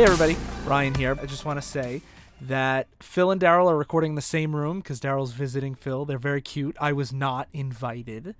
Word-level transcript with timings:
Hey 0.00 0.06
everybody, 0.06 0.38
Ryan 0.64 0.94
here. 0.94 1.14
I 1.20 1.26
just 1.26 1.44
want 1.44 1.60
to 1.60 1.68
say 1.68 2.00
that 2.40 2.88
Phil 3.00 3.30
and 3.30 3.38
Daryl 3.38 3.70
are 3.70 3.76
recording 3.76 4.12
in 4.12 4.14
the 4.14 4.22
same 4.22 4.56
room 4.56 4.78
because 4.78 4.98
Daryl's 4.98 5.32
visiting 5.32 5.74
Phil. 5.74 6.06
They're 6.06 6.16
very 6.16 6.40
cute. 6.40 6.74
I 6.80 6.94
was 6.94 7.12
not 7.12 7.48
invited, 7.52 8.34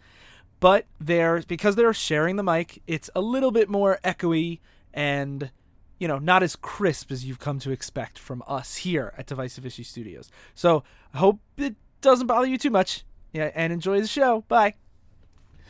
but 0.59 0.87
they're 0.99 1.43
because 1.47 1.77
they're 1.77 1.93
sharing 1.93 2.37
the 2.37 2.43
mic. 2.43 2.81
It's 2.87 3.11
a 3.15 3.21
little 3.21 3.51
bit 3.51 3.69
more 3.69 3.99
echoey 4.03 4.61
and 4.95 5.51
you 5.99 6.09
know 6.09 6.19
not 6.19 6.43
as 6.43 6.57
crisp 6.57 7.13
as 7.13 7.27
you've 7.27 7.39
come 7.39 7.59
to 7.59 7.71
expect 7.71 8.19
from 8.19 8.43
us 8.47 8.77
here 8.77 9.13
at 9.19 9.27
Divisive 9.27 9.67
Issue 9.67 9.85
Studios. 9.85 10.31
So 10.55 10.83
I 11.13 11.19
hope 11.19 11.41
it 11.59 11.75
doesn't 12.01 12.27
bother 12.27 12.47
you 12.47 12.57
too 12.57 12.71
much. 12.71 13.05
Yeah, 13.35 13.51
and 13.55 13.71
enjoy 13.71 14.01
the 14.01 14.07
show. 14.07 14.47
Bye. 14.49 14.77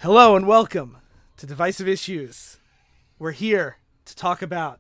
Hello 0.02 0.36
and 0.36 0.47
welcome 0.47 0.98
to 1.38 1.47
Divisive 1.48 1.88
Issues. 1.88 2.59
We're 3.19 3.33
here 3.33 3.78
to 4.05 4.14
talk 4.14 4.41
about 4.41 4.78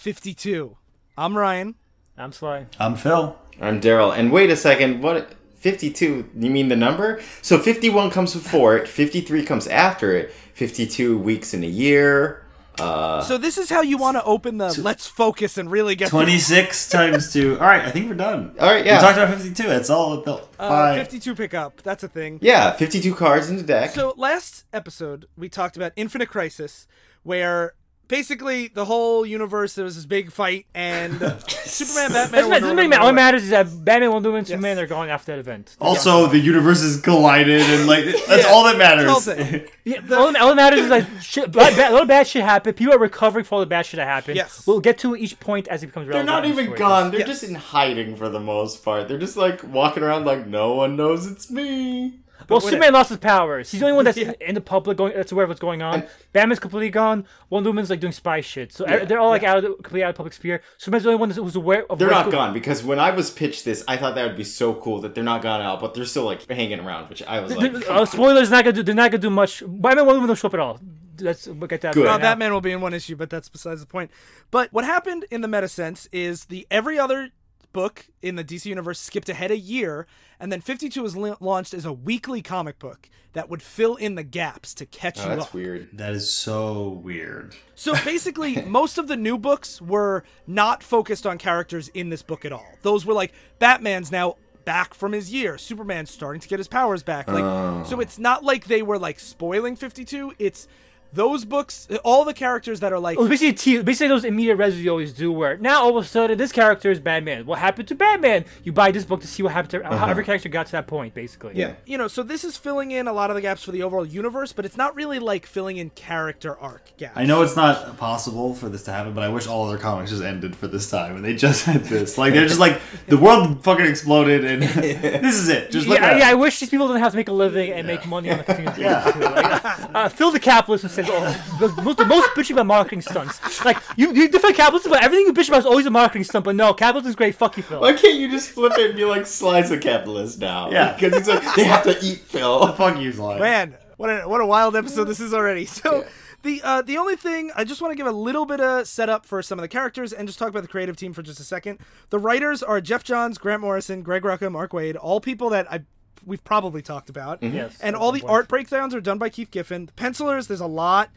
52. 0.00 0.76
I'm 1.16 1.36
Ryan. 1.36 1.74
I'm 2.18 2.30
Sly. 2.30 2.66
I'm 2.78 2.96
Phil. 2.96 3.34
I'm 3.60 3.80
Daryl. 3.80 4.16
And 4.16 4.30
wait 4.30 4.50
a 4.50 4.56
second, 4.56 5.02
what? 5.02 5.32
52, 5.56 6.30
you 6.38 6.50
mean 6.50 6.68
the 6.68 6.76
number? 6.76 7.20
So 7.40 7.58
51 7.58 8.10
comes 8.10 8.34
before 8.34 8.76
it, 8.76 8.86
53 8.86 9.42
comes 9.44 9.66
after 9.66 10.14
it, 10.14 10.30
52 10.52 11.16
weeks 11.18 11.54
in 11.54 11.64
a 11.64 11.66
year. 11.66 12.44
Uh, 12.78 13.22
So 13.22 13.38
this 13.38 13.56
is 13.56 13.70
how 13.70 13.80
you 13.80 13.96
want 13.96 14.18
to 14.18 14.22
open 14.24 14.58
the 14.58 14.78
let's 14.82 15.06
focus 15.06 15.56
and 15.56 15.70
really 15.70 15.96
get 15.96 16.10
26 16.10 16.88
times 16.90 17.32
2. 17.32 17.54
All 17.58 17.66
right, 17.66 17.82
I 17.86 17.90
think 17.90 18.08
we're 18.10 18.14
done. 18.16 18.54
All 18.60 18.70
right, 18.70 18.84
yeah. 18.84 18.98
We 18.98 19.00
talked 19.00 19.16
about 19.18 19.34
52. 19.34 19.62
That's 19.66 19.88
all. 19.90 20.20
The, 20.20 20.42
uh, 20.58 20.94
52 20.94 21.34
pickup. 21.34 21.82
That's 21.82 22.04
a 22.04 22.08
thing. 22.08 22.38
yeah, 22.42 22.72
52 22.72 23.14
cards 23.14 23.48
in 23.48 23.56
the 23.56 23.62
deck. 23.62 23.90
So 23.90 24.12
last 24.18 24.66
episode 24.74 25.24
we 25.38 25.48
talked 25.48 25.76
about 25.78 25.92
Infinite 25.96 26.28
Crisis, 26.28 26.86
where 27.22 27.72
basically 28.08 28.68
the 28.68 28.84
whole 28.84 29.26
universe 29.26 29.74
there 29.74 29.84
was 29.84 29.96
this 29.96 30.06
big 30.06 30.30
fight 30.32 30.66
and 30.74 31.12
Superman, 31.48 32.12
Batman, 32.12 32.14
Doesn't, 32.14 32.32
Wonder 32.32 32.60
doesn't 32.60 32.76
Woman 32.76 32.98
all 32.98 33.06
that 33.06 33.14
matters 33.14 33.42
is 33.44 33.50
that 33.50 33.84
Batman, 33.84 34.12
Wonder 34.12 34.30
Woman, 34.30 34.44
Superman, 34.44 34.76
they're 34.76 34.86
gone 34.86 35.08
after 35.08 35.32
that 35.32 35.38
event. 35.38 35.76
Also, 35.80 36.26
the 36.26 36.38
universes 36.38 37.00
collided, 37.00 37.60
and 37.62 37.86
like 37.86 38.04
that's 38.26 38.44
Yeah, 38.44 38.50
all 38.50 38.64
that 38.64 38.78
matters. 38.78 39.06
that's 39.06 39.28
all 39.28 39.34
that- 39.34 39.68
Yeah, 39.84 39.96
all, 40.16 40.32
that- 40.32 40.40
all 40.42 40.48
that 40.48 40.56
matters 40.56 40.80
is 40.80 40.90
like 40.90 41.06
shit, 41.20 41.52
bad, 41.52 41.76
bad, 41.76 41.90
a 41.90 41.92
little 41.92 42.06
bad 42.08 42.26
shit 42.26 42.42
happened. 42.42 42.76
People 42.76 42.94
are 42.94 42.98
recovering 42.98 43.44
from 43.44 43.56
all 43.56 43.60
the 43.60 43.66
bad 43.66 43.86
shit 43.86 43.98
that 43.98 44.06
happened. 44.06 44.36
Yes. 44.36 44.66
We'll 44.66 44.80
get 44.80 44.98
to 44.98 45.14
each 45.16 45.38
point 45.40 45.68
as 45.68 45.82
it 45.82 45.86
becomes 45.86 46.06
real. 46.08 46.16
They're 46.16 46.24
relevant. 46.24 46.44
not 46.44 46.50
in 46.50 46.56
the 46.56 46.62
even 46.62 46.76
story. 46.76 46.78
gone. 46.78 47.10
They're 47.10 47.20
Yes. 47.20 47.28
just 47.28 47.42
in 47.44 47.54
hiding 47.54 48.16
for 48.16 48.28
the 48.28 48.40
most 48.40 48.84
part. 48.84 49.08
They're 49.08 49.18
just 49.18 49.36
like 49.36 49.62
walking 49.64 50.02
around 50.02 50.24
like 50.24 50.46
no 50.46 50.74
one 50.74 50.96
knows 50.96 51.26
it's 51.26 51.50
me. 51.50 52.14
Well, 52.48 52.60
when 52.60 52.70
Superman 52.70 52.92
lost 52.92 53.08
his 53.08 53.18
powers. 53.18 53.70
He's 53.70 53.80
the 53.80 53.86
only 53.86 53.96
one 53.96 54.04
that's 54.04 54.16
Yeah. 54.18 54.32
in 54.40 54.54
the 54.54 54.60
public, 54.60 54.96
going, 54.96 55.14
that's 55.14 55.32
aware 55.32 55.44
of 55.44 55.48
what's 55.48 55.60
going 55.60 55.82
on. 55.82 56.04
Batman's 56.32 56.58
completely 56.60 56.90
gone. 56.90 57.26
Wonder 57.50 57.70
Woman's 57.70 57.90
like 57.90 58.00
doing 58.00 58.12
spy 58.12 58.40
shit. 58.40 58.72
So 58.72 58.86
Yeah. 58.86 59.04
they're 59.04 59.18
all 59.18 59.30
like 59.30 59.42
out 59.42 59.56
of 59.58 59.62
the, 59.64 59.68
completely 59.70 60.02
out 60.04 60.10
of 60.10 60.14
the 60.14 60.18
public 60.18 60.32
sphere. 60.32 60.62
Superman's 60.78 61.04
the 61.04 61.10
only 61.10 61.20
one 61.20 61.28
that's- 61.30 61.42
who's 61.42 61.56
aware 61.56 61.84
of 61.90 61.98
They're 61.98 62.10
not 62.10 62.30
gone 62.30 62.52
because 62.52 62.84
when 62.84 62.98
I 62.98 63.10
was 63.10 63.30
pitched 63.30 63.64
this, 63.64 63.82
I 63.88 63.96
thought 63.96 64.14
that 64.14 64.26
would 64.26 64.36
be 64.36 64.44
so 64.44 64.74
cool 64.74 65.00
that 65.00 65.14
they're 65.14 65.24
not 65.24 65.42
gone 65.42 65.60
out, 65.62 65.80
but 65.80 65.94
they're 65.94 66.04
still 66.04 66.24
like 66.24 66.48
hanging 66.50 66.80
around, 66.80 67.08
which 67.08 67.22
I 67.22 67.40
was 67.40 67.54
like, 67.56 67.72
They're- 67.72 67.80
come 67.82 67.96
uh, 67.98 68.04
spoilers 68.04 68.50
not 68.50 68.64
gonna 68.64 68.72
do. 68.76 68.82
They're 68.82 68.94
not 68.94 69.10
gonna 69.10 69.20
do 69.22 69.30
much. 69.30 69.60
Batman, 69.66 70.06
Wonder 70.06 70.14
Woman 70.14 70.26
don't 70.28 70.36
show 70.36 70.48
up 70.48 70.54
at 70.54 70.60
all. 70.60 70.78
Let's 71.18 71.46
we'll 71.46 71.66
get 71.66 71.80
that. 71.80 71.94
Good. 71.94 72.04
right 72.04 72.14
Uh. 72.14 72.18
Batman 72.18 72.52
will 72.52 72.60
be 72.60 72.72
in 72.72 72.80
one 72.82 72.92
issue, 72.92 73.16
but 73.16 73.30
that's 73.30 73.48
besides 73.48 73.80
the 73.80 73.86
point. 73.86 74.10
But 74.50 74.70
what 74.72 74.84
happened 74.84 75.24
in 75.30 75.40
the 75.40 75.48
meta 75.48 75.66
sense 75.68 76.06
is 76.12 76.44
the 76.44 76.66
every 76.70 76.98
other 76.98 77.30
book 77.76 78.06
in 78.22 78.36
the 78.36 78.42
DC 78.42 78.64
universe 78.64 78.98
skipped 78.98 79.28
ahead 79.28 79.50
a 79.50 79.58
year, 79.58 80.06
and 80.40 80.50
then 80.50 80.62
52 80.62 81.02
was 81.02 81.14
la- 81.14 81.36
launched 81.40 81.74
as 81.74 81.84
a 81.84 81.92
weekly 81.92 82.40
comic 82.40 82.78
book 82.78 83.10
that 83.34 83.50
would 83.50 83.60
fill 83.60 83.96
in 83.96 84.14
the 84.14 84.22
gaps 84.22 84.72
to 84.72 84.86
catch 84.86 85.18
Oh, 85.20 85.24
you 85.24 85.28
that's 85.28 85.42
up. 85.42 85.52
weird. 85.52 85.90
That 85.92 86.14
is 86.14 86.32
so 86.32 86.88
weird. 86.88 87.54
So 87.74 87.92
basically, 88.02 88.62
most 88.66 88.96
of 88.96 89.08
the 89.08 89.16
new 89.16 89.36
books 89.36 89.82
were 89.82 90.24
not 90.46 90.82
focused 90.82 91.26
on 91.26 91.36
characters 91.36 91.88
in 91.88 92.08
this 92.08 92.22
book 92.22 92.46
at 92.46 92.52
all. 92.52 92.66
Those 92.80 93.04
were 93.04 93.12
like 93.12 93.34
Batman's 93.58 94.10
now 94.10 94.36
back 94.64 94.94
from 94.94 95.12
his 95.12 95.30
year, 95.30 95.58
Superman's 95.58 96.10
starting 96.10 96.40
to 96.40 96.48
get 96.48 96.58
his 96.58 96.68
powers 96.68 97.02
back. 97.02 97.28
Like, 97.28 97.44
oh. 97.44 97.84
so 97.86 98.00
it's 98.00 98.18
not 98.18 98.42
like 98.42 98.64
they 98.64 98.80
were 98.80 98.98
like 98.98 99.20
spoiling 99.20 99.76
52. 99.76 100.32
It's 100.38 100.66
those 101.12 101.44
books, 101.44 101.88
all 102.04 102.24
the 102.24 102.34
characters 102.34 102.80
that 102.80 102.92
are 102.92 102.98
like, 102.98 103.16
It 103.16 103.20
was 103.20 103.28
basically, 103.28 103.52
te- 103.54 103.82
basically 103.82 104.08
those 104.08 104.24
immediate 104.24 104.56
res 104.56 104.80
you 104.80 104.90
always 104.90 105.12
do, 105.12 105.32
where 105.32 105.56
now 105.56 105.82
all 105.82 105.96
of 105.96 106.04
a 106.04 106.06
sudden 106.06 106.36
this 106.36 106.52
character 106.52 106.90
is 106.90 107.00
Batman. 107.00 107.46
What 107.46 107.58
happened 107.58 107.88
to 107.88 107.94
Batman? 107.94 108.44
You 108.64 108.72
buy 108.72 108.90
this 108.90 109.04
book 109.04 109.20
to 109.22 109.26
see 109.26 109.42
what 109.42 109.52
happened 109.52 109.70
to 109.70 109.82
how 109.96 110.06
every 110.06 110.24
character 110.24 110.48
got 110.48 110.66
to 110.66 110.72
that 110.72 110.86
point, 110.86 111.14
basically. 111.14 111.52
Yeah. 111.54 111.74
you 111.86 111.96
know, 111.98 112.08
so 112.08 112.22
this 112.22 112.44
is 112.44 112.56
filling 112.56 112.90
in 112.90 113.06
a 113.08 113.12
lot 113.12 113.30
of 113.30 113.36
the 113.36 113.42
gaps 113.42 113.62
for 113.64 113.72
the 113.72 113.82
overall 113.82 114.04
universe, 114.06 114.52
but 114.52 114.64
it's 114.64 114.76
not 114.76 114.94
really 114.94 115.18
like 115.18 115.46
filling 115.46 115.76
in 115.78 115.90
character 115.90 116.56
arc 116.58 116.82
gaps. 116.96 117.16
I 117.16 117.24
know 117.24 117.42
it's 117.42 117.56
not 117.56 117.96
possible 117.96 118.54
for 118.54 118.68
this 118.68 118.82
to 118.84 118.92
happen, 118.92 119.14
but 119.14 119.22
I 119.24 119.28
wish 119.28 119.46
all 119.46 119.68
other 119.68 119.78
comics 119.78 120.10
just 120.10 120.22
ended 120.22 120.54
for 120.56 120.66
this 120.68 120.90
time, 120.90 121.16
and 121.16 121.24
they 121.24 121.34
just 121.34 121.64
had 121.64 121.84
this. 121.84 122.18
Like 122.18 122.34
they're 122.34 122.46
just 122.48 122.60
like 122.60 122.80
the 123.06 123.16
world 123.18 123.64
fucking 123.64 123.86
exploded, 123.86 124.44
and 124.44 124.62
this 125.22 125.36
is 125.36 125.48
it. 125.48 125.70
Just 125.70 125.86
look 125.88 125.98
Yeah, 125.98 126.06
at 126.12 126.18
yeah, 126.18 126.28
I 126.28 126.34
wish 126.34 126.60
these 126.60 126.68
people 126.70 126.86
didn't 126.88 127.02
have 127.02 127.12
to 127.12 127.16
make 127.16 127.28
a 127.28 127.32
living 127.32 127.72
and 127.72 127.86
make 127.86 128.06
money 128.06 128.30
on 128.30 128.38
the 128.38 128.44
continuous 128.54 128.76
basis 128.76 129.12
too. 129.14 129.20
Like, 129.20 129.94
uh, 129.94 130.08
Phil 130.08 130.30
the 130.30 130.40
capitalist 130.40 130.82
who 130.82 130.88
says, 130.96 131.06
"Oh, 131.08 131.58
the 131.60 131.82
most, 131.82 131.98
the 131.98 132.04
most 132.04 132.28
bitching 132.30 132.52
about 132.52 132.66
marketing 132.66 133.02
stunts." 133.02 133.64
Like 133.64 133.78
you, 133.96 134.12
you 134.12 134.28
defend 134.28 134.54
capitalism, 134.56 134.90
but 134.90 135.02
everything 135.02 135.26
you 135.26 135.32
bitch 135.32 135.48
about 135.48 135.60
is 135.60 135.66
always 135.66 135.86
a 135.86 135.90
marketing 135.90 136.24
stunt. 136.24 136.44
But 136.44 136.56
no, 136.56 136.74
capitalism's 136.74 137.16
great. 137.16 137.34
Fuck 137.34 137.56
you, 137.56 137.62
Phil. 137.62 137.80
Why 137.80 137.92
can't 137.92 138.18
you 138.18 138.30
just 138.30 138.50
flip 138.50 138.72
it 138.76 138.86
and 138.90 138.96
be 138.96 139.04
like, 139.04 139.26
Slice 139.26 139.70
a 139.70 139.78
capitalist 139.78 140.38
now? 140.38 140.70
Yeah. 140.70 140.96
Because 140.96 141.14
he's 141.18 141.28
like, 141.28 141.54
they 141.54 141.64
have 141.64 141.84
to 141.84 141.98
eat 142.02 142.18
Phil. 142.18 142.72
Fuck 142.72 142.98
you, 142.98 143.12
Sly. 143.12 143.38
Man, 143.38 143.76
what 143.96 144.08
a 144.08 144.28
what 144.28 144.40
a 144.40 144.46
wild 144.46 144.76
episode 144.76 145.04
this 145.04 145.20
is 145.20 145.32
already. 145.34 145.66
So 145.76 146.04
the 146.42 146.60
uh, 146.62 146.82
the 146.82 146.96
only 146.96 147.16
thing 147.16 147.50
I 147.54 147.64
just 147.64 147.82
want 147.82 147.92
to 147.92 147.96
give 147.96 148.06
a 148.06 148.12
little 148.12 148.46
bit 148.46 148.60
of 148.60 148.86
setup 148.86 149.26
for 149.26 149.42
some 149.42 149.58
of 149.58 149.62
the 149.62 149.68
characters 149.68 150.12
and 150.12 150.28
just 150.28 150.38
talk 150.38 150.48
about 150.48 150.62
the 150.62 150.68
creative 150.68 150.96
team 150.96 151.12
for 151.12 151.22
just 151.22 151.40
a 151.40 151.44
second. 151.44 151.78
The 152.10 152.18
writers 152.18 152.62
are 152.62 152.80
Geoff 152.80 153.04
Johns, 153.04 153.36
Grant 153.36 153.60
Morrison, 153.62 154.02
Greg 154.02 154.22
Rucka, 154.22 154.50
Mark 154.50 154.72
Waid, 154.72 154.96
all 155.00 155.20
people 155.20 155.50
that 155.50 155.70
I 155.70 155.80
we've 156.26 156.44
probably 156.44 156.82
talked 156.82 157.08
about. 157.08 157.42
Yes, 157.42 157.78
And 157.80 157.96
all 157.96 158.12
the 158.12 158.20
point. 158.20 158.30
art 158.30 158.48
breakdowns 158.48 158.94
are 158.94 159.00
done 159.00 159.16
by 159.18 159.28
Keith 159.30 159.50
Giffen. 159.50 159.86
The 159.86 159.92
pencilers, 159.92 160.48
there's 160.48 160.60
a 160.60 160.66
lot. 160.66 161.10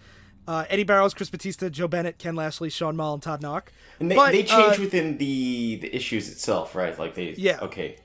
Uh, 0.47 0.66
Eddy 0.70 0.84
Barrows, 0.84 1.14
Chris 1.14 1.30
Batista, 1.30 1.70
Joe 1.70 1.88
Bennett, 1.88 2.18
Ken 2.18 2.36
Lashley, 2.36 2.70
Shawn 2.70 2.96
Moll, 2.96 3.16
and 3.16 3.22
Todd 3.22 3.42
Nauck. 3.42 3.68
And 4.00 4.09
they, 4.09 4.16
But, 4.16 4.31
they 4.31 4.44
change 4.44 4.80
uh, 4.80 4.81
within 4.81 5.18
the 5.18 5.75
the 5.81 5.96
issues 5.96 6.30
itself, 6.31 6.74
right? 6.75 6.97
Like 6.97 7.14
they. 7.16 7.34
Yeah. 7.38 7.59
Okay. 7.62 7.97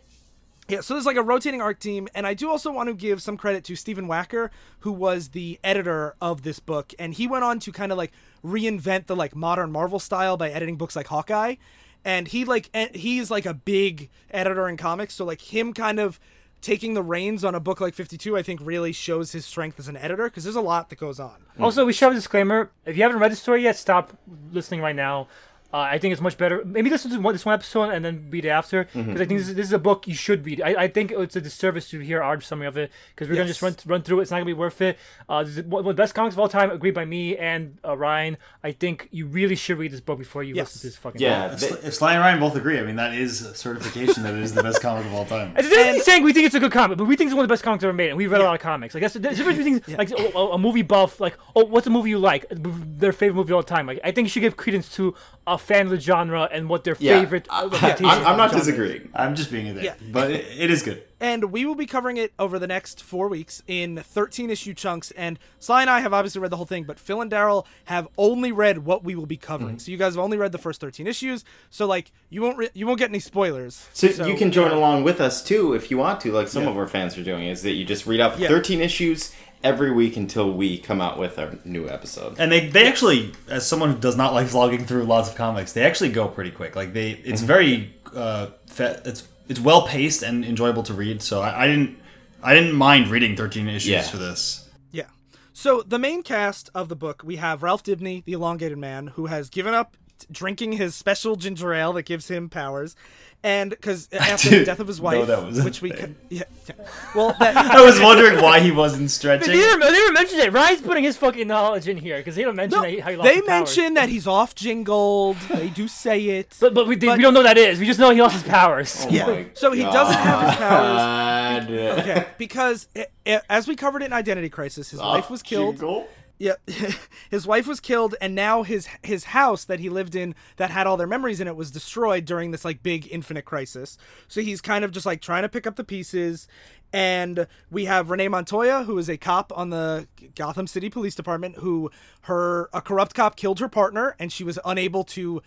Yeah, 0.66 0.80
so 0.80 0.94
there's 0.94 1.04
like 1.04 1.16
a 1.18 1.22
rotating 1.22 1.60
art 1.60 1.78
team, 1.78 2.08
and 2.14 2.26
I 2.26 2.32
do 2.32 2.48
also 2.48 2.72
want 2.72 2.88
to 2.88 2.94
give 2.94 3.20
some 3.20 3.36
credit 3.36 3.64
to 3.64 3.76
Stephen 3.76 4.06
Wacker, 4.08 4.48
who 4.80 4.92
was 4.92 5.28
the 5.28 5.60
editor 5.62 6.16
of 6.22 6.40
this 6.42 6.58
book, 6.58 6.94
and 6.98 7.12
he 7.12 7.26
went 7.26 7.44
on 7.44 7.58
to 7.60 7.70
kind 7.72 7.92
of 7.92 7.98
like 7.98 8.12
reinvent 8.42 9.06
the 9.06 9.14
like 9.14 9.36
modern 9.36 9.70
Marvel 9.72 9.98
style 9.98 10.38
by 10.38 10.50
editing 10.50 10.76
books 10.76 10.96
like 10.96 11.06
Hawkeye, 11.08 11.56
and 12.02 12.28
he 12.28 12.46
like 12.46 12.74
he's 12.94 13.30
like 13.30 13.44
a 13.44 13.52
big 13.52 14.08
editor 14.30 14.66
in 14.66 14.78
comics, 14.78 15.12
so 15.14 15.26
like 15.26 15.40
him 15.42 15.74
kind 15.74 16.00
of 16.00 16.18
taking 16.64 16.94
the 16.94 17.02
reins 17.02 17.44
on 17.44 17.54
a 17.54 17.60
book 17.60 17.80
like 17.80 17.94
52, 17.94 18.36
I 18.36 18.42
think 18.42 18.60
really 18.62 18.92
shows 18.92 19.32
his 19.32 19.44
strength 19.44 19.78
as 19.78 19.86
an 19.86 19.96
editor 19.96 20.24
because 20.24 20.44
there's 20.44 20.56
a 20.56 20.60
lot 20.60 20.88
that 20.90 20.98
goes 20.98 21.20
on. 21.20 21.44
Also, 21.60 21.84
we 21.84 21.92
should 21.92 22.06
have 22.06 22.12
a 22.12 22.16
disclaimer. 22.16 22.70
If 22.86 22.96
you 22.96 23.02
haven't 23.02 23.18
read 23.18 23.30
the 23.30 23.36
story 23.36 23.62
yet, 23.62 23.76
stop 23.76 24.16
listening 24.50 24.80
right 24.80 24.96
now. 24.96 25.28
Uh, 25.74 25.78
I 25.78 25.98
think 25.98 26.12
it's 26.12 26.20
much 26.22 26.38
better. 26.38 26.64
Maybe 26.64 26.88
listen 26.88 27.10
to 27.10 27.18
one, 27.18 27.34
this 27.34 27.44
one 27.44 27.54
episode 27.54 27.90
and 27.90 28.04
then 28.04 28.28
read 28.30 28.44
it 28.44 28.48
after, 28.50 28.84
because 28.94 29.20
I 29.20 29.24
think 29.24 29.40
this 29.40 29.48
is, 29.48 29.54
this 29.56 29.66
is 29.66 29.72
a 29.72 29.78
book 29.80 30.06
you 30.06 30.14
should 30.14 30.46
read. 30.46 30.62
I, 30.62 30.84
I 30.84 30.88
think 30.88 31.10
it's 31.10 31.34
a 31.34 31.40
disservice 31.40 31.90
to 31.90 31.98
hear 31.98 32.22
our 32.22 32.40
summary 32.40 32.68
of 32.68 32.76
it, 32.78 32.92
because 33.12 33.28
we're 33.28 33.34
gonna 33.34 33.48
just 33.48 33.60
run 33.60 33.74
run 33.84 34.02
through 34.02 34.20
it. 34.20 34.22
It's 34.22 34.30
not 34.30 34.36
gonna 34.36 34.44
be 34.46 34.52
worth 34.52 34.80
it. 34.80 34.96
Uh, 35.28 35.42
this 35.42 35.56
is 35.56 35.64
one 35.64 35.82
one 35.82 35.90
of 35.90 35.96
the 35.96 36.00
best 36.00 36.14
comics 36.14 36.36
of 36.36 36.38
all 36.38 36.48
time, 36.48 36.70
agreed 36.70 36.94
by 36.94 37.04
me 37.04 37.36
and 37.36 37.76
uh, 37.84 37.96
Ryan. 37.96 38.36
I 38.62 38.70
think 38.70 39.08
you 39.10 39.26
really 39.26 39.56
should 39.56 39.78
read 39.78 39.90
this 39.90 40.00
book 40.00 40.18
before 40.20 40.44
you 40.44 40.54
Yes. 40.54 40.66
listen 40.66 40.80
to 40.82 40.86
this 40.86 40.96
fucking. 40.96 41.20
Yeah. 41.20 41.48
book. 41.48 41.62
If, 41.62 41.84
if 41.86 41.94
Sly 41.94 42.12
and 42.12 42.20
Ryan 42.20 42.38
both 42.38 42.54
agree, 42.54 42.78
I 42.78 42.84
mean 42.84 42.94
that 42.94 43.12
is 43.12 43.42
a 43.42 43.52
certification 43.56 44.22
that 44.22 44.34
it 44.34 44.44
is 44.44 44.54
the 44.54 44.62
best 44.62 44.80
comic 44.80 45.04
of 45.06 45.12
all 45.12 45.24
time. 45.26 45.54
It's 45.58 45.68
different 45.68 46.02
saying 46.02 46.22
we 46.22 46.32
think 46.32 46.46
it's 46.46 46.54
a 46.54 46.60
good 46.60 46.70
comic, 46.70 46.98
but 46.98 47.06
we 47.08 47.16
think 47.16 47.26
it's 47.28 47.34
one 47.34 47.42
of 47.42 47.48
the 47.48 47.52
best 47.52 47.64
comics 47.64 47.82
ever 47.82 47.92
made, 47.92 48.10
and 48.10 48.16
we've 48.16 48.30
read 48.30 48.42
a 48.42 48.44
lot 48.44 48.54
of 48.54 48.60
comics. 48.60 48.94
Like 48.94 49.02
that's 49.02 49.14
the 49.14 49.20
difference 49.20 49.58
between 49.58 49.82
like 49.98 50.12
oh, 50.16 50.50
a, 50.50 50.54
a 50.54 50.58
movie 50.58 50.82
buff, 50.82 51.18
like 51.18 51.36
oh, 51.56 51.64
what's 51.64 51.88
a 51.88 51.90
movie 51.90 52.10
you 52.10 52.20
like, 52.20 52.46
their 52.50 53.12
favorite 53.12 53.34
movie 53.34 53.52
of 53.52 53.56
all 53.56 53.62
time. 53.64 53.88
Like 53.88 53.98
I 54.04 54.12
think 54.12 54.26
you 54.26 54.30
should 54.30 54.46
give 54.46 54.56
credence 54.56 54.94
to 54.94 55.16
a 55.46 55.58
fan 55.64 55.86
of 55.86 55.90
the 55.90 56.00
genre 56.00 56.48
and 56.52 56.68
what 56.68 56.84
their 56.84 56.96
Yeah. 56.98 57.18
favorite. 57.20 57.46
I, 57.50 57.62
uh, 57.62 57.64
representation 57.68 58.06
I'm, 58.06 58.26
I'm 58.26 58.36
not 58.36 58.50
the 58.52 58.58
genre. 58.58 58.72
disagreeing. 58.72 59.08
I'm 59.14 59.34
just 59.34 59.50
being 59.50 59.68
a 59.68 59.74
dick, 59.74 59.84
Yeah. 59.84 59.94
but 60.12 60.30
it, 60.30 60.46
it 60.58 60.70
is 60.70 60.82
good. 60.82 61.02
and 61.20 61.44
we 61.52 61.64
will 61.64 61.74
be 61.74 61.86
covering 61.86 62.18
it 62.18 62.32
over 62.38 62.58
the 62.58 62.66
next 62.66 63.02
four 63.02 63.28
weeks 63.28 63.62
in 63.66 63.96
13 63.96 64.50
issue 64.50 64.74
chunks. 64.74 65.10
And 65.12 65.38
Sly 65.58 65.80
and 65.80 65.88
I 65.90 66.00
have 66.00 66.12
obviously 66.12 66.40
read 66.42 66.50
the 66.50 66.56
whole 66.56 66.66
thing, 66.66 66.84
but 66.84 66.98
Phil 66.98 67.20
and 67.22 67.30
Daryl 67.30 67.64
have 67.86 68.08
only 68.18 68.52
read 68.52 68.78
what 68.84 69.02
we 69.04 69.14
will 69.14 69.24
be 69.26 69.36
covering. 69.38 69.78
So 69.78 69.90
you 69.90 69.96
guys 69.96 70.14
have 70.14 70.22
only 70.22 70.36
read 70.36 70.52
the 70.52 70.58
first 70.58 70.80
13 70.82 71.06
issues. 71.06 71.44
So 71.70 71.86
like 71.86 72.12
you 72.28 72.42
won't 72.42 72.58
re- 72.58 72.68
you 72.74 72.86
won't 72.86 72.98
get 72.98 73.08
any 73.10 73.20
spoilers. 73.20 73.88
So, 73.94 74.06
you 74.26 74.36
can 74.36 74.50
join 74.52 74.70
yeah. 74.70 74.76
along 74.76 75.04
with 75.04 75.20
us 75.20 75.42
too 75.42 75.72
if 75.72 75.90
you 75.90 75.96
want 75.96 76.20
to, 76.22 76.32
like 76.32 76.48
some 76.48 76.64
Yeah. 76.64 76.70
of 76.70 76.76
our 76.76 76.86
fans 76.86 77.16
are 77.16 77.24
doing. 77.24 77.46
Is 77.48 77.62
that 77.62 77.72
you 77.72 77.84
just 77.84 78.06
read 78.06 78.20
out 78.20 78.38
Yeah. 78.38 78.48
13 78.48 78.80
issues 78.80 79.32
every 79.64 79.90
week 79.90 80.16
until 80.16 80.52
we 80.52 80.78
come 80.78 81.00
out 81.00 81.18
with 81.18 81.38
our 81.38 81.58
new 81.64 81.88
episode. 81.88 82.36
And 82.38 82.52
they, 82.52 82.68
they 82.68 82.86
actually, 82.86 83.32
as 83.48 83.66
someone 83.66 83.92
who 83.92 83.98
does 83.98 84.16
not 84.16 84.32
like 84.34 84.46
slogging 84.48 84.84
through 84.84 85.04
lots 85.04 85.30
of 85.30 85.34
comics, 85.34 85.72
they 85.72 85.82
actually 85.82 86.10
go 86.10 86.28
pretty 86.28 86.50
quick. 86.52 86.76
Like 86.76 86.92
they, 86.92 87.10
it's 87.12 87.40
Mm-hmm. 87.40 87.46
very, 87.46 87.94
uh, 88.14 88.48
fa- 88.66 89.02
it's 89.04 89.26
it's 89.48 89.58
well 89.60 89.86
paced 89.86 90.22
and 90.22 90.44
enjoyable 90.44 90.82
to 90.84 90.94
read. 90.94 91.20
So 91.22 91.40
I, 91.42 91.64
I 91.64 91.66
didn't, 91.66 91.98
I 92.42 92.54
didn't 92.54 92.74
mind 92.74 93.08
reading 93.08 93.34
thirteen 93.36 93.66
issues 93.68 93.88
Yeah. 93.90 94.02
for 94.02 94.18
this. 94.18 94.70
Yeah. 94.92 95.06
So 95.52 95.82
the 95.82 95.98
main 95.98 96.22
cast 96.22 96.70
of 96.74 96.88
the 96.88 96.96
book, 96.96 97.22
we 97.24 97.36
have 97.36 97.62
Ralph 97.62 97.82
Dibny, 97.82 98.24
the 98.24 98.32
elongated 98.34 98.78
man, 98.78 99.08
who 99.08 99.26
has 99.26 99.48
given 99.50 99.74
up 99.74 99.96
drinking 100.30 100.72
his 100.72 100.94
special 100.94 101.36
ginger 101.36 101.74
ale 101.74 101.92
that 101.94 102.04
gives 102.04 102.28
him 102.28 102.48
powers, 102.48 102.94
and 103.44 103.68
because 103.68 104.08
after 104.12 104.48
the 104.48 104.64
death 104.64 104.80
of 104.80 104.88
his 104.88 105.00
wife, 105.00 105.26
that 105.26 105.44
was 105.44 105.62
which 105.62 105.82
we 105.82 105.90
thing. 105.90 105.98
could, 105.98 106.14
yeah, 106.30 106.44
yeah. 106.66 106.74
well, 107.14 107.36
that, 107.38 107.54
I 107.74 107.84
was 107.84 108.00
wondering 108.00 108.40
why 108.42 108.58
he 108.58 108.72
wasn't 108.72 109.10
stretching. 109.10 109.52
They 109.52 109.58
never, 109.58 109.84
they 109.84 109.92
never 109.92 110.12
mentioned 110.12 110.40
it. 110.40 110.52
Ryan's 110.52 110.80
putting 110.80 111.04
his 111.04 111.18
fucking 111.18 111.46
knowledge 111.46 111.86
in 111.86 111.98
here 111.98 112.16
because 112.16 112.36
they 112.36 112.42
don't 112.42 112.56
mention 112.56 112.78
no, 112.78 112.82
that 112.82 112.90
he, 112.90 112.98
how 113.00 113.10
he 113.10 113.16
lost 113.16 113.28
they 113.28 113.36
his 113.36 113.46
mention 113.46 113.94
that 113.94 114.08
he's 114.08 114.26
off 114.26 114.54
Gingold. 114.54 115.36
They 115.48 115.68
do 115.68 115.86
say 115.86 116.24
it. 116.24 116.56
but 116.58 116.72
but 116.72 116.86
we, 116.86 116.96
but- 116.96 117.18
we 117.18 117.22
don't 117.22 117.34
know 117.34 117.40
what 117.40 117.54
that 117.54 117.58
is. 117.58 117.78
We 117.78 117.86
just 117.86 118.00
know 118.00 118.10
he 118.10 118.20
lost 118.20 118.34
his 118.34 118.42
powers. 118.42 119.04
Oh 119.06 119.10
yeah. 119.10 119.44
So 119.52 119.72
he 119.72 119.82
doesn't 119.82 120.18
have 120.18 120.48
his 120.48 120.56
powers. 120.56 122.00
Okay, 122.00 122.26
because 122.38 122.88
i 122.96 123.06
i 123.26 123.40
as 123.50 123.68
we 123.68 123.76
covered 123.76 124.02
it 124.02 124.06
in 124.06 124.12
Identity 124.14 124.48
Crisis, 124.48 124.90
his 124.90 125.00
wife 125.00 125.28
was 125.28 125.42
killed. 125.42 125.76
Jingle? 125.76 126.08
Yeah, 126.38 126.54
his 127.30 127.46
wife 127.46 127.66
was 127.66 127.80
killed, 127.80 128.16
and 128.20 128.34
now 128.34 128.62
his 128.62 128.88
his 129.02 129.24
house 129.24 129.64
that 129.64 129.80
he 129.80 129.88
lived 129.88 130.14
in 130.14 130.34
that 130.56 130.70
had 130.70 130.86
all 130.86 130.96
their 130.96 131.06
memories 131.06 131.40
in 131.40 131.46
it 131.46 131.56
was 131.56 131.70
destroyed 131.70 132.24
during 132.24 132.50
this 132.50 132.64
like 132.64 132.82
big 132.82 133.08
infinite 133.10 133.44
crisis. 133.44 133.96
So 134.26 134.40
he's 134.40 134.60
kind 134.60 134.84
of 134.84 134.90
just 134.90 135.06
like 135.06 135.20
trying 135.20 135.42
to 135.42 135.48
pick 135.48 135.66
up 135.66 135.76
the 135.76 135.84
pieces. 135.84 136.48
And 136.92 137.48
we 137.72 137.86
have 137.86 138.10
Renee 138.10 138.28
Montoya, 138.28 138.84
who 138.84 138.96
is 138.98 139.08
a 139.08 139.16
cop 139.16 139.52
on 139.56 139.70
the 139.70 140.06
Gotham 140.36 140.68
City 140.68 140.88
Police 140.88 141.16
Department, 141.16 141.56
who 141.56 141.90
her 142.22 142.68
a 142.72 142.80
corrupt 142.80 143.14
cop 143.14 143.36
killed 143.36 143.60
her 143.60 143.68
partner, 143.68 144.14
and 144.18 144.32
she 144.32 144.44
was 144.44 144.58
unable 144.64 145.04
to 145.04 145.42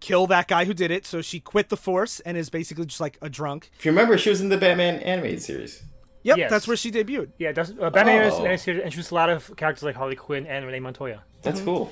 kill 0.00 0.26
that 0.28 0.48
guy 0.48 0.64
who 0.64 0.74
did 0.74 0.90
it. 0.90 1.06
So 1.06 1.22
she 1.22 1.40
quit 1.40 1.68
the 1.68 1.76
force 1.76 2.20
and 2.20 2.36
is 2.36 2.50
basically 2.50 2.86
just 2.86 3.00
like 3.00 3.18
a 3.20 3.28
drunk. 3.28 3.70
If 3.78 3.84
you 3.84 3.90
remember, 3.90 4.16
she 4.18 4.30
was 4.30 4.40
in 4.40 4.48
the 4.48 4.56
Batman 4.56 5.00
animated 5.00 5.42
series. 5.42 5.82
Yep, 6.28 6.36
Yes. 6.38 6.50
that's 6.50 6.68
where 6.68 6.76
she 6.76 6.90
debuted. 6.90 7.30
Yeah, 7.38 7.52
that's 7.52 7.70
uh, 7.80 7.90
Batman 7.90 8.24
Oh. 8.24 8.44
is 8.50 8.66
and 8.68 8.78
introduced 8.80 9.10
a 9.10 9.14
lot 9.14 9.28
of 9.30 9.54
characters 9.56 9.82
like 9.82 9.96
Harley 9.96 10.16
Quinn 10.16 10.46
and 10.46 10.64
Renee 10.66 10.80
Montoya. 10.80 11.24
That's 11.42 11.60
cool. 11.60 11.90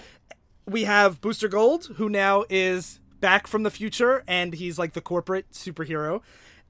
we 0.67 0.85
have 0.85 1.21
Booster 1.21 1.49
Gold, 1.49 1.87
who 1.97 2.09
now 2.09 2.45
is 2.51 3.01
back 3.21 3.47
from 3.47 3.63
the 3.63 3.71
future, 3.71 4.23
and 4.27 4.55
he's 4.55 4.79
like 4.79 4.93
the 4.95 5.01
corporate 5.01 5.51
superhero. 5.53 6.23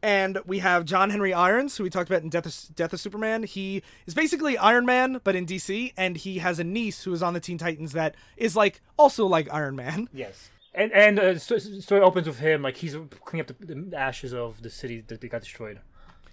And 0.03 0.39
we 0.45 0.59
have 0.61 0.85
John 0.85 1.09
Henry 1.11 1.33
Irons, 1.33 1.77
who 1.77 1.83
we 1.85 1.91
talked 1.91 2.09
about 2.11 2.23
in 2.23 2.29
Death 2.29 2.47
of, 2.47 2.77
Death 2.77 2.93
of 2.93 3.01
Superman. 3.01 3.43
He 3.45 3.83
is 4.07 4.13
basically 4.15 4.57
Iron 4.59 4.85
Man, 4.85 5.21
but 5.25 5.35
in 5.35 5.47
DC, 5.47 5.93
and 5.97 6.17
he 6.19 6.39
has 6.39 6.59
a 6.59 6.65
niece 6.65 7.03
who 7.05 7.13
is 7.15 7.23
on 7.23 7.33
the 7.33 7.41
Teen 7.41 7.57
Titans 7.59 7.93
that 7.93 8.15
is 8.37 8.55
like 8.55 8.83
also 8.99 9.27
like 9.27 9.49
Iron 9.53 9.75
Man. 9.75 10.09
Yes. 10.13 10.51
And 10.75 10.93
and 10.93 11.19
uh, 11.19 11.39
story 11.39 12.03
opens 12.03 12.27
with 12.27 12.39
him 12.39 12.61
like 12.61 12.77
he's 12.77 12.95
cleaning 13.25 13.47
up 13.49 13.59
the, 13.59 13.75
the 13.75 13.97
ashes 13.99 14.35
of 14.35 14.61
the 14.63 14.69
city 14.69 15.03
that 15.09 15.23
they 15.23 15.29
got 15.29 15.41
destroyed. 15.41 15.81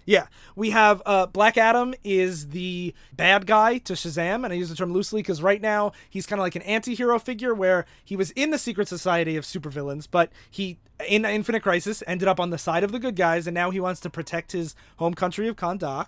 Yeah, 0.06 0.26
we 0.54 0.70
have 0.70 1.00
uh, 1.06 1.26
Black 1.26 1.56
Adam 1.56 1.94
is 2.04 2.48
the 2.48 2.92
bad 3.14 3.46
guy 3.46 3.78
to 3.78 3.94
Shazam, 3.94 4.44
and 4.44 4.48
I 4.52 4.54
use 4.54 4.68
the 4.68 4.74
term 4.76 4.92
loosely 4.92 5.22
because 5.22 5.40
right 5.42 5.62
now 5.62 5.92
he's 6.10 6.26
kind 6.26 6.38
of 6.40 6.44
like 6.44 6.56
an 6.56 6.62
anti-hero 6.62 7.18
figure 7.18 7.54
where 7.54 7.86
he 8.04 8.14
was 8.16 8.30
in 8.32 8.50
the 8.50 8.58
secret 8.58 8.86
society 8.88 9.36
of 9.36 9.44
supervillains, 9.44 10.06
but 10.10 10.30
he 10.50 10.78
in 11.08 11.24
Infinite 11.24 11.62
Crisis 11.62 12.02
ended 12.06 12.28
up 12.28 12.38
on 12.38 12.50
the 12.50 12.58
side 12.58 12.84
of 12.84 12.92
the 12.92 12.98
good 12.98 13.16
guys, 13.16 13.46
and 13.46 13.54
now 13.54 13.70
he 13.70 13.80
wants 13.80 14.00
to 14.00 14.10
protect 14.10 14.52
his 14.52 14.76
home 14.96 15.14
country 15.14 15.48
of 15.48 15.56
Kahndaq. 15.56 16.06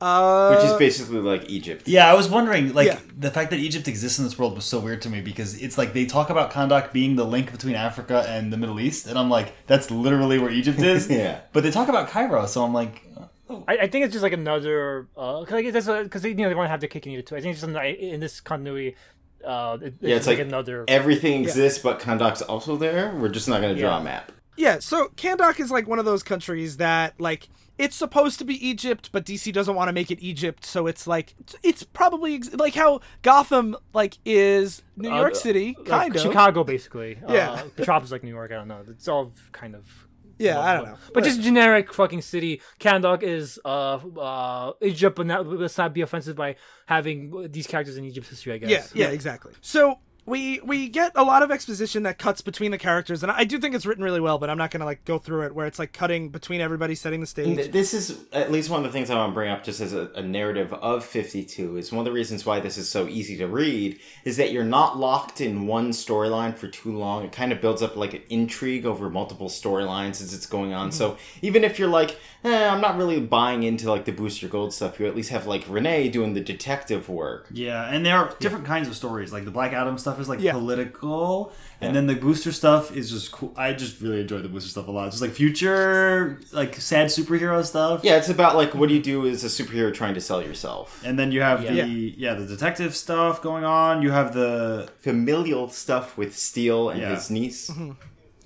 Uh, 0.00 0.54
Which 0.54 0.64
is 0.64 0.76
basically 0.76 1.18
like 1.18 1.50
Egypt. 1.50 1.88
Yeah, 1.88 2.08
I 2.08 2.14
was 2.14 2.28
wondering, 2.30 2.72
like, 2.72 2.86
Yeah. 2.86 3.00
the 3.18 3.32
fact 3.32 3.50
that 3.50 3.58
Egypt 3.58 3.88
exists 3.88 4.16
in 4.16 4.24
this 4.24 4.38
world 4.38 4.54
was 4.54 4.64
so 4.64 4.78
weird 4.78 5.02
to 5.02 5.10
me 5.10 5.20
because 5.20 5.60
it's 5.60 5.76
like 5.76 5.92
they 5.92 6.06
talk 6.06 6.30
about 6.30 6.52
Kahndaq 6.52 6.92
being 6.92 7.16
the 7.16 7.24
link 7.24 7.50
between 7.50 7.74
Africa 7.74 8.24
and 8.28 8.52
the 8.52 8.56
Middle 8.56 8.78
East, 8.78 9.08
and 9.08 9.18
I'm 9.18 9.28
like, 9.28 9.54
that's 9.66 9.90
literally 9.90 10.38
where 10.38 10.50
Egypt 10.50 10.80
is. 10.80 11.10
Yeah. 11.18 11.40
But 11.52 11.64
they 11.64 11.72
talk 11.72 11.88
about 11.88 12.08
Cairo, 12.10 12.46
so 12.46 12.62
I'm 12.62 12.72
like, 12.72 13.02
oh. 13.48 13.64
I, 13.68 13.78
I 13.78 13.86
think 13.88 14.04
it's 14.04 14.12
just 14.12 14.22
like 14.22 14.32
another 14.32 15.08
uh, 15.16 15.44
cause 15.44 15.50
like 15.52 15.72
that's 15.72 15.86
because 15.86 16.24
you 16.24 16.34
know 16.34 16.48
they 16.48 16.54
want 16.54 16.66
to 16.66 16.70
have 16.70 16.80
the 16.80 16.88
cake 16.88 17.06
and 17.06 17.14
eat 17.14 17.18
it 17.20 17.26
too. 17.26 17.36
I 17.36 17.40
think 17.40 17.52
it's 17.52 17.60
just 17.62 17.72
an- 17.74 17.84
in 17.84 18.20
this 18.20 18.40
continuity. 18.40 18.96
Uh, 19.44 19.78
it- 19.80 19.94
Yeah, 20.00 20.16
it's 20.16 20.26
like, 20.26 20.40
another. 20.40 20.84
everything 20.88 21.42
exists, 21.42 21.78
but 21.82 22.00
Kahndaq's 22.00 22.42
also 22.42 22.76
there. 22.76 23.14
We're 23.14 23.28
just 23.28 23.48
not 23.48 23.60
going 23.60 23.74
to 23.74 23.80
draw 23.80 23.96
Yeah. 23.96 24.00
a 24.00 24.04
map. 24.04 24.32
Yeah, 24.56 24.78
so 24.80 25.06
Kahndaq 25.16 25.60
is 25.60 25.70
like 25.70 25.86
one 25.86 26.00
of 26.00 26.04
those 26.04 26.24
countries 26.24 26.78
that 26.78 27.14
like 27.20 27.48
it's 27.78 27.94
supposed 27.94 28.40
to 28.40 28.44
be 28.44 28.54
Egypt, 28.68 29.10
but 29.12 29.24
DC 29.24 29.52
doesn't 29.52 29.76
want 29.76 29.86
to 29.88 29.92
make 29.92 30.10
it 30.10 30.18
Egypt, 30.20 30.64
so 30.64 30.88
it's 30.88 31.06
like 31.06 31.36
it's 31.62 31.84
probably 31.84 32.34
ex- 32.34 32.52
like 32.54 32.74
how 32.74 33.00
Gotham 33.22 33.76
like 33.94 34.18
is 34.24 34.82
New 34.96 35.12
Uh, 35.12 35.16
York 35.18 35.36
City, 35.36 35.76
like 35.78 35.86
kind 35.86 36.16
of. 36.16 36.20
Chicago, 36.22 36.64
basically. 36.64 37.18
Yeah. 37.28 37.52
uh, 37.52 37.64
Metropolis 37.78 38.10
like 38.10 38.24
New 38.24 38.30
York. 38.34 38.50
I 38.50 38.54
don't 38.56 38.66
know. 38.66 38.82
It's 38.88 39.06
all 39.06 39.32
kind 39.52 39.76
of. 39.76 40.07
Yeah, 40.38 40.60
I 40.60 40.74
don't 40.74 40.86
know. 40.86 40.98
But 41.12 41.24
just 41.24 41.40
generic 41.40 41.92
fucking 41.92 42.22
city. 42.22 42.62
Kahndaq 42.80 43.22
is 43.22 43.58
uh 43.64 43.98
uh 44.18 44.72
Egypt, 44.82 45.16
but 45.16 45.26
not, 45.26 45.46
let's 45.46 45.78
not 45.78 45.92
be 45.92 46.00
offensive 46.00 46.36
by 46.36 46.56
having 46.86 47.48
these 47.50 47.66
characters 47.66 47.96
in 47.96 48.04
Egypt's 48.04 48.30
history. 48.30 48.52
I 48.52 48.58
guess. 48.58 48.92
Yeah, 48.94 49.06
yeah, 49.06 49.12
exactly. 49.12 49.52
So 49.60 49.98
we 50.28 50.60
we 50.60 50.88
get 50.88 51.12
a 51.14 51.24
lot 51.24 51.42
of 51.42 51.50
exposition 51.50 52.02
that 52.04 52.18
cuts 52.18 52.42
between 52.42 52.70
the 52.70 52.78
characters, 52.78 53.22
and 53.22 53.32
I 53.32 53.44
do 53.44 53.58
think 53.58 53.74
it's 53.74 53.86
written 53.86 54.04
really 54.04 54.20
well. 54.20 54.38
But 54.38 54.50
I'm 54.50 54.58
not 54.58 54.70
gonna 54.70 54.84
like 54.84 55.04
go 55.04 55.18
through 55.18 55.46
it 55.46 55.54
where 55.54 55.66
it's 55.66 55.78
like 55.78 55.92
cutting 55.92 56.28
between 56.28 56.60
everybody, 56.60 56.94
setting 56.94 57.20
the 57.20 57.26
stage. 57.26 57.70
This 57.72 57.94
is 57.94 58.24
at 58.32 58.52
least 58.52 58.70
one 58.70 58.84
of 58.84 58.86
the 58.86 58.92
things 58.96 59.10
I 59.10 59.16
want 59.16 59.30
to 59.30 59.34
bring 59.34 59.50
up 59.50 59.64
just 59.64 59.80
as 59.80 59.92
a, 59.94 60.10
a 60.14 60.22
narrative 60.22 60.72
of 60.74 61.04
52 61.04 61.78
is 61.78 61.90
one 61.90 62.00
of 62.00 62.04
the 62.04 62.12
reasons 62.12 62.44
why 62.44 62.60
this 62.60 62.76
is 62.76 62.88
so 62.88 63.08
easy 63.08 63.36
to 63.38 63.46
read 63.46 63.98
is 64.24 64.36
that 64.36 64.52
you're 64.52 64.64
not 64.64 64.98
locked 64.98 65.40
in 65.40 65.66
one 65.66 65.90
storyline 65.90 66.56
for 66.56 66.68
too 66.68 66.96
long. 66.96 67.24
It 67.24 67.32
kind 67.32 67.52
of 67.52 67.60
builds 67.60 67.82
up 67.82 67.96
like 67.96 68.14
an 68.14 68.22
intrigue 68.28 68.86
over 68.86 69.08
multiple 69.08 69.48
storylines 69.48 70.22
as 70.22 70.34
it's 70.34 70.46
going 70.46 70.74
on. 70.74 70.88
Mm-hmm. 70.88 70.98
So 70.98 71.16
even 71.42 71.64
if 71.64 71.78
you're 71.78 71.88
like, 71.88 72.18
eh, 72.44 72.68
I'm 72.68 72.80
not 72.80 72.96
really 72.96 73.20
buying 73.20 73.62
into 73.62 73.90
like 73.90 74.04
the 74.04 74.12
Booster 74.12 74.48
Gold 74.48 74.72
stuff, 74.72 74.98
you 75.00 75.06
at 75.06 75.16
least 75.16 75.30
have 75.30 75.46
like 75.46 75.64
Renee 75.68 76.08
doing 76.08 76.34
the 76.34 76.40
detective 76.40 77.08
work. 77.08 77.46
Yeah, 77.52 77.84
and 77.92 78.04
there 78.06 78.16
are 78.16 78.34
different 78.40 78.64
kinds 78.64 78.88
of 78.88 78.94
stories. 78.96 79.32
Like 79.32 79.44
the 79.44 79.50
Black 79.50 79.72
Adam 79.72 79.98
stuff 79.98 80.20
is 80.20 80.28
like 80.28 80.40
Yeah. 80.40 80.52
political, 80.52 81.52
and 81.80 81.94
then 81.94 82.06
the 82.06 82.14
Booster 82.14 82.52
stuff 82.52 82.96
is 82.96 83.10
just 83.10 83.32
cool. 83.32 83.52
I 83.56 83.72
just 83.72 84.00
really 84.00 84.20
enjoy 84.20 84.38
the 84.38 84.48
Booster 84.48 84.70
stuff 84.70 84.88
a 84.88 84.90
lot. 84.90 85.06
It's 85.06 85.16
just 85.16 85.22
like 85.22 85.32
future, 85.32 86.40
like 86.52 86.74
sad 86.76 87.06
superhero 87.08 87.64
stuff. 87.64 88.02
Yeah, 88.04 88.16
it's 88.16 88.28
about 88.28 88.56
like 88.56 88.74
what 88.74 88.88
do 88.88 88.94
you 88.94 89.02
do 89.02 89.26
as 89.26 89.44
a 89.44 89.48
superhero 89.48 89.92
trying 89.92 90.14
to 90.14 90.20
sell 90.20 90.42
yourself. 90.42 91.02
And 91.04 91.18
then 91.18 91.32
you 91.32 91.40
have 91.42 91.62
Yeah. 91.64 91.84
the 91.84 92.14
yeah 92.16 92.34
the 92.34 92.46
detective 92.46 92.94
stuff 92.96 93.42
going 93.42 93.64
on. 93.64 94.02
You 94.02 94.10
have 94.10 94.32
the 94.34 94.88
Familial 95.00 95.68
stuff 95.68 96.16
with 96.16 96.36
Steel 96.36 96.90
and 96.90 97.00
Yeah. 97.00 97.14
his 97.14 97.30
niece. 97.30 97.70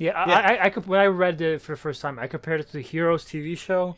Yeah, 0.02 0.20
I, 0.20 0.56
I, 0.56 0.66
I 0.66 0.70
when 0.70 0.98
I 0.98 1.06
read 1.06 1.40
it 1.40 1.62
for 1.62 1.72
the 1.72 1.78
first 1.78 2.02
time, 2.02 2.18
I 2.18 2.26
compared 2.26 2.60
it 2.60 2.66
to 2.68 2.72
the 2.72 2.80
Heroes 2.80 3.24
TV 3.24 3.56
show. 3.56 3.96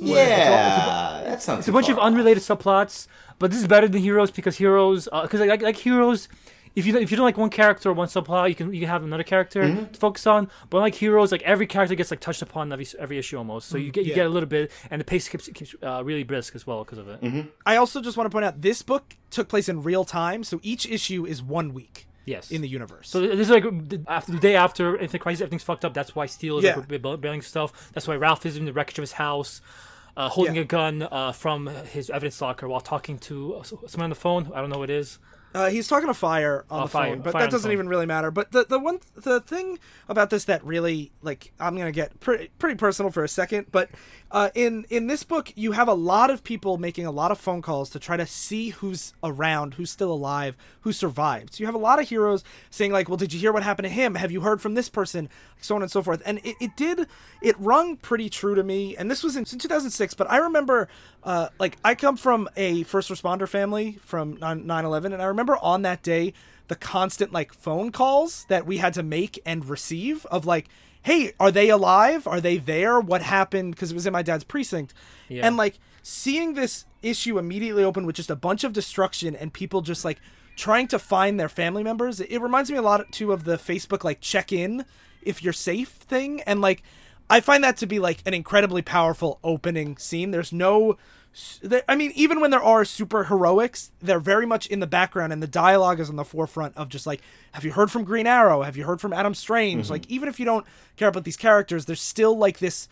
Yeah, 0.00 1.22
that 1.24 1.42
sounds. 1.42 1.60
It's 1.60 1.68
a 1.68 1.72
bunch 1.72 1.90
of 1.90 1.98
unrelated 1.98 2.42
subplots, 2.42 3.06
but 3.38 3.50
this 3.50 3.60
is 3.60 3.66
better 3.66 3.86
than 3.86 4.00
Heroes 4.00 4.30
because 4.30 4.56
Heroes, 4.56 5.10
uh, 5.12 5.22
because 5.22 5.40
like, 5.40 5.50
like 5.50 5.62
like 5.62 5.76
Heroes, 5.76 6.28
if 6.74 6.86
you 6.86 6.96
if 6.96 7.10
you 7.10 7.18
don't 7.18 7.26
like 7.26 7.36
one 7.36 7.50
character 7.50 7.90
or 7.90 7.92
one 7.92 8.08
subplot, 8.08 8.48
you 8.48 8.54
can 8.54 8.72
you 8.72 8.80
can 8.80 8.88
have 8.88 9.04
another 9.04 9.24
character 9.24 9.62
mm-hmm. 9.62 9.92
to 9.92 10.00
focus 10.00 10.26
on. 10.26 10.48
But 10.70 10.78
like 10.78 10.94
Heroes, 10.94 11.30
like 11.32 11.42
every 11.42 11.66
character 11.66 11.94
gets 11.94 12.10
like 12.10 12.20
touched 12.20 12.40
upon 12.40 12.72
every 12.72 12.86
every 12.98 13.18
issue 13.18 13.36
almost, 13.36 13.68
so 13.68 13.76
you 13.76 13.84
mm-hmm. 13.84 13.92
get 13.92 14.04
you 14.04 14.10
Yeah. 14.10 14.16
get 14.16 14.26
a 14.26 14.30
little 14.30 14.48
bit, 14.48 14.70
and 14.90 15.00
the 15.02 15.04
pace 15.04 15.28
keeps 15.28 15.48
keeps 15.48 15.74
uh, 15.82 16.02
really 16.02 16.22
brisk 16.22 16.54
as 16.54 16.66
well 16.66 16.82
because 16.82 16.96
of 16.96 17.08
it. 17.08 17.20
Mm-hmm. 17.20 17.48
I 17.66 17.76
also 17.76 18.00
just 18.00 18.16
want 18.16 18.30
to 18.30 18.34
point 18.34 18.46
out 18.46 18.62
this 18.62 18.80
book 18.80 19.16
took 19.30 19.48
place 19.48 19.68
in 19.68 19.82
real 19.82 20.04
time, 20.06 20.44
so 20.44 20.60
each 20.62 20.86
issue 20.86 21.26
is 21.26 21.42
one 21.42 21.74
week 21.74 22.06
Yes. 22.24 22.50
in 22.50 22.60
the 22.62 22.68
universe. 22.68 23.08
So 23.08 23.20
this 23.20 23.40
is 23.40 23.50
like 23.50 23.64
the- 23.64 24.02
after 24.08 24.32
the 24.32 24.38
day 24.38 24.54
after 24.56 24.96
Infinite 24.96 25.20
Crisis, 25.22 25.40
everything's 25.42 25.62
fucked 25.64 25.84
up. 25.84 25.94
That's 25.94 26.14
why 26.14 26.26
Steel 26.26 26.58
is 26.58 26.64
Yeah. 26.64 26.76
like 26.76 27.20
bailing 27.20 27.42
stuff. 27.42 27.90
That's 27.92 28.06
why 28.06 28.16
Ralph 28.16 28.46
is 28.46 28.56
in 28.56 28.64
the 28.64 28.72
wreckage 28.72 28.98
of 28.98 29.02
his 29.02 29.12
house, 29.12 29.60
uh, 30.16 30.28
holding 30.28 30.54
Yeah. 30.56 30.62
a 30.62 30.64
gun 30.64 31.02
uh, 31.10 31.32
from 31.32 31.66
his 31.66 32.10
evidence 32.10 32.40
locker 32.40 32.68
while 32.68 32.80
talking 32.80 33.18
to 33.20 33.54
uh, 33.56 33.62
someone 33.64 34.04
on 34.04 34.10
the 34.10 34.16
phone. 34.16 34.50
I 34.54 34.60
don't 34.60 34.70
know 34.70 34.78
what 34.78 34.90
it 34.90 34.96
is. 34.96 35.18
Uh, 35.54 35.68
he's 35.68 35.86
talking 35.86 36.06
to 36.08 36.14
Fire 36.14 36.64
on 36.70 36.80
Oh, 36.80 36.82
the 36.84 36.88
Fire- 36.88 37.10
phone, 37.10 37.20
but 37.20 37.34
that 37.34 37.50
doesn't 37.50 37.72
even 37.72 37.86
really 37.86 38.06
matter. 38.06 38.30
But 38.30 38.52
the 38.52 38.64
the 38.64 38.78
one 38.78 39.00
the 39.14 39.38
thing 39.40 39.78
about 40.08 40.30
this 40.30 40.46
that 40.46 40.64
really 40.64 41.12
like 41.20 41.52
I'm 41.60 41.76
gonna 41.76 41.92
get 41.92 42.18
pretty 42.20 42.48
pretty 42.58 42.76
personal 42.76 43.10
for 43.12 43.22
a 43.22 43.28
second, 43.28 43.66
but 43.70 43.90
uh, 44.32 44.48
in 44.54 44.86
in 44.88 45.06
this 45.08 45.22
book 45.22 45.52
you 45.54 45.72
have 45.72 45.88
a 45.88 45.94
lot 45.94 46.30
of 46.30 46.42
people 46.42 46.78
making 46.78 47.04
a 47.04 47.10
lot 47.10 47.30
of 47.30 47.38
phone 47.38 47.60
calls 47.60 47.90
to 47.90 47.98
try 47.98 48.16
to 48.16 48.26
see 48.26 48.70
who's 48.70 49.12
around, 49.22 49.74
who's 49.74 49.90
still 49.90 50.10
alive, 50.10 50.56
who 50.80 50.92
survived. 50.92 51.54
So 51.54 51.60
you 51.60 51.66
have 51.66 51.74
a 51.74 51.78
lot 51.78 52.00
of 52.00 52.08
heroes 52.08 52.42
saying 52.70 52.92
like, 52.92 53.08
"Well, 53.08 53.18
did 53.18 53.32
you 53.32 53.38
hear 53.38 53.52
what 53.52 53.62
happened 53.62 53.84
to 53.84 53.90
him? 53.90 54.14
Have 54.14 54.32
you 54.32 54.40
heard 54.40 54.62
from 54.62 54.74
this 54.74 54.88
person?" 54.88 55.28
So 55.60 55.76
on 55.76 55.82
and 55.82 55.90
so 55.90 56.02
forth. 56.02 56.22
And 56.24 56.38
it, 56.38 56.56
it 56.60 56.76
did 56.76 57.06
it 57.42 57.56
rung 57.58 57.96
pretty 57.96 58.30
true 58.30 58.54
to 58.54 58.64
me. 58.64 58.96
And 58.96 59.10
this 59.10 59.22
was 59.22 59.36
in, 59.36 59.42
in 59.42 59.58
2006, 59.58 60.14
but 60.14 60.30
I 60.30 60.38
remember 60.38 60.88
uh, 61.24 61.48
like 61.60 61.76
I 61.84 61.94
come 61.94 62.16
from 62.16 62.48
a 62.56 62.84
first 62.84 63.10
responder 63.10 63.46
family 63.46 63.98
from 64.02 64.38
9 64.40 64.68
11, 64.68 65.12
and 65.12 65.20
I 65.20 65.26
remember 65.26 65.58
on 65.58 65.82
that 65.82 66.02
day 66.02 66.32
the 66.68 66.76
constant 66.76 67.34
like 67.34 67.52
phone 67.52 67.92
calls 67.92 68.46
that 68.48 68.66
we 68.66 68.78
had 68.78 68.94
to 68.94 69.02
make 69.02 69.38
and 69.44 69.66
receive 69.66 70.24
of 70.26 70.46
like 70.46 70.70
hey 71.02 71.32
are 71.38 71.50
they 71.50 71.68
alive? 71.68 72.26
Are 72.26 72.40
they 72.40 72.58
there? 72.58 73.00
What 73.00 73.22
happened? 73.22 73.74
Because 73.74 73.90
it 73.90 73.94
was 73.94 74.06
in 74.06 74.12
my 74.12 74.22
dad's 74.22 74.44
precinct. 74.44 74.94
Yeah. 75.28 75.46
and 75.46 75.56
like 75.56 75.78
seeing 76.02 76.54
this 76.54 76.84
issue 77.00 77.38
immediately 77.38 77.84
open 77.84 78.04
with 78.04 78.16
just 78.16 78.30
a 78.30 78.36
bunch 78.36 78.64
of 78.64 78.72
destruction 78.72 79.34
and 79.34 79.52
people 79.52 79.80
just 79.80 80.04
like 80.04 80.18
trying 80.56 80.86
to 80.88 80.98
find 80.98 81.40
their 81.40 81.48
family 81.48 81.82
members 81.82 82.20
it 82.20 82.38
reminds 82.38 82.70
me 82.70 82.76
a 82.76 82.82
lot 82.82 83.10
too 83.10 83.32
of 83.32 83.44
the 83.44 83.56
facebook 83.56 84.04
like 84.04 84.20
check 84.20 84.52
in 84.52 84.84
if 85.24 85.42
you're 85.42 85.52
safe 85.52 85.88
thing. 85.88 86.42
And 86.42 86.60
like 86.60 86.82
I 87.30 87.40
find 87.40 87.64
that 87.64 87.76
to 87.78 87.86
be 87.86 87.98
like 87.98 88.22
an 88.26 88.34
incredibly 88.34 88.82
powerful 88.82 89.38
opening 89.42 89.96
scene. 89.96 90.30
There's 90.30 90.52
no 90.52 90.98
I 91.88 91.96
mean, 91.96 92.12
even 92.14 92.40
when 92.40 92.50
there 92.50 92.62
are 92.62 92.84
super 92.84 93.24
heroics, 93.24 93.90
they're 94.00 94.20
very 94.20 94.46
much 94.46 94.66
in 94.66 94.80
the 94.80 94.86
background, 94.86 95.32
and 95.32 95.42
the 95.42 95.46
dialogue 95.46 95.98
is 95.98 96.10
on 96.10 96.16
the 96.16 96.24
forefront 96.24 96.76
of 96.76 96.88
just 96.88 97.06
like, 97.06 97.22
have 97.52 97.64
you 97.64 97.72
heard 97.72 97.90
from 97.90 98.04
Green 98.04 98.26
Arrow? 98.26 98.62
Have 98.62 98.76
you 98.76 98.84
heard 98.84 99.00
from 99.00 99.12
Adam 99.12 99.34
Strange? 99.34 99.84
Mm-hmm. 99.84 99.92
Like, 99.92 100.10
even 100.10 100.28
if 100.28 100.38
you 100.38 100.44
don't 100.44 100.66
care 100.96 101.08
about 101.08 101.24
these 101.24 101.36
characters, 101.36 101.86
there's 101.86 102.02
still 102.02 102.36
like 102.36 102.58
this: 102.58 102.88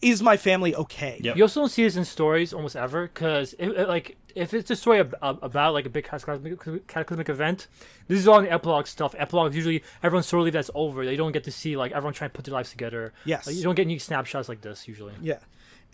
is 0.00 0.22
my 0.22 0.36
family 0.36 0.74
okay? 0.74 1.20
Yep. 1.22 1.36
You 1.36 1.42
also 1.44 1.60
don't 1.60 1.68
see 1.68 1.82
this 1.82 1.96
in 1.96 2.04
stories 2.04 2.52
almost 2.52 2.76
ever 2.76 3.02
because 3.06 3.54
uh, 3.60 3.86
like 3.88 4.16
if 4.34 4.54
it's 4.54 4.70
a 4.70 4.76
story 4.76 5.00
ab- 5.00 5.16
ab- 5.22 5.38
about 5.42 5.74
like 5.74 5.86
a 5.86 5.90
big 5.90 6.04
cataclysmic, 6.04 6.86
cataclysmic 6.86 7.28
event, 7.28 7.66
this 8.08 8.18
is 8.18 8.28
all 8.28 8.38
in 8.38 8.44
the 8.44 8.52
epilogue 8.52 8.86
stuff. 8.86 9.14
Epilogues 9.18 9.54
usually 9.54 9.82
everyone's 10.02 10.26
story 10.26 10.50
that's 10.50 10.70
over. 10.74 11.04
They 11.04 11.16
don't 11.16 11.32
get 11.32 11.44
to 11.44 11.50
see 11.50 11.76
like 11.76 11.92
everyone 11.92 12.14
trying 12.14 12.30
to 12.30 12.34
put 12.34 12.44
their 12.44 12.54
lives 12.54 12.70
together. 12.70 13.12
Yes. 13.24 13.46
Like, 13.46 13.56
you 13.56 13.62
don't 13.62 13.74
get 13.74 13.82
any 13.82 13.98
snapshots 13.98 14.48
like 14.48 14.60
this 14.60 14.86
usually. 14.86 15.14
Yeah. 15.20 15.38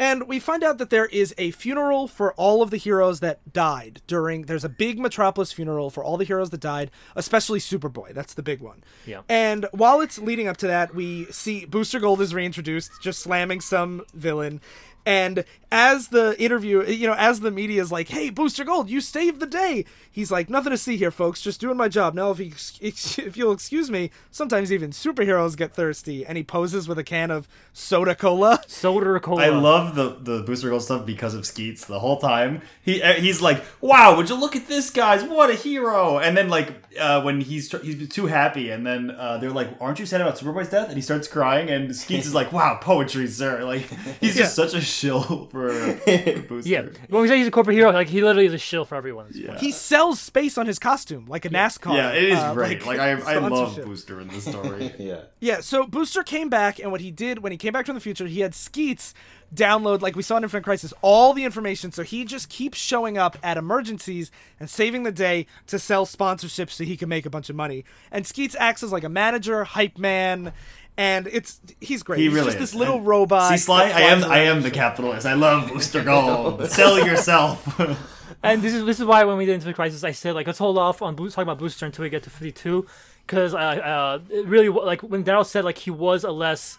And 0.01 0.27
we 0.27 0.41
find 0.41 0.65
out 0.65 0.79
that 0.79 0.89
there 0.89 1.05
is 1.05 1.35
a 1.37 1.51
funeral 1.51 2.09
for 2.09 2.33
all 2.33 2.63
of 2.63 2.71
the 2.71 2.79
heroes 2.79 3.21
that 3.21 3.53
died 3.53 4.01
during. 4.07 4.43
There's 4.43 4.65
a 4.65 4.71
big 4.71 4.99
Metropolis 4.99 5.53
funeral 5.53 5.91
for 5.91 6.03
all 6.03 6.17
the 6.17 6.25
heroes 6.25 6.49
that 6.51 6.61
died, 6.61 6.91
especially 7.15 7.59
Superboy. 7.59 8.15
That's 8.15 8.33
the 8.33 8.43
big 8.43 8.63
one. 8.63 8.83
Yeah. 9.05 9.21
And 9.29 9.67
while 9.73 10.01
it's 10.01 10.19
leading 10.19 10.49
up 10.49 10.57
to 10.59 10.67
that, 10.69 10.95
we 10.95 11.27
see 11.27 11.67
Booster 11.67 12.01
Gold 12.01 12.23
is 12.23 12.33
reintroduced, 12.33 12.93
just 13.03 13.21
slamming 13.21 13.61
some 13.61 14.03
villain. 14.15 14.63
And 15.07 15.45
as 15.73 16.09
the 16.09 16.41
interview, 16.43 16.85
you 16.85 17.07
know, 17.07 17.15
as 17.15 17.41
the 17.41 17.51
media 17.51 17.81
is 17.81 17.93
like, 17.93 18.09
"Hey, 18.09 18.29
Booster 18.29 18.65
Gold, 18.65 18.91
you 18.91 19.01
saved 19.01 19.41
the 19.41 19.47
day," 19.47 19.85
he's 20.11 20.31
like, 20.31 20.51
"Nothing 20.51 20.71
to 20.73 20.77
see 20.77 20.97
here, 20.97 21.11
folks. 21.11 21.41
Just 21.41 21.61
doing 21.61 21.77
my 21.77 21.89
job." 21.89 22.15
Now, 22.15 22.31
if 22.31 22.41
you 22.41 22.53
if 22.81 23.37
you'll 23.37 23.53
excuse 23.53 23.91
me, 23.91 24.11
sometimes 24.31 24.73
even 24.73 24.91
superheroes 24.91 25.57
get 25.57 25.75
thirsty, 25.75 26.27
and 26.27 26.37
he 26.37 26.43
poses 26.43 26.89
with 26.89 26.99
a 26.99 27.05
can 27.05 27.31
of 27.31 27.49
soda 27.73 28.15
cola. 28.15 28.63
Soda 28.69 29.21
cola. 29.21 29.45
I 29.45 29.49
love 29.49 29.95
the 29.95 30.17
the 30.21 30.43
Booster 30.43 30.71
Gold 30.71 30.83
stuff 30.83 31.07
because 31.07 31.35
of 31.35 31.47
Skeets 31.47 31.85
the 31.85 32.01
whole 32.01 32.19
time. 32.19 32.63
He 32.83 33.03
uh, 33.03 33.15
he's 33.15 33.41
like, 33.41 33.65
"Wow, 33.81 34.17
would 34.17 34.29
you 34.29 34.35
look 34.39 34.57
at 34.57 34.67
this 34.67 34.91
guys? 34.91 35.23
What 35.23 35.51
a 35.51 35.55
hero!" 35.55 36.19
And 36.19 36.37
then 36.37 36.49
like 36.49 36.75
uh, 36.99 37.23
when 37.23 37.41
he's 37.41 37.69
tr- 37.69 37.79
he's 37.79 38.09
too 38.09 38.27
happy, 38.27 38.71
and 38.71 38.85
then 38.85 39.13
uh, 39.13 39.39
they're 39.39 39.51
like, 39.51 39.69
"Aren't 39.81 40.01
you 40.01 40.07
sad 40.07 40.21
about 40.21 40.37
Superboy's 40.37 40.69
death?" 40.69 40.89
And 40.89 40.97
he 40.97 41.03
starts 41.03 41.29
crying, 41.29 41.71
and 41.71 41.95
Skeets 41.95 42.27
is 42.27 42.35
like, 42.35 42.53
"Wow, 42.53 42.79
poetry, 42.81 43.29
sir!" 43.29 43.63
Like 43.65 43.89
he's 44.21 44.37
just 44.37 44.57
such 44.57 44.75
a 44.75 44.81
shill 44.91 45.47
for, 45.51 45.71
for 45.71 46.43
Booster. 46.49 46.69
Yeah. 46.69 46.83
When 47.09 47.23
we 47.23 47.29
say 47.29 47.39
he's 47.39 47.47
a 47.47 47.51
corporate 47.51 47.77
hero, 47.77 47.93
like 47.93 48.09
he 48.09 48.21
literally 48.23 48.47
is 48.47 48.55
a 48.55 48.59
shill 48.59 48.85
for 48.85 48.95
everyone. 48.95 49.27
at 49.27 49.33
this 49.33 49.47
point. 49.47 49.61
He 49.61 49.73
sells 49.73 50.21
space 50.21 50.59
on 50.59 50.67
his 50.67 50.79
costume 50.79 51.27
like 51.27 51.45
a 51.45 51.51
NASCAR. 51.51 51.95
Yeah, 51.95 52.13
it 52.13 52.25
is 52.25 52.39
uh, 52.39 52.55
great. 52.55 52.85
Like, 52.85 52.99
I, 52.99 53.11
I 53.35 53.39
love. 53.39 53.77
Booster 53.85 54.21
in 54.21 54.29
this 54.29 54.45
story. 54.45 54.95
Yeah. 54.99 55.23
Yeah, 55.41 55.61
so 55.61 55.87
Booster 55.87 56.23
came 56.23 56.49
back, 56.49 56.79
and 56.79 56.93
what 56.93 57.01
he 57.01 57.11
did 57.11 57.43
when 57.43 57.53
he 57.53 57.59
came 57.59 57.73
back 57.73 57.87
from 57.87 57.95
the 57.95 58.01
future, 58.01 58.27
he 58.27 58.41
had 58.41 58.55
Skeets 58.55 59.15
download, 59.55 60.01
like 60.01 60.15
we 60.15 60.23
saw 60.23 60.37
in 60.37 60.45
Infinite 60.45 60.65
Crisis, 60.65 60.93
all 61.03 61.33
the 61.33 61.45
information. 61.45 61.93
So 61.93 62.03
he 62.03 62.25
just 62.25 62.49
keeps 62.49 62.79
showing 62.79 63.19
up 63.19 63.37
at 63.43 63.57
emergencies 63.57 64.31
and 64.59 64.71
saving 64.71 65.03
the 65.03 65.13
day 65.13 65.47
to 65.67 65.79
sell 65.79 66.07
sponsorships 66.07 66.71
so 66.71 66.85
he 66.85 66.97
can 66.97 67.09
make 67.09 67.27
a 67.27 67.31
bunch 67.31 67.51
of 67.51 67.57
money. 67.57 67.85
And 68.11 68.27
Skeets 68.27 68.57
acts 68.59 68.83
as 68.83 68.93
like 68.93 69.05
a 69.05 69.09
manager, 69.09 69.65
hype 69.65 69.99
man, 69.99 70.53
and 70.97 71.27
it's 71.27 71.61
he's 71.81 72.03
great. 72.03 72.19
He 72.19 72.25
he's 72.25 72.35
really 72.35 72.47
just 72.47 72.57
is. 72.59 72.71
this 72.73 72.75
little 72.75 72.97
And 72.97 73.07
robot. 73.07 73.51
See, 73.51 73.57
Sly, 73.59 73.85
I 73.85 74.01
am 74.03 74.21
flies 74.21 74.31
I 74.31 74.39
am 74.41 74.63
the 74.63 74.71
capitalist. 74.71 75.27
I 75.27 75.35
love 75.35 75.69
Booster 75.69 76.03
Gold. 76.03 76.67
Sell 76.71 77.05
yourself. 77.05 77.81
And 78.43 78.63
this 78.63 78.73
is 78.73 78.87
this 78.87 78.99
is 78.99 79.05
why 79.05 79.25
when 79.25 79.37
we 79.37 79.45
did 79.45 79.55
Infinite 79.55 79.75
Crisis, 79.75 80.03
I 80.03 80.13
said 80.13 80.35
like 80.35 80.47
let's 80.47 80.59
hold 80.59 80.79
off 80.79 81.03
on 81.03 81.15
talking 81.15 81.43
about 81.43 81.59
Booster 81.59 81.85
until 81.85 82.05
we 82.05 82.09
get 82.09 82.23
to 82.23 82.31
52, 82.31 82.87
because 83.27 83.55
I 83.55 83.77
uh, 83.77 84.21
it 84.31 84.47
really 84.47 84.69
like 84.71 85.03
when 85.03 85.25
Daryl 85.25 85.45
said 85.45 85.65
like 85.65 85.77
he 85.77 85.91
was 85.91 86.25
a 86.25 86.31
less 86.31 86.79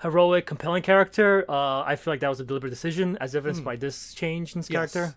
heroic, 0.00 0.46
compelling 0.46 0.82
character. 0.82 1.44
Uh, 1.48 1.82
I 1.82 1.96
feel 1.96 2.12
like 2.12 2.20
that 2.20 2.28
was 2.30 2.40
a 2.40 2.44
deliberate 2.44 2.70
decision, 2.70 3.18
as 3.20 3.36
evidenced 3.36 3.62
by 3.62 3.76
this 3.76 4.14
change 4.14 4.54
in 4.54 4.60
his. 4.60 4.70
Yes. 4.70 4.92
character. 4.92 5.16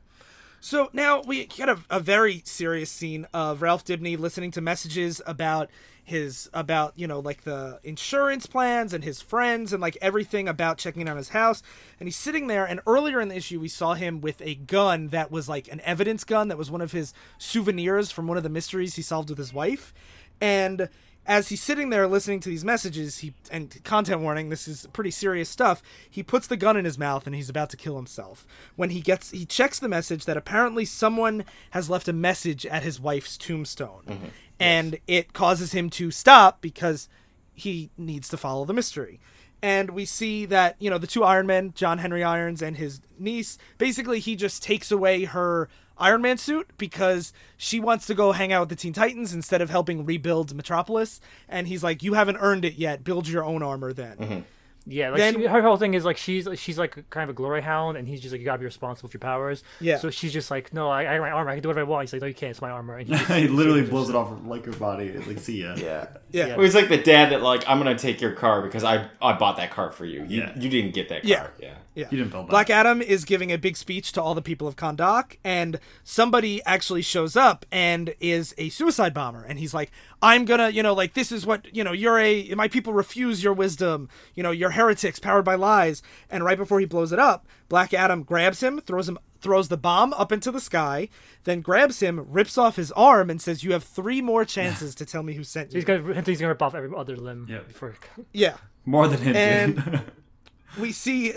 So 0.60 0.90
now 0.94 1.22
we 1.22 1.46
get 1.46 1.70
a, 1.70 1.80
a 1.90 2.00
very 2.00 2.42
serious 2.46 2.90
scene 2.90 3.28
of 3.34 3.62
Ralph 3.62 3.86
Dibny 3.86 4.18
listening 4.18 4.52
to 4.52 4.62
messages 4.62 5.22
about 5.26 5.70
his 6.04 6.48
about 6.54 6.94
you 6.96 7.08
know 7.08 7.20
like 7.20 7.44
the 7.44 7.80
insurance 7.84 8.46
plans 8.46 8.94
and 8.94 9.04
his 9.04 9.22
friends 9.22 9.74
and 9.74 9.82
like 9.82 9.98
everything 10.02 10.48
about 10.48 10.78
checking 10.78 11.08
out 11.10 11.18
his 11.18 11.30
house. 11.30 11.62
And 12.00 12.08
he's 12.08 12.16
sitting 12.16 12.48
there 12.48 12.66
and 12.66 12.80
earlier 12.86 13.20
in 13.20 13.30
the 13.30 13.36
issue 13.36 13.60
we 13.60 13.68
saw 13.68 13.96
him 13.96 14.22
with 14.22 14.42
a 14.42 14.56
gun 14.56 15.10
that 15.10 15.32
was 15.32 15.50
like 15.50 15.68
an 15.72 15.82
evidence 15.82 16.24
gun 16.24 16.48
that 16.48 16.58
was 16.58 16.72
one 16.72 16.82
of 16.82 16.92
his 16.92 17.14
souvenirs 17.38 18.12
from 18.12 18.28
one 18.28 18.38
of 18.38 18.44
the 18.44 18.50
mysteries 18.50 18.96
he 18.96 19.02
solved 19.02 19.30
with 19.30 19.40
his 19.40 19.54
wife. 19.54 19.94
And 20.40 20.90
as 21.28 21.50
he's 21.50 21.62
sitting 21.62 21.90
there 21.90 22.08
listening 22.08 22.40
to 22.40 22.50
these 22.50 22.66
messages 22.66 23.20
he 23.20 23.34
and 23.52 23.84
content 23.84 24.22
warning 24.22 24.50
this 24.50 24.68
is 24.68 24.88
pretty 24.94 25.12
serious 25.12 25.50
stuff 25.50 25.82
he 26.10 26.22
puts 26.24 26.48
the 26.48 26.58
gun 26.58 26.78
in 26.78 26.86
his 26.86 26.98
mouth 26.98 27.26
and 27.26 27.36
he's 27.36 27.50
about 27.50 27.70
to 27.70 27.78
kill 27.78 27.96
himself. 27.96 28.46
When 28.76 28.90
he 28.92 29.02
gets 29.02 29.32
he 29.32 29.46
checks 29.46 29.80
the 29.80 29.90
message 29.90 30.26
that 30.26 30.38
apparently 30.38 30.86
someone 30.86 31.46
has 31.72 31.90
left 31.90 32.08
a 32.08 32.14
message 32.14 32.66
at 32.66 32.84
his 32.84 33.00
wife's 33.00 33.38
tombstone. 33.38 34.04
Mm-hmm. 34.08 34.26
And 34.60 35.00
it 35.08 35.34
causes 35.34 35.74
him 35.74 35.90
to 35.92 36.12
stop 36.12 36.62
because 36.62 37.10
he 37.54 37.90
needs 37.98 38.30
to 38.30 38.38
follow 38.38 38.66
the 38.66 38.74
mystery. 38.74 39.20
And 39.62 39.92
we 39.92 40.06
see 40.06 40.46
that 40.46 40.76
you 40.80 40.90
know 40.90 40.98
the 40.98 41.08
two 41.08 41.24
iron 41.24 41.48
men 41.48 41.74
john 41.76 41.98
henry 41.98 42.24
irons 42.24 42.62
and 42.62 42.78
his 42.78 43.02
niece 43.18 43.58
basically 43.78 44.20
he 44.20 44.36
just 44.36 44.62
takes 44.62 44.92
away 44.92 45.26
her 45.26 45.70
iron 45.98 46.22
man 46.22 46.38
suit 46.38 46.70
because 46.78 47.34
she 47.58 47.80
wants 47.80 48.08
to 48.08 48.14
go 48.14 48.32
hang 48.32 48.52
out 48.52 48.62
with 48.62 48.70
the 48.70 48.76
teen 48.76 48.94
titans 48.94 49.34
instead 49.34 49.62
of 49.62 49.70
helping 49.70 50.06
rebuild 50.06 50.56
metropolis. 50.56 51.22
And 51.48 51.68
he's 51.68 51.84
like 51.84 52.04
you 52.04 52.14
haven't 52.14 52.38
earned 52.38 52.66
it 52.66 52.76
yet. 52.76 53.04
Build 53.04 53.28
your 53.28 53.44
own 53.44 53.64
armor 53.64 53.94
then 53.94 54.18
mm-hmm. 54.18 54.40
Yeah, 54.88 55.10
like 55.10 55.18
Then- 55.18 55.34
she, 55.42 55.46
her 55.48 55.62
whole 55.62 55.78
thing 55.78 55.96
is 55.96 56.06
like 56.06 56.18
she's 56.18 56.48
she's 56.56 56.78
like 56.78 57.10
kind 57.10 57.24
of 57.24 57.30
a 57.32 57.34
glory 57.34 57.62
hound, 57.62 57.98
and 57.98 58.08
he's 58.08 58.22
just 58.22 58.32
like 58.32 58.40
you 58.40 58.46
gotta 58.46 58.60
be 58.60 58.66
responsible 58.66 59.10
for 59.10 59.16
your 59.16 59.20
powers. 59.22 59.64
Yeah. 59.82 59.98
So 59.98 60.10
she's 60.12 60.32
just 60.32 60.52
like, 60.52 60.74
no, 60.74 60.90
I, 60.90 61.02
I 61.10 61.14
have 61.14 61.22
my 61.22 61.32
armor, 61.32 61.50
I 61.50 61.56
can 61.56 61.64
do 61.64 61.70
whatever 61.70 61.82
I 61.88 61.90
want. 61.90 62.04
He's 62.04 62.14
like, 62.14 62.22
no, 62.22 62.28
you 62.28 62.34
can't. 62.36 62.52
It's 62.52 62.62
my 62.62 62.70
armor. 62.70 62.98
And 62.98 63.08
he 63.08 63.16
just- 63.18 63.32
he 63.32 63.48
literally 63.48 63.82
blows 63.84 64.10
it 64.10 64.16
off 64.16 64.32
like 64.46 64.66
her 64.66 64.72
body. 64.74 65.12
Like, 65.14 65.40
see 65.40 65.64
ya. 65.64 65.74
Yeah. 65.76 66.08
yeah 66.32 66.48
Yeah. 66.48 66.56
Well, 66.56 66.66
he's 66.66 66.76
like 66.76 66.90
the 66.90 66.98
dad 67.02 67.32
that 67.32 67.42
like 67.42 67.64
I'm 67.68 67.78
gonna 67.80 67.98
take 67.98 68.22
your 68.22 68.34
car 68.34 68.62
because 68.62 68.84
I 68.84 69.08
I 69.22 69.34
bought 69.34 69.58
that 69.58 69.72
car 69.72 69.92
for 69.92 70.06
you. 70.06 70.24
You, 70.28 70.42
Yeah. 70.42 70.54
you 70.60 70.70
didn't 70.70 70.94
get 70.94 71.10
that 71.10 71.22
car. 71.24 71.30
Yeah. 71.30 71.48
Yeah. 71.60 71.74
Yeah. 71.96 72.08
You 72.12 72.18
didn't 72.18 72.32
build 72.32 72.48
that. 72.48 72.50
Black 72.52 72.70
Adam 72.70 73.02
is 73.02 73.24
giving 73.24 73.52
a 73.54 73.58
big 73.58 73.78
speech 73.78 74.12
to 74.12 74.22
all 74.22 74.36
the 74.36 74.42
people 74.42 74.68
of 74.68 74.76
Kahndaq, 74.76 75.38
and 75.46 75.80
somebody 76.04 76.62
actually 76.66 77.02
shows 77.02 77.36
up 77.38 77.66
and 77.72 78.14
is 78.20 78.54
a 78.58 78.68
suicide 78.70 79.14
bomber. 79.14 79.44
And 79.44 79.58
he's 79.60 79.74
like, 79.74 79.92
I'm 80.22 80.44
gonna, 80.44 80.70
you 80.70 80.84
know, 80.84 80.94
like, 80.94 81.14
this 81.14 81.32
is 81.32 81.46
what, 81.46 81.74
you 81.74 81.84
know, 81.86 81.94
you're 81.94 82.20
a, 82.20 82.54
my 82.56 82.68
people 82.68 82.92
refuse 82.94 83.44
your 83.44 83.54
wisdom, 83.54 84.10
you 84.34 84.44
know, 84.44 84.52
you're 84.52 84.72
heretics 84.76 85.20
powered 85.20 85.46
by 85.46 85.56
lies. 85.56 86.02
And 86.30 86.44
right 86.44 86.58
before 86.58 86.80
he 86.80 86.86
blows 86.86 87.12
it 87.12 87.20
up, 87.20 87.48
Black 87.70 87.94
Adam 87.94 88.24
grabs 88.24 88.62
him, 88.62 88.80
throws 88.82 89.10
him, 89.10 89.18
throws 89.42 89.68
the 89.68 89.78
bomb 89.78 90.14
up 90.14 90.32
into 90.32 90.52
the 90.52 90.60
sky, 90.60 91.10
then 91.44 91.62
grabs 91.62 92.00
him, 92.00 92.26
rips 92.30 92.58
off 92.58 92.76
his 92.76 92.92
arm, 92.94 93.30
and 93.30 93.42
says, 93.42 93.64
You 93.64 93.74
have 93.74 93.84
three 93.84 94.22
more 94.22 94.46
chances 94.46 94.96
to 94.96 95.06
tell 95.06 95.24
me 95.24 95.34
who 95.34 95.44
sent 95.44 95.72
you. 95.72 95.78
he's 95.78 95.86
gonna 95.86 96.22
he's 96.22 96.40
gonna 96.40 96.50
rip 96.50 96.62
off 96.62 96.76
every 96.76 96.92
other 96.96 97.16
limb. 97.18 97.48
Yeah. 97.50 97.60
Before, 97.68 97.94
yeah. 98.34 98.58
More 98.86 99.08
than 99.08 99.22
him. 99.22 99.36
And- 99.36 100.02
we 100.80 100.92
see 100.92 101.34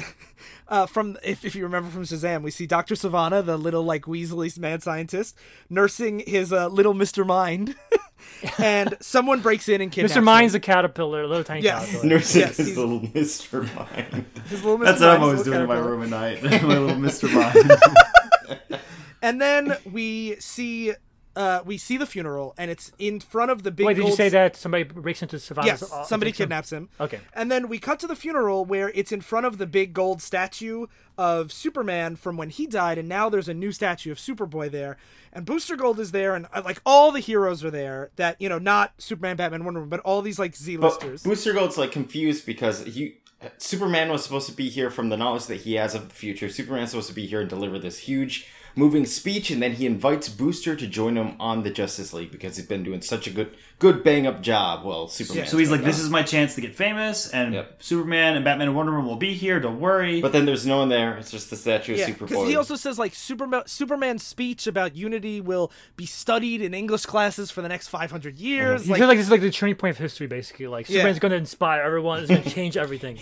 uh, 0.69 0.87
from 0.87 1.17
if, 1.23 1.45
if 1.45 1.55
you 1.55 1.65
remember 1.65 1.91
from 1.91 2.03
Shazam, 2.05 2.43
we 2.43 2.51
see 2.51 2.67
Dr. 2.67 2.95
Sivana, 2.95 3.45
the 3.45 3.57
little 3.57 3.83
like 3.83 4.03
Weasley 4.03 4.57
mad 4.59 4.83
scientist, 4.83 5.37
nursing 5.71 6.21
his 6.27 6.53
uh, 6.53 6.69
little 6.69 6.95
Mr. 6.95 7.27
Mind, 7.27 7.75
and 8.59 8.97
someone 9.01 9.41
breaks 9.41 9.69
in 9.69 9.81
and 9.81 9.91
kidnaps 9.93 10.15
Mr. 10.15 10.23
Mind's 10.23 10.55
him. 10.55 10.59
a 10.59 10.61
caterpillar, 10.61 11.23
a 11.23 11.27
little 11.27 11.45
tiny 11.45 11.63
Yeah. 11.63 11.79
caterpillar. 11.81 12.05
Nursing 12.07 12.41
Yes, 12.43 12.57
his 12.57 12.77
little 12.77 13.01
Mr. 13.01 13.75
Mind. 13.75 14.27
His 14.49 14.65
little 14.65 14.79
Mr. 14.79 14.85
That's 14.85 15.01
what 15.01 15.11
I'm 15.11 15.23
always 15.23 15.43
doing 15.43 15.61
in 15.61 15.67
my 15.69 15.79
room 15.79 16.03
at 16.03 16.09
night. 16.11 16.43
my 16.63 16.63
little 16.79 16.89
Mr. 16.97 17.33
Mind. 18.71 18.81
And 19.23 19.41
then 19.41 19.77
we 19.91 20.37
see. 20.37 20.93
Uh, 21.39 21.63
we 21.65 21.79
see 21.79 21.97
the 21.97 22.05
funeral, 22.05 22.53
and 22.59 22.69
it's 22.69 22.91
in 22.99 23.21
front 23.21 23.53
of 23.53 23.63
the 23.63 23.71
big. 23.71 23.87
Wait, 23.87 23.95
did 23.95 24.07
you 24.07 24.17
say 24.17 24.29
that 24.29 24.57
somebody 24.57 24.83
breaks 24.83 25.23
into 25.23 25.37
Sivana's? 25.37 25.67
Yes, 25.67 26.09
somebody 26.09 26.33
takes 26.33 26.39
kidnaps 26.39 26.73
him. 26.73 26.89
Okay. 26.99 27.21
And 27.33 27.49
then 27.49 27.69
we 27.69 27.79
cut 27.79 28.01
to 28.01 28.09
the 28.09 28.17
funeral 28.17 28.65
where 28.65 28.91
it's 28.93 29.13
in 29.13 29.21
front 29.21 29.47
of 29.47 29.57
the 29.57 29.67
big 29.67 29.93
gold 29.93 30.21
statue 30.21 30.87
of 31.17 31.53
Superman 31.53 32.17
from 32.17 32.37
when 32.37 32.51
he 32.51 32.67
died, 32.67 32.99
and 32.99 33.09
now 33.09 33.29
there's 33.29 33.49
a 33.49 33.55
new 33.55 33.71
statue 33.71 34.11
of 34.11 34.19
Superboy 34.19 34.73
there. 34.73 34.97
And 35.33 35.47
Booster 35.47 35.77
Gold 35.77 36.01
is 36.01 36.11
there, 36.11 36.35
and 36.35 36.49
uh, 36.53 36.63
like 36.65 36.81
all 36.85 37.13
the 37.13 37.21
heroes 37.21 37.63
are 37.63 37.71
there 37.71 38.11
that, 38.17 38.41
you 38.41 38.49
know, 38.49 38.59
not 38.59 38.95
Superman, 38.99 39.37
Batman, 39.37 39.65
Wonder 39.65 39.79
Woman, 39.79 39.91
but 39.91 40.01
all 40.01 40.23
these 40.23 40.41
like 40.41 40.57
Z 40.57 40.79
But 40.79 40.87
listers. 40.87 41.23
Booster 41.23 41.53
Gold's 41.53 41.79
like 41.79 41.93
confused 41.93 42.47
because 42.47 42.85
he 42.85 43.19
Superman 43.59 44.11
was 44.11 44.25
supposed 44.25 44.49
to 44.49 44.57
be 44.57 44.69
here 44.69 44.91
from 44.91 45.09
the 45.09 45.17
knowledge 45.17 45.47
that 45.47 45.61
he 45.61 45.75
has 45.75 45.95
of 45.95 46.09
the 46.09 46.15
future. 46.15 46.49
Superman's 46.49 46.91
supposed 46.91 47.09
to 47.09 47.15
be 47.15 47.27
here 47.27 47.41
and 47.41 47.49
deliver 47.49 47.79
this 47.79 47.99
huge 47.99 48.49
moving 48.79 49.05
speech 49.05 49.51
and 49.51 49.61
then 49.61 49.73
he 49.73 49.85
invites 49.85 50.29
Booster 50.29 50.77
to 50.77 50.87
join 50.87 51.17
him 51.17 51.35
on 51.41 51.65
the 51.65 51.71
Justice 51.71 52.13
League 52.13 52.31
because 52.31 52.57
he's 52.57 52.67
been 52.67 52.85
doing 52.85 53.03
such 53.03 53.27
a 53.27 53.31
good 53.31 53.55
good 53.81 54.05
bang 54.05 54.27
up 54.27 54.41
job. 54.41 54.85
Well, 54.85 55.09
Superman. 55.09 55.47
so 55.47 55.59
he's 55.59 55.71
like, 55.71 55.83
this 55.83 55.99
is 55.99 56.11
my 56.11 56.23
chance 56.23 56.55
to 56.55 56.61
get 56.61 56.75
famous, 56.75 57.31
and 57.31 57.55
Yep. 57.55 57.83
Superman 57.83 58.37
and 58.37 58.45
Batman 58.45 58.69
and 58.69 58.77
Wonder 58.77 58.93
Woman 58.93 59.07
will 59.07 59.17
be 59.17 59.35
here. 59.35 59.61
Don't 59.61 59.81
worry. 59.81 60.21
But 60.21 60.33
then 60.33 60.47
there's 60.47 60.67
no 60.67 60.79
one 60.79 60.89
there. 60.89 61.17
It's 61.17 61.31
just 61.31 61.51
the 61.51 61.57
statue 61.57 61.95
of 61.95 61.99
Yeah, 61.99 62.11
because 62.13 62.49
he 62.49 62.57
also 62.57 62.77
says 62.77 62.99
like 62.99 63.15
Superman 63.15 63.63
Superman's 63.67 64.23
speech 64.23 64.67
about 64.67 64.97
unity 64.97 65.41
will 65.41 65.73
be 65.97 66.07
studied 66.07 66.63
in 66.63 66.73
English 66.73 67.07
classes 67.07 67.51
for 67.51 67.63
the 67.63 67.69
next 67.69 67.89
500 67.89 68.35
uh-huh. 68.35 68.43
years. 68.43 68.87
You 68.87 68.93
Like, 68.93 69.01
feel 69.01 69.09
like 69.09 69.19
this 69.19 69.27
is 69.27 69.33
like 69.33 69.41
the 69.41 69.51
turning 69.51 69.75
point 69.75 69.91
of 69.91 69.99
history, 69.99 70.29
basically. 70.29 70.69
Like 70.69 70.89
Yeah. 70.89 70.99
Superman's 70.99 71.19
going 71.19 71.33
to 71.33 71.39
inspire 71.39 71.83
everyone. 71.83 72.21
It's 72.21 72.31
going 72.31 72.43
to 72.45 72.51
change 72.51 72.77
everything. 72.77 73.19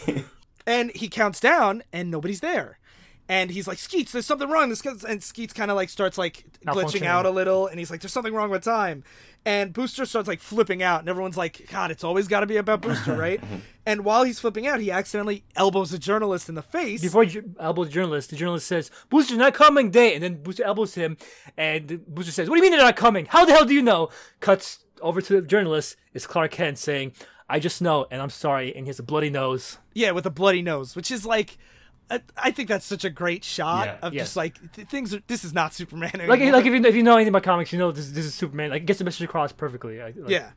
and 0.66 0.90
he 0.90 1.08
counts 1.08 1.40
down, 1.40 1.82
and 1.92 2.10
nobody's 2.10 2.40
there. 2.40 2.78
And 3.28 3.50
he's 3.50 3.66
like, 3.66 3.78
Skeets, 3.78 4.12
there's 4.12 4.26
something 4.26 4.48
wrong. 4.48 4.68
This 4.68 4.82
guy's-" 4.82 5.04
and 5.04 5.22
Skeets 5.22 5.52
kind 5.52 5.70
of 5.70 5.76
like 5.76 5.88
starts 5.88 6.16
like 6.16 6.44
glitching 6.64 7.02
out 7.06 7.26
a 7.26 7.30
little, 7.30 7.66
and 7.66 7.78
he's 7.78 7.90
like, 7.90 8.00
"There's 8.00 8.12
something 8.12 8.32
wrong 8.34 8.50
with 8.50 8.62
time." 8.62 9.02
And 9.44 9.72
Booster 9.72 10.04
starts 10.06 10.26
like 10.28 10.40
flipping 10.40 10.82
out, 10.82 11.00
and 11.00 11.08
everyone's 11.08 11.36
like, 11.36 11.68
"God, 11.70 11.90
it's 11.90 12.04
always 12.04 12.28
got 12.28 12.40
to 12.40 12.46
be 12.46 12.56
about 12.56 12.82
Booster, 12.82 13.14
right?" 13.16 13.42
and 13.84 14.04
while 14.04 14.22
he's 14.24 14.38
flipping 14.38 14.66
out, 14.66 14.80
he 14.80 14.90
accidentally 14.90 15.44
elbows 15.56 15.92
a 15.92 15.98
journalist 15.98 16.48
in 16.48 16.54
the 16.54 16.62
face. 16.62 17.02
Before 17.02 17.24
he 17.24 17.40
elbows 17.58 17.88
the 17.88 17.92
journalist, 17.92 18.30
the 18.30 18.36
journalist 18.36 18.66
says, 18.66 18.90
Booster's 19.10 19.38
not 19.38 19.54
coming, 19.54 19.90
day. 19.90 20.14
And 20.14 20.22
then 20.22 20.42
Booster 20.42 20.64
elbows 20.64 20.94
him, 20.94 21.16
and 21.56 22.04
Booster 22.06 22.32
says, 22.32 22.48
What 22.48 22.56
do 22.56 22.58
you 22.58 22.62
mean 22.62 22.78
they're 22.78 22.86
not 22.86 22.96
coming? 22.96 23.26
How 23.26 23.44
the 23.44 23.52
hell 23.52 23.64
do 23.64 23.74
you 23.74 23.82
know? 23.82 24.08
Cuts 24.40 24.84
over 25.00 25.20
to 25.20 25.40
the 25.40 25.46
journalist. 25.46 25.96
It's 26.14 26.26
Clark 26.26 26.52
Kent 26.52 26.78
saying, 26.78 27.12
I 27.48 27.60
just 27.60 27.80
know, 27.80 28.06
and 28.10 28.20
I'm 28.20 28.30
sorry. 28.30 28.74
And 28.74 28.86
he 28.86 28.88
has 28.88 28.98
a 28.98 29.04
bloody 29.04 29.30
nose. 29.30 29.78
yeah, 29.94 30.10
with 30.12 30.26
a 30.26 30.30
bloody 30.30 30.62
nose, 30.62 30.94
which 30.94 31.10
is 31.10 31.26
like. 31.26 31.58
I- 32.10 32.20
I 32.36 32.50
think 32.52 32.68
that's 32.68 32.86
such 32.86 33.04
a 33.04 33.10
great 33.10 33.42
shot 33.44 33.86
Yeah. 33.86 33.98
of 34.06 34.14
Yes. 34.14 34.26
just 34.26 34.36
like 34.36 34.72
th- 34.72 34.86
things. 34.88 35.12
Are, 35.14 35.20
this 35.26 35.44
is 35.44 35.52
not 35.52 35.74
Superman 35.74 36.10
anymore. 36.14 36.36
Like, 36.36 36.52
like 36.52 36.64
if, 36.66 36.72
you, 36.72 36.84
if 36.84 36.94
you 36.94 37.02
know 37.02 37.14
anything 37.16 37.30
about 37.30 37.42
comics, 37.42 37.72
you 37.72 37.78
know 37.78 37.90
this, 37.92 38.10
this 38.10 38.24
is 38.24 38.34
Superman. 38.34 38.70
Like, 38.70 38.82
it 38.82 38.86
gets 38.86 38.98
the 39.00 39.04
message 39.04 39.22
across 39.22 39.52
perfectly. 39.52 39.98
Like, 39.98 40.14
Yeah, 40.28 40.50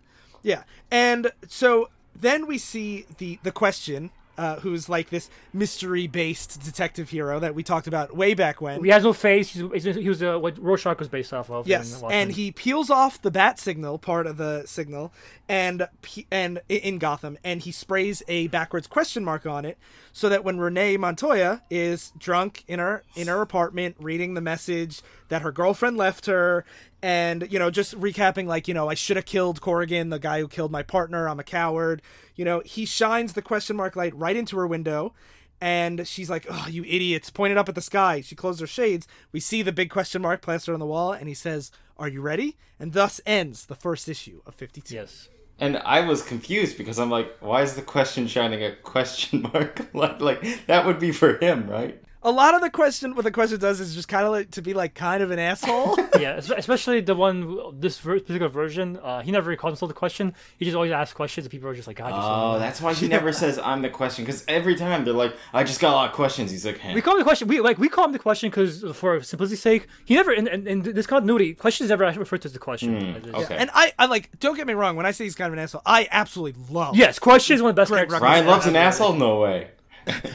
yeah. 0.44 0.64
And 0.92 1.32
so 1.48 1.90
then 2.16 2.46
we 2.48 2.58
see 2.58 3.06
the 3.18 3.40
the 3.44 3.52
question, 3.52 4.12
uh, 4.40 4.58
who's 4.62 4.88
like 4.88 5.10
this 5.10 5.30
mystery 5.52 6.08
based 6.08 6.64
detective 6.64 7.10
hero 7.10 7.42
that 7.42 7.54
we 7.54 7.62
talked 7.62 7.88
about 7.88 8.16
way 8.16 8.34
back 8.34 8.62
when. 8.62 8.82
He 8.82 8.90
has 8.90 9.04
no 9.04 9.12
face. 9.12 9.50
He's, 9.50 9.84
he's, 9.84 9.96
he 9.98 10.08
was 10.08 10.24
uh, 10.24 10.40
what 10.40 10.58
Rorschach 10.58 10.98
was 10.98 11.10
based 11.10 11.34
off 11.34 11.52
of. 11.52 11.68
Yes, 11.68 12.02
and 12.10 12.32
he 12.32 12.50
peels 12.50 12.90
off 12.90 13.22
the 13.22 13.32
bat 13.32 13.60
signal 13.60 13.98
part 13.98 14.26
of 14.26 14.38
the 14.38 14.66
signal, 14.66 15.12
and 15.50 15.90
and 16.32 16.62
in 16.70 17.00
Gotham, 17.00 17.38
and 17.44 17.62
he 17.62 17.74
sprays 17.74 18.24
a 18.30 18.48
backwards 18.48 18.88
question 18.88 19.26
mark 19.26 19.46
on 19.46 19.66
it, 19.66 19.78
so 20.14 20.30
that 20.30 20.46
when 20.46 20.58
Renee 20.58 20.96
Montoya 20.96 21.62
is 21.70 22.14
drunk 22.18 22.64
in 22.66 22.80
her 22.80 23.04
in 23.18 23.28
her 23.28 23.42
apartment 23.42 23.98
reading 24.00 24.36
the 24.36 24.42
message 24.42 25.02
that 25.28 25.42
her 25.42 25.52
girlfriend 25.52 25.98
left 25.98 26.28
her, 26.28 26.64
and 27.02 27.48
you 27.52 27.60
know 27.60 27.70
just 27.70 28.00
recapping 28.00 28.46
like 28.48 28.68
you 28.68 28.74
know 28.74 28.90
I 28.90 28.94
should 28.94 29.16
have 29.16 29.26
killed 29.26 29.62
Corrigan, 29.62 30.10
the 30.10 30.20
guy 30.20 30.40
who 30.40 30.48
killed 30.48 30.72
my 30.72 30.84
partner. 30.84 31.28
I'm 31.30 31.40
a 31.40 31.44
coward. 31.44 32.02
You 32.36 32.46
know 32.46 32.62
he 32.66 32.86
shines 32.86 33.34
the 33.34 33.42
question 33.42 33.76
mark 33.76 33.96
light 33.96 34.16
right 34.16 34.36
into 34.36 34.58
her 34.58 34.68
window. 34.68 35.14
And 35.62 36.08
she's 36.08 36.30
like, 36.30 36.46
"Oh, 36.50 36.68
you 36.70 36.86
idiots!" 36.86 37.30
Pointed 37.30 37.58
up 37.58 37.68
at 37.68 37.76
the 37.76 37.82
sky. 37.82 38.22
She 38.22 38.34
closed 38.34 38.62
her 38.62 38.68
shades. 38.68 39.08
We 39.34 39.42
see 39.42 39.62
the 39.62 39.74
big 39.74 39.90
question 39.90 40.22
mark 40.22 40.42
plastered 40.42 40.74
on 40.74 40.80
the 40.80 40.86
wall, 40.86 41.12
and 41.12 41.28
he 41.28 41.34
says, 41.34 41.70
"Are 41.98 42.08
you 42.08 42.22
ready?" 42.22 42.56
And 42.80 42.94
thus 42.94 43.20
ends 43.26 43.66
the 43.66 43.76
first 43.76 44.08
issue 44.08 44.42
of 44.46 44.56
Fifty 44.56 44.80
Two. 44.80 44.96
yes. 44.96 45.28
And 45.60 45.76
I 45.80 46.00
was 46.00 46.22
confused 46.22 46.78
because 46.78 46.98
I'm 46.98 47.10
like, 47.12 47.36
why 47.42 47.64
is 47.64 47.76
the 47.76 47.82
question 47.82 48.28
shining 48.28 48.64
a 48.64 48.74
question 48.78 49.42
mark? 49.54 49.94
like, 49.94 50.22
like 50.22 50.66
that 50.68 50.86
would 50.86 50.98
be 51.00 51.12
for 51.12 51.38
him, 51.38 51.70
right? 51.70 52.02
A 52.22 52.32
lot 52.32 52.54
of 52.54 52.60
the 52.60 52.70
question, 52.70 53.16
what 53.16 53.24
the 53.24 53.32
question 53.32 53.60
does, 53.60 53.80
is 53.80 53.96
just 53.96 54.10
kind 54.10 54.26
of 54.26 54.32
like 54.34 54.52
to 54.52 54.62
be 54.62 54.74
like 54.74 54.94
kind 54.94 55.24
of 55.24 55.32
an 55.32 55.40
asshole. 55.40 55.98
yeah, 56.20 56.36
especially 56.36 57.00
the 57.00 57.16
one 57.16 57.80
this 57.80 57.98
ver- 58.00 58.20
particular 58.20 58.50
version. 58.50 58.98
Uh, 59.02 59.22
he 59.22 59.32
never 59.32 59.48
really 59.48 59.56
calls 59.58 59.72
himself 59.72 59.88
the 59.88 59.94
question. 59.96 60.34
He 60.58 60.66
just 60.66 60.76
always 60.76 60.92
asks 60.92 61.14
questions, 61.14 61.46
and 61.46 61.52
people 61.52 61.70
are 61.70 61.74
just 61.74 61.88
like, 61.88 61.96
"God." 61.96 62.10
just 62.10 62.20
Oh, 62.22 62.60
that's 62.60 62.82
why 62.82 62.94
he 62.94 63.08
never 63.18 63.32
says 63.32 63.58
I'm 63.58 63.82
the 63.82 63.90
question. 63.90 64.26
Because 64.26 64.44
every 64.50 64.76
time 64.76 65.06
they're 65.06 65.14
like, 65.14 65.34
I 65.54 65.64
just 65.64 65.80
got 65.80 65.94
a 65.94 65.96
lot 65.96 66.10
of 66.10 66.16
questions. 66.16 66.52
He's 66.52 66.66
like, 66.66 66.80
hey. 66.80 66.94
We 66.94 67.02
call 67.02 67.14
him 67.14 67.20
the 67.20 67.24
question. 67.24 67.48
We 67.48 67.62
like 67.62 67.78
we 67.78 67.88
call 67.88 68.04
him 68.04 68.12
the 68.12 68.20
question 68.20 68.50
because 68.50 68.84
for 68.98 69.22
simplicity's 69.22 69.62
sake, 69.62 69.88
he 70.04 70.16
never 70.16 70.34
in, 70.34 70.48
in, 70.50 70.68
in 70.68 70.82
this 70.82 71.08
continuity 71.08 71.54
questions 71.54 71.90
never 71.90 72.04
actually 72.04 72.20
referred 72.20 72.42
to 72.42 72.48
as 72.48 72.54
the 72.54 72.60
question. 72.60 72.98
I 73.16 73.20
just- 73.20 73.34
okay. 73.34 73.56
and 73.58 73.70
I, 73.74 73.94
I 73.98 74.08
like, 74.08 74.38
don't 74.42 74.58
get 74.58 74.68
me 74.68 74.74
wrong. 74.74 74.98
When 74.98 75.06
I 75.06 75.12
say 75.12 75.24
he's 75.24 75.36
kind 75.36 75.48
of 75.48 75.54
an 75.54 75.60
asshole, 75.64 75.84
I 75.86 76.10
absolutely 76.12 76.62
love. 76.70 76.98
Yes, 76.98 77.18
question 77.18 77.56
is 77.56 77.62
one 77.62 77.70
of 77.70 77.76
the 77.78 77.82
best 77.82 77.92
Greg 77.92 78.10
characters. 78.10 78.22
Ruckus. 78.22 78.30
Ryan 78.30 78.46
loves 78.48 78.66
an 78.66 78.76
asshole? 78.76 79.14
No 79.14 79.40
way. 79.40 79.70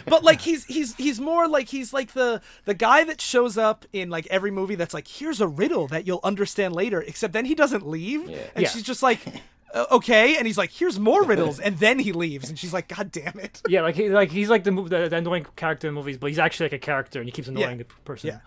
But 0.07 0.23
like 0.25 0.41
he's 0.41 0.65
he's 0.65 0.95
he's 0.97 1.21
more 1.21 1.47
like 1.49 1.69
he's 1.69 1.93
like 1.93 2.13
the 2.13 2.41
the 2.65 2.75
guy 2.75 3.05
that 3.05 3.21
shows 3.21 3.57
up 3.59 3.85
in 3.93 4.11
like 4.11 4.27
every 4.31 4.51
movie 4.51 4.75
that's 4.75 4.95
like 4.95 5.07
here's 5.09 5.41
a 5.41 5.49
riddle 5.49 5.87
that 5.89 6.07
you'll 6.07 6.21
understand 6.25 6.75
later 6.75 7.01
except 7.03 7.33
then 7.33 7.45
he 7.45 7.55
doesn't 7.55 7.87
leave 7.87 8.29
and 8.29 8.63
Yeah. 8.65 8.69
she's 8.69 8.83
just 8.83 9.03
like 9.03 9.21
okay 9.91 10.37
and 10.37 10.47
he's 10.47 10.57
like 10.59 10.71
here's 10.71 10.99
more 11.01 11.25
riddles 11.33 11.59
and 11.59 11.79
then 11.79 11.99
he 11.99 12.13
leaves 12.13 12.49
and 12.49 12.59
she's 12.59 12.73
like 12.73 12.89
god 12.89 13.11
damn 13.11 13.39
it 13.41 13.61
Yeah, 13.69 13.83
like 13.83 13.97
he, 13.97 14.09
like 14.09 14.31
he's 14.31 14.49
like 14.49 14.65
the, 14.65 14.71
mov- 14.71 14.89
the 14.91 15.09
the 15.09 15.17
annoying 15.17 15.47
character 15.57 15.89
in 15.89 15.95
movies, 15.95 16.17
but 16.19 16.29
he's 16.29 16.39
actually 16.39 16.67
like 16.67 16.75
a 16.75 16.79
character, 16.79 17.19
and 17.19 17.27
he 17.29 17.33
keeps 17.33 17.49
annoying 17.49 17.79
Yeah. 17.79 17.85
the 17.89 17.95
person. 18.05 18.29
Yeah. 18.29 18.39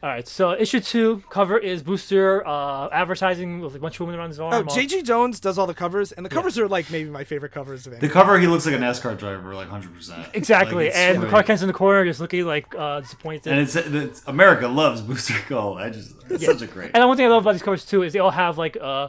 All 0.00 0.08
right, 0.08 0.28
so 0.28 0.52
issue 0.52 0.78
two 0.78 1.24
cover 1.28 1.58
is 1.58 1.82
Booster 1.82 2.46
uh, 2.46 2.88
advertising 2.92 3.58
with 3.58 3.74
a 3.74 3.80
bunch 3.80 3.96
of 3.96 4.06
women 4.06 4.20
around 4.20 4.28
his 4.28 4.38
arm. 4.38 4.54
oh 4.54 4.62
jg 4.62 5.04
jones 5.04 5.40
does 5.40 5.58
all 5.58 5.66
the 5.66 5.74
covers 5.74 6.12
and 6.12 6.24
the 6.24 6.30
covers 6.30 6.56
are 6.56 6.68
like 6.68 6.88
maybe 6.92 7.10
my 7.10 7.24
favorite 7.24 7.50
covers 7.50 7.84
of 7.84 7.94
The 7.94 7.98
any 7.98 8.08
cover, 8.08 8.38
he 8.38 8.46
looks 8.46 8.64
like 8.64 8.76
a 8.76 8.78
NASCAR 8.78 9.18
driver, 9.18 9.56
like 9.56 9.66
hundred 9.68 9.92
percent. 9.94 10.28
Exactly, 10.34 10.92
and 10.92 11.18
great. 11.18 11.30
Clark 11.30 11.46
Kent's 11.46 11.62
in 11.62 11.68
the 11.68 11.74
corner 11.74 12.04
just 12.04 12.20
looking 12.20 12.44
like 12.44 12.72
uh, 12.76 13.00
disappointed. 13.00 13.50
and 13.50 13.60
it's, 13.60 13.74
it's 13.74 14.22
America 14.28 14.68
loves 14.68 15.00
Booster 15.00 15.34
Gold. 15.48 15.78
I 15.78 15.90
just 15.90 16.14
it's 16.30 16.46
such 16.46 16.62
a 16.62 16.68
great. 16.68 16.92
And 16.94 17.02
the 17.02 17.08
one 17.08 17.16
thing 17.16 17.26
I 17.26 17.30
love 17.30 17.42
about 17.42 17.52
these 17.52 17.62
covers 17.62 17.84
too 17.84 18.04
is 18.04 18.12
they 18.12 18.20
all 18.20 18.30
have 18.30 18.56
like 18.56 18.76
uh, 18.80 19.08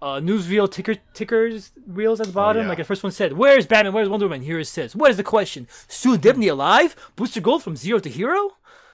uh 0.00 0.20
newsreel 0.20 0.70
ticker 0.70 0.94
tickers 1.12 1.72
wheels 1.86 2.22
at 2.22 2.28
the 2.28 2.32
bottom. 2.32 2.62
yeah. 2.62 2.68
Like 2.70 2.78
the 2.78 2.84
first 2.84 3.02
one 3.02 3.12
said, 3.12 3.34
"Where's 3.34 3.66
Batman? 3.66 3.92
Where's 3.92 4.08
Wonder 4.08 4.24
Woman?" 4.26 4.40
Here 4.40 4.58
it 4.58 4.64
says, 4.64 4.96
"What 4.96 5.10
is 5.10 5.18
the 5.18 5.24
question? 5.24 5.68
Sue 5.88 6.16
Dibny 6.16 6.50
alive? 6.50 6.96
Booster 7.16 7.42
Gold 7.42 7.62
from 7.62 7.76
zero 7.76 7.98
to 7.98 8.08
hero?" 8.08 8.52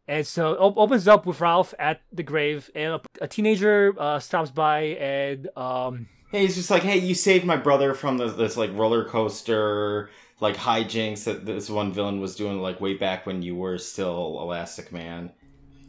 And 0.09 0.27
so 0.27 0.53
it 0.53 0.57
op- 0.59 0.79
opens 0.79 1.07
up 1.07 1.27
with 1.27 1.41
Ralph 1.41 1.75
at 1.79 2.01
the 2.13 2.23
grave, 2.23 2.71
and 2.75 2.95
a, 2.95 3.01
a 3.21 3.29
teenager 3.29 3.95
uh, 3.99 4.19
stops 4.19 4.51
by 4.51 4.81
and 4.99 5.49
um, 5.57 6.09
Hey, 6.33 6.43
he's 6.43 6.57
just 6.57 6.71
like, 6.71 6.83
hey, 6.83 6.97
you 6.99 7.15
saved 7.15 7.45
my 7.45 7.57
brother 7.57 7.93
from 7.95 8.17
this, 8.19 8.33
this 8.35 8.57
like 8.57 8.71
roller 8.75 9.05
coaster, 9.05 10.11
like 10.41 10.57
hijinks 10.57 11.25
that 11.25 11.45
this 11.47 11.69
one 11.71 11.93
villain 11.93 12.21
was 12.21 12.35
doing, 12.37 12.61
like 12.61 12.81
way 12.81 12.95
back 12.95 13.27
when 13.27 13.43
you 13.43 13.55
were 13.55 13.77
still 13.79 14.39
Elastic 14.41 14.93
Man. 14.93 15.31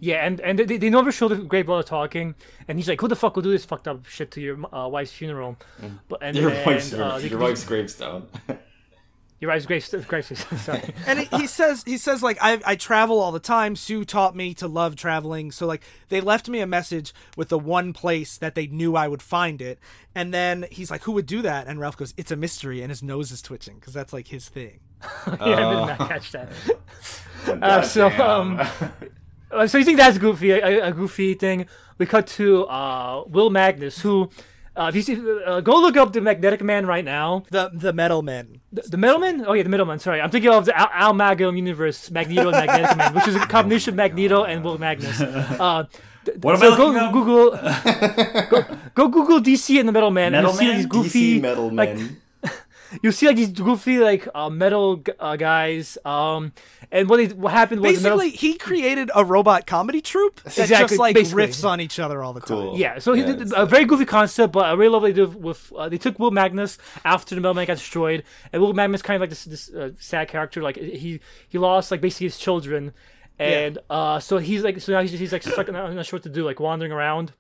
yeah, 0.02 0.26
and 0.26 0.40
and 0.42 0.60
they, 0.60 0.78
they 0.78 0.90
never 0.90 1.12
show 1.12 1.28
the 1.28 1.36
Grey 1.38 1.62
Brother 1.62 1.84
talking, 1.84 2.36
and 2.68 2.78
he's 2.78 2.88
like, 2.88 3.00
"Who 3.02 3.08
the 3.10 3.16
fuck 3.18 3.36
will 3.36 3.44
do 3.44 3.52
this 3.52 3.66
fucked 3.66 3.88
up 3.88 4.06
shit 4.06 4.32
to 4.32 4.42
your 4.42 4.58
uh, 4.76 4.88
wife's 4.88 5.12
funeral?" 5.12 5.58
But 6.08 6.20
and 6.24 6.36
Your 6.38 6.52
and, 6.52 6.66
wife's, 6.66 6.94
uh, 6.94 7.20
they- 7.20 7.28
your 7.30 7.40
wife's 7.40 7.64
gravestone. 7.66 8.28
your 9.40 9.52
wife's 9.52 9.66
grave, 9.66 10.08
grave 10.08 10.26
sorry. 10.26 10.94
and 11.08 11.20
he, 11.20 11.26
he 11.38 11.48
says 11.48 11.84
he 11.86 11.98
says 11.98 12.22
like 12.22 12.38
I 12.42 12.60
I 12.66 12.76
travel 12.76 13.20
all 13.20 13.32
the 13.32 13.40
time. 13.40 13.76
Sue 13.76 14.04
taught 14.04 14.36
me 14.36 14.54
to 14.56 14.68
love 14.68 14.96
traveling. 14.96 15.52
So 15.52 15.66
like 15.66 15.82
they 16.10 16.20
left 16.22 16.50
me 16.50 16.60
a 16.60 16.68
message 16.68 17.14
with 17.38 17.50
the 17.50 17.60
one 17.60 17.94
place 17.94 18.38
that 18.38 18.56
they 18.56 18.68
knew 18.68 18.96
I 18.96 19.08
would 19.08 19.22
find 19.22 19.62
it. 19.62 19.80
And 20.14 20.34
then 20.34 20.66
he's 20.72 20.92
like, 20.92 21.04
"Who 21.04 21.14
would 21.14 21.26
do 21.26 21.42
that?" 21.44 21.68
And 21.68 21.80
Ralph 21.80 21.96
goes, 21.98 22.14
"It's 22.18 22.32
a 22.32 22.36
mystery," 22.36 22.82
and 22.82 22.90
his 22.90 23.02
nose 23.02 23.32
is 23.32 23.42
twitching 23.42 23.76
because 23.76 23.94
that's 23.94 24.12
like 24.12 24.28
his 24.28 24.50
thing. 24.50 24.80
yeah, 25.28 25.38
I 25.40 25.46
did 25.46 26.00
not 26.00 26.10
catch 26.10 26.32
that. 26.34 26.50
Uh, 27.48 27.82
so, 27.82 28.10
Goddamn. 28.10 28.60
um, 28.60 28.92
Uh, 29.52 29.66
so 29.66 29.78
you 29.80 29.86
think 29.86 29.98
that's 29.98 30.18
goofy, 30.20 30.52
a, 30.52 30.88
a 30.90 30.92
goofy 30.92 31.34
thing? 31.34 31.66
We 31.98 32.06
cut 32.06 32.28
to 32.28 32.66
uh, 32.66 33.24
Will 33.28 33.50
Magnus, 33.50 34.00
who, 34.02 34.30
uh, 34.80 34.88
if 34.88 34.96
you 34.96 35.02
see, 35.02 35.20
uh, 35.46 35.60
go 35.60 35.80
look 35.82 35.98
up 35.98 36.14
the 36.14 36.22
Magnetic 36.22 36.64
Man 36.64 36.86
right 36.88 37.04
now. 37.04 37.44
The 37.52 37.70
the 37.74 37.92
metal 37.92 38.22
men. 38.22 38.62
The, 38.72 38.82
the 38.84 38.98
Middleman? 38.98 39.44
Oh 39.46 39.54
yeah, 39.54 39.64
the 39.64 39.70
Middleman. 39.70 40.00
Sorry, 40.00 40.22
I'm 40.22 40.32
thinking 40.32 40.52
of 40.52 40.66
the 40.66 40.78
Al, 40.80 40.90
Al 40.94 41.14
Magum 41.14 41.56
universe, 41.58 42.10
Magneto 42.10 42.50
and 42.50 42.66
Magnetic 42.66 42.98
Man, 42.98 43.14
which 43.14 43.28
is 43.28 43.36
a 43.36 43.40
combination 43.56 43.92
of 43.94 43.98
Magneto 43.98 44.44
and 44.46 44.64
Will 44.64 44.78
Magnus. 44.78 45.20
Uh, 45.60 45.84
th- 46.26 46.38
What 46.42 46.56
am 46.56 46.62
so 46.62 46.74
I 46.74 46.78
go 46.78 46.96
up? 46.96 47.12
Google, 47.14 47.50
go, 48.50 48.78
go 48.96 49.08
Google 49.10 49.40
DC 49.42 49.80
and 49.80 49.88
the 49.90 49.92
Middleman, 49.94 50.34
and 50.34 50.46
Metal 50.46 50.52
you'll 50.52 50.58
see 50.60 50.74
these 50.78 50.86
goofy 50.86 51.40
DC 51.40 51.42
Metal 51.42 51.70
like, 51.72 51.96
Men. 51.96 52.22
You 53.04 53.12
see 53.12 53.28
like 53.28 53.36
these 53.36 53.50
goofy 53.52 54.00
like 54.00 54.28
uh, 54.34 54.50
metal 54.50 54.98
g- 54.98 55.12
uh, 55.20 55.36
guys. 55.36 55.98
Um, 56.06 56.54
and 56.92 57.10
what 57.10 57.18
they, 57.18 57.28
what 57.36 57.52
happened 57.54 57.82
was 57.82 57.98
the 57.98 58.04
metal- 58.04 58.20
Basically, 58.20 58.38
he 58.38 58.58
created 58.58 59.12
a 59.16 59.24
robot 59.24 59.68
comedy 59.68 60.02
troupe 60.02 60.38
that 60.44 60.58
Exactly, 60.58 60.78
just 60.88 61.00
like 61.00 61.16
basically. 61.16 61.44
riffs 61.48 61.68
on 61.68 61.80
each 61.82 62.00
other 62.00 62.24
all 62.24 62.34
the 62.34 62.40
time. 62.42 62.48
Cool. 62.58 62.78
Yeah, 62.78 63.00
so 63.00 63.14
he 63.14 63.22
Yeah, 63.22 63.28
did 63.28 63.42
it's- 63.42 63.54
a 63.56 63.66
very 63.66 63.86
goofy 63.86 64.06
concept, 64.06 64.54
but 64.54 64.66
I 64.66 64.74
really 64.74 64.90
love 64.90 65.02
what 65.04 65.08
they 65.14 65.22
did 65.26 65.42
with. 65.44 65.72
Uh, 65.78 65.90
they 65.90 65.98
took 65.98 66.18
Will 66.20 66.32
Magnus 66.32 66.78
after 67.06 67.36
the 67.36 67.42
Metal 67.42 67.54
Man 67.54 67.66
got 67.68 67.78
destroyed, 67.78 68.24
and 68.52 68.62
Will 68.62 68.74
Magnus 68.74 69.02
kind 69.02 69.16
of 69.16 69.22
like 69.22 69.30
this 69.30 69.46
this 69.46 69.70
uh, 69.74 69.92
sad 70.00 70.28
character. 70.28 70.62
Like 70.62 70.78
he 70.78 71.20
he 71.48 71.58
lost 71.58 71.92
like 71.92 72.02
basically 72.02 72.28
his 72.28 72.38
children, 72.38 72.94
and 73.38 73.78
uh, 73.90 74.20
so 74.20 74.38
he's 74.38 74.64
like 74.64 74.80
so 74.82 74.92
now 74.94 75.02
he's, 75.02 75.12
he's 75.12 75.32
like 75.32 75.44
stuck 75.44 75.72
not, 75.72 75.94
not 75.94 76.06
sure 76.06 76.18
what 76.18 76.24
to 76.24 76.30
do, 76.30 76.44
like 76.44 76.60
wandering 76.60 76.92
around. 76.92 77.34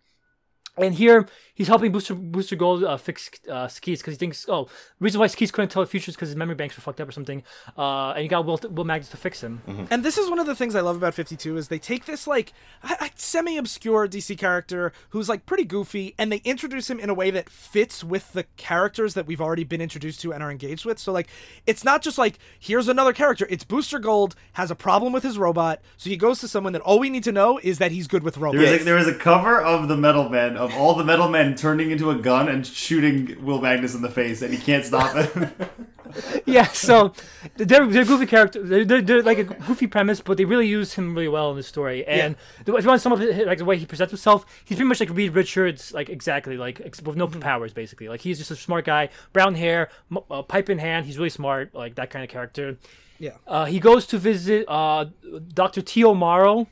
And 0.79 0.95
here 0.95 1.27
he's 1.53 1.67
helping 1.67 1.91
Booster 1.91 2.15
Booster 2.15 2.55
Gold 2.55 2.83
uh, 2.83 2.97
fix 2.97 3.29
uh, 3.51 3.67
Skeets 3.67 4.01
because 4.01 4.13
he 4.13 4.17
thinks 4.17 4.47
oh 4.49 4.67
reason 4.99 5.19
why 5.19 5.27
Skeets 5.27 5.51
couldn't 5.51 5.69
tell 5.69 5.81
the 5.83 5.87
future 5.87 6.09
is 6.09 6.15
because 6.15 6.29
his 6.29 6.35
memory 6.35 6.55
banks 6.55 6.75
were 6.77 6.81
fucked 6.81 7.01
up 7.01 7.07
or 7.09 7.11
something. 7.11 7.43
Uh, 7.77 8.11
and 8.11 8.21
he 8.21 8.27
got 8.27 8.45
Will, 8.45 8.59
Will 8.71 8.85
Magnus 8.85 9.09
to 9.09 9.17
fix 9.17 9.41
him. 9.43 9.61
And 9.91 10.03
this 10.03 10.17
is 10.17 10.29
one 10.29 10.39
of 10.39 10.45
the 10.45 10.55
things 10.55 10.75
I 10.75 10.81
love 10.81 10.95
about 10.95 11.13
52 11.13 11.57
is 11.57 11.67
they 11.67 11.79
take 11.79 12.05
this 12.05 12.25
like 12.27 12.53
I- 12.83 12.97
I- 13.01 13.11
semi-obscure 13.15 14.07
DC 14.07 14.37
character 14.37 14.91
who's 15.09 15.29
like 15.29 15.45
pretty 15.45 15.63
goofy 15.65 16.13
and 16.17 16.31
they 16.31 16.41
introduce 16.43 16.89
him 16.89 16.99
in 16.99 17.09
a 17.09 17.13
way 17.13 17.31
that 17.31 17.49
fits 17.49 18.03
with 18.03 18.33
the 18.33 18.43
characters 18.57 19.13
that 19.13 19.25
we've 19.27 19.41
already 19.41 19.63
been 19.63 19.81
introduced 19.81 20.21
to 20.21 20.33
and 20.33 20.43
are 20.43 20.51
engaged 20.51 20.85
with. 20.85 20.99
So 20.99 21.11
like 21.11 21.27
it's 21.65 21.83
not 21.83 22.01
just 22.01 22.17
like 22.17 22.37
here's 22.59 22.87
another 22.87 23.13
character. 23.13 23.47
It's 23.49 23.63
Booster 23.63 23.99
Gold 23.99 24.35
has 24.53 24.71
a 24.71 24.75
problem 24.75 25.13
with 25.13 25.23
his 25.23 25.37
robot, 25.37 25.79
so 25.97 26.09
he 26.09 26.17
goes 26.17 26.39
to 26.39 26.47
someone 26.47 26.73
that 26.73 26.81
all 26.81 26.99
we 26.99 27.09
need 27.09 27.23
to 27.25 27.31
know 27.31 27.59
is 27.61 27.77
that 27.79 27.91
he's 27.91 28.07
good 28.07 28.23
with 28.23 28.37
robots. 28.37 28.61
There 28.63 28.71
was, 28.73 28.81
a, 28.81 28.83
there 28.85 28.95
was 28.95 29.07
a 29.07 29.15
cover 29.15 29.61
of 29.61 29.87
the 29.87 29.97
Metal 29.97 30.29
Man 30.29 30.57
of 30.57 30.68
all 30.73 30.95
the 30.95 31.03
Metal 31.03 31.29
Men 31.29 31.55
turning 31.55 31.91
into 31.91 32.09
a 32.11 32.15
gun 32.15 32.49
and 32.49 32.65
shooting 32.65 33.43
Will 33.43 33.61
Magnus 33.61 33.95
in 33.95 34.01
the 34.01 34.09
face, 34.09 34.41
and 34.41 34.53
he 34.53 34.59
can't 34.59 34.85
stop 34.85 35.15
it. 35.15 35.49
yeah, 36.45 36.67
so 36.67 37.13
they're, 37.57 37.85
they're 37.85 38.05
goofy 38.05 38.25
character. 38.25 38.63
They're, 38.63 38.85
they're, 38.85 39.01
they're 39.01 39.23
like 39.23 39.37
a 39.37 39.43
goofy 39.43 39.87
premise, 39.87 40.21
but 40.21 40.37
they 40.37 40.45
really 40.45 40.67
use 40.67 40.93
him 40.93 41.13
really 41.13 41.27
well 41.27 41.51
in 41.51 41.57
the 41.57 41.63
story. 41.63 42.05
And 42.05 42.35
the, 42.65 42.75
if 42.75 42.83
you 42.83 42.89
want 42.89 43.01
some 43.01 43.11
of 43.11 43.21
it, 43.21 43.47
like 43.47 43.57
the 43.59 43.65
way 43.65 43.77
he 43.77 43.85
presents 43.85 44.11
himself, 44.11 44.45
he's 44.65 44.77
pretty 44.77 44.87
much 44.87 44.99
like 44.99 45.09
Reed 45.11 45.33
Richards, 45.33 45.93
like 45.93 46.09
exactly 46.09 46.57
like 46.57 46.81
ex- 46.81 47.01
with 47.01 47.15
no 47.15 47.27
powers, 47.27 47.73
basically. 47.73 48.09
Like 48.09 48.21
he's 48.21 48.37
just 48.37 48.51
a 48.51 48.55
smart 48.55 48.85
guy, 48.85 49.09
brown 49.33 49.55
hair, 49.55 49.89
m- 50.11 50.23
uh, 50.29 50.41
pipe 50.41 50.69
in 50.69 50.79
hand. 50.79 51.05
He's 51.05 51.17
really 51.17 51.29
smart, 51.29 51.73
like 51.75 51.95
that 51.95 52.09
kind 52.09 52.23
of 52.23 52.29
character. 52.29 52.77
Yeah. 53.19 53.35
Uh, 53.45 53.65
he 53.65 53.79
goes 53.79 54.05
to 54.07 54.17
visit 54.17 54.65
uh, 54.67 55.05
Dr. 55.53 55.81
T. 55.81 56.03
O. 56.03 56.13
Morrow. 56.13 56.67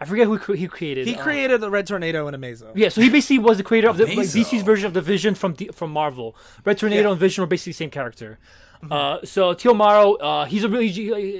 I 0.00 0.06
forget 0.06 0.26
who 0.26 0.38
cre- 0.38 0.54
he 0.54 0.66
created. 0.66 1.06
He 1.06 1.14
Uh, 1.16 1.22
created 1.22 1.60
the 1.60 1.70
Red 1.70 1.86
Tornado 1.86 2.26
and 2.26 2.34
Amazo. 2.36 2.72
yeah, 2.74 2.88
so 2.88 3.00
he 3.02 3.10
basically 3.10 3.38
was 3.38 3.58
the 3.58 3.62
creator 3.62 3.88
of 3.88 3.98
the 3.98 4.06
like, 4.06 4.16
DC's 4.28 4.62
version 4.62 4.86
of 4.86 4.94
the 4.94 5.02
Vision 5.02 5.34
from 5.34 5.52
D- 5.52 5.68
from 5.74 5.90
Marvel. 5.92 6.34
Red 6.64 6.78
Tornado 6.78 7.02
Yeah. 7.02 7.10
and 7.10 7.20
Vision 7.20 7.42
were 7.42 7.46
basically 7.46 7.72
the 7.72 7.76
same 7.84 7.90
character. 7.90 8.38
Uh, 8.90 9.18
so 9.24 9.52
T. 9.52 9.68
O. 9.68 9.74
Morrow, 9.74 10.14
uh, 10.14 10.46
he's 10.46 10.64
a 10.64 10.68
really 10.70 10.88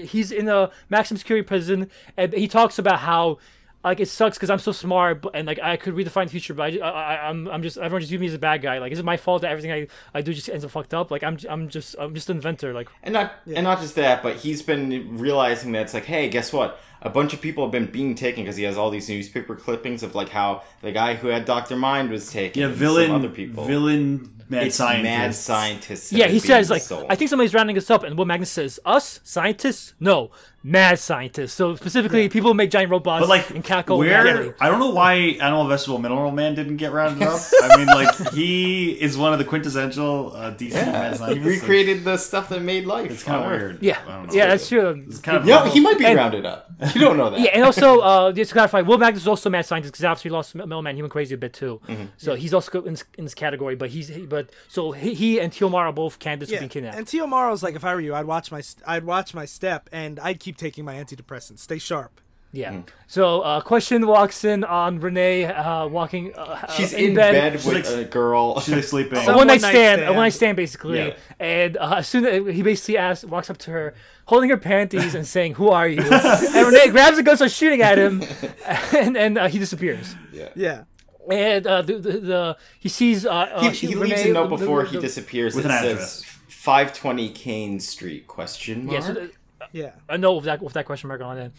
he's 0.06 0.30
in 0.30 0.46
a 0.48 0.70
maximum 0.90 1.16
security 1.16 1.46
prison, 1.46 1.88
and 2.18 2.34
he 2.34 2.46
talks 2.46 2.78
about 2.78 2.98
how 2.98 3.38
like 3.82 4.00
it 4.00 4.08
sucks 4.08 4.36
because 4.36 4.50
I'm 4.50 4.58
so 4.58 4.72
smart, 4.72 5.22
but, 5.22 5.34
and 5.34 5.46
like 5.46 5.58
I 5.58 5.76
could 5.76 5.94
redefine 5.94 6.24
the 6.24 6.30
future, 6.30 6.52
but 6.54 6.64
I, 6.64 6.70
ju- 6.70 6.82
I, 6.82 6.90
I, 6.90 7.28
I'm 7.28 7.48
I'm 7.48 7.62
just 7.62 7.78
everyone 7.78 8.00
just 8.00 8.10
views 8.10 8.20
me 8.20 8.26
as 8.26 8.34
a 8.34 8.38
bad 8.38 8.60
guy. 8.62 8.78
Like 8.78 8.92
is 8.92 8.98
it 8.98 9.04
my 9.04 9.16
fault 9.16 9.42
that 9.42 9.50
everything 9.50 9.72
I, 9.72 9.86
I 10.12 10.20
do 10.22 10.34
just 10.34 10.48
ends 10.48 10.64
up 10.64 10.70
fucked 10.70 10.92
up? 10.92 11.10
Like 11.10 11.22
I'm 11.22 11.38
I'm 11.48 11.68
just 11.68 11.96
I'm 11.98 12.14
just 12.14 12.28
an 12.28 12.36
inventor. 12.36 12.74
Like 12.74 12.88
And 13.02 13.12
not 13.14 13.32
and 13.46 13.64
not 13.64 13.80
just 13.80 13.94
that, 13.94 14.22
but 14.22 14.36
he's 14.36 14.62
been 14.62 15.16
realizing 15.18 15.72
that 15.72 15.82
it's 15.82 15.94
like, 15.94 16.04
hey, 16.04 16.28
guess 16.28 16.52
what? 16.52 16.78
A 17.02 17.08
bunch 17.08 17.32
of 17.32 17.40
people 17.40 17.64
have 17.64 17.72
been 17.72 17.86
being 17.86 18.14
taken 18.14 18.44
because 18.44 18.56
he 18.56 18.64
has 18.64 18.76
all 18.76 18.90
these 18.90 19.08
newspaper 19.08 19.56
clippings 19.56 20.02
of 20.02 20.14
like 20.14 20.28
how 20.28 20.62
the 20.82 20.92
guy 20.92 21.14
who 21.14 21.28
had 21.28 21.46
Doctor 21.46 21.74
Mind 21.74 22.10
was 22.10 22.30
taken. 22.30 22.60
Yeah, 22.60 22.66
and 22.66 22.76
villain, 22.76 23.06
some 23.06 23.16
other 23.16 23.30
people. 23.30 23.64
villain, 23.64 24.30
mad 24.50 24.66
it's 24.66 24.76
scientist. 24.76 25.04
mad 25.04 25.34
scientists. 25.34 26.12
yeah, 26.12 26.26
he 26.26 26.38
says 26.38 26.68
like 26.68 26.82
stolen. 26.82 27.06
I 27.08 27.14
think 27.14 27.30
somebody's 27.30 27.54
rounding 27.54 27.78
us 27.78 27.88
up, 27.88 28.02
and 28.02 28.18
what 28.18 28.26
Magnus 28.26 28.50
says, 28.50 28.78
us 28.84 29.20
scientists, 29.24 29.94
no, 29.98 30.30
mad 30.62 30.98
scientists. 30.98 31.52
So 31.54 31.74
specifically, 31.74 32.28
people 32.28 32.50
who 32.50 32.54
make 32.54 32.70
giant 32.70 32.90
robots 32.90 33.22
But 33.22 33.28
like, 33.28 33.50
and 33.50 33.64
cackle. 33.64 33.98
where. 33.98 34.54
I 34.60 34.68
don't 34.68 34.78
know 34.78 34.90
why 34.90 35.14
Animal 35.40 35.66
Vegetable 35.68 35.98
Mineral 35.98 36.30
Man 36.30 36.54
didn't 36.54 36.76
get 36.76 36.92
rounded 36.92 37.26
up. 37.26 37.40
I 37.62 37.76
mean, 37.78 37.86
like 37.86 38.32
he 38.32 38.90
is 38.92 39.16
one 39.16 39.32
of 39.32 39.38
the 39.38 39.44
quintessential 39.44 40.32
uh, 40.36 40.52
DC 40.54 40.72
mad 40.72 40.86
Yeah, 40.86 41.10
he 41.12 41.16
scientists. 41.18 41.44
recreated 41.46 42.04
the 42.04 42.16
stuff 42.16 42.48
that 42.50 42.60
made 42.62 42.84
life. 42.86 43.10
It's 43.10 43.22
kind 43.22 43.42
of 43.44 43.50
weird. 43.50 43.82
Yeah, 43.82 43.98
I 44.06 44.12
don't 44.16 44.26
know. 44.28 44.32
yeah, 44.34 44.46
that's 44.48 44.68
true. 44.68 45.02
It's 45.06 45.18
kind 45.18 45.38
of 45.38 45.46
Yeah, 45.46 45.68
he 45.68 45.80
might 45.80 45.98
be 45.98 46.04
And- 46.06 46.16
rounded 46.16 46.44
up. 46.46 46.66
You 46.94 47.00
don't 47.02 47.16
know 47.18 47.30
that. 47.30 47.40
Yeah, 47.40 47.50
and 47.54 47.64
also 47.64 48.00
uh, 48.00 48.32
just 48.32 48.50
to 48.50 48.54
clarify, 48.54 48.80
Will 48.80 48.96
Magnus 48.98 49.22
is 49.22 49.28
also 49.28 49.48
a 49.48 49.52
mad 49.52 49.66
scientist 49.66 49.92
because 49.92 50.04
after 50.04 50.22
he 50.24 50.30
lost 50.30 50.54
Millman, 50.54 50.96
he 50.96 51.02
went 51.02 51.12
crazy 51.12 51.34
a 51.34 51.38
bit 51.38 51.52
too. 51.52 51.80
Mm-hmm. 51.86 52.04
So 52.16 52.34
he's 52.34 52.52
also 52.54 52.82
in 52.84 52.92
this, 52.94 53.04
in 53.18 53.24
this 53.24 53.34
category. 53.34 53.76
But 53.76 53.90
he's 53.90 54.08
he, 54.08 54.24
but 54.26 54.50
so 54.68 54.92
he, 54.92 55.12
he 55.14 55.40
and 55.40 55.52
Teomar 55.52 55.74
are 55.74 55.92
both 55.92 56.18
candidates 56.18 56.50
for 56.50 56.54
Yeah. 56.54 56.60
being 56.60 56.68
kidnapped. 56.70 56.96
And 56.96 57.06
T. 57.06 57.20
O. 57.20 57.26
Morrow's 57.26 57.62
like, 57.62 57.74
if 57.76 57.84
I 57.84 57.94
were 57.94 58.00
you, 58.00 58.14
I'd 58.14 58.24
watch 58.26 58.50
my 58.50 58.60
st- 58.62 58.82
I'd 58.88 59.04
watch 59.04 59.34
my 59.34 59.44
step 59.44 59.88
and 59.92 60.18
I'd 60.20 60.40
keep 60.40 60.49
taking 60.56 60.84
my 60.84 60.94
antidepressants. 60.94 61.58
Stay 61.60 61.78
sharp. 61.78 62.20
yeah. 62.52 62.72
Mm. 62.72 62.86
So 63.06 63.40
uh, 63.42 63.60
question 63.60 64.06
walks 64.06 64.44
in 64.44 64.64
on 64.64 64.98
Renee 65.00 65.44
uh, 65.44 65.86
walking. 65.86 66.34
Uh, 66.34 66.66
She's 66.72 66.92
uh, 66.92 66.96
in, 66.98 67.14
bed, 67.14 67.52
with 67.64 67.66
like- 67.66 67.86
a 67.86 68.04
girl. 68.04 68.58
She's 68.64 68.74
like 68.74 68.84
sleeping. 68.84 69.18
a 69.28 69.36
one 69.36 69.46
night 69.46 69.60
stand, 69.60 70.00
a 70.00 70.04
stand. 70.04 70.16
one 70.16 70.24
night 70.24 70.32
stand 70.32 70.56
basically. 70.56 70.98
Yeah. 70.98 71.16
And 71.38 71.76
uh, 71.76 71.96
as 71.98 72.08
soon 72.08 72.24
as 72.26 72.54
he 72.54 72.62
basically 72.62 72.98
asks, 72.98 73.24
walks 73.24 73.50
up 73.50 73.58
to 73.58 73.70
her, 73.70 73.94
holding 74.26 74.50
her 74.50 74.56
panties 74.56 75.14
and 75.14 75.26
saying, 75.26 75.54
"Who 75.54 75.68
are 75.68 75.86
you?" 75.88 76.00
and 76.56 76.66
Renee 76.66 76.88
grabs 76.90 77.18
a 77.18 77.22
gun, 77.22 77.36
starts 77.36 77.54
shooting 77.54 77.82
at 77.82 77.98
him, 77.98 78.22
and 78.94 79.16
and 79.16 79.38
uh, 79.38 79.48
he 79.48 79.58
disappears. 79.58 80.14
Yeah. 80.32 80.48
Yeah. 80.56 80.84
And 81.30 81.66
uh, 81.66 81.82
the, 81.82 81.98
the, 81.98 82.12
the 82.18 82.56
he 82.80 82.88
sees 82.88 83.24
uh, 83.26 83.30
uh, 83.30 83.60
he, 83.68 83.74
she- 83.74 83.86
he 83.88 83.94
leaves 83.94 84.22
a 84.22 84.32
note 84.32 84.48
the- 84.50 84.56
before 84.56 84.82
the- 84.84 84.88
he 84.90 84.98
disappears 84.98 85.54
With 85.54 85.64
that 85.66 85.84
an 85.84 85.96
says 85.96 86.22
address. 86.22 86.24
520 86.48 87.30
Kane 87.30 87.78
Street 87.80 88.26
question 88.26 88.86
mark. 88.86 88.94
Yeah, 89.00 89.06
so 89.06 89.12
the- 89.14 89.30
Yeah. 89.72 89.90
a 90.08 90.18
note 90.18 90.34
with 90.36 90.44
that 90.46 90.62
with 90.62 90.72
that 90.74 90.86
question 90.86 91.08
mark 91.08 91.20
on 91.20 91.38
it. 91.38 91.52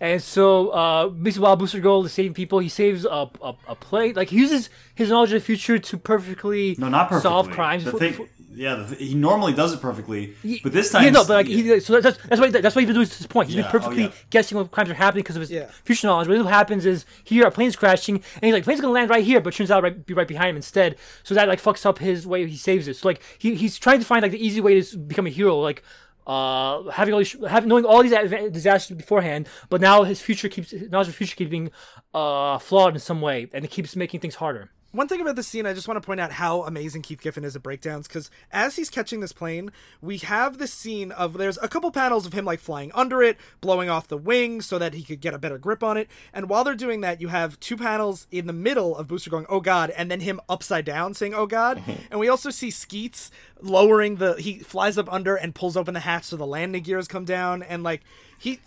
And 0.00 0.22
so, 0.22 0.68
uh, 0.68 1.08
basically, 1.08 1.42
while 1.44 1.56
Booster 1.56 1.80
Gold 1.80 2.06
is 2.06 2.12
saving 2.12 2.34
people, 2.34 2.58
he 2.60 2.68
saves 2.68 3.04
a, 3.04 3.28
a, 3.42 3.54
a 3.68 3.74
plane. 3.74 4.14
Like 4.14 4.28
he 4.30 4.36
uses 4.36 4.70
his 4.94 5.08
knowledge 5.10 5.32
of 5.32 5.40
the 5.40 5.44
future 5.46 5.78
to 5.78 5.96
perfectly 5.98 6.76
no, 6.78 6.88
not 6.88 7.08
perfectly. 7.08 7.28
solve 7.30 7.50
crimes. 7.50 7.84
The 7.84 7.90
for- 7.92 7.98
thing, 7.98 8.12
for- 8.14 8.28
yeah, 8.50 8.74
the 8.74 8.96
th- 8.96 9.08
he 9.10 9.14
normally 9.14 9.52
does 9.52 9.72
it 9.72 9.80
perfectly, 9.80 10.34
but 10.64 10.72
this 10.72 10.90
time, 10.90 11.04
yeah, 11.04 11.10
no, 11.10 11.22
but 11.24 11.34
like 11.34 11.46
he, 11.46 11.78
so 11.78 12.00
that's 12.00 12.18
that's 12.24 12.40
why 12.40 12.48
that's 12.50 12.74
why 12.74 12.80
he's 12.82 12.88
been 12.88 12.94
doing 12.94 13.06
to 13.06 13.18
this 13.18 13.26
point. 13.26 13.48
He's 13.48 13.56
Yeah, 13.56 13.62
been 13.62 13.68
oh, 13.68 13.72
perfectly 13.72 14.02
yeah. 14.04 14.10
guessing 14.30 14.58
what 14.58 14.70
crimes 14.72 14.90
are 14.90 14.94
happening 14.94 15.22
because 15.22 15.36
of 15.36 15.40
his 15.40 15.50
Yeah. 15.50 15.70
future 15.84 16.08
knowledge. 16.08 16.26
But 16.26 16.38
what 16.38 16.46
happens 16.52 16.84
is 16.84 17.06
here 17.22 17.46
a 17.46 17.50
plane's 17.52 17.76
crashing, 17.76 18.16
and 18.16 18.42
he's 18.42 18.52
like, 18.54 18.64
plane's 18.64 18.80
gonna 18.80 18.92
land 18.92 19.10
right 19.10 19.22
here, 19.24 19.40
but 19.40 19.54
turns 19.54 19.70
out 19.70 19.82
right, 19.84 20.04
be 20.04 20.12
right 20.14 20.26
behind 20.26 20.50
him 20.50 20.56
instead. 20.56 20.96
So 21.22 21.34
that 21.36 21.46
like 21.46 21.62
fucks 21.62 21.86
up 21.86 21.98
his 22.00 22.26
way 22.26 22.46
he 22.48 22.56
saves 22.56 22.88
it. 22.88 22.96
So 22.96 23.06
like 23.06 23.22
he, 23.38 23.54
he's 23.54 23.78
trying 23.78 24.00
to 24.00 24.04
find 24.04 24.22
like 24.22 24.32
the 24.32 24.44
easy 24.44 24.60
way 24.60 24.80
to 24.80 24.96
become 24.98 25.26
a 25.26 25.30
hero, 25.30 25.56
like. 25.60 25.84
Uh, 26.28 26.90
having 26.90 27.14
all 27.14 27.20
these, 27.20 27.34
having 27.48 27.70
knowing 27.70 27.86
all 27.86 28.02
these 28.02 28.12
disasters 28.52 28.94
beforehand, 28.96 29.48
but 29.70 29.80
now 29.80 30.02
his 30.02 30.20
future 30.20 30.50
keeps 30.50 30.74
now 30.90 31.02
his 31.02 31.14
future 31.14 31.34
keeps 31.34 31.50
being 31.50 31.70
uh 32.12 32.58
flawed 32.58 32.92
in 32.92 33.00
some 33.00 33.22
way, 33.22 33.48
and 33.54 33.64
it 33.64 33.70
keeps 33.70 33.96
making 33.96 34.20
things 34.20 34.34
harder. 34.34 34.70
One 34.90 35.06
thing 35.06 35.20
about 35.20 35.36
this 35.36 35.46
scene, 35.46 35.66
I 35.66 35.74
just 35.74 35.86
want 35.86 36.02
to 36.02 36.06
point 36.06 36.18
out 36.18 36.32
how 36.32 36.62
amazing 36.62 37.02
Keith 37.02 37.20
Giffen 37.20 37.44
is 37.44 37.54
at 37.54 37.62
breakdowns. 37.62 38.08
Because 38.08 38.30
as 38.50 38.76
he's 38.76 38.88
catching 38.88 39.20
this 39.20 39.32
plane, 39.32 39.70
we 40.00 40.16
have 40.18 40.56
this 40.56 40.72
scene 40.72 41.12
of 41.12 41.36
there's 41.36 41.58
a 41.58 41.68
couple 41.68 41.90
panels 41.90 42.24
of 42.24 42.32
him 42.32 42.46
like 42.46 42.58
flying 42.58 42.90
under 42.94 43.22
it, 43.22 43.36
blowing 43.60 43.90
off 43.90 44.08
the 44.08 44.16
wings 44.16 44.64
so 44.64 44.78
that 44.78 44.94
he 44.94 45.02
could 45.02 45.20
get 45.20 45.34
a 45.34 45.38
better 45.38 45.58
grip 45.58 45.82
on 45.82 45.98
it. 45.98 46.08
And 46.32 46.48
while 46.48 46.64
they're 46.64 46.74
doing 46.74 47.02
that, 47.02 47.20
you 47.20 47.28
have 47.28 47.60
two 47.60 47.76
panels 47.76 48.26
in 48.30 48.46
the 48.46 48.54
middle 48.54 48.96
of 48.96 49.08
Booster 49.08 49.28
going, 49.28 49.44
"Oh 49.50 49.60
God," 49.60 49.90
and 49.90 50.10
then 50.10 50.20
him 50.20 50.40
upside 50.48 50.86
down 50.86 51.12
saying, 51.12 51.34
"Oh 51.34 51.46
God." 51.46 51.78
Mm-hmm. 51.78 51.92
and 52.10 52.18
we 52.18 52.30
also 52.30 52.48
see 52.48 52.70
Skeets 52.70 53.30
lowering 53.60 54.16
the. 54.16 54.36
He 54.36 54.60
flies 54.60 54.96
up 54.96 55.12
under 55.12 55.36
and 55.36 55.54
pulls 55.54 55.76
open 55.76 55.92
the 55.92 56.00
hatch 56.00 56.24
so 56.24 56.36
the 56.36 56.46
landing 56.46 56.82
gears 56.82 57.08
come 57.08 57.26
down, 57.26 57.62
and 57.62 57.82
like 57.82 58.00
he. 58.38 58.58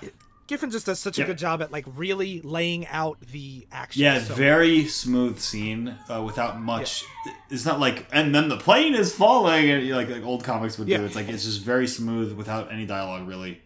Giffen 0.51 0.69
just 0.69 0.85
does 0.85 0.99
such 0.99 1.17
a 1.17 1.21
Yeah. 1.21 1.27
good 1.27 1.37
job 1.37 1.61
at 1.61 1.71
like 1.71 1.85
really 1.95 2.41
laying 2.41 2.85
out 2.87 3.17
the 3.31 3.65
action. 3.71 4.01
Yeah, 4.01 4.19
so 4.19 4.33
very 4.33 4.85
smooth 4.85 5.39
scene 5.39 5.95
uh, 6.13 6.21
without 6.23 6.59
much. 6.59 7.05
It's 7.49 7.63
not 7.65 7.79
like, 7.79 8.05
and 8.11 8.35
then 8.35 8.49
the 8.49 8.57
plane 8.57 8.93
is 8.93 9.15
falling, 9.15 9.69
and 9.69 9.89
like 9.91 10.09
like 10.09 10.23
old 10.25 10.43
comics 10.43 10.77
would 10.77 10.89
Yeah. 10.89 10.97
do. 10.97 11.05
It's 11.05 11.15
like 11.15 11.29
it's 11.29 11.45
just 11.45 11.61
very 11.61 11.87
smooth 11.87 12.33
without 12.33 12.69
any 12.69 12.85
dialogue, 12.85 13.27
really. 13.29 13.61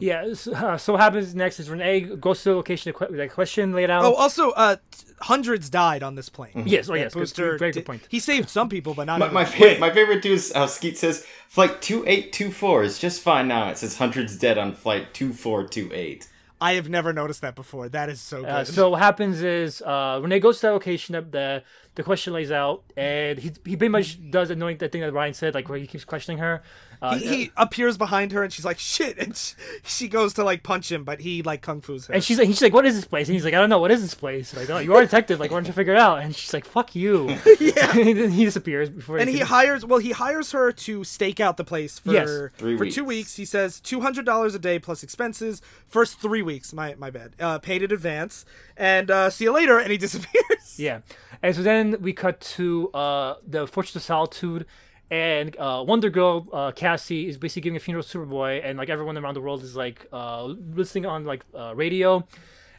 Yeah. 0.00 0.34
So, 0.34 0.52
uh, 0.54 0.76
so 0.78 0.92
what 0.94 1.00
happens 1.02 1.34
next 1.34 1.60
is 1.60 1.70
Renee 1.70 2.00
goes 2.00 2.42
to 2.42 2.50
the 2.50 2.56
location, 2.56 2.92
the 2.92 2.98
que- 3.06 3.16
the 3.16 3.28
question 3.28 3.72
laid 3.72 3.90
out. 3.90 4.04
Oh, 4.04 4.14
also, 4.14 4.50
uh, 4.50 4.76
hundreds 5.20 5.70
died 5.70 6.02
on 6.02 6.14
this 6.14 6.28
plane. 6.28 6.64
yes, 6.66 6.88
oh 6.88 6.94
Yeah, 6.94 7.02
yes, 7.04 7.14
good- 7.14 7.32
very 7.34 7.58
good 7.58 7.72
did- 7.72 7.86
point. 7.86 8.02
He 8.08 8.20
saved 8.20 8.48
some 8.48 8.68
people, 8.68 8.94
but 8.94 9.04
not 9.04 9.18
My, 9.20 9.28
my, 9.30 9.44
favorite, 9.44 9.80
my 9.80 9.90
favorite 9.92 10.22
too 10.22 10.32
is 10.32 10.52
how 10.52 10.66
Skeet 10.66 10.96
says 10.98 11.24
flight 11.48 11.80
2824 11.82 12.82
is 12.84 12.98
just 12.98 13.20
fine 13.22 13.48
now. 13.48 13.68
It 13.70 13.78
says 13.78 13.98
hundreds 13.98 14.36
dead 14.38 14.58
on 14.58 14.74
flight 14.74 15.14
2428. 15.14 16.28
I 16.60 16.72
have 16.72 16.88
never 16.88 17.12
noticed 17.12 17.40
that 17.42 17.54
before. 17.54 17.88
That 17.88 18.08
is 18.08 18.20
so 18.20 18.38
good. 18.40 18.50
Uh, 18.50 18.64
so 18.64 18.90
what 18.90 19.00
happens 19.00 19.42
is 19.42 19.80
uh, 19.82 20.18
Renee 20.20 20.40
goes 20.40 20.56
to 20.60 20.66
that 20.66 20.72
location 20.72 21.12
that 21.12 21.30
the 21.30 21.62
the 21.98 22.02
question 22.04 22.32
lays 22.32 22.50
out, 22.50 22.82
and 22.96 23.38
he 23.38 23.48
he 23.66 23.76
pretty 23.76 23.88
much 23.90 24.18
does 24.30 24.48
annoying 24.50 24.78
that 24.78 24.90
thing 24.92 25.02
that 25.02 25.12
Ryan 25.12 25.34
said, 25.34 25.52
like 25.52 25.68
where 25.68 25.78
he 25.78 25.86
keeps 25.86 26.04
questioning 26.04 26.38
her. 26.38 26.62
Uh, 27.00 27.14
he, 27.16 27.26
he 27.28 27.50
appears 27.56 27.96
behind 27.96 28.32
her, 28.32 28.42
and 28.42 28.52
she's 28.52 28.64
like, 28.64 28.78
"Shit!" 28.78 29.18
And 29.18 29.36
she, 29.36 29.54
she 29.84 30.08
goes 30.08 30.32
to 30.34 30.42
like 30.44 30.62
punch 30.64 30.90
him, 30.90 31.04
but 31.04 31.20
he 31.20 31.42
like 31.42 31.60
kung 31.62 31.80
fu's 31.80 32.06
her. 32.06 32.14
and 32.14 32.24
she's 32.24 32.38
like, 32.38 32.48
he's 32.48 32.60
like, 32.62 32.72
"What 32.72 32.86
is 32.86 32.96
this 32.96 33.04
place?" 33.04 33.28
And 33.28 33.34
he's 33.34 33.44
like, 33.44 33.54
"I 33.54 33.58
don't 33.58 33.68
know. 33.70 33.78
What 33.78 33.90
is 33.92 34.00
this 34.02 34.14
place?" 34.14 34.56
Like, 34.56 34.70
"Oh, 34.70 34.78
you 34.78 34.94
are 34.94 35.00
a 35.02 35.04
detective. 35.04 35.38
Like, 35.38 35.50
why 35.52 35.58
don't 35.58 35.66
you 35.66 35.72
figure 35.72 35.92
it 35.94 35.98
out?" 35.98 36.20
And 36.22 36.34
she's 36.34 36.52
like, 36.54 36.64
"Fuck 36.64 36.96
you." 36.96 37.28
yeah. 37.60 37.96
and 37.96 38.18
then 38.18 38.30
he 38.30 38.44
disappears 38.44 38.90
before. 38.90 39.18
and 39.18 39.28
he 39.28 39.38
can- 39.38 39.46
hires 39.48 39.84
well 39.84 39.98
he 40.00 40.10
hires 40.12 40.50
her 40.52 40.72
to 40.72 41.04
stake 41.04 41.38
out 41.40 41.56
the 41.56 41.64
place 41.64 41.98
for 41.98 42.12
Yes. 42.12 42.28
Three 42.58 42.76
for 42.76 42.84
weeks. 42.84 42.94
two 42.94 43.04
weeks 43.04 43.36
he 43.36 43.44
says 43.44 43.80
$200 43.80 44.54
a 44.54 44.58
day 44.58 44.78
plus 44.78 45.02
expenses 45.02 45.60
first 45.88 46.20
three 46.20 46.42
weeks 46.42 46.72
my 46.72 46.94
my 46.98 47.10
bad 47.10 47.32
uh, 47.40 47.58
paid 47.58 47.82
in 47.82 47.92
advance 47.92 48.44
and 48.76 49.10
uh, 49.10 49.30
see 49.30 49.44
you 49.44 49.52
later 49.52 49.78
and 49.78 49.90
he 49.90 49.98
disappears 50.06 50.78
Yeah, 50.78 51.00
and 51.42 51.54
so 51.56 51.62
then 51.62 51.87
we 52.00 52.12
cut 52.12 52.40
to 52.40 52.90
uh, 52.92 53.36
the 53.46 53.66
Fortress 53.66 53.96
of 53.96 54.02
Solitude, 54.02 54.66
and 55.10 55.56
uh, 55.58 55.84
Wonder 55.86 56.10
Girl 56.10 56.46
uh, 56.52 56.72
Cassie 56.72 57.28
is 57.28 57.38
basically 57.38 57.62
giving 57.62 57.76
a 57.76 57.80
funeral 57.80 58.02
to 58.02 58.18
Superboy, 58.18 58.60
and 58.64 58.78
like 58.78 58.88
everyone 58.88 59.16
around 59.16 59.34
the 59.34 59.40
world 59.40 59.62
is 59.62 59.74
like 59.74 60.06
uh, 60.12 60.44
listening 60.44 61.06
on 61.06 61.24
like 61.24 61.44
uh, 61.54 61.74
radio. 61.74 62.26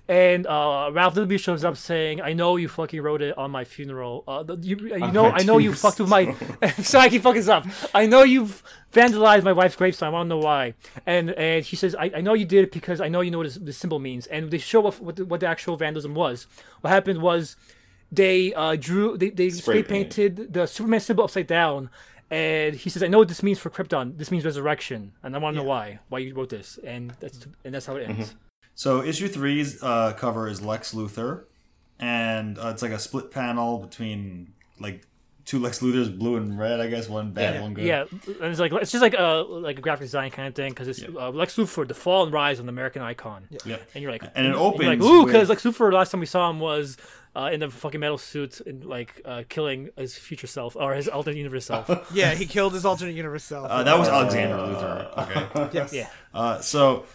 And 0.10 0.48
uh, 0.48 0.89
Ralph 0.91 1.13
Willoughby 1.13 1.38
shows 1.38 1.63
up 1.63 1.78
saying, 1.78 2.19
"I 2.19 2.34
know 2.34 2.56
you 2.56 2.67
fucking 2.67 3.00
wrote 3.00 3.22
it 3.22 3.38
on 3.38 3.52
my 3.52 3.63
funeral. 3.63 4.24
Uh, 4.28 4.43
you, 4.60 4.76
you 4.76 5.12
know, 5.12 5.30
my 5.30 5.38
I 5.38 5.43
know 5.43 5.60
you 5.60 5.72
fucked 5.72 6.00
with 6.00 6.10
my. 6.10 6.36
Sorry, 6.82 7.06
I 7.06 7.10
keep 7.10 7.22
fucking 7.22 7.48
up. 7.48 7.67
I 7.93 8.08
know 8.08 8.24
you've 8.24 8.63
vandalized 8.91 9.43
my 9.43 9.54
wife's 9.54 9.76
gravestone. 9.76 10.08
I 10.08 10.12
want 10.12 10.26
to 10.26 10.30
know 10.30 10.39
why." 10.39 10.74
And 11.06 11.30
and 11.32 11.63
she 11.63 11.76
says, 11.76 11.93
"I, 11.93 12.12
I 12.15 12.22
know 12.22 12.34
you 12.34 12.45
did 12.45 12.63
it 12.63 12.72
because 12.72 13.02
I 13.02 13.08
know 13.08 13.22
you 13.22 13.30
know 13.30 13.38
what 13.38 13.45
this, 13.45 13.56
this 13.58 13.78
symbol 13.78 14.00
means." 14.00 14.26
And 14.26 14.50
they 14.50 14.58
show 14.58 14.82
what 14.82 15.00
what 15.00 15.15
the, 15.15 15.26
what 15.26 15.41
the 15.41 15.48
actual 15.48 15.78
vandalism 15.78 16.15
was. 16.15 16.48
What 16.82 16.89
happened 16.89 17.22
was 17.22 17.56
they 18.12 18.54
uh, 18.54 18.76
drew 18.76 19.17
they, 19.17 19.30
they 19.30 19.50
spray 19.50 19.82
Spray 19.82 19.84
paint. 19.84 20.15
painted 20.15 20.54
the 20.54 20.65
Superman 20.65 21.00
symbol 21.00 21.24
upside 21.24 21.48
down. 21.48 21.89
And 22.32 22.76
he 22.76 22.91
says, 22.91 23.02
"I 23.02 23.08
know 23.08 23.17
what 23.17 23.28
this 23.28 23.41
means 23.41 23.58
for 23.58 23.72
Krypton. 23.72 24.17
This 24.19 24.30
means 24.30 24.45
resurrection, 24.45 25.13
and 25.24 25.36
I 25.36 25.39
want 25.39 25.56
to 25.56 25.63
know 25.63 25.67
why. 25.67 25.98
Why 26.10 26.19
you 26.19 26.36
wrote 26.36 26.50
this?" 26.50 26.78
And 26.84 27.12
that's 27.19 27.48
and 27.65 27.74
that's 27.74 27.88
how 27.88 27.95
it 27.95 28.08
ends. 28.08 28.36
So 28.76 29.02
issue 29.04 29.28
three's 29.28 29.82
uh, 29.82 30.13
cover 30.13 30.48
is 30.48 30.62
Lex 30.62 30.93
Luthor, 30.93 31.45
and 32.00 32.58
uh, 32.60 32.67
it's 32.67 32.82
like 32.82 32.91
a 32.91 33.00
split 33.00 33.32
panel 33.32 33.80
between 33.80 34.54
like 34.80 35.08
two 35.45 35.58
Lex 35.58 35.80
Luthors, 35.80 36.15
blue 36.15 36.36
and 36.36 36.58
red. 36.60 36.80
I 36.80 36.88
guess 36.88 37.10
one 37.10 37.32
bad, 37.32 37.56
Yeah. 37.56 37.62
one 37.62 37.74
good. 37.74 37.86
Yeah, 37.86 38.06
and 38.12 38.43
it's 38.52 38.60
like 38.60 38.72
it's 38.74 38.91
just 38.91 39.02
like 39.02 39.15
a 39.15 39.43
like 39.50 39.80
a 39.80 39.82
graphic 39.82 40.06
design 40.06 40.30
kind 40.30 40.48
of 40.48 40.54
thing 40.54 40.69
because 40.69 40.88
it's 40.88 41.02
uh, 41.04 41.32
Lex 41.32 41.56
Luthor, 41.58 41.88
the 41.88 41.95
fall 41.95 42.24
and 42.26 42.32
rise 42.32 42.60
of 42.60 42.65
the 42.65 42.69
American 42.69 43.02
icon. 43.02 43.48
Yep. 43.65 43.89
And 43.95 44.02
you're 44.04 44.12
like, 44.12 44.22
And 44.36 44.45
it 44.45 44.50
you're 44.50 44.58
like, 44.58 44.76
opens 44.76 45.06
ooh, 45.06 45.24
with- 45.24 45.34
because 45.34 45.50
Lex 45.50 45.63
Luthor, 45.63 45.91
last 45.91 46.12
time 46.12 46.19
we 46.19 46.28
saw 46.28 46.48
him 46.50 46.60
was 46.60 46.95
uh, 47.36 47.50
in 47.54 47.60
the 47.60 47.70
fucking 47.70 48.00
metal 48.00 48.18
suit 48.18 48.62
and 48.62 48.86
like 48.86 49.22
uh, 49.26 49.44
killing 49.50 49.89
his 49.98 50.18
future 50.18 50.48
self 50.48 50.76
or 50.76 50.94
his 50.94 51.08
alternate 51.08 51.38
universe 51.38 51.65
self. 51.65 51.89
Yeah, 52.13 52.34
he 52.34 52.46
killed 52.46 52.74
his 52.74 52.86
alternate 52.86 53.15
universe 53.15 53.44
self. 53.44 53.70
Uh, 53.70 53.84
that 53.84 53.98
was 53.98 54.08
Alexander 54.08 54.56
Luthor. 54.56 55.18
Okay. 55.18 55.70
yes. 55.74 55.94
yeah. 55.94 56.10
Uh, 56.34 56.60
so, 56.60 57.06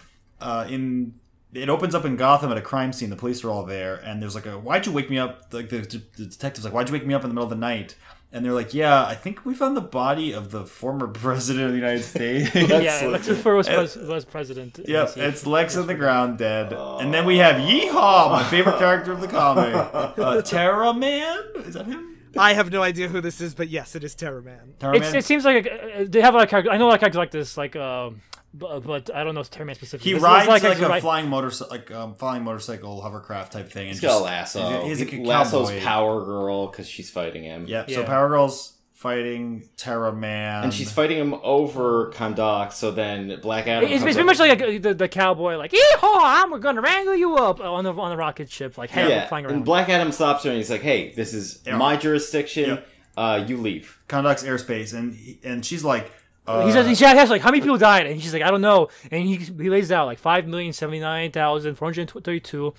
uh, 0.41 0.67
in 0.69 1.15
it 1.53 1.69
opens 1.69 1.95
up 1.95 2.05
in 2.05 2.17
Gotham 2.17 2.51
at 2.51 2.59
a 2.59 2.63
crime 2.63 2.93
scene. 2.93 3.11
The 3.11 3.17
police 3.17 3.45
are 3.45 3.51
all 3.51 3.65
there, 3.65 3.97
and 3.97 4.21
there's 4.21 4.35
like 4.35 4.47
a 4.47 4.59
"Why'd 4.59 4.87
you 4.87 4.93
wake 4.93 5.09
me 5.09 5.19
up?" 5.19 5.53
Like 5.53 5.69
the, 5.69 5.79
the 5.79 6.27
detective's 6.27 6.65
like, 6.65 6.75
"Why'd 6.75 6.89
you 6.89 6.93
wake 6.93 7.07
me 7.07 7.15
up 7.15 7.23
in 7.23 7.29
the 7.31 7.35
middle 7.35 7.45
of 7.45 7.51
the 7.51 7.57
night?" 7.57 7.95
And 8.35 8.45
they're 8.45 8.53
like, 8.53 8.75
"Yeah, 8.75 9.07
I 9.07 9.15
think 9.15 9.47
we 9.47 9.55
found 9.55 9.77
the 9.77 9.81
body 9.81 10.33
of 10.33 10.51
the 10.51 10.67
former 10.67 11.07
president 11.25 11.67
of 11.67 11.71
the 11.71 11.79
United 11.79 12.03
States." 12.03 12.53
yeah, 12.55 13.07
Lex 13.07 13.29
Luthor 13.29 13.57
was, 13.57 13.69
pres- 13.69 13.97
was 13.97 14.25
president. 14.25 14.81
Yep, 14.85 15.09
DC. 15.11 15.17
it's 15.19 15.47
Lex 15.47 15.77
on 15.77 15.87
the 15.87 15.95
ground, 15.95 16.39
dead. 16.39 16.73
And 16.73 17.15
then 17.15 17.27
we 17.27 17.39
have 17.39 17.57
Yeehaw, 17.57 18.33
my 18.33 18.43
favorite 18.45 18.79
character 18.79 19.13
of 19.13 19.21
the 19.21 19.29
comic, 19.29 19.73
uh, 19.73 20.43
Terra 20.45 20.93
Man. 20.93 21.39
Is 21.59 21.75
that 21.75 21.87
him? 21.87 22.17
I 22.37 22.55
have 22.55 22.73
no 22.73 22.83
idea 22.83 23.07
who 23.07 23.21
this 23.21 23.41
is, 23.41 23.55
but 23.55 23.69
yes, 23.69 23.95
it 23.95 24.03
is 24.03 24.17
Terror 24.17 24.43
Man. 24.43 24.75
Terra 24.81 24.99
Man. 24.99 25.15
it 25.15 25.25
seems 25.25 25.45
like 25.45 25.67
a, 25.67 26.01
uh, 26.01 26.05
they 26.09 26.21
have 26.21 26.35
a 26.35 26.39
lot 26.39 26.45
of 26.45 26.51
characters. 26.51 26.73
I 26.73 26.77
know 26.79 26.87
a 26.87 26.89
lot 26.89 26.95
of 26.95 27.01
characters 27.01 27.19
like 27.19 27.31
this, 27.31 27.57
like, 27.57 27.77
um, 27.77 28.21
but, 28.55 28.81
but 28.81 29.15
I 29.15 29.25
don't 29.25 29.35
know 29.35 29.43
Terryman 29.43 29.75
specifically. 29.75 30.11
he 30.11 30.15
This 30.15 30.21
is 30.23 30.25
rides 30.25 30.49
like, 30.49 30.65
actually 30.65 30.85
a 30.87 30.89
ri- 30.95 31.01
flying 31.01 31.29
motorcycle, 31.29 31.77
like 31.77 31.91
um, 31.91 32.15
flying 32.15 32.45
motorcycle 32.45 33.01
hovercraft 33.03 33.53
type 33.53 33.69
thing. 33.71 33.89
And 33.89 33.93
He's 33.93 34.01
got 34.01 34.09
a 34.09 34.13
just- 34.13 34.25
lasso. 34.25 34.83
He's 34.85 35.01
a, 35.01 35.05
He 35.05 35.11
he's 35.19 35.27
a 35.27 35.29
lassos 35.29 35.69
cowboy. 35.71 35.81
Power 35.83 36.25
Girl 36.25 36.67
because 36.69 36.89
she's 36.89 37.11
fighting 37.11 37.43
him. 37.45 37.67
Yep. 37.67 37.91
So 37.91 38.05
Power 38.05 38.29
Girl's 38.29 38.71
fighting 38.93 39.69
Terra 39.77 40.13
Man, 40.15 40.65
And 40.65 40.73
she's 40.73 40.91
fighting 40.91 41.19
him 41.19 41.35
over 41.43 42.11
Kahndaq, 42.13 42.73
so 42.73 42.91
then 42.91 43.39
Black 43.43 43.67
Adam. 43.67 43.91
It's, 43.91 43.99
comes 44.03 44.17
it's 44.17 44.17
very 44.17 44.23
up- 44.23 44.27
much 44.27 44.39
like 44.39 44.63
a, 44.63 44.79
the, 44.79 44.95
the 44.95 45.09
cowboy, 45.09 45.57
like, 45.57 45.73
"Yeehaw! 45.73 46.01
I'm 46.23 46.59
gonna 46.61 46.81
wrangle 46.81 47.15
you 47.15 47.37
up 47.37 47.61
on 47.61 47.85
the 47.85 47.93
on 47.93 48.11
the 48.11 48.17
rocket 48.17 48.51
ship, 48.51 48.79
like, 48.79 48.89
hey, 48.91 49.09
Yeah, 49.11 49.27
flying 49.29 49.45
and 49.45 49.53
around." 49.57 49.65
Black 49.65 49.89
Adam 49.91 50.11
stops 50.11 50.45
her 50.45 50.51
and 50.51 50.57
he's 50.57 50.71
like, 50.71 50.81
"Hey, 50.81 51.13
this 51.13 51.35
is 51.35 51.61
Yeah. 51.67 51.77
my 51.77 51.97
jurisdiction. 51.97 52.71
Yep. 52.71 52.89
Uh, 53.17 53.45
you 53.47 53.59
leave." 53.59 53.99
Kahndaq's 54.09 54.43
airspace, 54.45 54.95
and 54.97 55.15
he- 55.15 55.39
and 55.45 55.67
she's 55.67 55.85
like, 55.85 56.11
uh, 56.47 56.67
he 56.67 56.73
says 56.73 56.99
he 56.99 57.05
asks 57.05 57.31
like 57.31 57.43
how 57.43 57.51
many 57.51 57.61
people 57.61 57.79
died, 57.79 58.07
and 58.07 58.21
she's 58.21 58.33
like 58.33 58.43
I 58.43 58.51
don't 58.51 58.61
know, 58.61 58.89
and 59.11 59.25
he 59.25 59.37
he 59.37 59.71
lays 59.71 59.91
out 59.91 60.07
like 60.07 60.19
five 60.19 60.47
million 60.47 60.73
seventy 60.73 61.01
nine 61.01 61.31
thousand 61.33 61.77
four 61.77 61.87
hundred 61.89 62.11
thirty 62.11 62.41
two. 62.41 62.75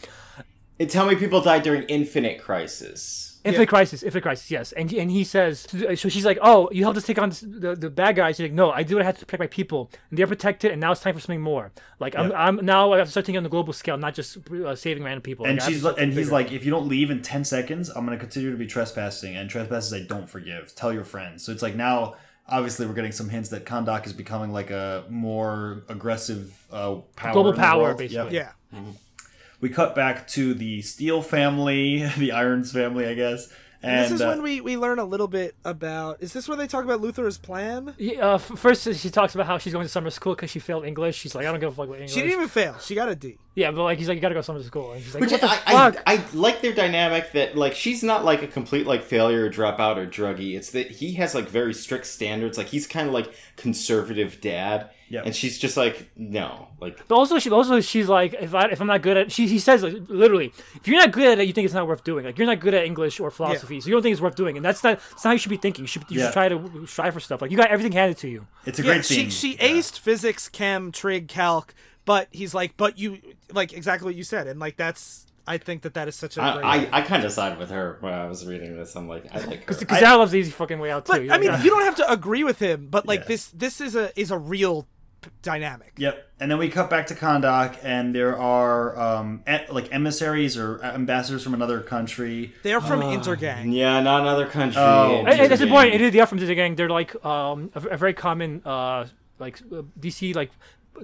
It's 0.78 0.93
how 0.93 1.06
many 1.06 1.17
people 1.17 1.41
died 1.41 1.63
during 1.63 1.84
Infinite 1.84 2.41
Crisis. 2.41 3.32
Infinite 3.45 3.69
Crisis, 3.69 4.01
Infinite 4.01 4.23
Crisis, 4.23 4.49
yes. 4.49 4.71
And 4.71 4.91
and 4.91 5.12
he 5.12 5.23
says, 5.23 5.67
so 5.69 6.10
she's 6.10 6.25
like, 6.25 6.39
oh, 6.41 6.67
you 6.71 6.84
helped 6.84 6.97
us 6.97 7.06
take 7.06 7.19
on 7.19 7.30
this, 7.30 7.41
the 7.41 7.75
the 7.75 7.91
bad 7.91 8.15
guys. 8.15 8.38
He's 8.38 8.45
like, 8.45 8.54
no, 8.54 8.71
I 8.71 8.82
did 8.82 8.95
what 8.95 9.04
I 9.04 9.06
had 9.06 9.17
to 9.19 9.25
protect 9.25 9.39
my 9.39 9.47
people, 9.47 9.91
and 10.10 10.17
they're 10.17 10.25
protected, 10.25 10.71
and 10.71 10.82
now 10.82 10.91
it's 10.91 11.01
time 11.01 11.13
for 11.13 11.19
something 11.19 11.41
more. 11.41 11.71
Like 11.99 12.15
I'm, 12.17 12.32
I'm 12.32 12.65
now 12.65 12.91
I 12.91 12.97
have 12.97 13.08
to 13.08 13.12
start 13.12 13.28
thinking 13.28 13.38
on 13.38 13.43
the 13.43 13.49
global 13.49 13.71
scale, 13.71 13.97
not 13.97 14.15
just 14.15 14.38
uh, 14.51 14.75
saving 14.75 15.04
random 15.04 15.21
people. 15.21 15.45
and 15.45 15.60
Like, 15.60 15.69
she's 15.69 15.82
to 15.82 15.86
like, 15.86 15.93
start 15.93 16.04
and 16.04 16.13
he's 16.13 16.25
bigger. 16.25 16.32
like, 16.34 16.51
if 16.51 16.65
you 16.65 16.71
don't 16.71 16.88
leave 16.88 17.12
in 17.12 17.21
ten 17.21 17.45
seconds, 17.45 17.89
I'm 17.89 18.04
gonna 18.04 18.17
continue 18.17 18.49
to 18.51 18.58
be 18.58 18.65
trespassing, 18.67 19.36
and 19.36 19.47
trespasses 19.47 19.93
I 19.93 20.01
don't 20.01 20.28
forgive. 20.30 20.73
Tell 20.75 20.91
your 20.91 21.06
friends. 21.06 21.45
So 21.45 21.51
it's 21.51 21.62
like 21.62 21.75
now. 21.75 22.15
Obviously, 22.47 22.86
we're 22.86 22.93
getting 22.93 23.12
some 23.12 23.29
hints 23.29 23.49
that 23.49 23.65
Kahndaq 23.65 24.05
is 24.05 24.13
becoming 24.13 24.51
like 24.51 24.69
a 24.69 25.05
more 25.10 25.84
aggressive 25.89 26.53
uh, 26.71 26.95
power. 27.15 27.34
Global 27.34 27.53
power, 27.53 27.95
basically. 27.95 28.36
Yep. 28.36 28.53
Yeah. 28.73 28.79
We 29.62 29.69
cut 29.69 29.95
back 29.95 30.27
to 30.29 30.53
the 30.53 30.81
Steel 30.81 31.21
family, 31.21 32.08
the 32.17 32.31
Irons 32.34 32.71
family, 32.71 33.08
I 33.08 33.13
guess. 33.13 33.49
And 33.83 34.05
this 34.05 34.11
is 34.11 34.21
uh, 34.21 34.27
when 34.27 34.41
we, 34.41 34.61
we 34.61 34.77
learn 34.77 34.99
a 34.99 35.05
little 35.05 35.27
bit 35.27 35.55
about. 35.63 36.21
Is 36.21 36.33
this 36.33 36.47
where 36.47 36.57
they 36.57 36.67
talk 36.67 36.83
about 36.83 37.01
Luthor's 37.01 37.38
plan? 37.38 37.93
Yeah, 37.97 38.31
uh, 38.31 38.35
f- 38.35 38.51
first 38.57 38.93
she 38.95 39.09
talks 39.09 39.35
about 39.35 39.47
how 39.47 39.57
she's 39.57 39.73
going 39.73 39.85
to 39.85 39.89
summer 39.89 40.09
school 40.09 40.35
because 40.35 40.49
she 40.49 40.59
failed 40.59 40.85
English. 40.85 41.17
She's 41.17 41.35
like, 41.35 41.45
I 41.45 41.51
don't 41.51 41.59
give 41.59 41.69
a 41.69 41.75
fuck 41.75 41.85
about 41.85 41.95
English. 41.95 42.13
She 42.13 42.21
didn't 42.21 42.33
even 42.33 42.47
fail. 42.47 42.77
She 42.79 42.95
got 42.95 43.09
a 43.09 43.15
D. 43.15 43.38
Yeah, 43.55 43.71
but 43.71 43.83
like 43.83 43.97
he's 43.97 44.09
like, 44.09 44.15
you 44.15 44.21
gotta 44.21 44.33
go 44.33 44.39
to 44.41 44.43
summer 44.43 44.61
school, 44.63 44.91
and 44.91 45.01
she's 45.03 45.13
like, 45.13 45.21
Which 45.21 45.31
what 45.31 45.41
the 45.41 45.49
I, 45.49 45.55
fuck? 45.91 46.03
I, 46.05 46.15
I 46.15 46.23
like 46.33 46.61
their 46.61 46.73
dynamic 46.73 47.31
that 47.31 47.55
like 47.55 47.73
she's 47.73 48.03
not 48.03 48.25
like 48.25 48.43
a 48.43 48.47
complete 48.47 48.85
like 48.85 49.03
failure 49.03 49.45
or 49.45 49.49
dropout 49.49 49.95
or 49.97 50.05
druggy. 50.05 50.57
It's 50.57 50.71
that 50.71 50.91
he 50.91 51.13
has 51.13 51.33
like 51.33 51.47
very 51.47 51.73
strict 51.73 52.05
standards. 52.05 52.57
Like 52.57 52.67
he's 52.67 52.85
kind 52.85 53.07
of 53.07 53.13
like 53.13 53.33
conservative 53.55 54.41
dad. 54.41 54.89
Yeah. 55.08 55.22
And 55.24 55.36
she's 55.36 55.60
just 55.60 55.78
like 55.78 56.10
no, 56.15 56.68
like 56.82 57.08
But 57.08 57.15
also, 57.15 57.38
she 57.38 57.52
also 57.52 57.80
she's 57.80 58.10
like, 58.10 58.34
if 58.34 58.56
I 58.56 58.70
if 58.70 58.82
I'm 58.82 58.88
not 58.88 59.02
good 59.04 59.18
at, 59.18 59.32
she 59.32 59.48
he 59.48 59.60
says 59.60 59.84
like, 59.84 59.94
literally, 60.08 60.52
if 60.76 60.88
you're 60.88 60.98
not 61.00 61.12
good 61.12 61.28
at 61.28 61.39
it, 61.39 61.46
you 61.48 61.54
think 61.54 61.65
it's 61.65 61.74
not 61.76 61.88
worth 61.88 62.04
doing. 62.04 62.26
Like 62.26 62.38
you're 62.38 62.48
not 62.48 62.60
good 62.60 62.74
at 62.74 62.86
English 62.86 63.20
or 63.20 63.30
philosophy, 63.30 63.80
so 63.82 63.88
you 63.88 63.94
don't 63.94 64.02
think 64.02 64.13
it's 64.13 64.22
worth 64.22 64.36
doing, 64.36 64.58
and 64.58 64.65
that's 64.65 64.84
not 64.84 65.00
that's 65.00 65.24
not 65.24 65.30
how 65.30 65.32
you 65.34 65.38
should 65.38 65.50
be 65.50 65.58
thinking. 65.58 65.84
You 65.84 65.88
should 65.88 66.04
you 66.10 66.20
Yeah. 66.20 66.26
should 66.28 66.34
try 66.34 66.50
to 66.50 66.88
strive 66.88 67.13
for 67.13 67.20
stuff. 67.20 67.41
Like 67.41 67.52
you 67.52 67.58
got 67.58 67.70
everything 67.70 67.91
handed 67.91 68.18
to 68.18 68.28
you. 68.30 68.48
it's 68.65 68.80
a 68.80 68.82
Yeah, 68.82 68.94
great 68.94 69.06
she 69.06 69.13
scene. 69.15 69.30
she 69.30 69.56
Yeah. 69.56 69.70
aced 69.78 70.00
physics, 70.00 70.50
chem, 70.50 70.91
trig, 70.91 71.28
calc, 71.28 71.76
but 72.06 72.28
he's 72.32 72.54
like, 72.56 72.76
but 72.76 72.98
you 72.98 73.20
like 73.54 73.74
exactly 73.74 74.06
what 74.08 74.15
you 74.15 74.24
said, 74.24 74.48
and 74.48 74.60
like 74.60 74.76
that's. 74.78 75.22
I 75.48 75.60
think 75.60 75.84
that 75.84 75.94
that 75.94 76.08
is 76.08 76.15
such 76.15 76.38
a 76.38 76.39
great. 76.39 76.65
I, 76.65 76.86
I, 76.86 76.89
I 76.91 77.02
kind 77.04 77.24
of 77.24 77.32
sided 77.32 77.60
with 77.60 77.70
her 77.70 77.98
when 78.00 78.12
I 78.12 78.26
was 78.26 78.48
reading 78.48 78.76
this. 78.76 78.96
I'm 78.96 79.08
like 79.08 79.26
I 79.32 79.46
like 79.46 79.70
her. 79.70 79.76
Because 79.78 80.02
I 80.02 80.15
love 80.15 80.32
the 80.32 80.39
easy 80.39 80.50
fucking 80.50 80.80
way 80.80 80.89
out 80.89 81.06
too. 81.06 81.12
but 81.28 81.30
I 81.32 81.38
mean, 81.38 81.52
you 81.63 81.70
don't 81.70 81.84
have 81.84 81.98
to 81.98 82.12
agree 82.12 82.44
with 82.44 82.58
him, 82.58 82.88
but 82.89 83.06
like 83.06 83.20
Yeah. 83.20 83.26
this 83.28 83.48
this 83.50 83.80
is 83.80 83.96
a 83.96 84.10
is 84.20 84.32
a 84.32 84.39
real 84.39 84.82
p- 84.82 84.88
dynamic. 85.41 85.93
Yep. 85.97 86.31
And 86.39 86.51
then 86.51 86.57
we 86.57 86.69
cut 86.69 86.89
back 86.89 87.07
to 87.07 87.15
Kahndaq, 87.15 87.77
and 87.83 88.13
there 88.13 88.38
are 88.38 88.97
um, 88.99 89.43
e- 89.49 89.71
like 89.71 89.93
emissaries 89.93 90.57
or 90.57 90.83
ambassadors 90.83 91.43
from 91.43 91.53
another 91.53 91.81
country. 91.81 92.53
They're 92.63 92.81
from 92.81 93.01
Ah. 93.01 93.15
Intergang. 93.15 93.73
yeah, 93.73 94.01
not 94.01 94.21
another 94.21 94.45
country. 94.47 94.81
Oh. 94.81 95.19
And- 95.19 95.27
and 95.29 95.51
that's 95.51 95.59
the 95.61 95.67
Intergang. 95.67 95.69
point. 95.71 95.93
It 95.95 96.01
is 96.01 96.11
the 96.11 96.21
up 96.21 96.29
from 96.29 96.39
the 96.39 96.55
gang. 96.55 96.75
They're 96.75 96.89
like 96.89 97.13
um 97.25 97.71
a, 97.75 97.79
a 97.89 97.97
very 97.97 98.13
common 98.13 98.61
uh 98.65 99.05
like 99.39 99.61
uh, 99.71 99.81
DC 99.99 100.35
like 100.35 100.51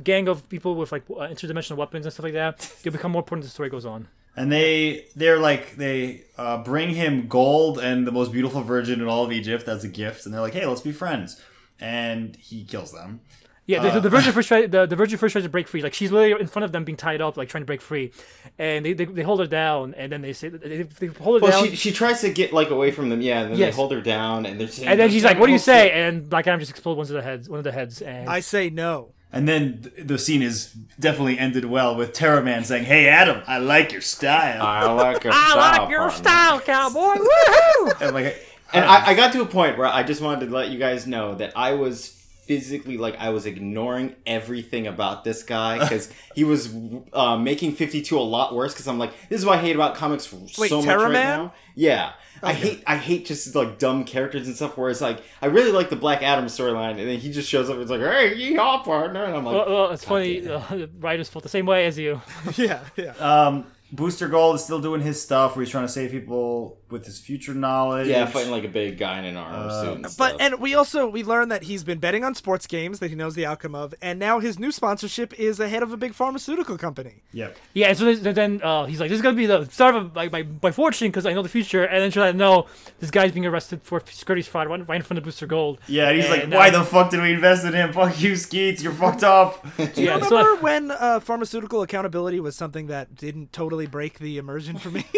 gang 0.04 0.28
of 0.30 0.48
people 0.50 0.76
with 0.76 0.92
like 0.92 1.04
uh, 1.10 1.28
interdimensional 1.28 1.76
weapons 1.78 2.06
and 2.06 2.14
stuff 2.14 2.24
like 2.24 2.34
that. 2.34 2.60
They'll 2.84 2.94
become 2.94 3.12
more 3.12 3.22
important 3.22 3.44
as 3.46 3.50
the 3.52 3.54
story 3.54 3.70
goes 3.70 3.86
on. 3.86 4.08
And 4.38 4.50
they 4.52 5.08
they're 5.16 5.40
like 5.40 5.76
they 5.76 6.24
uh, 6.38 6.64
bring 6.64 6.92
him 6.92 7.28
gold 7.28 7.80
and 7.80 8.08
the 8.08 8.12
most 8.14 8.32
beautiful 8.32 8.62
virgin 8.62 9.02
in 9.02 9.08
all 9.08 9.26
of 9.26 9.32
Egypt 9.34 9.68
as 9.68 9.84
a 9.84 9.90
gift, 9.90 10.26
and 10.26 10.34
they're 10.34 10.42
like, 10.42 10.54
hey, 10.54 10.66
let's 10.66 10.80
be 10.82 10.94
friends. 10.94 11.42
And 11.82 12.36
he 12.38 12.64
kills 12.64 12.92
them. 12.94 13.22
Yeah, 13.68 13.82
the, 13.84 13.90
Uh, 13.94 14.00
the 14.00 14.10
Virgin 14.10 14.34
first 14.34 14.48
try, 14.48 14.66
the, 14.66 14.86
the 14.86 14.96
Virgin 14.96 15.18
first 15.20 15.34
tries 15.34 15.44
to 15.44 15.50
break 15.50 15.68
free. 15.68 15.82
Like 15.82 15.94
she's 15.94 16.12
literally 16.12 16.42
in 16.42 16.48
front 16.48 16.66
of 16.66 16.72
them, 16.72 16.84
being 16.84 16.98
tied 16.98 17.22
up, 17.22 17.38
like 17.38 17.48
trying 17.48 17.62
to 17.62 17.66
break 17.68 17.80
free, 17.82 18.12
and 18.58 18.84
they, 18.86 18.94
they, 18.94 19.06
they 19.06 19.22
hold 19.22 19.40
her 19.40 19.46
down, 19.48 19.94
and 19.94 20.12
then 20.12 20.22
they 20.22 20.34
say 20.34 20.50
they, 20.50 20.84
they 20.84 21.08
hold 21.08 21.42
her 21.42 21.48
Well, 21.48 21.62
down, 21.62 21.70
she, 21.70 21.76
she 21.76 21.92
tries 21.92 22.22
to 22.22 22.32
get 22.32 22.52
like 22.54 22.70
away 22.72 22.92
from 22.92 23.10
them, 23.10 23.22
yeah, 23.22 23.42
and 23.42 23.52
then 23.52 23.60
Yes. 23.60 23.74
they 23.74 23.76
hold 23.76 23.92
her 23.92 24.02
down, 24.02 24.46
and 24.46 24.60
they're 24.60 24.68
saying, 24.68 24.90
and 24.90 25.00
then 25.00 25.10
she's 25.12 25.24
like, 25.24 25.40
"What 25.40 25.46
do 25.46 25.52
you 25.54 25.58
"Don't 25.60 25.64
say?" 25.66 25.92
And 25.92 26.28
Black 26.30 26.48
Adam 26.48 26.60
just 26.60 26.72
explodes 26.72 26.98
one 26.98 27.06
of 27.18 27.24
the 27.24 27.30
heads, 27.30 27.48
one 27.48 27.60
of 27.60 27.64
the 27.64 27.72
heads, 27.72 28.02
and 28.02 28.28
I 28.30 28.40
say 28.40 28.70
no. 28.70 29.14
And 29.34 29.48
then 29.48 29.80
th- 29.96 30.08
the 30.08 30.18
scene 30.18 30.42
is 30.42 30.74
definitely 31.00 31.40
ended 31.40 31.64
well 31.64 31.96
with 31.96 32.12
Terra 32.12 32.42
Man 32.42 32.66
saying, 32.66 32.84
"Hey, 32.86 33.08
Adam, 33.08 33.42
I 33.48 33.60
like 33.60 33.94
your 33.94 34.02
style." 34.02 34.62
I 34.62 34.92
like 34.92 35.24
your 35.24 35.32
I 35.36 35.50
style, 35.52 35.58
like 35.84 35.90
your 35.92 36.00
partner." 36.10 36.18
style, 36.18 36.60
cowboy. 36.62 37.16
Woohoo! 37.24 38.02
and 38.02 38.14
like, 38.14 38.44
And 38.74 38.84
I, 38.84 39.08
I 39.12 39.14
got 39.14 39.32
to 39.34 39.42
a 39.42 39.46
point 39.46 39.78
where 39.78 39.88
I 39.88 40.04
just 40.04 40.20
wanted 40.22 40.48
to 40.48 40.52
let 40.52 40.70
you 40.72 40.80
guys 40.80 41.08
know 41.08 41.36
that 41.36 41.54
I 41.56 41.74
was 41.74 42.18
physically 42.42 42.98
like 42.98 43.16
I 43.18 43.30
was 43.30 43.46
ignoring 43.46 44.16
everything 44.26 44.88
about 44.88 45.24
this 45.24 45.44
guy 45.44 45.80
because 45.80 46.12
he 46.36 46.44
was 46.44 46.74
uh, 47.14 47.38
making 47.38 47.74
52 47.74 48.18
a 48.18 48.20
lot 48.20 48.56
worse 48.56 48.74
because 48.74 48.88
I'm 48.88 48.98
like 49.00 49.12
this 49.30 49.40
is 49.40 49.46
what 49.46 49.60
I 49.60 49.62
hate 49.62 49.76
about 49.76 49.96
comics 49.96 50.32
Wait, 50.32 50.70
so 50.70 50.82
much 50.82 50.88
right 50.88 51.12
Man? 51.12 51.40
now. 51.40 51.54
Yeah. 51.76 52.14
I 52.44 52.54
hate 52.54 52.84
I 52.88 52.98
hate 52.98 53.26
just 53.26 53.54
like 53.56 53.78
dumb 53.78 54.04
characters 54.04 54.48
and 54.48 54.56
stuff 54.56 54.76
where 54.76 54.90
it's 54.90 55.02
like 55.02 55.22
I 55.42 55.46
really 55.46 55.72
like 55.72 55.90
the 55.90 55.96
Black 55.96 56.24
Adam 56.24 56.46
storyline 56.46 56.92
and 56.92 57.08
then 57.08 57.20
he 57.20 57.32
just 57.32 57.48
shows 57.48 57.70
up 57.70 57.76
and 57.76 57.84
it's 57.84 57.92
like 57.92 58.02
hey 58.02 58.34
yeehaw 58.36 58.84
partner 58.84 59.24
and 59.24 59.36
I'm 59.36 59.46
like 59.46 59.56
well, 59.56 59.70
well, 59.70 59.92
it's 59.92 60.04
funny. 60.04 60.38
it. 60.38 60.50
Uh, 60.50 60.64
the 60.70 60.90
writers 61.00 61.30
felt 61.30 61.44
the 61.44 61.50
same 61.50 61.68
way 61.68 61.86
as 61.86 62.00
you. 62.00 62.22
yeah, 62.56 62.80
yeah. 62.96 63.14
um, 63.20 63.68
Booster 63.92 64.28
Gold 64.28 64.56
is 64.56 64.64
still 64.64 64.80
doing 64.80 65.02
his 65.02 65.22
stuff 65.22 65.56
where 65.56 65.64
he's 65.64 65.72
trying 65.72 65.86
to 65.86 65.92
save 65.92 66.12
people 66.12 66.81
with 66.92 67.06
his 67.06 67.20
future 67.20 67.54
knowledge. 67.54 68.08
yeah 68.08 68.26
fighting 68.26 68.52
like 68.52 68.64
a 68.64 68.68
big 68.68 68.98
guy 68.98 69.20
in 69.20 69.26
an 69.26 69.38
armor 69.38 69.68
Uh, 69.70 69.82
suit 69.84 69.94
and 69.94 70.04
But 70.04 70.12
stuff. 70.12 70.36
and 70.40 70.60
we 70.60 70.76
also 70.76 71.08
we 71.08 71.24
learned 71.24 71.52
that 71.52 71.64
he's 71.64 71.84
been 71.84 72.00
betting 72.00 72.24
on 72.24 72.36
sports 72.36 72.68
games 72.68 73.00
that 73.00 73.10
he 73.10 73.16
knows 73.16 73.36
the 73.36 73.46
outcome 73.46 73.76
of, 73.76 73.94
and 74.02 74.20
now 74.20 74.40
his 74.40 74.60
new 74.60 74.72
sponsorship 74.72 75.34
is 75.40 75.58
the 75.58 75.70
head 75.70 75.84
of 75.84 75.92
a 75.94 75.98
big 75.98 76.14
pharmaceutical 76.14 76.78
company. 76.78 77.22
Yep. 77.34 77.58
Yeah, 77.74 77.88
and 77.90 77.98
so 77.98 78.14
then, 78.14 78.34
then 78.36 78.62
uh, 78.64 78.86
he's 78.86 79.00
like, 79.00 79.10
"This 79.10 79.18
is 79.18 79.22
gonna 79.22 79.36
be 79.38 79.46
the 79.46 79.66
start 79.66 79.96
of 79.96 80.16
like 80.16 80.32
my, 80.32 80.46
my 80.62 80.72
fortune 80.72 81.08
because 81.10 81.26
I 81.26 81.34
know 81.34 81.42
the 81.42 81.50
future." 81.50 81.84
And 81.84 82.02
then 82.02 82.12
she's 82.12 82.18
like, 82.18 82.36
"No, 82.36 82.68
this 83.00 83.12
guy's 83.12 83.32
being 83.32 83.46
arrested 83.46 83.82
for 83.84 84.02
securities 84.06 84.48
fraud 84.48 84.68
right 84.68 84.88
right 84.88 84.96
in 84.98 85.02
front 85.04 85.18
of 85.18 85.24
Booster 85.24 85.48
Gold." 85.48 85.80
Yeah, 85.88 86.10
and 86.10 86.20
he's 86.22 86.30
like, 86.30 86.46
"Why 86.52 86.68
uh, 86.70 86.80
the 86.80 86.84
fuck 86.84 87.10
did 87.12 87.22
we 87.22 87.34
invest 87.34 87.66
in 87.66 87.74
him? 87.74 87.94
Fuck 87.94 88.20
you, 88.22 88.36
Skeets. 88.36 88.84
You're 88.84 88.94
fucked 88.94 89.24
up." 89.24 89.64
Do 89.78 89.84
you 89.84 90.08
Yeah, 90.08 90.16
remember 90.16 90.28
so- 90.30 90.62
when 90.62 90.92
uh, 90.92 91.20
pharmaceutical 91.20 91.82
accountability 91.82 92.40
was 92.40 92.56
something 92.56 92.88
that 92.88 93.16
didn't 93.16 93.54
totally 93.54 93.88
break 93.88 94.20
the 94.20 94.38
immersion 94.38 94.78
for 94.78 94.90
me? 94.90 95.06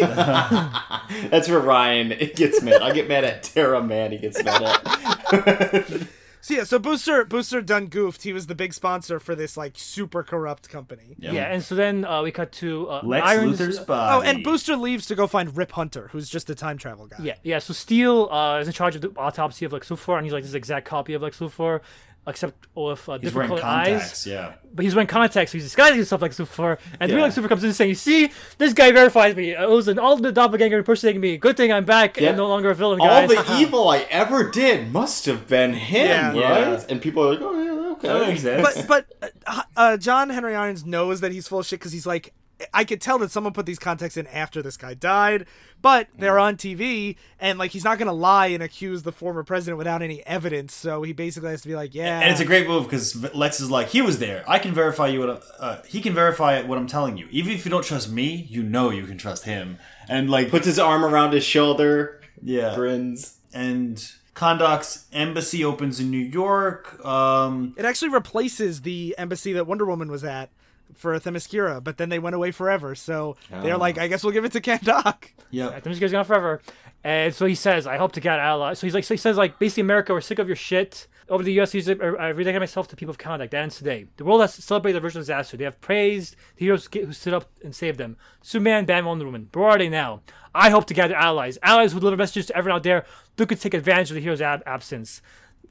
That's 1.30 1.48
where 1.48 1.60
Ryan 1.64 2.08
gets 2.34 2.62
mad. 2.62 2.82
I 2.82 2.92
get 2.92 3.08
mad 3.08 3.24
at 3.24 3.42
Terra 3.42 3.82
Man. 3.82 4.12
He 4.12 4.18
gets 4.18 4.42
mad 4.42 4.62
at. 4.62 6.08
So 6.40 6.52
yeah, 6.52 6.64
so 6.64 6.78
Booster 6.78 7.24
Booster 7.24 7.62
done 7.62 7.86
goofed. 7.86 8.22
He 8.22 8.34
was 8.34 8.48
the 8.48 8.54
big 8.54 8.74
sponsor 8.74 9.18
for 9.18 9.34
this 9.34 9.56
like 9.56 9.72
super 9.76 10.22
corrupt 10.22 10.68
company. 10.68 11.16
Yeah, 11.18 11.44
and 11.44 11.62
so 11.62 11.74
then 11.74 12.04
uh, 12.04 12.20
we 12.22 12.32
cut 12.32 12.52
to 12.52 12.86
uh, 12.90 13.00
Lex 13.02 13.26
Irons- 13.26 13.58
Luthor's 13.58 13.78
body. 13.78 14.14
Oh, 14.14 14.30
and 14.30 14.44
Booster 14.44 14.76
leaves 14.76 15.06
to 15.06 15.14
go 15.14 15.26
find 15.26 15.56
Rip 15.56 15.72
Hunter, 15.72 16.10
who's 16.12 16.28
just 16.28 16.50
a 16.50 16.54
time 16.54 16.76
travel 16.76 17.06
guy. 17.06 17.16
Yeah, 17.22 17.36
yeah. 17.42 17.60
So 17.60 17.72
Steel 17.72 18.28
uh, 18.30 18.58
is 18.58 18.66
in 18.66 18.74
charge 18.74 18.94
of 18.94 19.00
the 19.00 19.10
autopsy 19.16 19.64
of 19.64 19.72
Lex 19.72 19.88
Luthor, 19.88 20.18
and 20.18 20.26
he's 20.26 20.34
like 20.34 20.42
this 20.44 20.52
exact 20.52 20.86
copy 20.86 21.14
of 21.14 21.22
Lex 21.22 21.38
Luthor, 21.38 21.80
except 22.26 22.66
with 22.74 23.08
uh, 23.08 23.12
He's 23.14 23.22
different 23.22 23.50
wearing 23.50 23.62
colored 23.62 23.84
contacts. 23.86 24.26
eyes. 24.26 24.26
Yeah. 24.26 24.52
But 24.74 24.84
he's 24.84 24.94
wearing 24.94 25.06
contacts, 25.06 25.52
so 25.52 25.58
he's 25.58 25.64
disguising 25.64 25.96
himself 25.96 26.22
like 26.22 26.32
Luthor. 26.32 26.78
And 26.98 27.10
the 27.10 27.14
real 27.14 27.26
Yeah. 27.28 27.32
Lex 27.34 27.48
comes 27.48 27.62
in 27.62 27.68
and 27.68 27.76
saying, 27.76 27.90
"You 27.90 27.94
see, 27.94 28.30
this 28.58 28.72
guy 28.72 28.90
verifies 28.92 29.36
me. 29.36 29.50
It 29.50 29.68
was 29.68 29.88
an 29.88 29.98
all 29.98 30.16
the 30.16 30.32
doppelganger 30.32 30.78
impersonating 30.78 31.20
me. 31.20 31.36
Good 31.36 31.56
thing 31.56 31.72
I'm 31.72 31.84
back 31.84 32.16
Yeah. 32.18 32.30
and 32.30 32.36
no 32.38 32.48
longer 32.48 32.70
a 32.70 32.74
villain, 32.74 33.00
All 33.00 33.26
the 33.28 33.56
evil 33.58 33.88
I 33.88 33.98
ever 34.10 34.50
did 34.50 34.92
must 34.92 35.26
have 35.26 35.46
been 35.46 35.74
him, 35.74 36.06
Yeah. 36.06 36.28
right? 36.28 36.78
Yeah. 36.78 36.84
And 36.88 37.00
people 37.02 37.22
are 37.24 37.30
like, 37.32 37.40
"Oh 37.42 37.62
yeah, 37.62 37.92
okay." 37.92 38.08
That 38.08 38.26
makes 38.28 38.42
sense. 38.42 38.86
But 38.86 39.06
but 39.20 39.32
uh, 39.46 39.62
uh, 39.76 39.96
John 39.96 40.30
Henry 40.30 40.54
Irons 40.54 40.84
knows 40.84 41.20
that 41.20 41.30
he's 41.32 41.46
full 41.46 41.60
of 41.60 41.66
shit 41.66 41.78
because 41.78 41.92
he's 41.92 42.06
like, 42.06 42.32
I 42.72 42.84
could 42.84 43.00
tell 43.00 43.18
that 43.18 43.30
someone 43.30 43.52
put 43.52 43.66
these 43.66 43.78
contacts 43.78 44.16
in 44.16 44.26
after 44.28 44.62
this 44.62 44.76
guy 44.76 44.94
died, 44.94 45.46
but 45.82 46.08
they're 46.16 46.38
on 46.38 46.56
TV 46.56 47.16
and 47.40 47.58
like 47.58 47.72
he's 47.72 47.84
not 47.84 47.98
gonna 47.98 48.12
lie 48.12 48.46
and 48.46 48.62
accuse 48.62 49.02
the 49.02 49.12
former 49.12 49.42
president 49.42 49.76
without 49.76 50.02
any 50.02 50.24
evidence. 50.26 50.72
So 50.74 51.02
he 51.02 51.12
basically 51.12 51.50
has 51.50 51.62
to 51.62 51.68
be 51.68 51.74
like, 51.74 51.94
yeah, 51.94 52.20
And 52.20 52.30
it's 52.30 52.40
a 52.40 52.44
great 52.44 52.68
move 52.68 52.84
because 52.84 53.34
Lex 53.34 53.60
is 53.60 53.70
like, 53.70 53.88
he 53.88 54.02
was 54.02 54.18
there. 54.18 54.44
I 54.46 54.58
can 54.58 54.72
verify 54.72 55.08
you 55.08 55.20
what 55.20 55.30
I'm, 55.30 55.40
uh, 55.58 55.76
he 55.86 56.00
can 56.00 56.14
verify 56.14 56.62
what 56.62 56.78
I'm 56.78 56.86
telling 56.86 57.16
you. 57.16 57.26
Even 57.30 57.52
if 57.52 57.64
you 57.64 57.70
don't 57.70 57.84
trust 57.84 58.10
me, 58.10 58.46
you 58.48 58.62
know 58.62 58.90
you 58.90 59.04
can 59.06 59.18
trust 59.18 59.44
him. 59.44 59.78
And 60.08 60.30
like, 60.30 60.50
Puts 60.50 60.66
his 60.66 60.78
arm 60.78 61.04
around 61.04 61.32
his 61.32 61.44
shoulder, 61.44 62.20
yeah. 62.42 62.74
grins. 62.74 63.38
And 63.52 64.04
Kahndaq's 64.34 65.06
embassy 65.12 65.64
opens 65.64 66.00
in 66.00 66.10
New 66.10 66.18
York. 66.18 67.04
Um, 67.04 67.74
It 67.76 67.84
actually 67.84 68.10
replaces 68.10 68.82
the 68.82 69.14
embassy 69.18 69.52
that 69.54 69.66
Wonder 69.66 69.86
Woman 69.86 70.10
was 70.10 70.24
at 70.24 70.50
for 70.96 71.18
Themyscira, 71.18 71.82
but 71.82 71.96
then 71.98 72.08
they 72.08 72.18
went 72.18 72.34
away 72.36 72.50
forever. 72.50 72.94
So 72.94 73.36
they're 73.50 73.74
Oh. 73.74 73.78
like, 73.78 73.98
I 73.98 74.08
guess 74.08 74.22
we'll 74.24 74.32
give 74.32 74.44
it 74.44 74.52
to 74.52 74.60
Kahndaq. 74.60 75.30
yeah. 75.50 75.78
This 75.80 75.98
guy's 75.98 76.12
gone 76.12 76.24
forever. 76.24 76.60
And 77.02 77.34
so 77.34 77.44
he 77.46 77.54
says, 77.54 77.86
I 77.86 77.98
hope 77.98 78.12
to 78.12 78.20
get 78.20 78.38
allies. 78.38 78.78
So 78.78 78.86
he's 78.86 78.94
like, 78.94 79.04
so 79.04 79.12
he 79.14 79.18
says, 79.18 79.36
like, 79.36 79.58
basically, 79.58 79.82
America, 79.82 80.12
we're 80.14 80.20
sick 80.22 80.38
of 80.38 80.46
your 80.48 80.56
shit. 80.56 81.06
Over 81.28 81.42
the 81.42 81.52
U.S., 81.54 81.74
I 81.74 81.78
rededicate 81.80 82.60
myself 82.60 82.86
to 82.88 82.96
people 82.96 83.10
of 83.10 83.18
Kahndaq. 83.18 83.50
That 83.50 83.62
ends 83.62 83.76
today. 83.78 84.06
The 84.18 84.24
world 84.24 84.42
has 84.42 84.54
celebrated 84.54 85.00
the 85.00 85.04
original 85.04 85.22
disaster. 85.22 85.56
They 85.56 85.64
have 85.64 85.80
praised 85.80 86.36
the 86.56 86.66
heroes 86.66 86.86
who 86.92 87.12
stood 87.12 87.32
up 87.32 87.48
and 87.62 87.74
saved 87.74 87.96
them. 87.98 88.16
Superman, 88.42 88.84
Batman, 88.84 89.06
Wonder 89.06 89.24
Woman. 89.24 89.48
But 89.50 89.60
where 89.60 89.70
are 89.70 89.78
they 89.78 89.88
now? 89.88 90.20
I 90.54 90.68
hope 90.70 90.86
to 90.86 90.94
gather 90.94 91.14
allies. 91.14 91.58
Allies 91.62 91.92
who 91.92 92.00
deliver 92.00 92.16
messages 92.18 92.46
to 92.46 92.56
everyone 92.56 92.76
out 92.78 92.82
there 92.84 93.06
who 93.38 93.46
could 93.46 93.60
take 93.60 93.72
advantage 93.74 94.10
of 94.10 94.16
the 94.16 94.20
hero's 94.20 94.42
ab- 94.42 94.62
absence. 94.66 95.22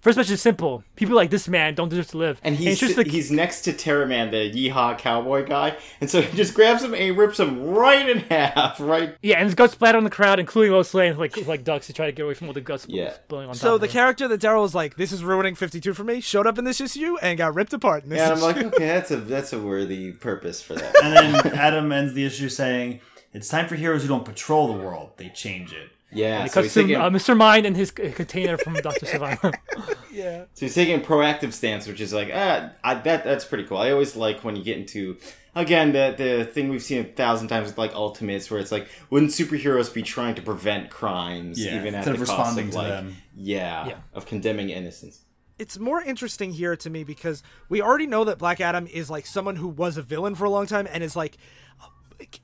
First 0.03 0.17
message 0.17 0.33
is 0.33 0.41
simple. 0.41 0.83
People 0.97 1.15
like 1.15 1.29
this 1.29 1.47
man 1.47 1.75
don't 1.75 1.87
deserve 1.87 2.09
to 2.09 2.17
live. 2.17 2.41
And 2.43 2.57
he's 2.57 2.73
it's 2.73 2.79
just 2.81 2.97
like, 2.97 3.07
he's 3.07 3.31
next 3.31 3.61
to 3.61 3.71
Terraman, 3.71 4.31
the 4.31 4.51
yeehaw 4.51 4.97
cowboy 4.97 5.45
guy, 5.47 5.77
and 6.01 6.09
so 6.09 6.21
he 6.21 6.35
just 6.35 6.53
grabs 6.53 6.83
him 6.83 6.93
and 6.93 7.01
he 7.01 7.11
rips 7.11 7.39
him 7.39 7.63
right 7.69 8.09
in 8.09 8.19
half, 8.19 8.81
right? 8.81 9.15
yeah, 9.21 9.37
and 9.37 9.45
his 9.45 9.55
guts 9.55 9.71
splatter 9.71 9.97
on 9.97 10.03
the 10.03 10.09
crowd, 10.09 10.41
including 10.41 10.73
Lois 10.73 10.93
Lane, 10.93 11.17
like 11.17 11.47
like 11.47 11.63
ducks 11.63 11.87
to 11.87 11.93
try 11.93 12.05
to 12.07 12.11
get 12.11 12.23
away 12.23 12.33
from 12.33 12.47
all 12.47 12.53
the 12.53 12.59
guts 12.59 12.85
Yeah. 12.89 13.13
spilling 13.13 13.47
on 13.47 13.53
top 13.55 13.61
So 13.61 13.75
of 13.75 13.79
the 13.79 13.87
her. 13.87 13.93
character 13.93 14.27
that 14.27 14.41
Daryl 14.41 14.61
was 14.63 14.75
like, 14.75 14.97
this 14.97 15.13
is 15.13 15.23
ruining 15.23 15.55
52 15.55 15.93
for 15.93 16.03
me, 16.03 16.19
showed 16.19 16.47
up 16.47 16.57
in 16.59 16.65
this 16.65 16.81
issue 16.81 17.15
and 17.21 17.37
got 17.37 17.55
ripped 17.55 17.71
apart 17.71 18.03
in 18.03 18.09
this 18.09 18.19
And 18.21 18.33
I'm 18.33 18.41
like, 18.41 18.57
okay, 18.73 18.87
that's 18.87 19.09
a 19.11 19.15
that's 19.15 19.53
a 19.53 19.59
worthy 19.59 20.11
purpose 20.11 20.61
for 20.61 20.73
that. 20.75 20.93
And 21.01 21.15
then 21.15 21.53
Adam 21.57 21.89
ends 21.93 22.13
the 22.13 22.25
issue 22.25 22.49
saying, 22.49 22.99
"It's 23.31 23.47
time 23.47 23.69
for 23.69 23.75
heroes 23.75 24.01
who 24.01 24.09
don't 24.09 24.25
patrol 24.25 24.67
the 24.67 24.83
world; 24.83 25.11
they 25.15 25.29
change 25.29 25.71
it." 25.71 25.91
Yeah, 26.13 26.43
He 26.43 26.49
so 26.49 26.53
cuts 26.55 26.65
he's, 26.67 26.77
him, 26.77 26.87
taking, 26.87 27.01
uh, 27.01 27.09
Mr. 27.09 27.35
Mind 27.35 27.65
and 27.65 27.75
his 27.75 27.91
container 27.91 28.57
from 28.57 28.73
Dr. 28.75 29.05
Sivana. 29.05 29.53
yeah. 30.11 30.45
so 30.53 30.65
he's 30.65 30.75
taking 30.75 30.95
a 30.99 31.03
proactive 31.03 31.53
stance, 31.53 31.87
which 31.87 31.99
is 31.99 32.13
like, 32.13 32.29
ah, 32.33 32.71
I, 32.83 32.95
that 32.95 33.23
that's 33.23 33.45
pretty 33.45 33.65
cool. 33.65 33.77
I 33.77 33.91
always 33.91 34.15
like 34.15 34.43
when 34.43 34.55
you 34.55 34.63
get 34.63 34.77
into 34.77 35.17
again 35.55 35.91
the 35.91 36.13
the 36.17 36.45
thing 36.45 36.69
we've 36.69 36.81
seen 36.83 37.01
a 37.01 37.03
thousand 37.03 37.47
times 37.49 37.67
with 37.67 37.77
like 37.77 37.93
Ultimates, 37.93 38.49
where 38.49 38.59
it's 38.59 38.71
like, 38.71 38.87
wouldn't 39.09 39.31
superheroes 39.31 39.93
be 39.93 40.01
trying 40.03 40.35
to 40.35 40.41
prevent 40.41 40.89
crimes, 40.89 41.63
Yeah, 41.63 41.79
even 41.79 41.95
at 41.95 42.05
the 42.05 42.11
of 42.11 42.17
cost 42.17 42.29
responding 42.29 42.65
of 42.67 42.71
to 42.71 42.77
like, 42.77 42.87
them. 42.89 43.15
Yeah, 43.35 43.87
Yeah. 43.87 43.97
of 44.13 44.25
condemning 44.25 44.69
innocence. 44.69 45.19
It's 45.59 45.77
more 45.77 46.01
interesting 46.01 46.51
here 46.51 46.75
to 46.77 46.89
me 46.89 47.03
because 47.03 47.43
we 47.69 47.79
already 47.81 48.07
know 48.07 48.23
that 48.23 48.39
Black 48.39 48.59
Adam 48.59 48.87
is 48.87 49.09
like 49.09 49.25
someone 49.27 49.55
who 49.55 49.67
was 49.67 49.97
a 49.97 50.01
villain 50.01 50.33
for 50.35 50.45
a 50.45 50.49
long 50.49 50.65
time 50.65 50.87
and 50.91 51.03
is 51.03 51.15
like 51.15 51.23
like, 51.23 51.37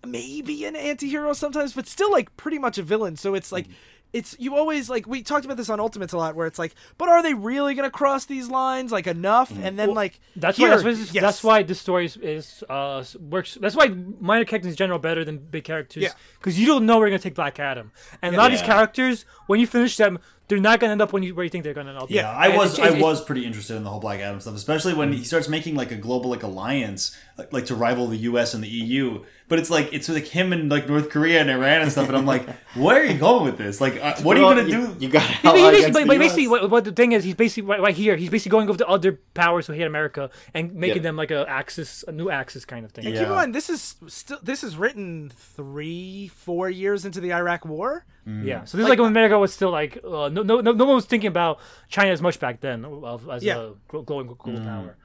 maybe 0.05 0.65
an 0.65 0.75
anti-hero 0.75 1.33
sometimes 1.33 1.73
but 1.73 1.87
still 1.87 2.11
like 2.11 2.35
pretty 2.37 2.59
much 2.59 2.77
a 2.77 2.83
villain 2.83 3.15
so 3.15 3.33
it's 3.33 3.51
like 3.51 3.65
mm-hmm. 3.65 3.73
it's 4.13 4.35
you 4.39 4.55
always 4.55 4.89
like 4.89 5.07
we 5.07 5.21
talked 5.21 5.45
about 5.45 5.57
this 5.57 5.69
on 5.69 5.79
ultimates 5.79 6.13
a 6.13 6.17
lot 6.17 6.35
where 6.35 6.47
it's 6.47 6.59
like 6.59 6.73
but 6.97 7.09
are 7.09 7.21
they 7.21 7.33
really 7.33 7.75
gonna 7.75 7.91
cross 7.91 8.25
these 8.25 8.49
lines 8.49 8.91
like 8.91 9.07
enough 9.07 9.51
mm-hmm. 9.51 9.63
and 9.63 9.77
then 9.77 9.93
like 9.93 10.19
That's 10.35 10.57
here, 10.57 10.69
why. 10.69 10.75
That's 10.75 10.83
why, 10.83 10.91
this, 10.91 11.13
yes. 11.13 11.21
that's 11.21 11.43
why 11.43 11.63
this 11.63 11.79
story 11.79 12.05
is, 12.05 12.17
is 12.17 12.63
uh 12.69 13.03
works. 13.19 13.57
That's 13.59 13.75
why 13.75 13.87
minor 13.87 14.45
characters 14.45 14.71
in 14.71 14.77
general 14.77 14.99
better 14.99 15.25
than 15.25 15.37
big 15.37 15.63
characters. 15.63 16.03
Yeah. 16.03 16.13
Because 16.37 16.59
you 16.59 16.65
don't 16.65 16.85
know 16.85 16.97
where 16.97 17.07
you're 17.07 17.17
gonna 17.17 17.23
take 17.23 17.35
Black 17.35 17.59
Adam, 17.59 17.91
and 18.21 18.35
a 18.35 18.37
lot 18.37 18.47
of 18.47 18.51
these 18.51 18.65
characters, 18.65 19.25
when 19.47 19.59
you 19.59 19.67
finish 19.67 19.97
them, 19.97 20.19
they're 20.47 20.59
not 20.59 20.79
gonna 20.79 20.91
end 20.91 21.01
up 21.01 21.13
when 21.13 21.23
you 21.23 21.35
where 21.35 21.43
you 21.43 21.49
think 21.49 21.63
they're 21.63 21.73
gonna 21.73 21.91
end 21.91 21.99
up. 21.99 22.09
Yeah, 22.09 22.29
I 22.29 22.55
was 22.55 22.77
it- 22.77 22.85
I 22.85 22.99
was 22.99 23.23
pretty 23.23 23.45
interested 23.45 23.75
in 23.75 23.83
the 23.83 23.89
whole 23.89 23.99
Black 23.99 24.19
Adam 24.19 24.39
stuff, 24.39 24.55
especially 24.55 24.93
when 24.93 25.13
he 25.13 25.19
mm. 25.19 25.25
starts 25.25 25.47
making 25.47 25.75
like 25.75 25.91
a 25.91 25.95
global 25.95 26.29
like 26.29 26.43
alliance, 26.43 27.15
like, 27.37 27.53
like 27.53 27.65
to 27.67 27.75
rival 27.75 28.07
the 28.07 28.17
U.S. 28.17 28.53
and 28.53 28.63
the 28.63 28.67
EU. 28.67 29.23
But 29.49 29.57
it's 29.59 29.69
like 29.71 29.91
it's 29.91 30.07
like 30.07 30.25
him 30.27 30.53
and 30.53 30.69
like 30.69 30.87
North 30.87 31.09
Korea 31.09 31.41
and 31.41 31.49
Iran 31.49 31.81
and 31.81 31.91
stuff, 31.91 32.07
and 32.07 32.15
I'm 32.15 32.25
like, 32.25 32.47
where 32.75 33.01
are 33.01 33.03
you 33.03 33.17
going 33.17 33.43
with 33.45 33.57
this? 33.57 33.81
Like, 33.81 33.95
uh, 34.01 34.15
what 34.21 34.37
are 34.37 34.39
you 34.41 34.45
gonna 34.45 34.63
you, 34.63 34.87
do? 34.93 34.95
You 34.99 35.09
got 35.09 35.23
He- 35.23 35.37
he 35.47 35.71
basically, 35.71 35.91
but, 35.91 35.99
the 36.01 36.05
but 36.05 36.13
US. 36.15 36.19
basically, 36.19 36.47
what, 36.47 36.69
what 36.69 36.83
the 36.85 36.91
thing 36.91 37.11
is, 37.13 37.23
he's 37.23 37.33
basically 37.35 37.67
right, 37.67 37.81
right 37.81 37.95
here. 37.95 38.15
He's 38.15 38.29
basically 38.29 38.51
going 38.51 38.69
over 38.69 38.77
to 38.77 38.87
other 38.87 39.19
powers 39.33 39.65
who 39.67 39.73
hate 39.73 39.87
America 39.87 40.29
and 40.53 40.73
making 40.75 40.97
Yeah. 40.97 41.01
them 41.03 41.15
like 41.17 41.31
a 41.31 41.45
axis, 41.49 42.05
a 42.07 42.11
new 42.11 42.29
axis 42.29 42.63
kind 42.63 42.85
of 42.85 42.91
thing. 42.91 43.05
And 43.07 43.15
keep 43.15 43.23
in 43.23 43.29
mind 43.33 43.55
this 43.55 43.69
is 43.69 43.95
still 44.07 44.37
this 44.43 44.63
is 44.63 44.77
written 44.77 45.31
three 45.35 46.27
four 46.27 46.69
years 46.69 47.03
into 47.05 47.19
the 47.19 47.33
Iraq 47.33 47.65
war 47.65 48.05
Yeah. 48.25 48.63
So 48.65 48.77
this 48.77 48.83
is 48.85 48.89
like 48.89 48.99
when 48.99 49.09
America 49.09 49.39
was 49.39 49.51
still 49.51 49.71
like 49.71 49.97
uh, 50.03 50.29
no, 50.29 50.43
no, 50.43 50.61
no, 50.61 50.71
no 50.73 50.85
one 50.85 50.95
was 50.95 51.05
thinking 51.05 51.29
about 51.29 51.57
China 51.89 52.11
as 52.11 52.21
much 52.21 52.39
back 52.39 52.61
then 52.61 52.85
of, 52.85 53.27
as 53.29 53.43
Yeah. 53.43 53.57
a 53.57 53.71
glo- 53.87 54.03
glowing 54.03 54.27
global 54.27 54.61
power. 54.61 54.95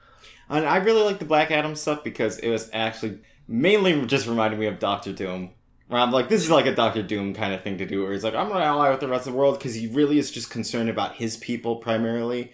And 0.49 0.63
I 0.65 0.77
really 0.77 1.01
like 1.01 1.17
the 1.17 1.25
Black 1.25 1.49
Adam 1.49 1.75
stuff 1.75 2.03
because 2.03 2.37
it 2.37 2.49
was 2.51 2.69
actually 2.71 3.17
mainly 3.47 4.05
just 4.05 4.27
reminding 4.27 4.59
me 4.59 4.67
of 4.67 4.79
Doctor 4.79 5.13
Doom. 5.13 5.51
Where 5.87 6.01
I'm 6.01 6.11
like, 6.11 6.29
this 6.29 6.41
is 6.43 6.49
like 6.49 6.65
a 6.65 6.73
Doctor 6.73 7.03
Doom 7.03 7.35
kind 7.35 7.53
of 7.53 7.61
thing 7.61 7.77
to 7.77 7.85
do, 7.85 8.03
where 8.03 8.13
he's 8.13 8.23
like, 8.23 8.33
I'm 8.33 8.49
gonna 8.49 8.65
ally 8.65 8.89
with 8.89 8.99
the 8.99 9.07
rest 9.07 9.27
of 9.27 9.33
the 9.33 9.39
world 9.39 9.59
because 9.59 9.75
he 9.75 9.87
really 9.87 10.17
is 10.17 10.31
just 10.31 10.49
concerned 10.49 10.89
about 10.89 11.15
his 11.15 11.37
people 11.37 11.75
primarily. 11.75 12.51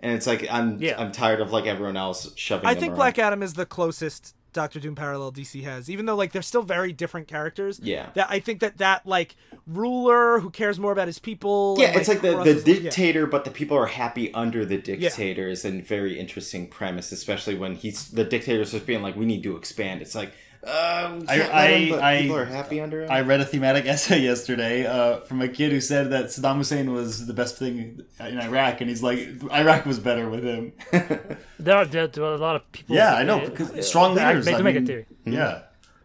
And 0.00 0.12
it's 0.12 0.28
like 0.28 0.46
I'm 0.50 0.80
Yeah. 0.80 0.94
I'm 0.96 1.10
tired 1.10 1.40
of 1.40 1.50
like 1.52 1.66
everyone 1.66 1.96
else 1.96 2.32
shoving. 2.36 2.68
I 2.68 2.74
think 2.74 2.90
around. 2.90 2.96
Black 2.96 3.18
Adam 3.18 3.42
is 3.42 3.54
the 3.54 3.66
closest 3.66 4.34
Doctor 4.52 4.80
Doom 4.80 4.94
parallel 4.94 5.32
DC 5.32 5.62
has, 5.64 5.90
even 5.90 6.06
though 6.06 6.16
like 6.16 6.32
they're 6.32 6.42
still 6.42 6.62
very 6.62 6.92
different 6.92 7.28
characters. 7.28 7.80
Yeah. 7.82 8.10
That 8.14 8.28
I 8.30 8.40
think 8.40 8.60
that 8.60 8.78
that 8.78 9.06
like 9.06 9.36
ruler 9.66 10.40
who 10.40 10.50
cares 10.50 10.78
more 10.78 10.92
about 10.92 11.06
his 11.06 11.18
people. 11.18 11.76
Yeah, 11.78 11.88
and, 11.88 11.96
it's 11.96 12.08
like 12.08 12.22
the, 12.22 12.28
the 12.28 12.34
crosses- 12.34 12.66
yeah. 12.66 12.74
dictator, 12.74 13.26
but 13.26 13.44
the 13.44 13.50
people 13.50 13.76
are 13.76 13.86
happy 13.86 14.32
under 14.34 14.64
the 14.64 14.78
dictator 14.78 15.48
is 15.48 15.64
a 15.64 15.80
very 15.80 16.18
interesting 16.18 16.68
premise, 16.68 17.12
especially 17.12 17.54
when 17.54 17.74
he's 17.74 18.10
the 18.10 18.24
dictator's 18.24 18.72
just 18.72 18.86
being 18.86 19.02
like, 19.02 19.16
"We 19.16 19.26
need 19.26 19.42
to 19.42 19.56
expand." 19.56 20.02
It's 20.02 20.14
like, 20.14 20.32
uh, 20.66 21.20
I- 21.28 21.36
can't 21.38 21.52
let 21.54 21.70
him, 21.70 21.94
I- 21.94 22.14
I- 22.16 22.20
people 22.22 22.36
are 22.36 22.44
happy 22.44 22.80
under 22.80 23.02
him. 23.04 23.10
I 23.10 23.20
read 23.20 23.40
a 23.40 23.44
thematic 23.44 23.86
essay 23.92 24.20
yesterday 24.20 24.86
uh, 24.86 25.20
from 25.20 25.40
a 25.40 25.48
kid 25.48 25.72
who 25.72 25.80
said 25.80 26.10
that 26.10 26.26
Saddam 26.26 26.56
Hussein 26.56 26.92
was 26.92 27.26
the 27.26 27.32
best 27.34 27.56
thing 27.58 28.02
in 28.20 28.38
Iraq, 28.40 28.80
and 28.80 28.90
he's 28.90 29.02
like, 29.02 29.18
Iraq 29.52 29.86
was 29.86 29.98
better 29.98 30.28
with 30.28 30.44
him. 30.44 30.72
There 31.60 31.76
are, 31.76 31.84
there 31.84 32.04
are 32.04 32.34
a 32.34 32.38
lot 32.38 32.54
of 32.56 32.70
people. 32.70 32.94
Yeah, 32.94 33.14
I 33.14 33.24
know 33.24 33.40
uh, 33.40 33.46
because 33.50 33.70
uh, 33.70 33.82
strong 33.82 34.14
leaders. 34.14 34.44
Make, 34.46 34.54
I 34.54 34.58
to 34.58 34.64
make 34.64 34.74
mean, 34.76 34.84
a 34.84 34.86
theory. 34.86 35.06
Yeah. 35.24 35.62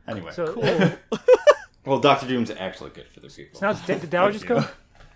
Anyway, 0.08 0.32
So 0.34 0.56
well, 1.86 2.00
Doctor 2.00 2.26
Doom's 2.28 2.50
actually 2.52 2.89
good 2.89 3.06
for 3.13 3.20
the 3.20 3.28
people. 3.30 3.62
now 3.62 3.74
did, 3.74 4.02
did 4.02 4.10
Dow 4.10 4.32
just 4.32 4.48
go? 4.48 4.66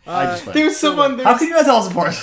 I 0.05 0.25
just 0.25 0.45
went, 0.45 0.53
There's 0.53 0.77
someone. 0.77 1.17
How 1.19 1.37
can 1.37 1.47
you 1.47 1.53
not 1.55 1.65
tell 1.65 1.77
us 1.77 1.91
apart? 1.91 2.13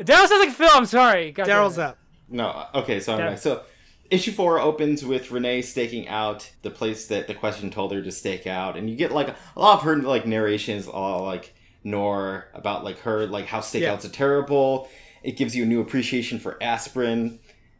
Daryl 0.00 0.26
sounds 0.26 0.30
like 0.46 0.50
Phil. 0.50 0.68
I'm 0.72 0.84
sorry. 0.84 1.32
Daryl's 1.32 1.78
up. 1.78 1.96
No, 2.28 2.66
okay, 2.74 3.00
so 3.00 3.12
Yeah. 3.16 3.22
anyway, 3.22 3.36
so 3.36 3.62
issue 4.10 4.32
four 4.32 4.58
opens 4.60 5.04
with 5.04 5.30
Renee 5.30 5.62
staking 5.62 6.08
out 6.08 6.50
the 6.62 6.70
place 6.70 7.06
that 7.08 7.26
the 7.26 7.34
question 7.34 7.70
told 7.70 7.92
her 7.92 8.02
to 8.02 8.10
stake 8.12 8.46
out, 8.46 8.76
and 8.76 8.88
you 8.88 8.96
get 8.96 9.12
like 9.12 9.28
a 9.28 9.60
lot 9.60 9.78
of 9.78 9.82
her 9.82 9.96
like 9.96 10.26
narrations, 10.26 10.86
all 10.88 11.24
like 11.24 11.54
Nor 11.84 12.48
about 12.54 12.84
like 12.84 12.98
her 13.00 13.26
like 13.26 13.46
how 13.46 13.60
stakeouts 13.60 14.04
are 14.04 14.08
terrible. 14.10 14.88
It 15.22 15.32
gives 15.36 15.54
you 15.56 15.62
a 15.64 15.66
new 15.66 15.80
appreciation 15.80 16.38
for 16.38 16.62
aspirin. 16.62 17.38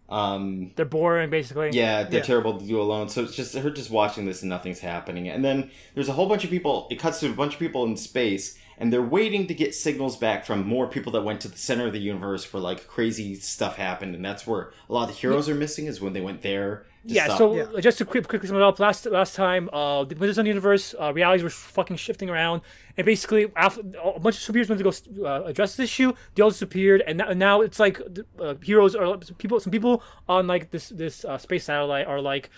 Um, 0.09 0.73
They're 0.75 0.87
boring, 0.87 1.29
basically. 1.31 1.71
yeah, 1.73 2.05
they're 2.05 2.21
Yeah. 2.21 2.25
terrible 2.27 2.59
to 2.59 2.65
do 2.67 2.81
alone. 2.81 3.09
So 3.11 3.23
it's 3.25 3.37
just 3.37 3.55
her 3.55 3.71
just 3.71 3.91
watching 3.91 4.25
this 4.25 4.41
and 4.43 4.49
nothing's 4.49 4.79
happening. 4.81 5.29
And 5.29 5.45
then 5.45 5.71
there's 5.95 6.09
a 6.09 6.13
whole 6.15 6.27
bunch 6.27 6.45
of 6.45 6.51
people. 6.51 6.87
It 6.91 6.99
cuts 6.99 7.21
to 7.21 7.27
a 7.29 7.33
bunch 7.33 7.55
of 7.55 7.59
people 7.61 7.85
in 7.85 7.97
space, 7.97 8.59
and 8.79 8.93
they're 8.93 9.03
waiting 9.03 9.47
to 9.49 9.55
get 9.55 9.75
signals 9.75 10.17
back 10.17 10.45
from 10.47 10.67
more 10.67 10.87
people 10.89 11.13
that 11.13 11.23
went 11.23 11.41
to 11.43 11.49
the 11.49 11.59
center 11.59 11.87
of 11.89 11.93
the 11.93 11.99
universe 12.01 12.51
where 12.53 12.63
like 12.63 12.87
crazy 12.87 13.35
stuff 13.35 13.77
happened, 13.77 14.15
and 14.15 14.25
that's 14.25 14.47
where 14.47 14.73
a 14.89 14.93
lot 14.93 15.03
of 15.03 15.09
the 15.09 15.15
heroes 15.15 15.49
are 15.49 15.55
missing 15.55 15.87
is 15.87 16.01
when 16.01 16.13
they 16.13 16.21
went 16.21 16.43
there. 16.43 16.87
To 17.07 17.15
yeah, 17.15 17.25
stop. 17.27 17.39
so 17.39 17.55
Yeah. 17.57 17.81
just 17.81 17.99
to 17.99 18.05
quick, 18.05 18.27
quickly 18.29 18.49
sum 18.49 18.57
it 18.57 18.63
up, 18.63 18.79
last 18.79 19.07
last 19.07 19.35
time, 19.35 19.69
uh, 19.73 20.05
the 20.05 20.15
Wizards 20.17 20.39
on 20.39 20.45
the 20.45 20.51
Universe, 20.51 20.95
uh, 21.01 21.13
realities 21.13 21.43
were 21.43 21.51
fucking 21.51 21.97
shifting 21.97 22.29
around, 22.29 22.61
and 22.97 23.05
basically, 23.05 23.47
after, 23.57 23.81
a 24.03 24.21
bunch 24.21 24.37
of 24.37 24.43
superheroes 24.55 24.69
went 24.69 24.79
to 24.83 24.91
go 25.21 25.27
uh, 25.27 25.45
address 25.45 25.77
this 25.77 25.85
issue. 25.85 26.13
They 26.35 26.43
all 26.43 26.51
disappeared, 26.51 27.03
and 27.07 27.19
now, 27.19 27.33
now 27.33 27.61
it's 27.63 27.79
like 27.81 28.01
uh, 28.41 28.55
heroes 28.63 28.95
are 28.95 29.17
people. 29.39 29.59
Some 29.61 29.71
people 29.73 30.03
on 30.29 30.47
like 30.47 30.71
this 30.71 30.91
this 30.91 31.25
uh, 31.25 31.39
space 31.39 31.65
satellite 31.65 32.07
are 32.07 32.21
like. 32.21 32.51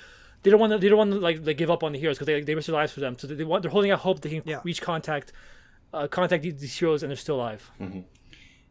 They 0.42 0.50
don't 0.50 0.58
want 0.58 0.72
to. 0.72 0.78
They 0.78 0.88
don't 0.88 0.96
want 0.96 1.10
to 1.12 1.18
like, 1.18 1.44
like 1.46 1.58
give 1.58 1.70
up 1.70 1.82
on 1.82 1.92
the 1.92 1.98
heroes 1.98 2.16
because 2.16 2.26
they 2.26 2.40
they 2.40 2.54
risk 2.54 2.66
their 2.68 2.74
lives 2.74 2.92
for 2.92 3.00
them. 3.00 3.18
So 3.18 3.26
they 3.26 3.44
want. 3.44 3.60
They're 3.62 3.70
holding 3.70 3.90
out 3.90 3.98
hope 4.00 4.22
they 4.22 4.30
can 4.30 4.42
Yeah. 4.46 4.60
reach 4.64 4.80
contact, 4.80 5.34
uh, 5.92 6.08
contact 6.08 6.42
these, 6.42 6.56
these 6.60 6.76
heroes, 6.78 7.02
and 7.02 7.10
they're 7.10 7.16
still 7.16 7.36
alive. 7.36 7.70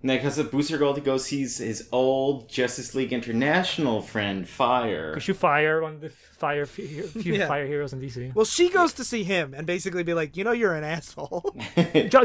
And 0.01 0.09
then 0.09 0.15
because 0.17 0.37
of 0.37 0.49
Booster 0.49 0.77
Gold, 0.77 0.95
he 0.95 1.01
goes 1.03 1.25
sees 1.25 1.57
his 1.57 1.89
old 1.91 2.47
Justice 2.47 2.95
League 2.95 3.11
International 3.11 4.01
friend 4.01 4.47
Fire. 4.47 5.19
Shoot 5.19 5.35
fire 5.35 5.83
on 5.83 5.99
the 5.99 6.07
fire 6.09 6.65
few 6.77 7.09
Yeah. 7.15 7.47
fire 7.49 7.67
heroes 7.67 7.91
in 7.91 7.99
DC. 7.99 8.33
Well, 8.33 8.45
she 8.45 8.69
goes 8.69 8.93
to 8.93 9.03
see 9.03 9.25
him 9.25 9.53
and 9.53 9.67
basically 9.67 10.03
be 10.03 10.13
like, 10.13 10.37
you 10.37 10.45
know, 10.45 10.53
you're 10.53 10.73
an 10.73 10.85
asshole. 10.85 11.53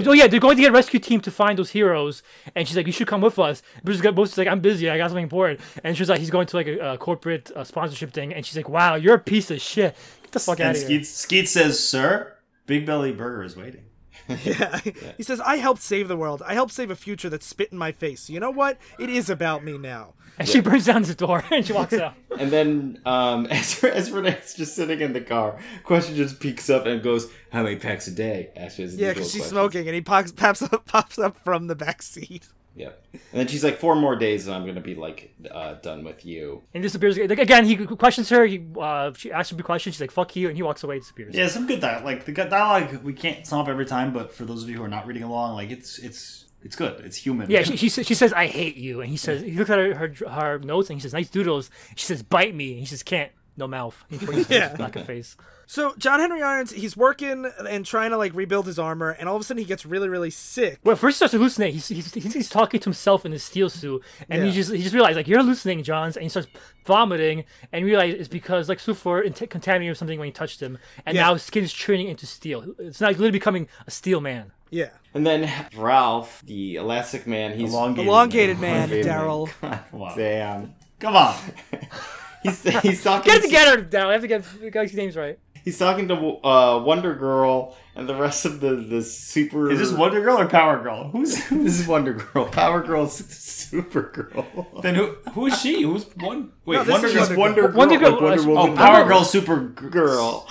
Oh 0.07 0.12
yeah, 0.12 0.28
they're 0.28 0.38
going 0.38 0.55
to 0.57 0.62
get 0.62 0.70
a 0.70 0.72
rescue 0.72 1.01
team 1.01 1.20
to 1.22 1.32
find 1.32 1.59
those 1.59 1.70
heroes, 1.70 2.22
and 2.55 2.68
she's 2.68 2.76
like, 2.76 2.86
"You 2.86 2.92
should 2.92 3.09
come 3.09 3.20
with 3.22 3.40
us." 3.40 3.61
Bruce 3.82 4.01
got 4.01 4.14
Bruce 4.14 4.30
is 4.32 4.38
like, 4.38 4.47
"I'm 4.47 4.61
busy. 4.61 4.88
I 4.88 4.97
got 4.97 5.09
something 5.11 5.24
important." 5.24 5.59
And 5.82 5.97
she's 5.97 6.09
like, 6.09 6.20
"He's 6.20 6.30
going 6.30 6.47
to 6.47 6.57
like 6.57 6.68
a, 6.68 6.92
a 6.92 6.99
corporate 6.99 7.51
uh, 7.57 7.64
sponsorship 7.64 8.12
thing," 8.12 8.32
and 8.32 8.47
she's 8.47 8.57
like, 8.57 8.68
"Wow, 8.68 8.95
you're 8.95 9.14
a 9.14 9.18
piece 9.18 9.51
of 9.51 9.61
shit. 9.61 9.97
Get 10.22 10.30
the 10.32 10.38
fuck 10.38 10.61
out 10.61 10.66
And 10.68 10.76
of 10.76 10.88
here." 10.88 11.03
Skeet, 11.03 11.07
Skeet 11.07 11.49
says, 11.49 11.80
"Sir, 11.80 12.36
Big 12.66 12.86
Belly 12.86 13.11
Burger 13.11 13.42
is 13.42 13.57
waiting." 13.57 13.82
yeah. 14.45 14.81
He 15.16 15.22
says, 15.22 15.41
I 15.41 15.57
helped 15.57 15.83
save 15.83 16.09
the 16.09 16.16
world. 16.16 16.43
I 16.47 16.55
helped 16.55 16.72
save 16.72 16.91
a 16.91 16.97
future 16.97 17.29
that 17.31 17.43
spit 17.43 17.72
in 17.72 17.79
my 17.79 17.93
face. 17.93 18.31
You 18.31 18.41
know 18.41 18.51
what? 18.51 18.79
It 18.99 19.11
is 19.11 19.29
about 19.29 19.64
me 19.64 19.79
now. 19.79 20.14
And 20.39 20.49
she 20.49 20.61
burns 20.61 20.87
down 20.87 21.03
the 21.03 21.14
door 21.14 21.45
and 21.51 21.64
she 21.64 21.72
walks 21.72 21.93
out. 21.93 22.14
And 22.39 22.51
then, 22.51 23.01
um, 23.07 23.47
as, 23.51 23.83
as 23.85 24.11
Renee's 24.11 24.55
just 24.55 24.75
sitting 24.75 25.01
in 25.01 25.12
the 25.12 25.20
car, 25.20 25.59
question 25.85 26.16
just 26.16 26.41
peeks 26.41 26.68
up 26.68 26.87
and 26.87 27.03
goes, 27.03 27.31
"How 27.53 27.62
many 27.62 27.77
packs 27.77 28.09
a 28.09 28.11
day?" 28.11 28.51
Actually, 28.57 28.89
Yeah, 28.97 29.11
because 29.11 29.31
she's 29.31 29.45
smoking, 29.45 29.87
and 29.87 29.95
he 29.95 30.01
pops, 30.01 30.33
pops, 30.33 30.62
up, 30.62 30.87
pops 30.87 31.18
up 31.18 31.39
from 31.45 31.68
the 31.68 31.77
back 31.77 32.03
seat. 32.03 32.49
Yep. 32.77 33.07
And 33.12 33.20
then 33.33 33.47
she's 33.47 33.62
like, 33.62 33.79
four 33.79 33.95
more 33.95 34.16
days, 34.16 34.47
and 34.47 34.57
I'm 34.57 34.66
gonna 34.66 34.81
be 34.81 34.95
like 34.95 35.33
uh, 35.51 35.75
done 35.75 36.05
with 36.05 36.25
you." 36.27 36.62
And 36.75 36.83
disappears 36.83 37.16
like, 37.16 37.39
again. 37.39 37.64
He 37.64 37.77
questions 37.77 38.29
her. 38.31 38.45
He 38.47 38.66
uh, 38.79 39.12
she 39.14 39.31
asks 39.31 39.53
him 39.53 39.61
a 39.61 39.62
question. 39.62 39.93
She's 39.93 40.01
like, 40.01 40.11
"Fuck 40.11 40.35
you," 40.35 40.49
and 40.49 40.57
he 40.57 40.62
walks 40.62 40.83
away. 40.83 40.97
And 40.97 41.03
disappears. 41.03 41.35
Yeah, 41.35 41.47
some 41.49 41.66
good 41.66 41.81
dialogue. 41.81 42.05
Like 42.05 42.25
the 42.25 42.33
dialogue, 42.33 43.03
we 43.05 43.12
can't 43.12 43.47
sum 43.47 43.61
up 43.61 43.68
every 43.68 43.87
time, 43.87 44.12
but 44.12 44.35
for 44.35 44.45
those 44.45 44.62
of 44.64 44.68
you 44.68 44.77
who 44.79 44.83
are 44.83 44.89
not 44.89 45.07
reading 45.07 45.22
along, 45.22 45.55
like 45.55 45.70
it's 45.70 45.99
it's 45.99 46.47
it's 46.64 46.77
good. 46.77 47.01
It's 47.05 47.16
human. 47.16 47.51
Yeah, 47.51 47.62
she, 47.62 47.77
she, 47.77 47.91
she 47.91 48.14
says, 48.14 48.33
I 48.33 48.47
hate 48.47 48.77
you. 48.77 49.03
And 49.03 49.11
he 49.11 49.18
says, 49.18 49.43
he 49.43 49.53
looks 49.53 49.68
at 49.68 49.79
her, 49.79 49.95
her, 49.95 50.31
her 50.31 50.59
notes 50.61 50.89
and 50.89 50.97
he 50.97 51.01
says, 51.03 51.12
nice 51.12 51.29
doodles. 51.29 51.68
She 51.95 52.07
says, 52.07 52.22
bite 52.22 52.55
me. 52.55 52.70
And 52.70 52.81
he 52.81 52.87
says, 52.87 53.03
can't. 53.03 53.31
No 53.59 53.66
mouth. 53.68 54.03
He 54.09 54.16
points 54.16 54.49
to 54.49 54.55
Yeah. 54.57 54.70
his 54.70 54.79
back 54.79 54.97
of 54.97 55.05
face. 55.05 55.37
So 55.67 55.95
John 55.97 56.21
Henry 56.21 56.43
Irons, 56.43 56.73
he's 56.73 56.97
working 56.97 57.51
and 57.69 57.87
trying 57.87 58.11
to 58.11 58.17
like 58.19 58.35
rebuild 58.35 58.67
his 58.67 58.79
armor, 58.79 59.11
and 59.11 59.29
all 59.29 59.37
of 59.37 59.41
a 59.41 59.45
sudden 59.45 59.59
he 59.62 59.65
gets 59.67 59.87
really, 59.87 60.09
really 60.09 60.31
sick. 60.31 60.79
Well, 60.85 60.97
first 60.97 61.15
he 61.15 61.17
starts 61.19 61.33
hallucinating. 61.33 61.75
He's, 61.75 61.89
he's, 61.89 62.12
he's, 62.15 62.35
he's 62.35 62.49
talking 62.49 62.81
to 62.81 62.85
himself 62.85 63.25
in 63.25 63.33
his 63.33 63.43
steel 63.43 63.71
suit, 63.71 64.03
and 64.29 64.45
he 64.45 64.53
just 64.53 64.73
he 64.73 64.83
just 64.83 64.95
realized 64.95 65.17
like 65.17 65.29
you're 65.29 65.39
hallucinating, 65.41 65.85
Johns, 65.85 66.17
and 66.17 66.23
he 66.23 66.29
starts 66.29 66.49
vomiting, 66.85 67.45
and 67.73 67.81
you 67.81 67.87
realize 67.87 68.15
it's 68.15 68.29
because 68.29 68.69
like 68.69 68.79
Sufor 68.79 69.25
int- 69.25 69.49
contaminated 69.51 69.97
something 69.97 70.19
when 70.19 70.27
he 70.27 70.33
touched 70.33 70.61
him, 70.61 70.79
and 71.07 71.17
Yeah. 71.17 71.23
now 71.23 71.33
his 71.35 71.43
skin 71.43 71.65
is 71.65 71.73
turning 71.73 72.09
into 72.09 72.27
steel. 72.27 72.65
It's 72.79 73.01
not 73.01 73.12
literally 73.12 73.31
becoming 73.31 73.69
a 73.87 73.91
steel 73.91 74.21
man. 74.21 74.53
Yeah. 74.71 74.91
And 75.15 75.25
then 75.27 75.51
Ralph, 75.77 76.43
the 76.45 76.77
Elastic 76.77 77.27
Man, 77.29 77.57
he's 77.57 77.73
Elongated. 77.73 78.09
Elongated 78.09 78.59
man, 78.59 78.91
man. 78.91 79.05
Daryl. 79.05 79.49
Come 79.91 80.03
on. 80.03 80.19
Damn. 80.19 80.75
Come 80.99 81.17
on. 81.17 81.37
He's 82.43 82.62
he's 82.83 83.03
talking. 83.05 83.33
Get 83.33 83.39
it 83.43 83.47
together, 83.47 83.83
Daryl. 83.83 84.09
I 84.09 84.12
have 84.12 84.21
to 84.21 84.29
get 84.29 84.45
the 84.61 84.71
guy's 84.71 84.93
names 84.95 85.17
right. 85.17 85.39
He's 85.65 85.79
talking 85.79 86.09
to 86.09 86.15
uh, 86.15 86.83
Wonder 86.85 87.15
Girl 87.15 87.75
and 87.97 88.07
the 88.07 88.15
rest 88.15 88.45
of 88.45 88.61
the 88.61 88.75
the 88.77 89.03
super. 89.03 89.71
Is 89.71 89.79
this 89.79 89.93
Wonder 89.93 90.21
Girl 90.21 90.39
or 90.39 90.47
Power 90.47 90.83
Girl? 90.83 91.09
Who's 91.09 91.37
This 91.49 91.81
is 91.81 91.87
Wonder 91.95 92.12
Girl. 92.12 92.47
Power 92.47 92.83
Girl's 92.83 93.17
Super 93.17 94.03
Girl. 94.03 94.47
then? 94.83 94.95
Who 94.95 95.15
who 95.33 95.47
is 95.47 95.59
she? 95.61 95.83
Who's 95.83 96.05
one? 96.17 96.53
Wait, 96.67 96.87
No, 96.87 96.93
Wonder 96.93 97.07
is 97.09 97.29
Girl. 97.29 97.39
Wonder 97.39 97.69
Wonder 97.69 97.69
Girl. 97.69 97.77
Wonder 97.77 97.99
Girl, 97.99 98.12
like 98.12 98.39
Wonder 98.39 98.49
Woman. 98.53 98.73
Oh, 98.73 98.77
Power 98.77 99.05
Girl, 99.05 99.25
Super 99.25 99.61
Girl. 99.61 100.49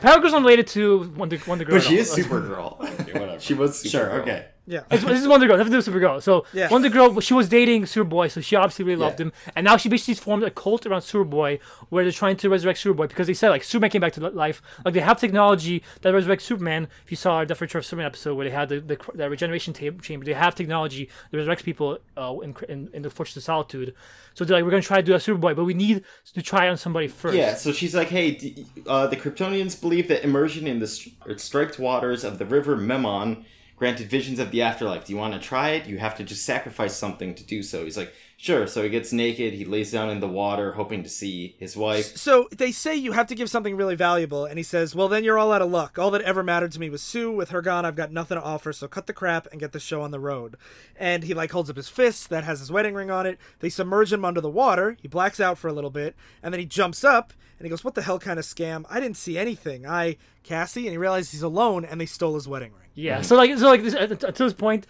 Power 0.00 0.20
Girl's 0.20 0.34
unrelated 0.34 0.66
to 0.68 1.12
Wonder 1.16 1.38
Wonder 1.46 1.64
Girl. 1.64 1.74
But 1.76 1.82
she 1.84 1.98
is 1.98 2.08
all. 2.10 2.16
Super 2.16 2.40
Girl. 2.40 2.76
Okay, 2.80 3.12
whatever. 3.18 3.40
She 3.40 3.54
was 3.54 3.78
Super 3.80 3.90
Sure. 3.90 4.06
Girl. 4.08 4.20
Okay. 4.22 4.46
Yeah. 4.70 4.80
It's- 4.90 5.02
this 5.04 5.20
is 5.22 5.26
Wonder 5.26 5.46
Girl. 5.46 5.56
Nothing 5.56 5.72
to 5.72 5.80
do 5.80 5.90
with 5.92 6.02
Supergirl. 6.02 6.22
So 6.22 6.44
Yeah. 6.52 6.68
Wonder 6.70 6.90
Girl, 6.90 7.18
she 7.20 7.32
was 7.32 7.48
dating 7.48 7.84
Superboy, 7.84 8.30
so 8.30 8.40
she 8.42 8.54
obviously 8.54 8.84
really 8.84 9.00
loved 9.00 9.18
Yeah. 9.18 9.26
him, 9.26 9.32
and 9.56 9.64
now 9.64 9.76
she 9.78 9.88
basically 9.88 10.14
formed 10.14 10.44
a 10.44 10.50
cult 10.50 10.84
around 10.86 11.00
Superboy, 11.00 11.58
where 11.88 12.04
they're 12.04 12.12
trying 12.12 12.36
to 12.36 12.50
resurrect 12.50 12.78
Superboy 12.78 13.08
because 13.08 13.26
they 13.26 13.34
said 13.34 13.48
like 13.48 13.64
Superman 13.64 13.90
came 13.90 14.00
back 14.02 14.12
to 14.12 14.20
life. 14.28 14.60
Like 14.84 14.92
they 14.94 15.00
have 15.00 15.18
technology 15.18 15.82
that 16.02 16.12
resurrects 16.12 16.42
Superman. 16.42 16.88
If 17.04 17.10
you 17.10 17.16
saw 17.16 17.36
our 17.36 17.46
Death 17.46 17.60
Return 17.62 17.78
of 17.80 17.86
Superman 17.86 18.06
episode 18.06 18.34
where 18.36 18.44
they 18.46 18.54
had 18.54 18.68
the 18.68 18.80
the, 18.80 18.98
the 19.14 19.30
regeneration 19.30 19.72
ta- 19.72 19.90
chamber, 20.02 20.24
they 20.26 20.34
have 20.34 20.54
technology 20.54 21.08
that 21.30 21.38
resurrects 21.38 21.62
people 21.62 21.98
uh, 22.16 22.34
in, 22.42 22.54
in 22.68 22.90
in 22.92 23.02
the 23.02 23.10
Fortress 23.10 23.36
of 23.38 23.42
Solitude. 23.44 23.94
So 24.34 24.44
they're 24.44 24.58
like, 24.58 24.64
we're 24.64 24.70
gonna 24.70 24.82
try 24.82 24.98
to 24.98 25.02
do 25.02 25.14
a 25.14 25.18
Superboy, 25.18 25.56
but 25.56 25.64
we 25.64 25.74
need 25.74 26.04
to 26.34 26.42
try 26.42 26.68
on 26.68 26.76
somebody 26.76 27.08
first. 27.08 27.36
Yeah, 27.36 27.54
so 27.54 27.72
she's 27.72 27.94
like, 27.94 28.08
hey, 28.08 28.32
d- 28.32 28.66
uh, 28.86 29.06
the 29.06 29.16
Kryptonians 29.16 29.80
believe 29.80 30.08
that 30.08 30.22
immersion 30.24 30.66
in 30.66 30.78
the 30.78 30.86
st- 30.86 31.14
striped 31.40 31.78
waters 31.78 32.22
of 32.22 32.38
the 32.38 32.44
river 32.44 32.76
Memon 32.76 33.44
granted 33.78 34.08
visions 34.08 34.38
of 34.38 34.50
the 34.50 34.62
afterlife. 34.62 35.04
Do 35.04 35.12
you 35.12 35.18
want 35.18 35.34
to 35.34 35.40
try 35.40 35.70
it? 35.70 35.86
You 35.86 35.98
have 35.98 36.16
to 36.16 36.24
just 36.24 36.44
sacrifice 36.44 36.96
something 36.96 37.34
to 37.36 37.44
do 37.44 37.62
so. 37.62 37.84
He's 37.84 37.96
like, 37.96 38.12
sure. 38.40 38.66
So 38.66 38.82
he 38.82 38.88
gets 38.88 39.12
naked, 39.12 39.52
he 39.52 39.66
lays 39.66 39.92
down 39.92 40.08
in 40.08 40.20
the 40.20 40.28
water, 40.28 40.72
hoping 40.72 41.02
to 41.02 41.08
see 41.10 41.56
his 41.58 41.76
wife. 41.76 42.16
So 42.16 42.48
they 42.56 42.72
say 42.72 42.94
you 42.94 43.12
have 43.12 43.26
to 43.26 43.34
give 43.34 43.50
something 43.50 43.76
really 43.76 43.96
valuable, 43.96 44.46
and 44.46 44.56
he 44.58 44.62
says, 44.62 44.94
"Well, 44.94 45.08
then 45.08 45.24
you're 45.24 45.38
all 45.38 45.52
out 45.52 45.60
of 45.60 45.70
luck. 45.70 45.98
All 45.98 46.10
that 46.12 46.22
ever 46.22 46.42
mattered 46.42 46.72
to 46.72 46.80
me 46.80 46.88
was 46.88 47.02
Sue. 47.02 47.30
With 47.30 47.50
her 47.50 47.60
gone, 47.60 47.84
I've 47.84 47.96
got 47.96 48.12
nothing 48.12 48.38
to 48.38 48.42
offer. 48.42 48.72
So 48.72 48.88
cut 48.88 49.06
the 49.06 49.12
crap 49.12 49.46
and 49.50 49.60
get 49.60 49.72
the 49.72 49.80
show 49.80 50.00
on 50.00 50.12
the 50.12 50.20
road." 50.20 50.56
And 50.96 51.24
he 51.24 51.34
like 51.34 51.50
holds 51.50 51.68
up 51.68 51.76
his 51.76 51.88
fist 51.88 52.30
that 52.30 52.44
has 52.44 52.60
his 52.60 52.72
wedding 52.72 52.94
ring 52.94 53.10
on 53.10 53.26
it. 53.26 53.38
They 53.58 53.68
submerge 53.68 54.12
him 54.12 54.24
under 54.24 54.40
the 54.40 54.48
water. 54.48 54.96
He 55.02 55.08
blacks 55.08 55.40
out 55.40 55.58
for 55.58 55.68
a 55.68 55.72
little 55.72 55.90
bit, 55.90 56.14
and 56.42 56.54
then 56.54 56.60
he 56.60 56.66
jumps 56.66 57.04
up 57.04 57.32
and 57.58 57.66
he 57.66 57.70
goes, 57.70 57.82
"What 57.82 57.94
the 57.96 58.02
hell 58.02 58.20
kind 58.20 58.38
of 58.38 58.44
scam? 58.44 58.84
I 58.88 59.00
didn't 59.00 59.16
see 59.16 59.36
anything. 59.36 59.84
I 59.84 60.16
Cassie." 60.44 60.82
And 60.86 60.92
he 60.92 60.96
realizes 60.96 61.32
he's 61.32 61.42
alone, 61.42 61.84
and 61.84 62.00
they 62.00 62.06
stole 62.06 62.34
his 62.36 62.46
wedding 62.46 62.72
ring. 62.72 62.88
Yeah. 62.94 63.22
So 63.22 63.36
like, 63.36 63.56
so 63.58 63.66
like 63.66 63.82
this, 63.82 63.94
at- 63.94 64.10
until 64.10 64.46
this 64.46 64.52
point, 64.54 64.86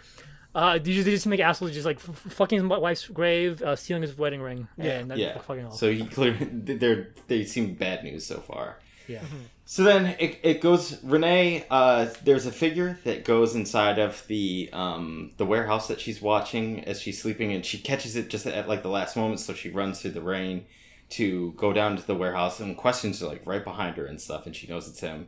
uh, 0.55 0.79
they 0.79 0.93
just 0.93 1.05
they 1.05 1.11
just 1.13 1.27
make 1.27 1.41
assholes 1.41 1.73
just 1.73 1.87
like 1.87 1.97
f- 1.97 2.09
f- 2.09 2.33
fucking 2.33 2.59
his 2.61 2.67
wife's 2.69 3.07
grave, 3.09 3.63
uh, 3.63 3.77
stealing 3.77 4.03
his 4.03 4.17
wedding 4.17 4.41
ring, 4.41 4.69
and 4.79 5.11
that's 5.11 5.21
Yeah. 5.21 5.39
fucking 5.39 5.67
off. 5.67 5.77
So 5.77 5.93
he 5.93 6.05
clearly 6.07 6.45
they're 6.53 7.09
they 7.29 7.45
seem 7.45 7.75
bad 7.75 8.05
news 8.05 8.25
so 8.27 8.41
far. 8.41 8.79
yeah. 9.07 9.21
So 9.65 9.83
then 9.83 10.17
it, 10.19 10.39
it 10.43 10.61
goes 10.63 11.03
Renee. 11.05 11.67
Uh, 11.71 12.07
there's 12.25 12.47
a 12.47 12.53
figure 12.53 12.99
that 13.05 13.25
goes 13.27 13.55
inside 13.55 13.99
of 13.99 14.27
the 14.27 14.71
um, 14.73 15.33
the 15.37 15.45
warehouse 15.45 15.89
that 15.89 16.01
she's 16.01 16.23
watching 16.23 16.83
as 16.85 17.01
she's 17.03 17.21
sleeping, 17.21 17.53
and 17.53 17.65
she 17.67 17.79
catches 17.79 18.17
it 18.17 18.31
just 18.31 18.47
at 18.47 18.67
like 18.69 18.83
the 18.83 18.89
last 18.89 19.15
moment. 19.17 19.41
So 19.41 19.53
she 19.53 19.69
runs 19.71 20.01
through 20.01 20.13
the 20.13 20.23
rain 20.23 20.65
to 21.11 21.53
go 21.53 21.73
down 21.75 21.97
to 21.99 22.07
the 22.07 22.15
warehouse, 22.15 22.61
and 22.61 22.77
questions 22.77 23.23
are 23.23 23.29
like 23.29 23.43
right 23.47 23.63
behind 23.65 23.97
her 23.99 24.07
and 24.07 24.19
stuff, 24.21 24.47
and 24.47 24.57
she 24.57 24.67
knows 24.67 24.89
it's 24.89 25.01
him. 25.01 25.27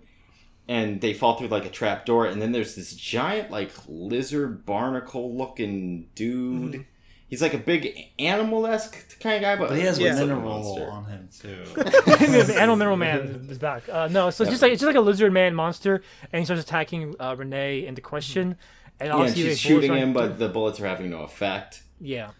And 0.69 1.01
they 1.01 1.15
fall 1.15 1.37
through 1.37 1.49
like 1.49 1.65
a 1.65 1.71
trap 1.71 2.07
door, 2.07 2.27
and 2.27 2.41
then 2.41 2.53
there's 2.53 2.77
this 2.77 2.95
giant 2.95 3.51
like 3.51 3.73
lizard 3.89 4.65
barnacle 4.65 5.37
looking 5.37 6.09
dude. 6.15 6.87
He's 7.29 7.43
like 7.43 7.55
a 7.55 7.59
big 7.59 7.97
animal 8.19 8.67
esque 8.67 9.19
kind 9.21 9.37
of 9.37 9.43
guy, 9.43 9.57
but 9.57 9.69
But 9.69 9.79
he 9.79 9.85
has 9.85 9.99
Yeah. 9.99 10.09
a 10.09 10.11
looks 10.11 10.21
a 10.21 10.27
mineral 10.27 10.91
on 10.91 11.05
him 11.07 11.29
too. 11.37 11.63
the 11.75 12.55
animal 12.59 12.77
mineral 12.77 12.97
man 12.97 13.47
is 13.49 13.59
back. 13.59 13.89
Uh, 13.89 14.09
no, 14.11 14.31
so 14.31 14.43
it's 14.45 14.51
just 14.51 14.63
like 14.63 14.73
it's 14.73 14.81
just 14.81 14.87
like 14.89 14.97
a 14.97 15.01
lizard 15.01 15.33
man 15.33 15.55
monster, 15.55 16.03
and 16.33 16.39
he 16.41 16.45
starts 16.45 16.63
attacking 16.63 17.15
uh, 17.21 17.35
Renee 17.37 17.87
in 17.87 17.95
the 17.95 18.01
question. 18.01 18.57
And 19.01 19.09
Yeah, 19.09 19.23
and 19.25 19.35
she's 19.37 19.59
shooting 19.59 19.93
him, 19.95 20.13
but 20.13 20.39
the 20.41 20.49
bullets 20.49 20.79
are 20.81 20.87
having 20.87 21.11
no 21.11 21.23
effect. 21.23 21.83
yeah. 22.01 22.31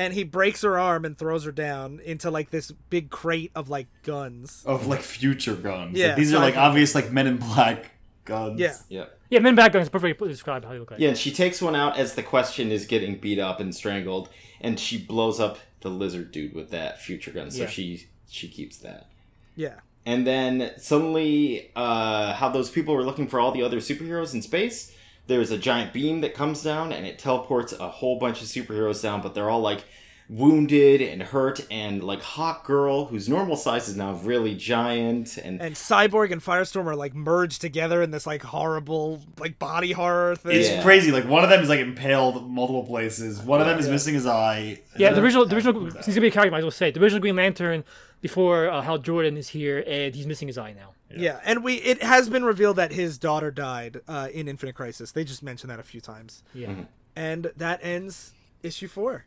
And 0.00 0.14
he 0.14 0.24
breaks 0.24 0.62
her 0.62 0.78
arm 0.78 1.04
and 1.04 1.16
throws 1.18 1.44
her 1.44 1.52
down 1.52 2.00
into 2.04 2.30
like 2.30 2.50
this 2.50 2.70
big 2.88 3.10
crate 3.10 3.50
of 3.54 3.68
like 3.68 3.86
guns. 4.02 4.62
of 4.66 4.86
like 4.86 5.02
future 5.02 5.54
guns. 5.54 5.96
Yeah, 5.98 6.08
Like, 6.08 6.16
these 6.16 6.32
are 6.32 6.38
like 6.38 6.54
sci-fi. 6.54 6.66
obvious 6.66 6.94
like 6.94 7.10
Men 7.12 7.26
in 7.26 7.36
Black 7.36 7.90
guns. 8.24 8.58
Yeah. 8.58 8.76
Yeah. 8.88 9.04
Yeah, 9.28 9.38
men 9.40 9.54
back 9.54 9.72
guns 9.72 9.88
perfectly 9.88 10.28
describe 10.28 10.64
how 10.64 10.72
they 10.72 10.78
look 10.78 10.90
like. 10.90 10.98
Yeah, 11.00 11.10
and 11.10 11.18
she 11.18 11.30
takes 11.30 11.60
one 11.62 11.76
out 11.76 11.96
as 11.98 12.14
the 12.14 12.22
question 12.22 12.72
is 12.72 12.84
getting 12.86 13.16
beat 13.18 13.38
up 13.38 13.60
and 13.60 13.72
strangled, 13.74 14.28
and 14.60 14.80
she 14.80 14.98
blows 14.98 15.38
up 15.38 15.58
the 15.82 15.88
lizard 15.90 16.32
dude 16.32 16.52
with 16.54 16.70
that 16.70 17.00
future 17.00 17.30
gun. 17.30 17.50
So 17.50 17.62
Yeah. 17.62 17.68
she 17.68 18.06
she 18.28 18.48
keeps 18.48 18.78
that. 18.78 19.06
Yeah. 19.54 19.74
And 20.06 20.26
then 20.26 20.72
suddenly, 20.78 21.70
uh, 21.76 22.32
how 22.32 22.48
those 22.48 22.70
people 22.70 22.94
were 22.94 23.04
looking 23.04 23.28
for 23.28 23.38
all 23.38 23.52
the 23.52 23.62
other 23.62 23.78
superheroes 23.78 24.32
in 24.34 24.40
space. 24.42 24.92
There's 25.30 25.52
a 25.52 25.58
giant 25.58 25.92
beam 25.92 26.22
that 26.22 26.34
comes 26.34 26.60
down, 26.60 26.92
and 26.92 27.06
it 27.06 27.16
teleports 27.20 27.72
a 27.72 27.88
whole 27.88 28.18
bunch 28.18 28.42
of 28.42 28.48
superheroes 28.48 29.00
down, 29.00 29.22
but 29.22 29.32
they're 29.32 29.48
all 29.48 29.60
like 29.60 29.84
wounded 30.28 31.00
and 31.00 31.22
hurt, 31.22 31.64
and 31.70 32.02
like 32.02 32.20
Hawk 32.20 32.66
Girl, 32.66 33.04
whose 33.06 33.28
normal 33.28 33.56
size 33.56 33.88
is 33.88 33.96
now 33.96 34.14
really 34.14 34.56
giant, 34.56 35.36
and, 35.38 35.62
And 35.62 35.76
Cyborg 35.76 36.32
and 36.32 36.42
Firestorm 36.42 36.86
are 36.86 36.96
like 36.96 37.14
merged 37.14 37.60
together 37.60 38.02
in 38.02 38.10
this 38.10 38.26
like 38.26 38.42
horrible 38.42 39.22
like 39.38 39.58
body 39.60 39.92
horror 39.92 40.34
thing. 40.34 40.52
It's 40.56 40.68
Yeah. 40.68 40.82
crazy. 40.82 41.12
Like 41.12 41.26
one 41.28 41.44
of 41.44 41.50
them 41.50 41.62
is 41.62 41.68
like 41.68 41.80
impaled 41.80 42.50
multiple 42.50 42.84
places. 42.84 43.40
One 43.40 43.60
of 43.60 43.68
them 43.68 43.78
is 43.78 43.88
missing 43.88 44.14
his 44.14 44.26
eye. 44.26 44.80
Yeah, 44.96 45.12
the 45.12 45.22
original, 45.22 45.46
the 45.46 45.54
original, 45.56 45.84
he's 45.86 46.06
gonna 46.08 46.20
be 46.22 46.26
a 46.28 46.30
character. 46.32 46.50
Might 46.50 46.58
as 46.58 46.64
well 46.64 46.70
say 46.72 46.90
the 46.90 47.00
original 47.00 47.20
Green 47.20 47.36
Lantern 47.36 47.84
before 48.20 48.68
uh, 48.68 48.82
Hal 48.82 48.98
Jordan 48.98 49.36
is 49.36 49.48
here, 49.50 49.84
and 49.86 50.12
he's 50.14 50.26
missing 50.26 50.48
his 50.48 50.58
eye 50.58 50.72
now. 50.76 50.94
Yeah, 51.16 51.40
and 51.44 51.64
we 51.64 51.74
it 51.76 52.02
has 52.02 52.28
been 52.28 52.44
revealed 52.44 52.76
that 52.76 52.92
his 52.92 53.18
daughter 53.18 53.50
died 53.50 54.00
uh, 54.06 54.28
in 54.32 54.48
Infinite 54.48 54.74
Crisis. 54.74 55.12
They 55.12 55.24
just 55.24 55.42
mentioned 55.42 55.70
that 55.70 55.80
a 55.80 55.84
few 55.84 56.00
times. 56.00 56.42
Yeah, 56.54 56.74
And 57.16 57.52
that 57.56 57.80
ends 57.82 58.32
issue 58.62 58.88
four. 58.88 59.24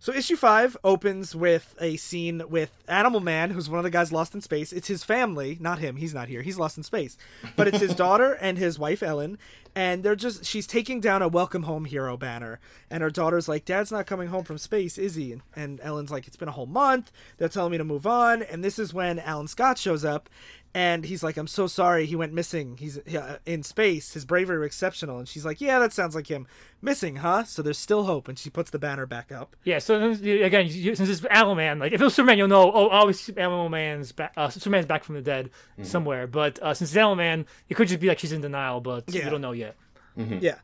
So 0.00 0.12
issue 0.12 0.36
five 0.36 0.76
opens 0.84 1.34
with 1.34 1.74
a 1.80 1.96
scene 1.96 2.42
with 2.48 2.84
Animal 2.86 3.18
Man, 3.18 3.50
who's 3.50 3.68
one 3.68 3.78
of 3.78 3.84
the 3.84 3.90
guys 3.90 4.12
lost 4.12 4.32
in 4.32 4.40
space. 4.40 4.72
It's 4.72 4.86
his 4.86 5.02
family, 5.02 5.56
not 5.60 5.80
him. 5.80 5.96
He's 5.96 6.14
not 6.14 6.28
here. 6.28 6.42
He's 6.42 6.58
lost 6.58 6.76
in 6.76 6.84
space. 6.84 7.16
But 7.56 7.66
it's 7.66 7.80
his 7.80 7.94
daughter 7.96 8.34
and 8.34 8.58
his 8.58 8.78
wife 8.78 9.02
Ellen, 9.02 9.38
and 9.74 10.04
they're 10.04 10.14
just 10.14 10.44
she's 10.44 10.68
taking 10.68 11.00
down 11.00 11.20
a 11.20 11.26
welcome 11.26 11.64
home 11.64 11.84
hero 11.84 12.16
banner. 12.16 12.60
And 12.90 13.02
her 13.02 13.10
daughter's 13.10 13.48
like, 13.48 13.64
Dad's 13.64 13.90
not 13.90 14.06
coming 14.06 14.28
home 14.28 14.44
from 14.44 14.58
space, 14.58 14.98
is 14.98 15.16
he? 15.16 15.32
And, 15.32 15.42
and 15.56 15.80
Ellen's 15.82 16.12
like, 16.12 16.28
It's 16.28 16.36
been 16.36 16.48
a 16.48 16.52
whole 16.52 16.66
month. 16.66 17.10
They're 17.38 17.48
telling 17.48 17.72
me 17.72 17.78
to 17.78 17.84
move 17.84 18.06
on. 18.06 18.42
And 18.42 18.62
this 18.62 18.78
is 18.78 18.94
when 18.94 19.18
Alan 19.18 19.48
Scott 19.48 19.78
shows 19.78 20.04
up 20.04 20.28
and 20.74 21.04
he's 21.04 21.22
like, 21.22 21.36
I'm 21.36 21.46
so 21.46 21.66
sorry 21.66 22.04
he 22.06 22.14
went 22.14 22.32
missing. 22.32 22.76
He's 22.78 22.98
uh, 22.98 23.38
in 23.46 23.62
space. 23.62 24.12
His 24.12 24.24
bravery 24.24 24.58
was 24.58 24.66
exceptional. 24.66 25.18
And 25.18 25.26
she's 25.28 25.44
like, 25.44 25.60
Yeah, 25.60 25.78
that 25.78 25.92
sounds 25.92 26.14
like 26.14 26.26
him. 26.28 26.46
Missing, 26.82 27.16
huh? 27.16 27.44
So 27.44 27.62
there's 27.62 27.78
still 27.78 28.04
hope. 28.04 28.28
And 28.28 28.38
she 28.38 28.50
puts 28.50 28.70
the 28.70 28.78
banner 28.78 29.06
back 29.06 29.32
up. 29.32 29.56
yeah. 29.64 29.78
So 29.78 30.10
again, 30.10 30.68
since 30.70 31.00
it's 31.08 31.24
Animal 31.24 31.54
Man, 31.56 31.78
like 31.78 31.92
if 31.92 32.00
it 32.00 32.04
was 32.04 32.14
Superman, 32.14 32.38
you'll 32.38 32.48
know. 32.48 32.70
Oh, 32.72 32.88
obviously 32.90 33.36
Animal 33.38 33.68
Man's 33.68 34.12
back. 34.12 34.32
Uh, 34.36 34.48
Superman's 34.50 34.86
back 34.86 35.04
from 35.04 35.14
the 35.16 35.22
dead 35.22 35.50
somewhere. 35.82 36.26
But 36.26 36.58
uh, 36.62 36.74
since 36.74 36.90
it's 36.90 36.96
Animal 36.96 37.16
Man, 37.16 37.46
it 37.68 37.74
could 37.74 37.88
just 37.88 38.00
be 38.00 38.08
like 38.08 38.18
she's 38.18 38.32
in 38.32 38.40
denial, 38.42 38.80
but 38.80 39.04
Yeah. 39.08 39.24
we 39.24 39.30
don't 39.30 39.40
know 39.40 39.52
yet. 39.52 39.74
Yeah. 40.16 40.56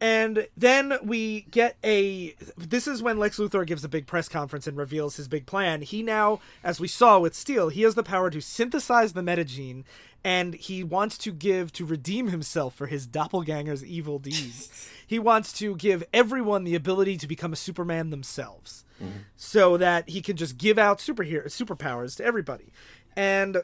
And 0.00 0.48
then 0.56 0.98
we 1.02 1.42
get 1.50 1.76
a. 1.84 2.34
This 2.56 2.86
is 2.86 3.02
when 3.02 3.18
Lex 3.18 3.38
Luthor 3.38 3.66
gives 3.66 3.84
a 3.84 3.88
big 3.88 4.06
press 4.06 4.28
conference 4.28 4.66
and 4.66 4.76
reveals 4.76 5.16
his 5.16 5.28
big 5.28 5.46
plan. 5.46 5.82
He 5.82 6.02
now, 6.02 6.40
as 6.62 6.80
we 6.80 6.88
saw 6.88 7.18
with 7.18 7.34
Steel, 7.34 7.68
he 7.68 7.82
has 7.82 7.94
the 7.94 8.02
power 8.02 8.28
to 8.30 8.40
synthesize 8.40 9.12
the 9.12 9.22
metagene, 9.22 9.84
and 10.24 10.54
he 10.54 10.82
wants 10.82 11.16
to 11.18 11.32
give 11.32 11.72
to 11.74 11.86
redeem 11.86 12.28
himself 12.28 12.74
for 12.74 12.86
his 12.86 13.06
doppelganger's 13.06 13.84
evil 13.84 14.18
deeds. 14.18 14.90
he 15.06 15.18
wants 15.18 15.52
to 15.54 15.76
give 15.76 16.04
everyone 16.12 16.64
the 16.64 16.74
ability 16.74 17.16
to 17.18 17.28
become 17.28 17.52
a 17.52 17.56
Superman 17.56 18.10
themselves, 18.10 18.84
mm-hmm. 19.02 19.18
so 19.36 19.76
that 19.76 20.08
he 20.08 20.20
can 20.20 20.36
just 20.36 20.58
give 20.58 20.76
out 20.76 20.98
superhero 20.98 21.46
superpowers 21.46 22.16
to 22.16 22.24
everybody. 22.24 22.72
And 23.16 23.62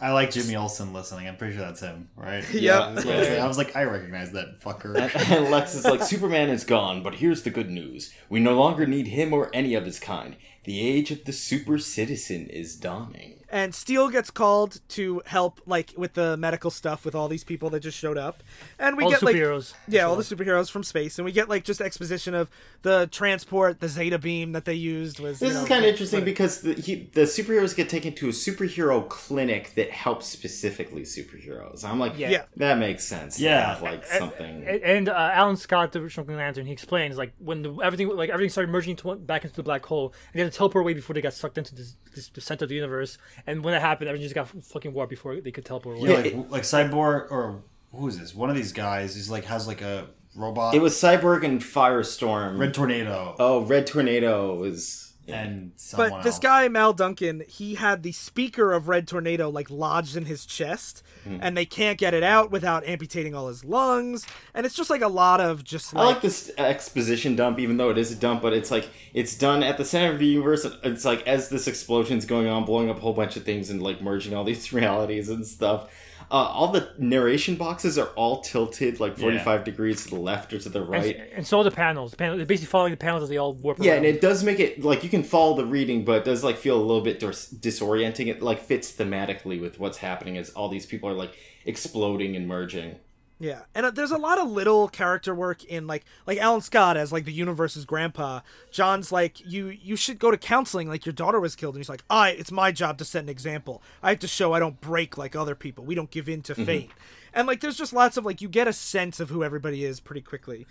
I 0.00 0.12
like 0.12 0.32
Jimmy 0.32 0.56
Olsen 0.56 0.92
listening. 0.92 1.28
I'm 1.28 1.36
pretty 1.36 1.54
sure 1.54 1.64
that's 1.64 1.80
him, 1.80 2.08
right? 2.16 2.44
Yeah. 2.52 2.94
I 3.40 3.46
was 3.46 3.56
like, 3.58 3.74
I 3.76 3.84
recognize 3.84 4.32
that 4.32 4.60
fucker. 4.60 4.96
and 5.30 5.50
Lex 5.50 5.74
is 5.74 5.84
like, 5.84 6.02
Superman 6.02 6.50
is 6.50 6.64
gone, 6.64 7.02
but 7.02 7.14
here's 7.16 7.42
the 7.42 7.50
good 7.50 7.70
news. 7.70 8.12
We 8.28 8.40
no 8.40 8.54
longer 8.54 8.86
need 8.86 9.08
him 9.08 9.32
or 9.32 9.50
any 9.54 9.74
of 9.74 9.84
his 9.86 9.98
kind. 10.00 10.36
The 10.64 10.80
age 10.80 11.10
of 11.10 11.24
the 11.24 11.32
super 11.32 11.78
citizen 11.78 12.48
is 12.48 12.76
dawning. 12.76 13.33
And 13.54 13.72
Steel 13.72 14.08
gets 14.08 14.32
called 14.32 14.80
to 14.88 15.22
help 15.26 15.60
like 15.64 15.94
with 15.96 16.14
the 16.14 16.36
medical 16.36 16.70
stuff 16.72 17.04
with 17.04 17.14
all 17.14 17.28
these 17.28 17.44
people 17.44 17.70
that 17.70 17.80
just 17.80 17.96
showed 17.96 18.18
up, 18.18 18.42
and 18.80 18.96
we 18.96 19.04
All 19.04 19.10
the 19.10 19.16
get 19.16 19.22
like 19.22 19.36
superheroes. 19.36 19.74
yeah, 19.86 20.02
all 20.02 20.16
the 20.16 20.24
superheroes 20.24 20.68
from 20.70 20.82
space, 20.82 21.18
and 21.18 21.24
we 21.24 21.30
get 21.30 21.48
like 21.48 21.62
just 21.62 21.80
exposition 21.80 22.34
of 22.34 22.50
the 22.82 23.08
transport, 23.12 23.78
the 23.78 23.88
Zeta 23.88 24.18
beam 24.18 24.52
that 24.52 24.64
they 24.64 24.74
used 24.74 25.20
was. 25.20 25.40
you 25.40 25.46
This 25.46 25.54
know, 25.56 25.62
is 25.62 25.68
kind 25.68 25.84
of 25.84 25.90
interesting 25.90 26.24
because 26.24 26.62
the, 26.62 26.74
he, 26.74 27.08
the 27.14 27.22
superheroes 27.22 27.76
get 27.76 27.88
taken 27.88 28.12
to 28.16 28.28
a 28.28 28.32
superhero 28.32 29.08
clinic 29.08 29.74
that 29.76 29.90
helps 29.92 30.26
specifically 30.26 31.02
superheroes. 31.02 31.84
I'm 31.84 32.00
like, 32.00 32.18
Yeah. 32.18 32.30
Yeah. 32.30 32.42
that 32.56 32.78
makes 32.78 33.04
sense. 33.04 33.38
Yeah. 33.38 33.74
have, 33.74 33.82
like 33.82 34.04
something. 34.04 34.64
And, 34.66 34.82
and 34.82 35.08
uh, 35.08 35.30
Alan 35.32 35.56
Scott, 35.56 35.92
the 35.92 36.00
original 36.00 36.26
Green 36.26 36.38
Lantern, 36.38 36.66
he 36.66 36.72
explains 36.72 37.16
like 37.16 37.32
when 37.38 37.62
the, 37.62 37.72
everything 37.82 38.08
like 38.08 38.30
everything 38.30 38.50
started 38.50 38.72
merging 38.72 38.90
into 38.90 39.06
one, 39.06 39.24
back 39.24 39.44
into 39.44 39.54
the 39.54 39.62
black 39.62 39.84
hole, 39.86 40.12
and 40.32 40.40
they 40.40 40.42
had 40.42 40.50
to 40.52 40.58
teleport 40.58 40.82
away 40.82 40.94
before 40.94 41.14
they 41.14 41.20
got 41.20 41.34
sucked 41.34 41.56
into 41.58 41.74
this, 41.74 41.94
this 42.14 42.28
the 42.30 42.40
center 42.40 42.64
of 42.64 42.68
the 42.68 42.74
universe. 42.74 43.16
And 43.46 43.62
when 43.62 43.72
that 43.72 43.80
happened, 43.80 44.08
everything 44.08 44.24
just 44.24 44.34
got 44.34 44.48
fucking 44.48 44.92
warped 44.92 45.10
before 45.10 45.40
they 45.40 45.50
could 45.50 45.64
teleport 45.64 45.98
away. 45.98 46.10
Yeah, 46.10 46.38
like, 46.38 46.50
like 46.50 46.62
Cyborg 46.62 47.30
or 47.30 47.62
who 47.92 48.08
is 48.08 48.18
this? 48.18 48.34
One 48.34 48.50
of 48.50 48.56
these 48.56 48.72
guys 48.72 49.16
is 49.16 49.30
like 49.30 49.44
has 49.44 49.66
like 49.66 49.82
a 49.82 50.08
robot. 50.34 50.74
It 50.74 50.82
was 50.82 50.94
Cyborg 50.94 51.44
and 51.44 51.60
Firestorm. 51.60 52.58
Red 52.58 52.74
Tornado 52.74 53.36
oh, 53.38 53.64
Red 53.64 53.86
Tornado 53.86 54.54
was. 54.54 55.03
And 55.26 55.72
someone 55.76 56.10
But 56.10 56.22
this 56.22 56.34
else. 56.34 56.38
guy 56.42 56.68
Mal 56.68 56.92
Duncan, 56.92 57.42
he 57.48 57.74
had 57.76 58.02
the 58.02 58.12
speaker 58.12 58.72
of 58.72 58.88
Red 58.88 59.08
Tornado 59.08 59.48
like 59.48 59.70
lodged 59.70 60.16
in 60.16 60.26
his 60.26 60.44
chest, 60.46 61.02
Hmm. 61.24 61.38
and 61.40 61.56
they 61.56 61.64
can't 61.64 61.96
get 61.98 62.12
it 62.12 62.22
out 62.22 62.50
without 62.50 62.86
amputating 62.86 63.34
all 63.34 63.48
his 63.48 63.64
lungs, 63.64 64.26
and 64.52 64.66
it's 64.66 64.74
just 64.74 64.90
like 64.90 65.00
a 65.00 65.08
lot 65.08 65.40
of 65.40 65.64
just 65.64 65.94
I 65.96 66.00
like, 66.04 66.14
like 66.16 66.22
this 66.22 66.50
exposition 66.58 67.34
dump, 67.36 67.58
even 67.58 67.76
though 67.78 67.88
it 67.90 67.96
is 67.96 68.12
a 68.12 68.16
dump, 68.16 68.42
but 68.42 68.52
it's 68.52 68.70
like 68.70 68.88
it's 69.14 69.34
done 69.36 69.62
at 69.62 69.78
the 69.78 69.84
center 69.84 70.12
of 70.12 70.18
the 70.18 70.26
universe. 70.26 70.66
It's 70.82 71.04
like 71.04 71.26
as 71.26 71.48
this 71.48 71.66
explosion's 71.66 72.26
going 72.26 72.46
on, 72.46 72.64
blowing 72.64 72.90
up 72.90 72.98
a 72.98 73.00
whole 73.00 73.14
bunch 73.14 73.36
of 73.36 73.44
things 73.44 73.70
and 73.70 73.82
like 73.82 74.02
merging 74.02 74.34
all 74.34 74.44
these 74.44 74.72
realities 74.72 75.28
and 75.30 75.46
stuff. 75.46 75.88
Uh, 76.34 76.48
all 76.48 76.72
the 76.72 76.88
narration 76.98 77.54
boxes 77.54 77.96
are 77.96 78.08
all 78.16 78.40
tilted 78.40 78.98
like 78.98 79.16
45 79.16 79.62
degrees 79.62 80.02
to 80.02 80.10
the 80.10 80.18
left 80.20 80.52
or 80.52 80.58
to 80.58 80.68
the 80.68 80.80
And, 80.80 80.88
right. 80.88 81.20
and 81.36 81.46
so 81.46 81.60
are 81.60 81.64
the 81.64 81.70
panels. 81.70 82.10
The 82.10 82.16
panel, 82.16 82.36
they're 82.36 82.44
basically 82.44 82.66
following 82.72 82.90
the 82.90 82.96
panels 82.96 83.22
as 83.22 83.28
they 83.28 83.36
all 83.36 83.54
warp 83.54 83.78
Yeah, 83.80 83.92
around. 83.92 83.98
and 83.98 84.06
it 84.06 84.20
does 84.20 84.42
make 84.42 84.58
it 84.58 84.82
like 84.82 85.04
you 85.04 85.08
can 85.08 85.22
follow 85.22 85.54
the 85.56 85.64
reading, 85.64 86.04
but 86.04 86.16
it 86.18 86.24
does 86.24 86.42
like 86.42 86.56
feel 86.56 86.76
a 86.76 86.82
little 86.82 87.02
bit 87.02 87.20
dis- 87.20 87.54
disorienting. 87.54 88.26
It 88.26 88.42
like 88.42 88.60
fits 88.60 88.90
thematically 88.90 89.60
with 89.60 89.78
what's 89.78 89.98
happening 89.98 90.36
as 90.36 90.50
all 90.50 90.68
these 90.68 90.86
people 90.86 91.08
are 91.08 91.12
like 91.14 91.36
exploding 91.66 92.34
and 92.34 92.48
merging. 92.48 92.96
Yeah, 93.40 93.62
and 93.74 93.84
uh, 93.84 93.90
there's 93.90 94.12
a 94.12 94.16
lot 94.16 94.38
of 94.38 94.48
little 94.48 94.88
character 94.88 95.34
work 95.34 95.64
in 95.64 95.86
like 95.86 96.04
like 96.26 96.38
Alan 96.38 96.60
Scott 96.60 96.96
as 96.96 97.12
like 97.12 97.24
the 97.24 97.32
universe's 97.32 97.84
grandpa. 97.84 98.40
John's 98.70 99.10
like 99.10 99.44
you 99.44 99.68
you 99.68 99.96
should 99.96 100.20
go 100.20 100.30
to 100.30 100.38
counseling 100.38 100.88
like 100.88 101.04
your 101.04 101.12
daughter 101.12 101.40
was 101.40 101.56
killed, 101.56 101.74
and 101.74 101.80
he's 101.80 101.88
like, 101.88 102.04
I 102.08 102.30
it's 102.30 102.52
my 102.52 102.70
job 102.70 102.98
to 102.98 103.04
set 103.04 103.24
an 103.24 103.28
example. 103.28 103.82
I 104.02 104.10
have 104.10 104.20
to 104.20 104.28
show 104.28 104.52
I 104.52 104.60
don't 104.60 104.80
break 104.80 105.18
like 105.18 105.34
other 105.34 105.56
people. 105.56 105.84
We 105.84 105.96
don't 105.96 106.10
give 106.10 106.28
in 106.28 106.42
to 106.42 106.54
fate. 106.54 106.90
And 107.32 107.48
like 107.48 107.60
there's 107.60 107.76
just 107.76 107.92
lots 107.92 108.16
of 108.16 108.24
like 108.24 108.40
you 108.40 108.48
get 108.48 108.68
a 108.68 108.72
sense 108.72 109.18
of 109.18 109.30
who 109.30 109.42
everybody 109.42 109.84
is 109.84 109.98
pretty 109.98 110.20
quickly. 110.20 110.66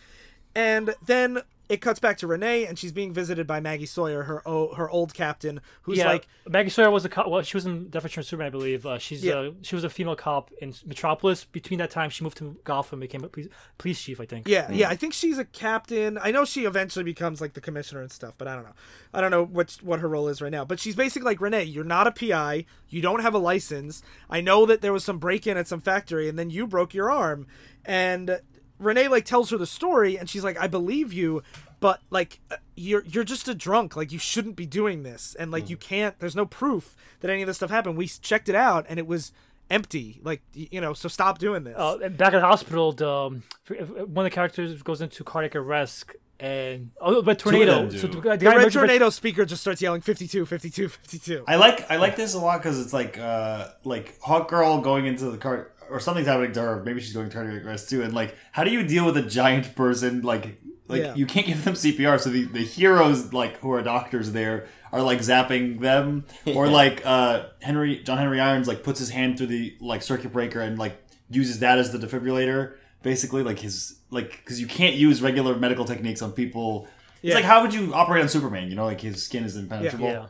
And 0.55 0.95
then 1.05 1.41
it 1.74 1.82
cuts 1.82 1.99
back 1.99 2.17
to 2.19 2.28
Renee, 2.28 2.65
and 2.65 2.78
she's 2.80 2.91
being 2.91 3.11
visited 3.13 3.45
by 3.47 3.59
Maggie 3.59 3.86
Sawyer, 3.86 4.24
her 4.24 4.47
o- 4.47 4.74
her 4.76 4.89
old 4.89 5.13
captain, 5.13 5.59
who's 5.82 5.97
yeah, 5.97 6.07
like 6.07 6.28
Maggie 6.47 6.69
Sawyer 6.69 6.89
was 6.91 7.03
a 7.03 7.09
cop. 7.09 7.28
Well, 7.28 7.41
she 7.41 7.57
was 7.57 7.65
in 7.65 7.89
Death 7.89 8.03
Return 8.03 8.24
Superman, 8.24 8.47
I 8.47 8.49
believe. 8.51 8.86
Uh, 8.86 8.97
she's 8.99 9.24
Yeah. 9.24 9.34
uh, 9.36 9.51
she 9.61 9.76
was 9.76 9.84
a 9.84 9.89
female 9.89 10.15
cop 10.15 10.51
in 10.61 10.74
Metropolis. 10.86 11.43
Between 11.45 11.80
that 11.80 11.89
time, 11.91 12.09
she 12.09 12.24
moved 12.24 12.38
to 12.38 12.57
Gotham, 12.63 12.97
and 13.01 13.09
became 13.09 13.24
a 13.24 13.28
police, 13.28 13.49
police 13.78 14.01
chief, 14.01 14.19
I 14.21 14.26
think. 14.26 14.47
Yeah, 14.47 14.71
yeah. 14.71 14.89
I 14.89 14.95
think 14.95 15.13
she's 15.13 15.38
a 15.38 15.45
captain. 15.45 16.17
I 16.21 16.32
know 16.32 16.45
she 16.45 16.65
eventually 16.65 17.03
becomes 17.03 17.41
like 17.41 17.53
the 17.53 17.61
commissioner 17.61 18.01
and 18.01 18.11
stuff, 18.11 18.36
but 18.38 18.47
I 18.47 18.55
don't 18.55 18.63
know. 18.63 18.74
I 19.13 19.19
don't 19.21 19.32
know 19.32 19.43
what 19.43 19.78
what 19.82 19.99
her 19.99 20.07
role 20.07 20.28
is 20.28 20.41
right 20.41 20.51
now. 20.51 20.63
But 20.65 20.80
she's 20.80 20.95
basically 20.95 21.26
like 21.26 21.41
Renee. 21.41 21.63
You're 21.63 21.84
not 21.84 22.07
a 22.07 22.11
PI. 22.11 22.65
You 22.89 23.01
don't 23.01 23.21
have 23.21 23.34
a 23.34 23.39
license. 23.39 24.01
I 24.30 24.41
know 24.41 24.65
that 24.67 24.82
there 24.82 24.93
was 24.93 25.03
some 25.03 25.17
break 25.17 25.47
in 25.47 25.57
at 25.57 25.67
some 25.67 25.82
factory, 25.82 26.30
and 26.30 26.38
then 26.38 26.49
you 26.49 26.67
broke 26.67 26.93
your 26.93 27.09
arm. 27.11 27.47
And 27.86 28.39
Renee 28.84 29.08
like 29.08 29.26
tells 29.26 29.50
her 29.52 29.58
the 29.58 29.66
story, 29.68 30.18
and 30.18 30.30
she's 30.30 30.44
like, 30.44 30.60
"I 30.60 30.68
believe 30.68 31.12
you." 31.14 31.44
But 31.80 32.00
like 32.10 32.40
uh, 32.52 32.58
you're 32.76 33.04
you're 33.06 33.24
just 33.24 33.48
a 33.48 33.56
drunk. 33.56 33.96
Like 33.96 34.12
you 34.12 34.20
shouldn't 34.20 34.56
be 34.56 34.66
doing 34.66 35.04
this, 35.04 35.36
and 35.38 35.52
like 35.52 35.70
you 35.70 35.78
can't. 35.78 36.18
There's 36.20 36.36
no 36.36 36.46
proof 36.46 36.96
that 37.20 37.30
any 37.30 37.42
of 37.42 37.48
this 37.48 37.58
stuff 37.58 37.70
happened. 37.70 37.98
We 37.98 38.08
checked 38.08 38.48
it 38.50 38.56
out, 38.56 38.86
and 38.88 39.00
it 39.00 39.08
was 39.08 39.32
empty. 39.70 40.20
Like 40.24 40.42
you 40.54 40.80
know, 40.80 40.94
so 40.94 41.10
stop 41.10 41.40
doing 41.40 41.64
this. 41.64 41.76
Uh, 41.78 41.98
and 42.04 42.18
back 42.18 42.34
at 42.34 42.40
the 42.40 42.46
hospital, 42.48 42.94
the, 42.94 43.10
um, 43.10 43.44
one 43.68 44.26
of 44.26 44.32
the 44.32 44.36
characters 44.36 44.82
goes 44.82 45.02
into 45.02 45.24
cardiac 45.26 45.56
arrest, 45.58 46.06
and 46.40 46.92
oh, 47.02 47.22
but 47.22 47.40
tornado. 47.40 47.90
So 47.90 48.08
the, 48.08 48.20
guy- 48.22 48.38
the 48.38 48.46
the 48.46 48.50
red 48.50 48.58
emerged 48.60 48.74
from- 48.74 48.82
tornado 48.82 49.10
speaker 49.10 49.46
just 49.46 49.62
starts 49.62 49.82
yelling 49.82 50.02
52 50.02 50.46
52 50.46 50.90
52 50.90 51.44
I 51.48 51.56
like 51.58 51.90
I 51.92 51.98
like 51.98 52.16
this 52.16 52.34
a 52.34 52.40
lot 52.40 52.60
because 52.62 52.80
it's 52.80 52.94
like 52.94 53.18
uh 53.18 53.70
like 53.84 54.20
Hawk 54.22 54.50
Girl 54.50 54.80
going 54.82 55.06
into 55.06 55.30
the 55.32 55.38
car 55.38 55.72
or 55.94 56.00
something's 56.00 56.28
happening 56.28 56.52
to 56.54 56.62
her. 56.62 56.84
Maybe 56.84 57.00
she's 57.02 57.14
going 57.14 57.30
to 57.30 57.34
cardiac 57.34 57.64
arrest 57.66 57.89
too. 57.89 58.02
And 58.02 58.14
like, 58.14 58.36
how 58.52 58.64
do 58.64 58.72
you 58.72 58.84
deal 58.86 59.06
with 59.06 59.16
a 59.18 59.22
giant 59.22 59.76
person? 59.76 60.22
Like, 60.22 60.60
like 60.88 61.02
Yeah. 61.02 61.16
you 61.16 61.26
can't 61.26 61.46
give 61.48 61.64
them 61.64 61.76
CPR. 61.76 62.20
So 62.20 62.30
the, 62.30 62.44
the 62.46 62.60
heroes 62.64 63.32
like 63.34 63.58
who 63.60 63.72
are 63.72 63.82
doctors 63.82 64.32
there 64.34 64.68
are 64.91 65.02
like 65.02 65.20
zapping 65.20 65.80
them, 65.80 66.26
or 66.56 66.68
like 66.68 67.02
uh 67.06 67.46
Henry 67.62 68.04
John 68.04 68.18
Henry 68.18 68.39
Irons 68.39 68.68
like 68.68 68.84
puts 68.84 69.00
his 69.00 69.10
hand 69.10 69.38
through 69.38 69.48
the 69.48 69.78
like 69.80 70.02
circuit 70.02 70.34
breaker 70.34 70.60
and 70.62 70.78
like 70.78 70.98
uses 71.30 71.60
that 71.60 71.78
as 71.80 71.91
the 71.91 71.98
defibrillator. 72.00 72.76
Basically, 73.02 73.44
like 73.44 73.60
his 73.60 74.00
like 74.12 74.32
because 74.32 74.60
you 74.62 74.68
can't 74.68 74.96
use 74.96 75.22
regular 75.22 75.56
medical 75.58 75.86
techniques 75.86 76.22
on 76.22 76.32
people. 76.32 76.88
It's 77.22 77.30
Yeah. 77.30 77.36
like 77.36 77.46
how 77.46 77.62
would 77.62 77.74
you 77.74 77.94
operate 77.94 78.22
on 78.22 78.30
Superman? 78.30 78.70
You 78.70 78.76
know, 78.76 78.86
like 78.86 79.02
his 79.02 79.24
skin 79.24 79.44
is 79.46 79.56
impenetrable. 79.56 80.08
Yeah. 80.08 80.26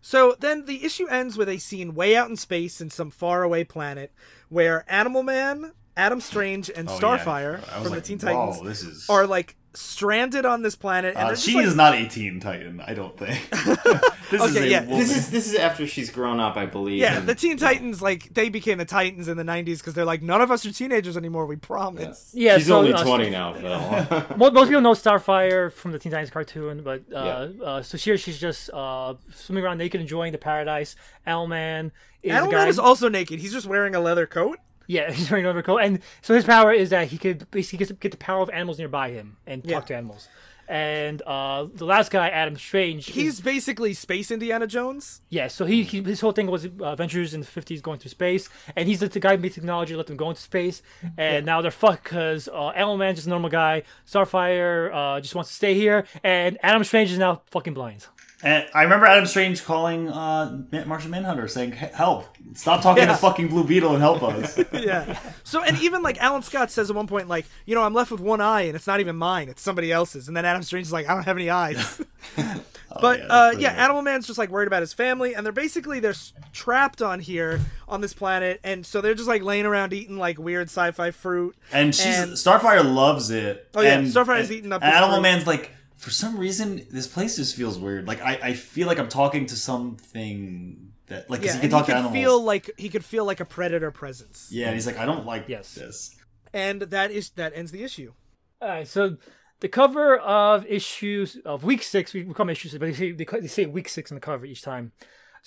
So 0.00 0.36
then 0.40 0.64
the 0.66 0.84
issue 0.84 1.06
ends 1.08 1.36
with 1.36 1.48
a 1.48 1.58
scene 1.58 1.94
way 1.94 2.16
out 2.16 2.28
in 2.30 2.36
space 2.36 2.80
in 2.80 2.90
some 2.90 3.10
faraway 3.10 3.64
planet 3.64 4.12
where 4.48 4.84
animal 4.88 5.22
man 5.22 5.72
adam 5.96 6.20
strange 6.20 6.70
and 6.74 6.88
Oh, 6.88 6.98
starfire 6.98 7.60
was 7.60 7.68
from 7.82 7.92
like, 7.92 7.94
the 7.94 8.00
teen 8.08 8.18
titans 8.18 8.60
this 8.62 8.82
is 8.82 9.06
are 9.08 9.26
like 9.26 9.56
stranded 9.74 10.44
on 10.44 10.62
this 10.62 10.74
planet, 10.76 11.14
and 11.16 11.28
Uh, 11.28 11.36
she 11.36 11.54
like, 11.54 11.66
is 11.66 11.74
not 11.76 11.94
a 11.94 12.08
teen 12.08 12.40
Titan, 12.40 12.80
I 12.84 12.94
don't 12.94 13.16
think. 13.16 13.38
this 14.30 14.42
is 14.42 14.56
Okay, 14.56 14.66
a 14.66 14.70
yeah. 14.70 14.80
This 14.80 15.14
is 15.16 15.30
this 15.30 15.46
is 15.48 15.54
after 15.54 15.86
she's 15.86 16.10
grown 16.10 16.40
up, 16.40 16.56
I 16.56 16.66
believe. 16.66 16.98
Yeah, 16.98 17.18
and- 17.18 17.28
the 17.28 17.34
Teen 17.34 17.56
Titans, 17.56 18.02
like 18.02 18.34
they 18.34 18.48
became 18.48 18.78
the 18.78 18.84
Titans 18.84 19.28
in 19.28 19.36
the 19.36 19.42
'90s 19.44 19.78
because 19.78 19.94
they're 19.94 20.04
like, 20.04 20.22
none 20.22 20.40
of 20.40 20.50
us 20.50 20.64
are 20.66 20.72
teenagers 20.72 21.16
anymore. 21.16 21.46
We 21.46 21.56
promise. 21.56 22.32
Yeah, 22.34 22.58
she's 22.58 22.68
so, 22.68 22.78
only 22.78 22.92
uh, 22.92 23.02
twenty 23.02 23.30
now, 23.30 23.54
Phil. 23.54 24.26
Most, 24.36 24.52
most 24.52 24.68
people 24.68 24.80
know 24.80 24.92
Starfire 24.92 25.72
from 25.72 25.92
the 25.92 25.98
Teen 25.98 26.12
Titans 26.12 26.30
cartoon, 26.30 26.82
but 26.82 27.02
uh, 27.12 27.48
uh, 27.62 27.82
so 27.82 27.96
here 27.98 28.16
she's 28.16 28.38
just 28.38 28.70
uh, 28.72 29.14
swimming 29.32 29.64
around 29.64 29.78
naked, 29.78 30.00
enjoying 30.00 30.32
the 30.32 30.38
paradise. 30.38 30.96
Owlman 31.26 31.90
is 32.22 32.30
a 32.30 32.34
Animal 32.34 32.52
guy. 32.52 32.58
Man 32.58 32.68
is 32.68 32.78
also 32.78 33.08
naked. 33.08 33.38
He's 33.40 33.52
just 33.52 33.66
wearing 33.66 33.94
a 33.94 34.00
leather 34.00 34.26
coat. 34.26 34.58
Yeah, 34.88 35.12
he's 35.16 35.30
wearing 35.30 35.62
coat, 35.62 35.78
and 35.78 36.00
so 36.22 36.34
his 36.34 36.44
power 36.44 36.72
is 36.72 36.90
that 36.90 37.06
he 37.08 37.18
could 37.18 37.48
basically 37.52 37.86
get, 37.86 38.00
get 38.00 38.10
the 38.10 38.18
power 38.18 38.42
of 38.42 38.50
animals 38.50 38.78
nearby 38.78 39.10
him 39.10 39.36
and 39.46 39.64
Yeah. 39.64 39.76
talk 39.76 39.86
to 39.86 39.94
animals. 39.94 40.26
And 40.70 41.22
uh, 41.22 41.66
the 41.72 41.86
last 41.86 42.10
guy, 42.10 42.28
Adam 42.28 42.54
Strange, 42.58 43.08
is- 43.08 43.14
He's 43.14 43.40
basically 43.40 43.94
Space 43.94 44.30
Indiana 44.30 44.66
Jones. 44.66 45.22
Yeah, 45.30 45.48
so 45.48 45.64
he, 45.64 45.82
he 45.82 46.02
his 46.02 46.20
whole 46.20 46.32
thing 46.32 46.46
was 46.46 46.66
uh, 46.66 46.68
adventures 46.92 47.32
in 47.32 47.40
the 47.40 47.46
fifties, 47.46 47.80
going 47.80 47.98
through 47.98 48.10
space, 48.10 48.50
and 48.76 48.86
he's 48.86 49.00
the, 49.00 49.08
the 49.08 49.18
guy 49.18 49.34
who 49.36 49.40
made 49.42 49.54
technology, 49.54 49.96
let 49.96 50.08
them 50.08 50.18
go 50.18 50.28
into 50.28 50.42
space, 50.42 50.82
and 51.16 51.46
now 51.46 51.62
they're 51.62 51.70
fucked 51.70 52.04
because 52.04 52.48
uh, 52.48 52.72
Owlman's 52.76 53.14
just 53.16 53.26
a 53.26 53.30
normal 53.30 53.48
guy, 53.48 53.82
Starfire 54.06 54.92
uh, 54.92 55.20
just 55.20 55.34
wants 55.34 55.48
to 55.50 55.56
stay 55.56 55.72
here, 55.74 56.04
and 56.22 56.58
Adam 56.62 56.84
Strange 56.84 57.12
is 57.12 57.18
now 57.18 57.40
fucking 57.50 57.72
blind. 57.72 58.06
And 58.40 58.66
I 58.72 58.84
remember 58.84 59.06
Adam 59.06 59.26
Strange 59.26 59.64
calling 59.64 60.08
uh, 60.08 60.62
Martian 60.86 61.10
Manhunter 61.10 61.48
saying, 61.48 61.72
"Help! 61.72 62.24
Stop 62.54 62.82
talking 62.82 63.02
Yeah. 63.02 63.10
to 63.12 63.16
fucking 63.18 63.48
Blue 63.48 63.64
Beetle 63.64 63.90
and 63.94 64.00
help 64.00 64.22
us." 64.22 64.58
Yeah. 64.72 65.18
So 65.42 65.62
and 65.62 65.76
even 65.82 66.02
like 66.02 66.18
Alan 66.22 66.42
Scott 66.42 66.70
says 66.70 66.88
at 66.88 66.94
one 66.94 67.08
point, 67.08 67.26
like, 67.26 67.46
you 67.66 67.74
know, 67.74 67.82
I'm 67.82 67.94
left 67.94 68.10
with 68.12 68.20
one 68.20 68.40
eye 68.40 68.62
and 68.62 68.76
it's 68.76 68.86
not 68.86 69.00
even 69.00 69.16
mine, 69.16 69.48
it's 69.48 69.60
somebody 69.62 69.90
else's. 69.90 70.28
And 70.28 70.36
then 70.36 70.44
Adam 70.44 70.62
Strange 70.62 70.86
is 70.86 70.92
like, 70.92 71.08
I 71.08 71.14
don't 71.14 71.24
have 71.24 71.36
any 71.36 71.50
eyes. 71.50 72.00
but 73.00 73.18
yeah, 73.20 73.26
uh, 73.26 73.50
yeah. 73.58 73.70
Animal 73.84 74.02
Man's 74.02 74.26
just 74.26 74.38
like 74.38 74.50
worried 74.50 74.66
about 74.68 74.82
his 74.82 74.92
family, 74.92 75.34
and 75.34 75.44
they're 75.44 75.52
basically 75.52 75.98
they're 76.00 76.14
trapped 76.52 77.02
on 77.02 77.18
here 77.20 77.60
on 77.88 78.00
this 78.00 78.12
planet, 78.14 78.60
and 78.62 78.84
so 78.86 79.00
they're 79.00 79.14
just 79.14 79.28
like 79.28 79.42
laying 79.42 79.66
around 79.66 79.92
eating 79.92 80.16
like 80.16 80.38
weird 80.38 80.68
sci-fi 80.68 81.10
fruit. 81.10 81.56
And 81.72 81.94
she's 81.94 82.18
And- 82.18 82.32
Starfire 82.32 82.84
loves 82.84 83.30
it. 83.30 83.68
Oh, 83.74 83.80
yeah, 83.80 83.98
and, 83.98 84.06
Starfire's 84.06 84.48
and- 84.48 84.58
eating 84.58 84.72
up 84.72 84.82
Animal 84.84 85.16
fruit. 85.16 85.22
Man's 85.22 85.46
like, 85.46 85.72
for 85.98 86.10
some 86.10 86.38
reason, 86.38 86.86
this 86.90 87.06
place 87.06 87.36
just 87.36 87.54
feels 87.56 87.78
weird. 87.78 88.06
Like 88.08 88.20
I, 88.22 88.38
I 88.42 88.52
feel 88.54 88.86
like 88.86 88.98
I'm 88.98 89.08
talking 89.08 89.46
to 89.46 89.56
something 89.56 90.92
that, 91.08 91.28
like 91.30 91.42
Yeah, 91.42 91.54
he 91.54 91.60
can 91.60 91.70
talk 91.70 91.86
he 91.86 91.92
to 91.92 91.92
could 91.92 91.98
animals. 91.98 92.14
feel 92.14 92.42
like 92.42 92.70
he 92.76 92.88
could 92.88 93.04
feel 93.04 93.24
like 93.24 93.40
a 93.40 93.44
predator 93.44 93.90
presence, 93.90 94.48
yeah, 94.50 94.66
and 94.66 94.74
he's 94.74 94.86
like, 94.86 94.98
I 94.98 95.04
don't 95.06 95.26
like 95.26 95.48
Yes. 95.48 95.74
this. 95.74 96.16
and 96.52 96.82
that 96.82 97.10
is 97.10 97.30
that 97.30 97.52
ends 97.54 97.72
the 97.72 97.82
issue. 97.82 98.12
All 98.60 98.68
right, 98.68 98.88
so 98.88 99.16
the 99.60 99.68
cover 99.68 100.16
of 100.18 100.64
issues 100.66 101.36
of 101.44 101.64
week 101.64 101.82
six, 101.82 102.12
we 102.14 102.22
we 102.24 102.34
call 102.34 102.46
them 102.46 102.50
issues, 102.50 102.72
but 102.72 102.80
they 102.80 102.92
say 102.92 103.12
they, 103.12 103.24
they 103.24 103.46
say 103.46 103.66
week 103.66 103.88
six 103.88 104.10
in 104.10 104.14
the 104.14 104.20
cover 104.20 104.44
each 104.46 104.62
time. 104.62 104.92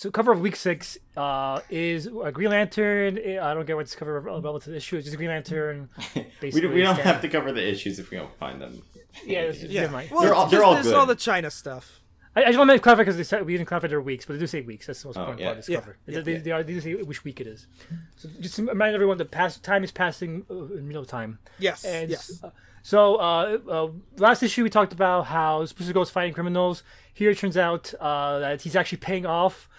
So 0.02 0.10
cover 0.10 0.32
of 0.32 0.42
week 0.42 0.56
six 0.56 0.98
uh, 1.16 1.62
is 1.70 2.08
a 2.08 2.32
Green 2.32 2.50
Lantern. 2.50 3.20
I 3.20 3.54
don't 3.54 3.68
get 3.68 3.76
what 3.76 3.86
this 3.86 3.94
cover 3.94 4.20
relative 4.20 4.64
to 4.64 4.70
the 4.72 4.78
issue 4.78 4.98
It's 4.98 5.06
Just 5.06 5.14
a 5.14 5.18
Green 5.18 5.30
Lantern. 5.30 5.90
we 6.42 6.50
don't, 6.60 6.74
we 6.74 6.82
don't 6.82 6.98
have 6.98 7.22
to 7.22 7.30
cover 7.30 7.52
the 7.52 7.64
issues 7.64 8.00
if 8.00 8.10
we 8.10 8.18
don't 8.18 8.36
find 8.40 8.60
them. 8.60 8.82
Yeah, 9.24 9.42
it's- 9.42 9.62
Yeah, 9.62 9.82
never 9.82 9.94
mind. 9.94 10.10
well, 10.10 10.22
They're 10.22 10.34
all- 10.34 10.48
they're 10.48 10.64
all 10.64 10.74
there's 10.74 10.88
good. 10.88 10.96
all 10.96 11.06
the 11.06 11.14
China 11.14 11.52
stuff. 11.52 12.00
I, 12.36 12.42
I 12.42 12.46
just 12.48 12.58
want 12.58 12.70
to 12.70 12.74
make 12.74 12.82
clarify 12.82 13.04
because 13.04 13.18
they 13.18 13.24
said 13.24 13.46
we 13.46 13.54
didn't 13.56 13.68
clarify 13.68 13.90
their 13.90 14.02
weeks, 14.02 14.26
but 14.26 14.34
they 14.34 14.40
do 14.40 14.48
say 14.48 14.62
weeks. 14.62 14.88
That's 14.88 15.04
the 15.04 15.10
most 15.10 15.18
important 15.18 15.40
yeah. 15.40 15.46
part 15.46 15.58
of 15.60 15.66
this 15.66 15.70
Yeah. 15.70 15.80
cover. 15.82 15.98
They, 16.08 16.22
they, 16.22 16.38
they, 16.38 16.50
are, 16.50 16.64
they 16.64 16.74
do 16.74 16.82
say 16.82 16.96
which 16.96 17.24
week 17.24 17.40
it 17.40 17.46
is. 17.46 17.68
So 18.16 18.28
just 18.40 18.56
to 18.56 18.66
remind 18.66 18.96
everyone 18.96 19.20
that 19.20 19.30
past 19.30 19.64
time 19.64 19.84
is 19.84 19.92
passing 19.92 20.48
uh, 20.50 20.64
in 20.74 20.88
real 20.88 21.06
time. 21.06 21.38
Yes, 21.60 21.86
And 21.86 22.10
yes. 22.10 22.44
uh, 22.44 22.50
so 22.82 23.18
uh, 23.18 23.60
uh, 23.70 23.90
last 24.18 24.42
issue 24.42 24.64
we 24.64 24.72
talked 24.72 24.94
about 24.94 25.28
how 25.28 25.64
Spruce 25.66 25.92
Ghost 25.92 26.12
fighting 26.12 26.34
criminals. 26.34 26.82
Here 27.14 27.30
it 27.30 27.38
turns 27.38 27.56
out 27.56 27.94
uh, 28.00 28.40
that 28.40 28.64
he's 28.64 28.76
actually 28.76 28.98
paying 28.98 29.28
off 29.28 29.70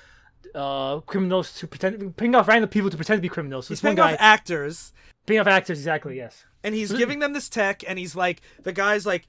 uh, 0.55 1.01
criminals 1.01 1.53
to 1.55 1.67
pretend, 1.67 2.17
paying 2.17 2.35
off 2.35 2.49
random 2.49 2.69
people 2.69 2.91
to 2.91 2.97
pretend 2.97 3.19
to 3.19 3.23
be 3.23 3.29
criminals. 3.29 3.67
So 3.67 3.75
He's 3.75 3.81
paying 3.81 3.97
guy 3.97 4.13
off 4.15 4.21
actors. 4.21 4.93
paying 5.27 5.41
off 5.41 5.47
actors 5.47 5.79
exactly. 5.79 6.17
Yes. 6.17 6.45
and 6.65 6.75
he's 6.75 6.93
giving 6.93 7.19
them 7.21 7.33
this 7.33 7.49
tech 7.49 7.83
and 7.87 7.99
he's 7.99 8.15
like 8.17 8.41
the 8.63 8.73
guy's 8.73 9.05
like 9.07 9.27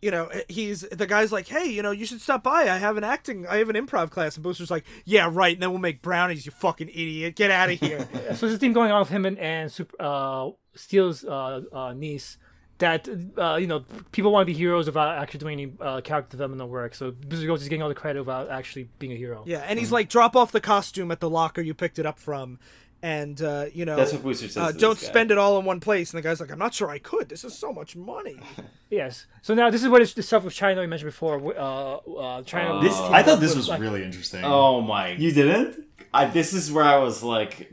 you 0.00 0.10
know 0.10 0.28
he's 0.48 0.80
the 0.90 1.06
guy's 1.06 1.30
like 1.30 1.46
hey 1.48 1.64
you 1.66 1.80
know 1.82 1.90
you 1.92 2.04
should 2.04 2.20
stop 2.20 2.42
by 2.42 2.62
i 2.62 2.76
have 2.78 2.96
an 2.96 3.04
acting 3.04 3.46
i 3.46 3.58
have 3.58 3.68
an 3.68 3.76
improv 3.76 4.10
class 4.10 4.34
and 4.36 4.42
booster's 4.42 4.70
like 4.70 4.84
yeah 5.04 5.28
right 5.30 5.54
and 5.54 5.62
then 5.62 5.70
we'll 5.70 5.78
make 5.78 6.02
brownies 6.02 6.44
you 6.44 6.50
fucking 6.50 6.88
idiot 6.88 7.36
get 7.36 7.50
out 7.52 7.70
of 7.70 7.78
here 7.78 8.00
so 8.34 8.46
there's 8.46 8.54
a 8.54 8.58
thing 8.58 8.72
going 8.72 8.90
on 8.90 8.98
with 9.00 9.10
him 9.10 9.24
and, 9.26 9.38
and 9.38 9.70
Super, 9.70 9.94
uh, 10.00 10.50
Steel's 10.74 11.24
uh, 11.24 11.62
uh, 11.72 11.92
niece 11.92 12.36
that 12.82 13.08
uh, 13.38 13.56
you 13.56 13.66
know 13.66 13.84
people 14.12 14.30
want 14.32 14.42
to 14.46 14.52
be 14.52 14.58
heroes 14.58 14.86
without 14.86 15.18
actually 15.18 15.40
doing 15.40 15.60
any 15.60 15.72
uh, 15.80 16.00
character 16.02 16.32
development 16.36 16.70
work. 16.70 16.94
So 16.94 17.10
Booster 17.10 17.46
Gold 17.46 17.60
is 17.60 17.68
getting 17.68 17.82
all 17.82 17.88
the 17.88 17.94
credit 18.04 18.20
without 18.20 18.50
actually 18.50 18.88
being 18.98 19.12
a 19.12 19.16
hero. 19.16 19.42
yeah 19.46 19.64
and 19.68 19.78
he's 19.78 19.90
like 19.92 20.08
drop 20.08 20.36
off 20.36 20.52
the 20.52 20.60
costume 20.60 21.10
at 21.10 21.20
the 21.20 21.30
locker 21.30 21.60
you 21.60 21.74
picked 21.74 21.98
it 21.98 22.06
up 22.06 22.18
from 22.18 22.58
and 23.04 23.42
uh, 23.42 23.66
you 23.72 23.84
know 23.84 23.96
That's 23.96 24.12
what 24.12 24.22
Booster 24.22 24.46
says 24.48 24.56
uh, 24.62 24.72
to 24.72 24.78
don't 24.78 25.00
guy. 25.00 25.06
spend 25.06 25.30
it 25.32 25.38
all 25.38 25.58
in 25.58 25.64
one 25.64 25.80
place 25.80 26.12
and 26.12 26.18
the 26.18 26.22
guy's 26.22 26.40
like 26.40 26.52
i'm 26.52 26.58
not 26.58 26.72
sure 26.72 26.88
i 26.88 26.98
could 26.98 27.28
this 27.28 27.42
is 27.44 27.52
so 27.58 27.72
much 27.72 27.96
money 27.96 28.38
Yes. 28.92 29.24
So 29.40 29.54
now 29.54 29.70
this 29.70 29.82
is 29.82 29.88
what 29.88 30.06
the 30.14 30.22
stuff 30.22 30.44
with 30.44 30.52
China 30.52 30.82
we 30.82 30.86
mentioned 30.86 31.08
before. 31.12 31.36
Uh, 31.56 31.96
uh, 31.96 32.42
China. 32.42 32.78
This, 32.82 32.94
I 32.94 33.22
thought 33.22 33.40
this 33.40 33.56
was 33.56 33.70
really 33.78 34.04
interesting. 34.04 34.44
Oh 34.44 34.82
my! 34.82 35.12
you 35.12 35.32
didn't? 35.32 35.70
I, 36.12 36.26
this 36.26 36.52
is 36.52 36.70
where 36.70 36.84
I 36.84 36.98
was 36.98 37.22
like, 37.22 37.72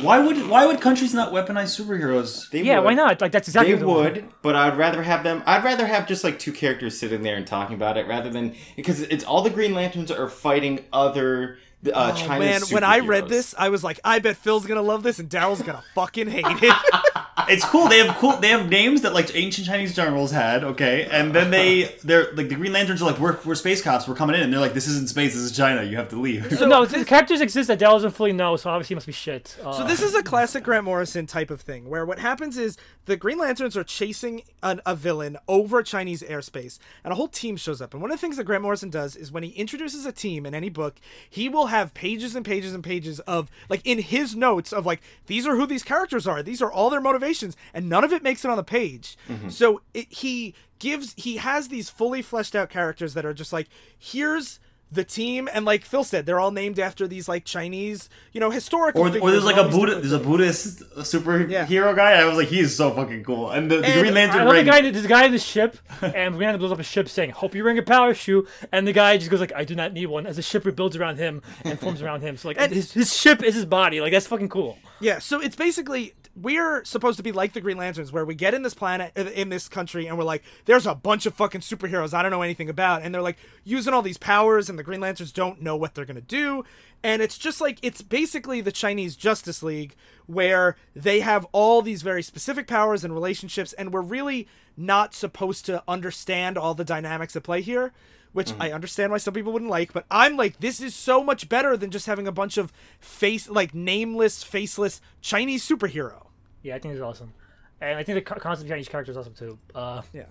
Why 0.00 0.18
would 0.18 0.48
why 0.48 0.66
would 0.66 0.80
countries 0.80 1.12
not 1.12 1.30
weaponize 1.32 1.78
superheroes? 1.78 2.50
they 2.50 2.62
yeah, 2.62 2.78
would. 2.78 2.84
why 2.86 2.94
not? 2.94 3.20
Like 3.20 3.32
that's 3.32 3.48
exactly 3.48 3.74
They 3.74 3.84
what 3.84 4.14
the- 4.14 4.20
would, 4.22 4.28
but 4.40 4.56
I'd 4.56 4.76
rather 4.78 5.02
have 5.02 5.22
them. 5.24 5.42
I'd 5.46 5.62
rather 5.62 5.86
have 5.86 6.08
just 6.08 6.24
like 6.24 6.38
two 6.38 6.52
characters 6.52 6.98
sitting 6.98 7.22
there 7.22 7.36
and 7.36 7.46
talking 7.46 7.74
about 7.76 7.98
it 7.98 8.06
rather 8.08 8.30
than 8.30 8.54
because 8.76 9.02
it's 9.02 9.24
all 9.24 9.42
the 9.42 9.50
Green 9.50 9.74
Lanterns 9.74 10.10
are 10.10 10.28
fighting 10.28 10.84
other 10.92 11.58
uh, 11.92 12.12
oh 12.14 12.16
China's 12.16 12.70
man 12.70 12.74
when 12.74 12.84
i 12.84 13.00
read 13.00 13.28
this 13.28 13.54
i 13.58 13.68
was 13.68 13.84
like 13.84 14.00
i 14.04 14.18
bet 14.18 14.36
phil's 14.36 14.66
gonna 14.66 14.82
love 14.82 15.02
this 15.02 15.18
and 15.18 15.28
daryl's 15.28 15.62
gonna 15.62 15.84
fucking 15.94 16.28
hate 16.28 16.44
it 16.46 16.74
It's 17.48 17.64
cool. 17.64 17.88
They 17.88 17.98
have 17.98 18.16
cool. 18.16 18.36
They 18.36 18.48
have 18.48 18.68
names 18.68 19.02
that 19.02 19.12
like 19.12 19.34
ancient 19.34 19.66
Chinese 19.66 19.94
generals 19.94 20.30
had. 20.30 20.64
Okay, 20.64 21.06
and 21.10 21.34
then 21.34 21.50
they 21.50 21.94
they're 22.04 22.32
like 22.34 22.48
the 22.48 22.54
Green 22.54 22.72
Lanterns 22.72 23.02
are 23.02 23.06
like 23.06 23.18
we're 23.18 23.38
we're 23.44 23.54
space 23.54 23.82
cops. 23.82 24.06
We're 24.06 24.14
coming 24.14 24.36
in, 24.36 24.42
and 24.42 24.52
they're 24.52 24.60
like 24.60 24.72
this 24.74 24.86
isn't 24.86 25.08
space. 25.08 25.34
This 25.34 25.42
is 25.42 25.56
China. 25.56 25.82
You 25.82 25.96
have 25.96 26.08
to 26.10 26.20
leave. 26.20 26.56
So, 26.56 26.66
no, 26.66 26.86
the 26.86 27.04
characters 27.04 27.40
exist 27.40 27.68
that 27.68 27.78
Dell 27.78 27.94
doesn't 27.94 28.12
fully 28.12 28.32
know, 28.32 28.56
so 28.56 28.70
obviously 28.70 28.94
it 28.94 28.98
must 28.98 29.06
be 29.06 29.12
shit. 29.12 29.56
Uh, 29.62 29.72
So 29.72 29.84
this 29.84 30.00
is 30.00 30.14
a 30.14 30.22
classic 30.22 30.64
Grant 30.64 30.84
Morrison 30.84 31.26
type 31.26 31.50
of 31.50 31.60
thing, 31.60 31.88
where 31.88 32.06
what 32.06 32.18
happens 32.18 32.56
is 32.56 32.76
the 33.06 33.16
Green 33.16 33.38
Lanterns 33.38 33.76
are 33.76 33.84
chasing 33.84 34.42
an, 34.62 34.80
a 34.86 34.94
villain 34.94 35.36
over 35.48 35.82
Chinese 35.82 36.22
airspace, 36.22 36.78
and 37.02 37.12
a 37.12 37.16
whole 37.16 37.28
team 37.28 37.56
shows 37.56 37.82
up. 37.82 37.92
And 37.92 38.00
one 38.00 38.10
of 38.10 38.16
the 38.16 38.20
things 38.20 38.36
that 38.36 38.44
Grant 38.44 38.62
Morrison 38.62 38.90
does 38.90 39.16
is 39.16 39.32
when 39.32 39.42
he 39.42 39.50
introduces 39.50 40.06
a 40.06 40.12
team 40.12 40.46
in 40.46 40.54
any 40.54 40.70
book, 40.70 40.96
he 41.28 41.48
will 41.48 41.66
have 41.78 41.94
pages 41.94 42.34
and 42.34 42.44
pages 42.44 42.74
and 42.74 42.82
pages 42.82 43.20
of 43.20 43.50
like 43.68 43.80
in 43.84 43.98
his 43.98 44.34
notes 44.34 44.72
of 44.72 44.86
like 44.86 45.02
these 45.26 45.46
are 45.46 45.56
who 45.56 45.66
these 45.66 45.82
characters 45.82 46.26
are, 46.26 46.42
these 46.42 46.62
are 46.62 46.72
all 46.72 46.90
their 46.90 47.00
motivations, 47.00 47.56
and 47.72 47.88
none 47.88 48.04
of 48.04 48.12
it 48.12 48.22
makes 48.22 48.44
it 48.44 48.50
on 48.50 48.56
the 48.56 48.64
page. 48.64 49.16
Mm-hmm. 49.28 49.48
So 49.48 49.80
it, 49.92 50.12
he 50.12 50.54
gives 50.78 51.14
he 51.16 51.36
has 51.36 51.68
these 51.68 51.90
fully 51.90 52.22
fleshed 52.22 52.54
out 52.54 52.70
characters 52.70 53.14
that 53.14 53.24
are 53.24 53.34
just 53.34 53.52
like 53.52 53.68
here's 53.98 54.60
the 54.92 55.04
team 55.04 55.48
and 55.52 55.64
like 55.64 55.84
Phil 55.84 56.04
said 56.04 56.24
they're 56.24 56.38
all 56.38 56.52
named 56.52 56.78
after 56.78 57.08
these 57.08 57.28
like 57.28 57.44
Chinese 57.44 58.08
you 58.32 58.40
know 58.40 58.50
historical 58.50 59.02
Or, 59.02 59.06
or 59.18 59.30
there's 59.30 59.44
like 59.44 59.56
a 59.56 59.68
Buddha, 59.68 59.96
there's 59.96 60.12
a 60.12 60.18
Buddhist 60.18 60.80
superhero 60.98 61.96
guy. 61.96 62.12
I 62.12 62.24
was 62.24 62.36
like, 62.36 62.48
he 62.48 62.60
is 62.60 62.76
so 62.76 62.92
fucking 62.92 63.24
cool. 63.24 63.50
And 63.50 63.70
the, 63.70 63.78
the 63.78 63.86
And 63.86 64.00
Green 64.00 64.14
Lantern 64.14 64.40
I 64.40 64.44
love 64.44 64.56
the 64.56 64.64
guy. 64.64 64.90
There's 64.90 65.04
a 65.04 65.08
guy 65.08 65.24
in 65.26 65.32
the 65.32 65.38
ship, 65.38 65.78
and 66.00 66.34
Brianna 66.34 66.58
blows 66.58 66.72
up 66.72 66.78
a 66.78 66.84
ship 66.84 67.08
saying, 67.08 67.30
"Hope 67.30 67.54
you 67.54 67.62
bring 67.62 67.78
a 67.78 67.82
power 67.82 68.14
shoe." 68.14 68.46
And 68.72 68.86
the 68.86 68.92
guy 68.92 69.16
just 69.16 69.30
goes 69.30 69.40
like, 69.40 69.52
"I 69.54 69.64
do 69.64 69.74
not 69.74 69.92
need 69.92 70.06
one." 70.06 70.26
As 70.26 70.36
the 70.36 70.42
ship 70.42 70.64
rebuilds 70.64 70.96
around 70.96 71.18
him 71.18 71.42
and 71.64 71.78
forms 71.78 72.02
around 72.02 72.22
him. 72.22 72.36
So 72.36 72.48
like, 72.48 72.60
And- 72.60 72.72
his, 72.72 72.92
his 72.92 73.16
ship 73.16 73.42
is 73.42 73.54
his 73.54 73.64
body. 73.64 74.00
Like 74.00 74.12
that's 74.12 74.26
fucking 74.26 74.48
cool. 74.48 74.78
Yeah, 75.00 75.18
so 75.18 75.40
it's 75.40 75.56
basically 75.56 76.14
we're 76.36 76.84
supposed 76.84 77.16
to 77.18 77.22
be 77.22 77.32
like 77.32 77.52
the 77.52 77.60
Green 77.60 77.76
Lanterns, 77.76 78.10
where 78.10 78.24
we 78.24 78.34
get 78.34 78.54
in 78.54 78.62
this 78.62 78.74
planet, 78.74 79.16
in 79.16 79.50
this 79.50 79.68
country, 79.68 80.06
and 80.06 80.18
we're 80.18 80.24
like, 80.24 80.42
there's 80.64 80.86
a 80.86 80.94
bunch 80.94 81.26
of 81.26 81.34
fucking 81.34 81.60
superheroes 81.60 82.12
I 82.12 82.22
don't 82.22 82.32
know 82.32 82.42
anything 82.42 82.68
about, 82.68 83.02
and 83.02 83.14
they're 83.14 83.22
like 83.22 83.38
using 83.62 83.94
all 83.94 84.02
these 84.02 84.18
powers, 84.18 84.68
and 84.68 84.78
the 84.78 84.82
Green 84.82 85.00
Lanterns 85.00 85.32
don't 85.32 85.62
know 85.62 85.76
what 85.76 85.94
they're 85.94 86.04
gonna 86.04 86.20
do, 86.20 86.64
and 87.02 87.22
it's 87.22 87.38
just 87.38 87.60
like 87.60 87.78
it's 87.82 88.02
basically 88.02 88.60
the 88.60 88.72
Chinese 88.72 89.14
Justice 89.14 89.62
League, 89.62 89.94
where 90.26 90.76
they 90.96 91.20
have 91.20 91.46
all 91.52 91.82
these 91.82 92.02
very 92.02 92.22
specific 92.22 92.66
powers 92.66 93.04
and 93.04 93.14
relationships, 93.14 93.72
and 93.74 93.92
we're 93.92 94.00
really 94.00 94.48
not 94.76 95.14
supposed 95.14 95.64
to 95.66 95.84
understand 95.86 96.58
all 96.58 96.74
the 96.74 96.84
dynamics 96.84 97.36
at 97.36 97.44
play 97.44 97.60
here. 97.60 97.92
Which 98.32 98.48
mm-hmm. 98.48 98.62
I 98.62 98.72
understand 98.72 99.12
why 99.12 99.18
some 99.18 99.32
people 99.32 99.52
wouldn't 99.52 99.70
like, 99.70 99.92
but 99.92 100.06
I'm 100.10 100.36
like, 100.36 100.58
this 100.58 100.80
is 100.80 100.92
so 100.92 101.22
much 101.22 101.48
better 101.48 101.76
than 101.76 101.92
just 101.92 102.06
having 102.06 102.26
a 102.26 102.32
bunch 102.32 102.56
of 102.56 102.72
face, 102.98 103.48
like 103.48 103.72
nameless, 103.76 104.42
faceless 104.42 105.00
Chinese 105.20 105.64
superhero. 105.64 106.23
Yeah, 106.64 106.74
I 106.74 106.80
think 106.80 106.94
it's 106.94 107.02
awesome, 107.02 107.32
and 107.80 107.96
I 107.96 108.02
think 108.02 108.16
the 108.16 108.40
concept 108.40 108.66
behind 108.66 108.80
each 108.80 108.90
character 108.90 109.12
is 109.12 109.16
awesome 109.16 109.34
too. 109.34 109.58
Uh, 109.74 110.02
Yeah. 110.12 110.24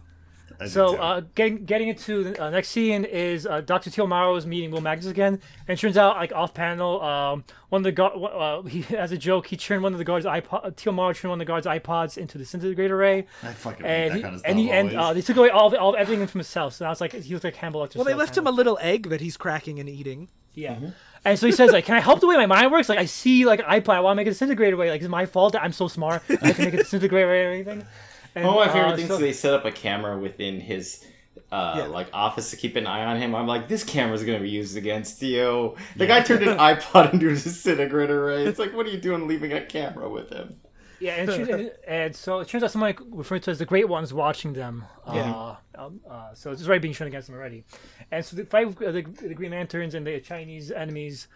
I 0.60 0.68
So 0.68 0.98
uh, 0.98 1.22
getting 1.36 1.66
getting 1.66 1.88
into 1.90 2.24
the 2.24 2.44
uh, 2.44 2.50
next 2.50 2.70
scene 2.70 3.06
is 3.06 3.48
uh, 3.48 3.62
Dr. 3.62 3.90
Teal 3.90 4.36
is 4.36 4.46
meeting 4.46 4.72
Will 4.72 4.82
Magnus 4.82 5.08
again, 5.08 5.40
and 5.68 5.78
it 5.78 5.80
turns 5.80 5.98
out 5.98 6.16
like 6.18 6.32
off 6.34 6.54
panel, 6.54 7.02
um, 7.02 7.44
one 7.70 7.80
of 7.80 7.84
the 7.84 7.92
guard, 7.92 8.14
uh, 8.16 8.62
he 8.64 8.86
as 8.96 9.12
a 9.12 9.18
joke, 9.18 9.48
he 9.48 9.58
turned 9.58 9.84
one 9.84 9.94
of 9.94 10.00
the 10.00 10.06
guards' 10.06 10.26
iPod, 10.26 10.76
Teal 10.76 10.94
turned 11.14 11.30
one 11.30 11.34
of 11.34 11.40
the 11.40 11.46
guards' 11.46 11.66
iPods 11.66 12.18
into 12.18 12.38
the 12.38 12.44
disintegrator 12.44 12.96
array, 12.96 13.26
I 13.42 13.54
fucking 13.54 13.86
hate 13.86 13.92
and 13.92 14.12
that 14.12 14.16
he, 14.18 14.22
kind 14.22 14.34
of 14.36 14.40
stuff. 14.42 14.50
and 14.50 14.60
he 14.60 14.72
and 14.72 14.96
uh, 14.96 15.14
they 15.14 15.22
took 15.22 15.38
away 15.38 15.50
all, 15.50 15.70
the, 15.70 15.80
all 15.80 15.96
everything 15.96 16.28
from 16.28 16.40
himself. 16.40 16.76
So 16.76 16.86
now 16.86 16.92
it's 16.92 17.02
like 17.02 17.14
he 17.14 17.34
looks 17.34 17.44
like 17.44 17.56
Hannibal 17.56 17.82
Lecter. 17.86 17.96
Well, 17.96 18.06
they 18.06 18.14
left 18.14 18.36
kind 18.36 18.48
him 18.48 18.54
a 18.54 18.56
little 18.56 18.78
egg 18.82 19.10
that 19.10 19.22
he's 19.22 19.38
cracking 19.38 19.80
and 19.80 19.90
eating. 19.90 20.30
yeah. 20.54 20.76
Mm-hmm. 20.76 20.90
And 21.26 21.40
so 21.40 21.46
he 21.46 21.52
says, 21.54 21.72
like, 21.72 21.86
can 21.86 21.96
I 21.96 22.00
help 22.02 22.20
the 22.20 22.28
way 22.28 22.36
my 22.36 22.46
mind 22.46 22.72
works? 22.72 22.90
Like, 22.90 23.00
I 23.00 23.06
see, 23.06 23.46
like, 23.46 23.62
iPod, 23.62 23.96
I 23.96 24.00
want 24.02 24.16
to 24.16 24.18
make 24.18 24.28
it 24.28 24.32
disintegrate 24.32 24.74
away. 24.74 24.90
Like, 24.90 25.02
it's 25.02 25.10
my 25.10 25.26
fault 25.26 25.54
that 25.54 25.64
I'm 25.64 25.72
so 25.72 25.88
smart. 25.88 26.22
I 26.30 26.52
can 26.52 26.66
make 26.66 26.74
it 26.74 26.78
disintegrate 26.78 27.24
away 27.24 27.46
or 27.46 27.50
anything. 27.52 27.86
And, 28.36 28.46
One 28.46 28.58
of 28.58 28.68
my 28.68 28.74
favorite 28.74 28.94
uh, 28.94 28.96
things 28.98 29.08
so- 29.08 29.14
is 29.16 29.20
they 29.22 29.32
set 29.34 29.54
up 29.54 29.64
a 29.64 29.72
camera 29.72 30.18
within 30.18 30.60
his 30.60 31.06
uh, 31.52 31.76
Yeah. 31.78 31.84
like 31.86 32.08
office 32.14 32.50
to 32.52 32.58
keep 32.58 32.76
an 32.76 32.88
eye 32.88 33.06
on 33.06 33.18
him. 33.18 33.36
I'm 33.36 33.48
like, 33.48 33.68
this 33.68 33.84
camera's 33.84 34.24
gonna 34.24 34.40
be 34.40 34.50
used 34.50 34.76
against 34.76 35.22
you. 35.22 35.76
The 35.96 36.08
guy 36.08 36.22
turned 36.22 36.44
an 36.44 36.58
iPod 36.76 37.14
into 37.14 37.28
a 37.30 37.34
disintegrator 37.34 38.26
ray. 38.26 38.44
It's 38.46 38.58
like, 38.60 38.74
what 38.74 38.86
are 38.88 38.90
you 38.90 38.98
doing 39.00 39.28
leaving 39.28 39.54
a 39.54 39.62
camera 39.66 40.10
with 40.10 40.30
him? 40.32 40.56
Yeah, 41.00 41.14
and, 41.16 41.30
turns- 41.30 41.70
and 41.88 42.16
so 42.16 42.40
it 42.40 42.48
turns 42.48 42.64
out 42.64 42.72
someone 42.72 42.96
referred 43.12 43.44
to 43.44 43.52
as 43.52 43.60
the 43.60 43.66
Great 43.66 43.88
Ones 43.88 44.14
watching 44.14 44.54
them. 44.54 44.86
Yeah. 45.08 45.32
Uh, 45.34 45.56
um, 45.78 46.00
uh, 46.10 46.34
so 46.34 46.52
it's 46.52 46.66
already 46.66 46.82
being 46.82 46.94
shown 46.94 47.08
against 47.08 47.28
them 47.28 47.36
already. 47.38 47.64
And 48.12 48.24
so 48.24 48.36
the 48.36 48.46
fight 48.46 48.68
with 48.68 48.82
uh, 48.82 48.92
the, 48.92 49.02
the 49.02 49.34
Green 49.34 49.52
Lanterns 49.52 49.96
and 49.96 50.06
the 50.06 50.20
Chinese 50.20 50.72
enemies 50.72 51.28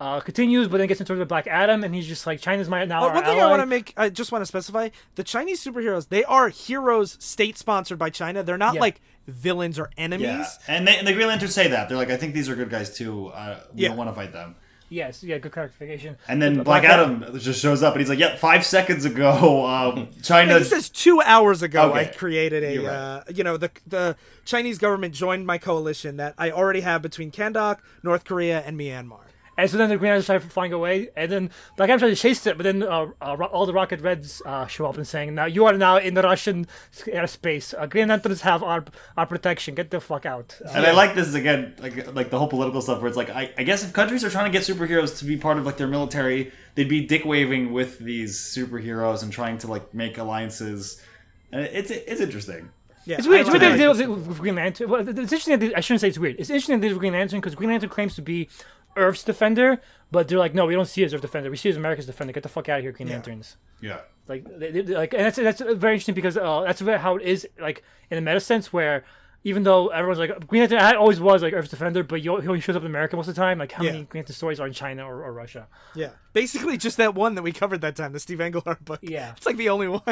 uh, 0.00 0.18
continues, 0.20 0.66
but 0.66 0.78
then 0.78 0.88
gets 0.88 1.00
into 1.00 1.14
the 1.14 1.24
Black 1.24 1.46
Adam, 1.46 1.84
and 1.84 1.94
he's 1.94 2.06
just 2.06 2.26
like, 2.26 2.40
China's 2.40 2.68
my 2.68 2.84
now 2.84 3.04
Oh, 3.04 3.08
our 3.08 3.14
one 3.14 3.24
thing 3.24 3.38
I 3.38 3.42
ally. 3.42 3.50
want 3.50 3.60
to 3.62 3.66
make, 3.66 3.94
I 3.96 4.08
just 4.10 4.32
want 4.32 4.42
to 4.42 4.46
specify: 4.46 4.88
the 5.14 5.22
Chinese 5.22 5.64
superheroes, 5.64 6.08
they 6.08 6.24
are 6.24 6.48
heroes, 6.48 7.16
state 7.20 7.56
sponsored 7.56 7.98
by 7.98 8.10
China. 8.10 8.42
They're 8.42 8.58
not 8.58 8.74
Yeah. 8.74 8.80
like 8.80 9.00
villains 9.28 9.78
or 9.78 9.90
enemies. 9.96 10.26
yeah, 10.26 10.46
and, 10.66 10.86
they, 10.88 10.96
and 10.98 11.06
the 11.06 11.12
Green 11.12 11.28
Lanterns 11.28 11.54
say 11.54 11.68
that 11.68 11.88
they're 11.88 11.96
like, 11.96 12.10
I 12.10 12.16
think 12.16 12.34
these 12.34 12.48
are 12.48 12.56
good 12.56 12.70
guys 12.70 12.94
too. 12.96 13.28
Uh, 13.28 13.60
we 13.72 13.82
Yeah. 13.82 13.88
don't 13.90 13.96
want 13.96 14.10
to 14.10 14.14
fight 14.14 14.32
them. 14.32 14.56
Yes, 14.94 15.24
yeah, 15.24 15.38
good 15.38 15.50
clarification. 15.50 16.16
And 16.28 16.40
then 16.40 16.58
But 16.58 16.64
Black, 16.64 16.84
Adam 16.84 17.36
just 17.38 17.60
shows 17.60 17.82
up 17.82 17.94
and 17.94 18.00
he's 18.00 18.08
like, 18.08 18.20
"Yep, 18.20 18.38
five 18.38 18.64
seconds 18.64 19.04
ago, 19.04 19.66
um, 19.66 20.08
China." 20.22 20.52
Yeah, 20.52 20.58
he 20.60 20.64
says 20.64 20.88
two 20.88 21.20
hours 21.22 21.62
ago 21.62 21.92
I 21.92 22.04
created 22.04 22.62
a, 22.62 22.74
You're 22.74 22.84
right. 22.84 22.92
uh, 22.92 23.22
you 23.34 23.42
know, 23.42 23.56
the 23.56 23.70
the 23.88 24.16
Chinese 24.44 24.78
government 24.78 25.12
joined 25.12 25.46
my 25.46 25.58
coalition 25.58 26.16
that 26.18 26.34
I 26.38 26.52
already 26.52 26.82
have 26.82 27.02
between 27.02 27.32
Kahndaq, 27.32 27.78
North 28.04 28.24
Korea, 28.24 28.60
and 28.60 28.78
Myanmar. 28.78 29.18
And 29.56 29.70
so 29.70 29.76
then 29.76 29.88
the 29.88 29.96
Green 29.96 30.10
Lanterns 30.10 30.26
try 30.26 30.38
to 30.38 30.44
flying 30.48 30.72
away, 30.72 31.10
and 31.16 31.30
then 31.30 31.50
Black 31.76 31.88
Adam 31.88 32.00
tries 32.00 32.16
to 32.18 32.20
chase 32.22 32.46
it, 32.46 32.56
but 32.56 32.64
then 32.64 32.82
uh, 32.82 33.06
uh, 33.22 33.36
all 33.52 33.66
the 33.66 33.72
Rocket 33.72 34.00
Reds 34.00 34.42
uh, 34.44 34.66
show 34.66 34.86
up 34.86 34.96
and 34.96 35.06
saying, 35.06 35.34
"Now 35.34 35.44
you 35.44 35.64
are 35.66 35.72
now 35.74 35.96
in 35.98 36.14
the 36.14 36.22
Russian 36.22 36.66
airspace. 37.06 37.74
Uh, 37.78 37.86
Green 37.86 38.08
Lanterns 38.08 38.40
have 38.42 38.62
our 38.62 38.84
our 39.16 39.26
protection. 39.26 39.74
Get 39.74 39.90
the 39.90 40.00
fuck 40.00 40.26
out." 40.26 40.58
Uh, 40.64 40.70
And 40.74 40.86
I 40.86 40.92
like 40.92 41.14
this 41.14 41.34
again, 41.34 41.74
like 41.80 42.12
like 42.14 42.30
the 42.30 42.38
whole 42.38 42.48
political 42.48 42.80
stuff 42.82 43.00
where 43.00 43.08
it's 43.08 43.16
like, 43.16 43.30
I, 43.30 43.52
I 43.56 43.62
guess 43.62 43.84
if 43.84 43.92
countries 43.92 44.24
are 44.24 44.30
trying 44.30 44.50
to 44.50 44.56
get 44.58 44.62
superheroes 44.66 45.18
to 45.18 45.24
be 45.24 45.36
part 45.36 45.58
of 45.58 45.66
like 45.66 45.76
their 45.76 45.88
military, 45.88 46.52
they'd 46.74 46.88
be 46.88 47.06
dick 47.06 47.24
waving 47.24 47.72
with 47.72 47.98
these 47.98 48.38
superheroes 48.38 49.22
and 49.22 49.32
trying 49.32 49.58
to 49.58 49.66
like 49.68 49.94
make 49.94 50.18
alliances. 50.18 51.00
And 51.52 51.62
it's 51.64 51.90
it's 51.90 52.20
interesting. 52.20 52.70
Yeah, 53.06 53.18
It's 53.18 53.28
weird. 53.28 53.42
It's 53.42 53.50
I 53.50 53.52
weird 53.52 53.62
like 53.62 53.78
that 53.78 53.86
that. 53.86 53.94
they 53.96 54.02
did 54.02 54.08
with 54.08 54.26
with 54.26 54.38
Green 54.40 54.54
Lantern. 54.54 54.88
Well, 54.88 55.06
it's 55.06 55.18
interesting. 55.18 55.58
That 55.58 55.66
they, 55.66 55.74
I 55.74 55.80
shouldn't 55.80 56.00
say 56.00 56.08
it's 56.08 56.18
weird. 56.18 56.36
It's 56.38 56.48
interesting 56.48 56.76
that 56.76 56.80
they 56.80 56.88
did 56.88 56.94
with 56.94 57.00
Green 57.00 57.12
Lantern 57.12 57.38
because 57.40 57.54
Green 57.54 57.68
Lantern 57.70 57.90
claims 57.90 58.14
to 58.16 58.22
be 58.22 58.48
Earth's 58.96 59.24
defender, 59.24 59.80
but 60.10 60.28
they're 60.28 60.38
like, 60.38 60.54
no, 60.54 60.66
we 60.66 60.74
don't 60.74 60.86
see 60.86 61.02
it 61.02 61.06
as 61.06 61.14
Earth's 61.14 61.22
defender. 61.22 61.50
We 61.50 61.56
see 61.56 61.68
it 61.68 61.72
as 61.72 61.76
America's 61.76 62.06
defender. 62.06 62.32
Get 62.32 62.42
the 62.42 62.48
fuck 62.48 62.68
out 62.68 62.78
of 62.78 62.82
here, 62.84 62.92
Green 62.92 63.08
Lanterns. 63.08 63.56
Yeah. 63.80 64.00
Like, 64.28 64.44
they, 64.58 64.70
they- 64.70 64.94
like, 64.94 65.12
and 65.14 65.24
that's 65.26 65.36
that's 65.36 65.60
very 65.60 65.94
interesting 65.94 66.14
because 66.14 66.36
uh, 66.36 66.62
that's 66.62 66.80
how 66.80 67.16
it 67.16 67.22
is, 67.22 67.46
like 67.60 67.82
in 68.10 68.18
a 68.18 68.20
meta 68.20 68.40
sense, 68.40 68.72
where 68.72 69.04
even 69.46 69.62
though 69.62 69.88
everyone's 69.88 70.18
like 70.18 70.46
Green 70.46 70.60
Lantern 70.62 70.78
I 70.78 70.94
always 70.94 71.20
was 71.20 71.42
like 71.42 71.52
Earth's 71.52 71.68
defender, 71.68 72.02
but 72.02 72.20
he 72.20 72.22
he 72.22 72.28
only 72.30 72.60
shows 72.60 72.76
up 72.76 72.82
in 72.82 72.86
America 72.86 73.16
most 73.16 73.28
of 73.28 73.34
the 73.34 73.40
time. 73.40 73.58
Like, 73.58 73.72
how 73.72 73.82
Yeah. 73.84 73.92
many 73.92 74.04
Green 74.04 74.20
Lantern 74.22 74.34
stories 74.34 74.58
are 74.60 74.66
in 74.66 74.72
China 74.72 75.04
or, 75.04 75.22
or 75.22 75.32
Russia? 75.34 75.68
Yeah, 75.94 76.10
basically 76.32 76.78
just 76.78 76.96
that 76.96 77.14
one 77.14 77.34
that 77.34 77.42
we 77.42 77.52
covered 77.52 77.82
that 77.82 77.94
time, 77.96 78.12
the 78.12 78.20
Steve 78.20 78.40
Englehart 78.40 78.82
book. 78.84 79.00
Yeah. 79.02 79.32
it's 79.36 79.44
like 79.44 79.58
the 79.58 79.68
only 79.68 79.88
one. 79.88 80.02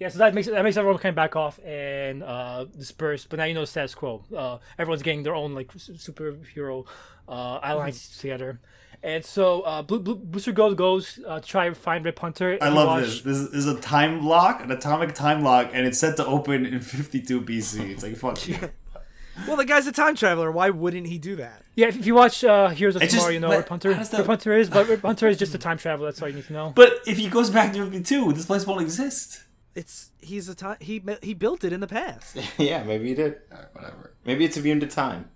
Yeah, 0.00 0.08
so 0.08 0.18
that 0.18 0.34
makes 0.34 0.48
that 0.48 0.62
makes 0.64 0.76
everyone 0.76 0.98
kind 1.00 1.10
of 1.12 1.16
back 1.16 1.36
off 1.36 1.58
and 1.64 2.22
uh, 2.22 2.64
disperse. 2.64 3.26
But 3.26 3.38
now 3.38 3.44
you 3.44 3.54
know 3.54 3.60
the 3.60 3.66
status 3.66 3.94
quo. 3.94 4.24
Uh, 4.36 4.58
everyone's 4.78 5.02
getting 5.02 5.22
their 5.22 5.34
own 5.34 5.54
like 5.54 5.70
s- 5.74 5.90
superhero 5.94 6.84
uh, 7.28 7.60
alliance 7.62 8.18
together. 8.18 8.58
And 9.04 9.24
so 9.24 9.60
uh, 9.62 9.82
Blue, 9.82 10.00
Blue, 10.00 10.16
Booster 10.16 10.50
Gold 10.52 10.76
goes 10.78 11.20
uh, 11.26 11.38
to 11.38 11.46
try 11.46 11.68
to 11.68 11.74
find 11.74 12.04
Rip 12.04 12.18
Hunter. 12.18 12.58
I 12.60 12.70
love 12.70 12.88
watch- 12.88 13.22
this. 13.22 13.22
This 13.22 13.36
is, 13.52 13.66
a 13.68 13.78
time 13.80 14.24
lock, 14.26 14.62
an 14.64 14.70
atomic 14.72 15.14
time 15.14 15.42
lock, 15.44 15.70
and 15.74 15.86
it's 15.86 15.98
set 15.98 16.16
to 16.16 16.26
open 16.26 16.64
in 16.66 16.80
52 16.80 17.42
BC. 17.42 17.90
It's 17.90 18.02
like 18.02 18.16
fuck 18.16 18.48
you. 18.48 18.56
well, 19.46 19.56
the 19.56 19.64
guy's 19.64 19.86
a 19.86 19.92
time 19.92 20.16
traveler. 20.16 20.50
Why 20.50 20.70
wouldn't 20.70 21.06
he 21.06 21.18
do 21.18 21.36
that? 21.36 21.62
Yeah, 21.76 21.86
if 21.88 21.98
if 21.98 22.06
you 22.06 22.14
watch 22.16 22.42
uh, 22.42 22.70
Heroes 22.70 22.96
of 22.96 23.02
It's 23.02 23.12
Tomorrow, 23.12 23.28
just- 23.28 23.34
you 23.34 23.40
know 23.40 23.48
but 23.48 23.58
Rip 23.58 23.68
Hunter. 23.68 23.92
how 23.92 23.98
does 24.00 24.10
that- 24.10 24.18
Rip 24.18 24.26
Hunter 24.26 24.56
is, 24.58 24.70
but 24.70 24.88
Rip 24.88 25.02
Hunter 25.02 25.28
is 25.28 25.38
just 25.38 25.54
a 25.54 25.58
time 25.58 25.78
traveler. 25.78 26.06
That's 26.08 26.20
all 26.20 26.28
you 26.28 26.34
need 26.34 26.46
to 26.46 26.52
know. 26.52 26.72
But 26.74 26.94
if 27.06 27.18
he 27.18 27.28
goes 27.28 27.48
back 27.50 27.72
to 27.74 27.84
52, 27.84 28.32
this 28.32 28.46
place 28.46 28.66
won't 28.66 28.80
exist. 28.82 29.43
It's 29.74 30.10
he's 30.20 30.48
a 30.48 30.54
time 30.54 30.76
he 30.80 31.02
he 31.22 31.34
built 31.34 31.64
it 31.64 31.72
in 31.72 31.80
the 31.80 31.86
past. 31.86 32.36
yeah, 32.58 32.82
maybe 32.84 33.08
he 33.08 33.14
did. 33.14 33.38
Alright, 33.50 33.74
whatever. 33.74 34.12
Maybe 34.24 34.44
it's 34.44 34.56
immune 34.56 34.80
to 34.80 34.86
time. 34.86 35.28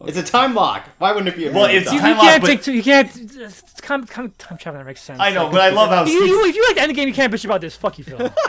It's 0.00 0.16
a 0.16 0.22
time 0.22 0.54
lock. 0.54 0.88
Why 0.98 1.10
wouldn't 1.12 1.28
it 1.28 1.36
be 1.36 1.42
immune 1.46 1.56
Well, 1.56 1.68
to 1.68 1.74
it's 1.74 1.86
time? 1.86 1.94
you 1.96 2.00
time 2.00 2.16
lock, 2.16 2.22
can't 2.26 2.40
but- 2.42 2.46
take 2.46 2.62
two. 2.62 2.72
You 2.72 2.82
can't. 2.82 3.16
It's 3.16 3.80
kind 3.80 4.02
of, 4.02 4.08
kind 4.10 4.28
of 4.28 4.38
time 4.38 4.58
traveling 4.58 4.84
that 4.84 4.88
makes 4.88 5.00
sense. 5.02 5.18
I 5.20 5.30
know, 5.30 5.48
but 5.50 5.60
I 5.60 5.70
love 5.70 5.90
how 5.90 6.04
You, 6.04 6.24
you, 6.24 6.46
if 6.46 6.54
you 6.54 6.64
like 6.66 6.76
the 6.76 6.82
end 6.82 6.94
game, 6.94 7.08
you 7.08 7.14
can't 7.14 7.32
bitch 7.32 7.44
about 7.44 7.60
this. 7.60 7.74
Fuck 7.76 7.98
you, 7.98 8.04
Phil. 8.04 8.30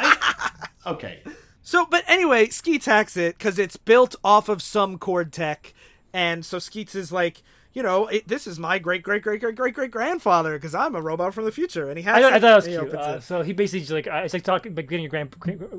Okay. 0.86 1.21
So, 1.61 1.86
but 1.86 2.03
anyway, 2.07 2.47
Skeets 2.47 2.86
hacks 2.86 3.15
it 3.17 3.38
because 3.38 3.59
it's 3.59 3.77
built 3.77 4.15
off 4.23 4.49
of 4.49 4.61
some 4.61 4.97
Kord 4.97 5.32
tech, 5.32 5.73
and 6.13 6.43
so 6.43 6.57
Skeets 6.57 6.95
is 6.95 7.11
like, 7.11 7.43
you 7.74 7.84
know, 7.84 8.07
it, 8.07 8.28
this 8.28 8.47
is 8.47 8.57
my 8.57 8.80
great 8.80 9.03
great 9.03 9.22
great 9.22 9.39
great 9.39 9.55
great 9.55 9.74
great 9.76 9.91
grandfather 9.91 10.53
because 10.53 10.74
I'm 10.74 10.95
a 10.95 11.01
robot 11.01 11.34
from 11.36 11.45
the 11.45 11.51
future, 11.51 11.88
and 11.89 11.97
he 11.97 12.03
has. 12.03 12.15
I, 12.15 12.22
thought- 12.22 12.34
I 12.34 12.39
thought 12.39 12.51
it 12.51 12.55
was 12.55 12.67
cute. 12.67 12.93
Uh, 12.95 13.20
so 13.20 13.41
he 13.43 13.53
basically 13.53 13.82
just 13.82 13.91
like 13.91 14.07
uh, 14.07 14.22
it's 14.26 14.34
like 14.34 14.43
talking, 14.43 14.74
like 14.74 14.89
getting 14.89 15.03
your 15.03 15.09
grand, 15.09 15.36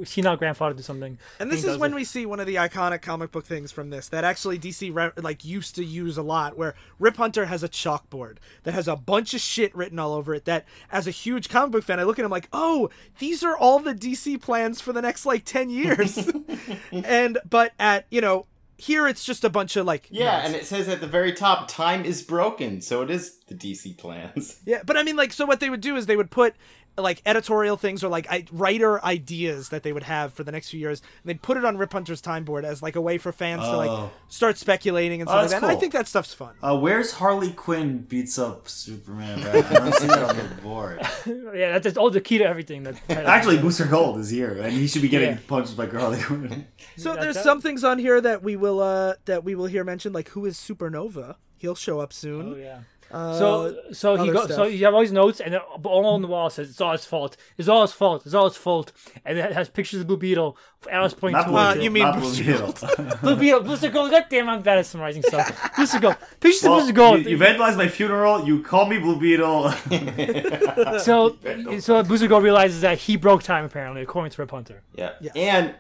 senile 0.07 0.37
grandfather 0.37 0.75
do 0.75 0.83
something. 0.83 1.19
And 1.41 1.51
this 1.51 1.65
is 1.65 1.79
when 1.79 1.93
it. 1.93 1.97
we 1.97 2.05
see 2.05 2.27
one 2.27 2.39
of 2.39 2.47
the 2.47 2.55
iconic 2.57 3.03
comic 3.03 3.33
book 3.33 3.45
things 3.45 3.73
from 3.73 3.91
this 3.91 4.09
that 4.11 4.23
actually 4.23 4.59
DC 4.59 4.95
re- 4.95 5.11
like 5.21 5.45
used 5.45 5.75
to 5.77 5.85
use 5.85 6.17
a 6.17 6.23
lot, 6.23 6.57
where 6.57 6.75
Rip 7.01 7.17
Hunter 7.17 7.47
has 7.47 7.65
a 7.65 7.69
chalkboard 7.69 8.37
that 8.63 8.73
has 8.73 8.87
a 8.87 8.95
bunch 8.95 9.35
of 9.35 9.41
shit 9.41 9.75
written 9.75 9.99
all 9.99 10.15
over 10.15 10.33
it. 10.35 10.45
That, 10.45 10.67
as 10.93 11.09
a 11.09 11.13
huge 11.13 11.49
comic 11.49 11.73
book 11.73 11.85
fan, 11.85 11.99
I 11.99 12.05
look 12.05 12.19
at 12.21 12.25
him 12.25 12.31
like, 12.31 12.49
oh, 12.53 12.89
these 13.19 13.43
are 13.43 13.57
all 13.57 13.81
the 13.81 13.95
DC 13.95 14.41
plans 14.41 14.81
for 14.81 14.93
the 14.93 15.03
next 15.03 15.27
like 15.27 15.45
ten 15.45 15.71
years. 15.71 16.31
and 16.93 17.39
but 17.49 17.73
at 17.81 18.07
you 18.11 18.21
know 18.21 18.47
here 18.81 19.07
it's 19.07 19.25
just 19.25 19.45
a 19.45 19.51
bunch 19.51 19.77
of 19.77 19.87
like 19.87 20.09
Yeah, 20.11 20.37
notes. 20.39 20.47
and 20.47 20.57
it 20.57 20.67
says 20.67 20.89
at 20.89 21.01
the 21.01 21.07
very 21.07 21.33
top, 21.33 21.69
time 21.69 22.05
is 22.05 22.23
broken, 22.23 22.81
so 22.81 23.03
it 23.03 23.11
is 23.11 23.39
the 23.47 23.55
DC 23.55 23.97
plans. 23.99 24.61
Yeah, 24.65 24.83
but 24.85 24.97
I 24.97 25.03
mean, 25.03 25.17
like, 25.17 25.33
so 25.33 25.45
what 25.47 25.61
they 25.61 25.69
would 25.71 25.81
do 25.81 25.97
is 25.97 26.07
they 26.07 26.17
would 26.17 26.31
put 26.31 26.55
like 27.01 27.23
editorial 27.27 27.77
things 27.77 28.03
or 28.05 28.09
like 28.09 28.27
I, 28.31 28.45
writer 28.53 29.03
ideas 29.05 29.71
that 29.71 29.83
they 29.83 29.93
would 29.93 30.03
have 30.05 30.33
for 30.33 30.45
the 30.45 30.53
next 30.53 30.71
few 30.71 30.81
years, 30.81 31.01
and 31.23 31.29
they'd 31.31 31.43
put 31.43 31.57
it 31.57 31.65
on 31.65 31.77
Rip 31.77 31.93
Hunter's 31.93 32.21
time 32.21 32.45
board 32.45 32.65
as 32.65 32.83
like 32.83 32.97
a 32.97 33.01
way 33.01 33.19
for 33.19 33.33
fans 33.33 33.63
to 33.63 33.73
Oh. 33.73 33.77
like 33.79 34.11
start 34.29 34.59
speculating 34.59 35.21
and 35.21 35.29
Oh, 35.29 35.33
stuff 35.33 35.41
like 35.43 35.51
that's 35.51 35.61
that. 35.61 35.67
And 35.69 35.77
I 35.77 35.81
think 35.81 35.93
that 35.93 36.09
stuff's 36.09 36.35
fun. 36.35 36.55
Uh, 36.63 36.77
where's 36.79 37.13
Harley 37.13 37.53
Quinn 37.53 37.99
beats 37.99 38.39
up 38.39 38.69
Superman? 38.69 39.43
Right? 39.45 39.65
I 39.65 39.75
don't 39.75 39.95
see 39.95 40.07
that 40.07 40.23
on 40.23 40.37
the 40.37 40.45
board. 40.63 41.01
Yeah, 41.27 41.73
that's, 41.73 41.85
that's 41.85 41.97
all 41.99 42.11
the 42.11 42.21
key 42.21 42.39
to 42.39 42.45
everything. 42.45 42.83
That 42.85 43.01
Actually, 43.11 43.59
Booster 43.59 43.87
Gold 43.87 44.19
is 44.19 44.31
here, 44.31 44.59
and 44.63 44.73
he 44.73 44.87
should 44.87 45.03
be 45.03 45.09
getting 45.09 45.31
Yeah. 45.33 45.39
punched 45.47 45.77
by 45.77 45.87
Harley 45.87 46.21
Quinn. 46.23 46.67
So 46.97 47.13
that- 47.13 47.21
there's 47.23 47.37
that- 47.37 47.45
some 47.45 47.61
things 47.61 47.85
on 47.85 47.99
here 47.99 48.21
that 48.21 48.43
we 48.43 48.57
will 48.57 48.81
uh 48.81 49.15
that 49.25 49.45
we 49.45 49.55
will 49.55 49.67
hear 49.67 49.85
mentioned, 49.85 50.15
like 50.15 50.29
who 50.31 50.45
is 50.47 50.57
Supernova? 50.59 51.37
He'll 51.57 51.75
show 51.75 52.01
up 52.01 52.13
soon. 52.13 52.53
Oh 52.55 52.57
yeah. 52.57 52.81
Uh, 53.13 53.39
So 53.39 53.77
so 53.93 54.15
he 54.17 54.23
other 54.23 54.33
goes. 54.33 54.49
So 54.49 54.55
stuff. 54.55 54.73
you 54.73 54.85
have 54.85 54.95
all 54.95 55.01
these 55.01 55.13
notes, 55.13 55.41
and 55.41 55.57
all 55.85 56.07
on 56.07 56.23
the 56.23 56.29
wall 56.29 56.49
says 56.51 56.71
it's 56.71 56.81
all 56.81 56.93
his 56.93 57.05
fault. 57.05 57.37
It's 57.59 57.69
all 57.69 57.83
his 57.83 57.93
fault. 57.93 58.25
It's 58.25 58.35
all 58.35 58.49
his 58.49 58.57
fault. 58.57 58.93
And 59.25 59.39
it 59.39 59.53
has 59.53 59.69
pictures 59.69 60.01
of 60.01 60.07
Blue 60.07 60.17
Beetle. 60.17 60.57
Alice 60.91 61.13
pointing 61.13 61.37
Not 61.37 61.45
to 61.45 61.51
Blue 61.51 61.59
Uh, 61.59 61.69
Beetle, 61.73 61.85
you 61.85 61.91
mean 61.91 62.03
not 62.05 62.21
Booster 62.21 62.45
Blue 62.45 62.53
Beetle. 62.53 63.17
Blue 63.23 63.37
Beetle. 63.37 63.61
Booster 63.61 63.91
Gold. 63.91 64.11
God 64.11 64.25
damn, 64.31 64.49
I'm 64.49 64.63
bad 64.63 64.79
at 64.79 64.87
summarizing 64.87 65.23
stuff. 65.23 65.71
Booster 65.77 65.99
Gold. 66.01 66.17
Pictures 66.41 66.65
of 66.65 66.71
Well, 66.71 66.79
Booster 66.81 66.93
Gold. 66.95 67.25
You, 67.25 67.31
you 67.31 67.39
vandalized 67.39 67.77
my 67.77 67.89
funeral. 67.89 68.47
You 68.47 68.63
call 68.63 68.87
me 68.87 68.99
Blue 68.99 69.19
Beetle. 69.19 69.71
so 71.01 71.37
so 71.81 72.03
Booster 72.03 72.29
Gold 72.29 72.43
realizes 72.45 72.81
that 72.83 72.99
he 72.99 73.17
broke 73.17 73.43
time 73.43 73.65
apparently, 73.65 74.03
according 74.03 74.31
to 74.33 74.43
Rip 74.43 74.51
Hunter. 74.51 74.83
Yeah. 74.95 75.13
Yes. 75.21 75.35
And 75.37 75.75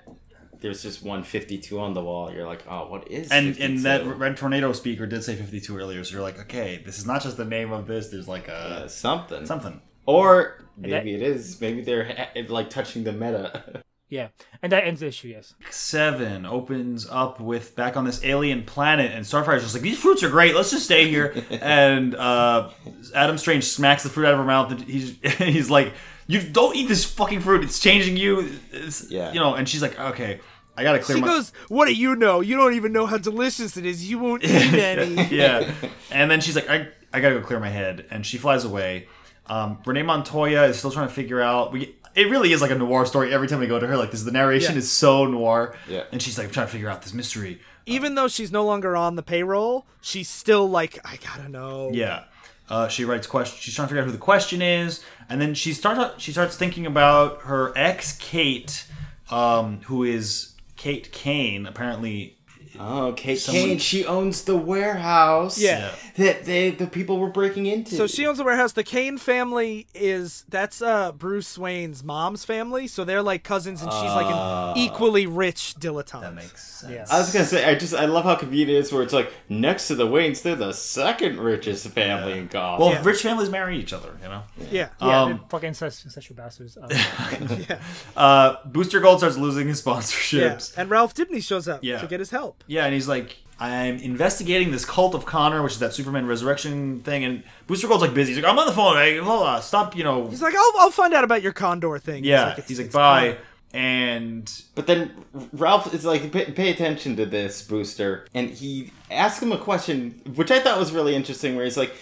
there's 0.60 0.82
just 0.82 1.02
152 1.02 1.78
on 1.80 1.94
the 1.94 2.02
wall. 2.02 2.32
You're 2.32 2.46
like, 2.46 2.64
oh, 2.68 2.88
what 2.88 3.10
is 3.10 3.30
and 3.30 3.48
52? 3.56 3.64
and 3.64 3.78
that 3.84 4.06
Red 4.18 4.36
Tornado 4.36 4.72
speaker 4.72 5.06
did 5.06 5.24
say 5.24 5.34
52 5.36 5.76
earlier, 5.76 6.04
so 6.04 6.12
you're 6.14 6.22
like, 6.22 6.38
okay, 6.40 6.82
this 6.84 6.98
is 6.98 7.06
not 7.06 7.22
just 7.22 7.36
the 7.36 7.44
name 7.44 7.72
of 7.72 7.86
this. 7.86 8.08
There's 8.08 8.28
like 8.28 8.48
Uh, 8.48 8.82
a 8.84 8.88
something. 8.88 9.46
something. 9.46 9.80
Or 10.06 10.64
that- 10.78 10.88
maybe 11.04 11.14
it 11.14 11.22
is. 11.22 11.60
Maybe 11.60 11.82
they're 11.82 12.28
like 12.48 12.70
touching 12.70 13.04
the 13.04 13.12
meta. 13.12 13.82
Yeah, 14.12 14.30
and 14.60 14.72
that 14.72 14.82
ends 14.82 14.98
the 14.98 15.06
issue. 15.06 15.28
Yes. 15.28 15.54
Seven 15.70 16.44
opens 16.44 17.06
up 17.08 17.38
with 17.38 17.76
back 17.76 17.96
on 17.96 18.04
this 18.04 18.24
alien 18.24 18.64
planet, 18.64 19.12
and 19.12 19.24
Starfire's 19.24 19.62
just 19.62 19.72
like, 19.72 19.84
these 19.84 20.00
fruits 20.00 20.24
are 20.24 20.28
great. 20.28 20.52
Let's 20.52 20.72
just 20.72 20.84
stay 20.84 21.08
here. 21.08 21.44
and 21.62 22.16
uh, 22.16 22.70
Adam 23.14 23.38
Strange 23.38 23.62
smacks 23.62 24.02
the 24.02 24.08
fruit 24.08 24.26
out 24.26 24.32
of 24.32 24.40
her 24.40 24.44
mouth, 24.44 24.72
and 24.72 24.82
he's 24.82 25.16
he's 25.38 25.70
like, 25.70 25.92
you 26.26 26.40
don't 26.42 26.74
eat 26.74 26.88
this 26.88 27.04
fucking 27.04 27.38
fruit. 27.38 27.62
It's 27.62 27.78
changing 27.78 28.16
you. 28.16 28.50
It's, 28.72 29.08
Yeah. 29.08 29.32
You 29.32 29.38
know, 29.38 29.54
and 29.54 29.68
she's 29.68 29.80
like, 29.80 29.96
okay. 30.00 30.40
I 30.80 30.82
gotta 30.82 30.98
clear 30.98 31.18
She 31.18 31.20
my. 31.22 31.26
goes, 31.28 31.52
"What 31.68 31.86
do 31.86 31.94
you 31.94 32.16
know? 32.16 32.40
You 32.40 32.56
don't 32.56 32.74
even 32.74 32.92
know 32.92 33.06
how 33.06 33.18
delicious 33.18 33.76
it 33.76 33.84
is. 33.86 34.08
You 34.10 34.18
won't 34.18 34.42
eat 34.44 34.50
any." 34.50 35.24
yeah. 35.34 35.70
And 36.10 36.30
then 36.30 36.40
she's 36.40 36.56
like, 36.56 36.68
I, 36.70 36.88
I 37.12 37.20
gotta 37.20 37.36
go 37.36 37.42
clear 37.46 37.60
my 37.60 37.68
head. 37.68 38.06
And 38.10 38.24
she 38.24 38.38
flies 38.38 38.64
away. 38.64 39.06
Um, 39.46 39.78
Renee 39.84 40.02
Montoya 40.02 40.64
is 40.64 40.78
still 40.78 40.90
trying 40.90 41.08
to 41.08 41.14
figure 41.14 41.40
out. 41.40 41.72
We, 41.72 41.94
it 42.14 42.28
really 42.30 42.52
is 42.52 42.60
like 42.60 42.70
a 42.72 42.74
noir 42.74 43.06
story 43.06 43.32
every 43.32 43.46
time 43.46 43.60
we 43.60 43.66
go 43.68 43.78
to 43.78 43.86
her. 43.86 43.96
Like, 43.96 44.10
this, 44.10 44.22
the 44.24 44.32
narration 44.32 44.72
Yeah. 44.72 44.78
is 44.78 44.90
so 44.90 45.26
noir. 45.26 45.76
Yeah. 45.88 46.04
And 46.10 46.20
she's 46.20 46.36
like, 46.38 46.46
I'm 46.48 46.52
trying 46.52 46.66
to 46.66 46.72
figure 46.72 46.88
out 46.88 47.02
this 47.02 47.12
mystery. 47.14 47.60
Even 47.86 48.14
though 48.14 48.26
she's 48.28 48.50
no 48.50 48.64
longer 48.64 48.96
on 48.96 49.16
the 49.16 49.22
payroll, 49.22 49.86
she's 50.00 50.28
still 50.28 50.68
like, 50.68 50.98
"I 51.04 51.16
gotta 51.16 51.48
know." 51.48 51.90
Yeah. 51.92 52.24
Uh, 52.68 52.86
she 52.86 53.04
writes 53.04 53.26
question. 53.26 53.58
She's 53.60 53.74
trying 53.74 53.88
to 53.88 53.90
figure 53.90 54.02
out 54.02 54.06
who 54.06 54.12
the 54.12 54.18
question 54.18 54.62
is, 54.62 55.02
and 55.28 55.40
then 55.40 55.54
she 55.54 55.72
starts. 55.72 56.22
She 56.22 56.30
starts 56.30 56.56
thinking 56.56 56.86
about 56.86 57.40
her 57.42 57.72
ex, 57.76 58.16
Kate, 58.18 58.84
um, 59.30 59.80
who 59.86 60.04
is 60.04 60.52
Kate 60.80 61.12
Kane. 61.12 61.66
Apparently, 61.66 62.38
Oh, 62.82 63.12
Kate 63.16 63.38
Someone- 63.38 63.64
Kane, 63.64 63.78
she 63.78 64.06
owns 64.06 64.42
the 64.44 64.56
warehouse. 64.56 65.58
Yeah. 65.58 65.90
That 66.16 66.44
they 66.44 66.70
the 66.70 66.86
people 66.86 67.18
were 67.18 67.28
breaking 67.30 67.66
into. 67.66 67.94
So 67.94 68.06
she 68.06 68.26
owns 68.26 68.38
the 68.38 68.44
warehouse. 68.44 68.72
The 68.72 68.84
Kane 68.84 69.16
family 69.18 69.86
is 69.94 70.44
that's 70.48 70.82
uh 70.82 71.12
Bruce 71.12 71.56
Wayne's 71.58 72.02
mom's 72.02 72.44
family, 72.44 72.86
so 72.86 73.04
they're 73.04 73.22
like 73.22 73.42
cousins, 73.44 73.80
and 73.82 73.90
she's 73.92 74.02
like 74.02 74.26
Ah. 74.28 74.72
an 74.72 74.78
equally 74.78 75.26
rich 75.26 75.74
dilettante. 75.78 76.20
that 76.22 76.34
makes 76.34 76.66
sense. 76.80 76.92
Yeah. 76.92 77.06
I 77.10 77.18
was 77.20 77.32
gonna 77.32 77.44
say, 77.46 77.64
I 77.70 77.74
just 77.74 77.94
I 77.94 78.04
love 78.06 78.24
how 78.24 78.34
convenient 78.34 78.70
it 78.70 78.76
is 78.76 78.92
where 78.92 79.02
it's 79.02 79.12
like 79.12 79.30
next 79.48 79.88
to 79.88 79.94
the 79.94 80.06
Waynes, 80.06 80.42
they're 80.42 80.56
the 80.56 80.72
second 80.72 81.38
richest 81.38 81.86
family 81.88 82.38
in 82.38 82.46
Gotham. 82.48 82.86
Well, 82.86 82.94
Yeah. 82.94 83.02
rich 83.04 83.22
families 83.22 83.50
marry 83.50 83.78
each 83.78 83.92
other, 83.92 84.10
you 84.22 84.28
know. 84.28 84.42
yeah, 84.70 84.88
Yeah, 85.00 85.22
Um, 85.22 85.44
fucking 85.48 85.68
incest, 85.68 86.06
incestual 86.08 86.36
bastards. 86.36 86.76
Uh, 86.82 86.88
yeah, 87.68 87.78
Uh, 88.16 88.56
Booster 88.64 89.00
Gold 89.00 89.18
starts 89.20 89.36
losing 89.36 89.68
his 89.68 89.82
yeah. 89.86 89.92
sponsorships. 89.92 90.76
And 90.76 90.90
Ralph 90.90 91.14
Dibny 91.14 91.42
shows 91.42 91.68
up 91.68 91.80
Yeah. 91.82 91.98
to 92.00 92.06
get 92.06 92.20
his 92.20 92.30
help. 92.30 92.62
Yeah, 92.70 92.84
and 92.84 92.94
he's 92.94 93.08
like, 93.08 93.36
I'm 93.58 93.96
investigating 93.98 94.70
this 94.70 94.84
cult 94.84 95.14
of 95.16 95.26
Conner, 95.26 95.60
which 95.62 95.72
is 95.72 95.78
that 95.80 95.92
Superman 95.92 96.26
resurrection 96.26 97.00
thing. 97.00 97.24
And 97.24 97.42
Booster 97.66 97.88
Gold's 97.88 98.02
like 98.02 98.14
busy. 98.14 98.32
He's 98.32 98.42
like, 98.42 98.50
I'm 98.50 98.58
on 98.58 98.66
the 98.66 98.72
phone. 98.72 98.94
Hey, 98.96 99.18
hold 99.18 99.42
on, 99.44 99.60
stop. 99.60 99.96
You 99.96 100.04
know. 100.04 100.28
He's 100.28 100.40
like, 100.40 100.54
"I'll, 100.54 100.72
I'll 100.78 100.90
find 100.92 101.12
out 101.12 101.24
about 101.24 101.42
your 101.42 101.52
Condor 101.52 101.98
thing." 101.98 102.22
yeah. 102.24 102.52
it's- 102.52 102.68
He's 102.68 102.78
like, 102.78 102.86
it's 102.86 102.94
bye. 102.94 103.28
Conner. 103.32 103.38
And 103.72 104.62
But 104.74 104.86
then 104.88 105.12
Ralph 105.52 105.94
is 105.94 106.04
like, 106.04 106.32
pay, 106.32 106.46
pay 106.50 106.70
attention 106.70 107.16
to 107.16 107.26
this 107.26 107.62
booster, 107.62 108.26
and 108.34 108.50
he 108.50 108.92
asks 109.10 109.40
him 109.42 109.52
a 109.52 109.58
question, 109.58 110.20
which 110.34 110.50
I 110.50 110.58
thought 110.60 110.78
was 110.78 110.90
really 110.92 111.14
interesting. 111.14 111.54
Where 111.56 111.64
he's 111.64 111.76
like, 111.76 111.92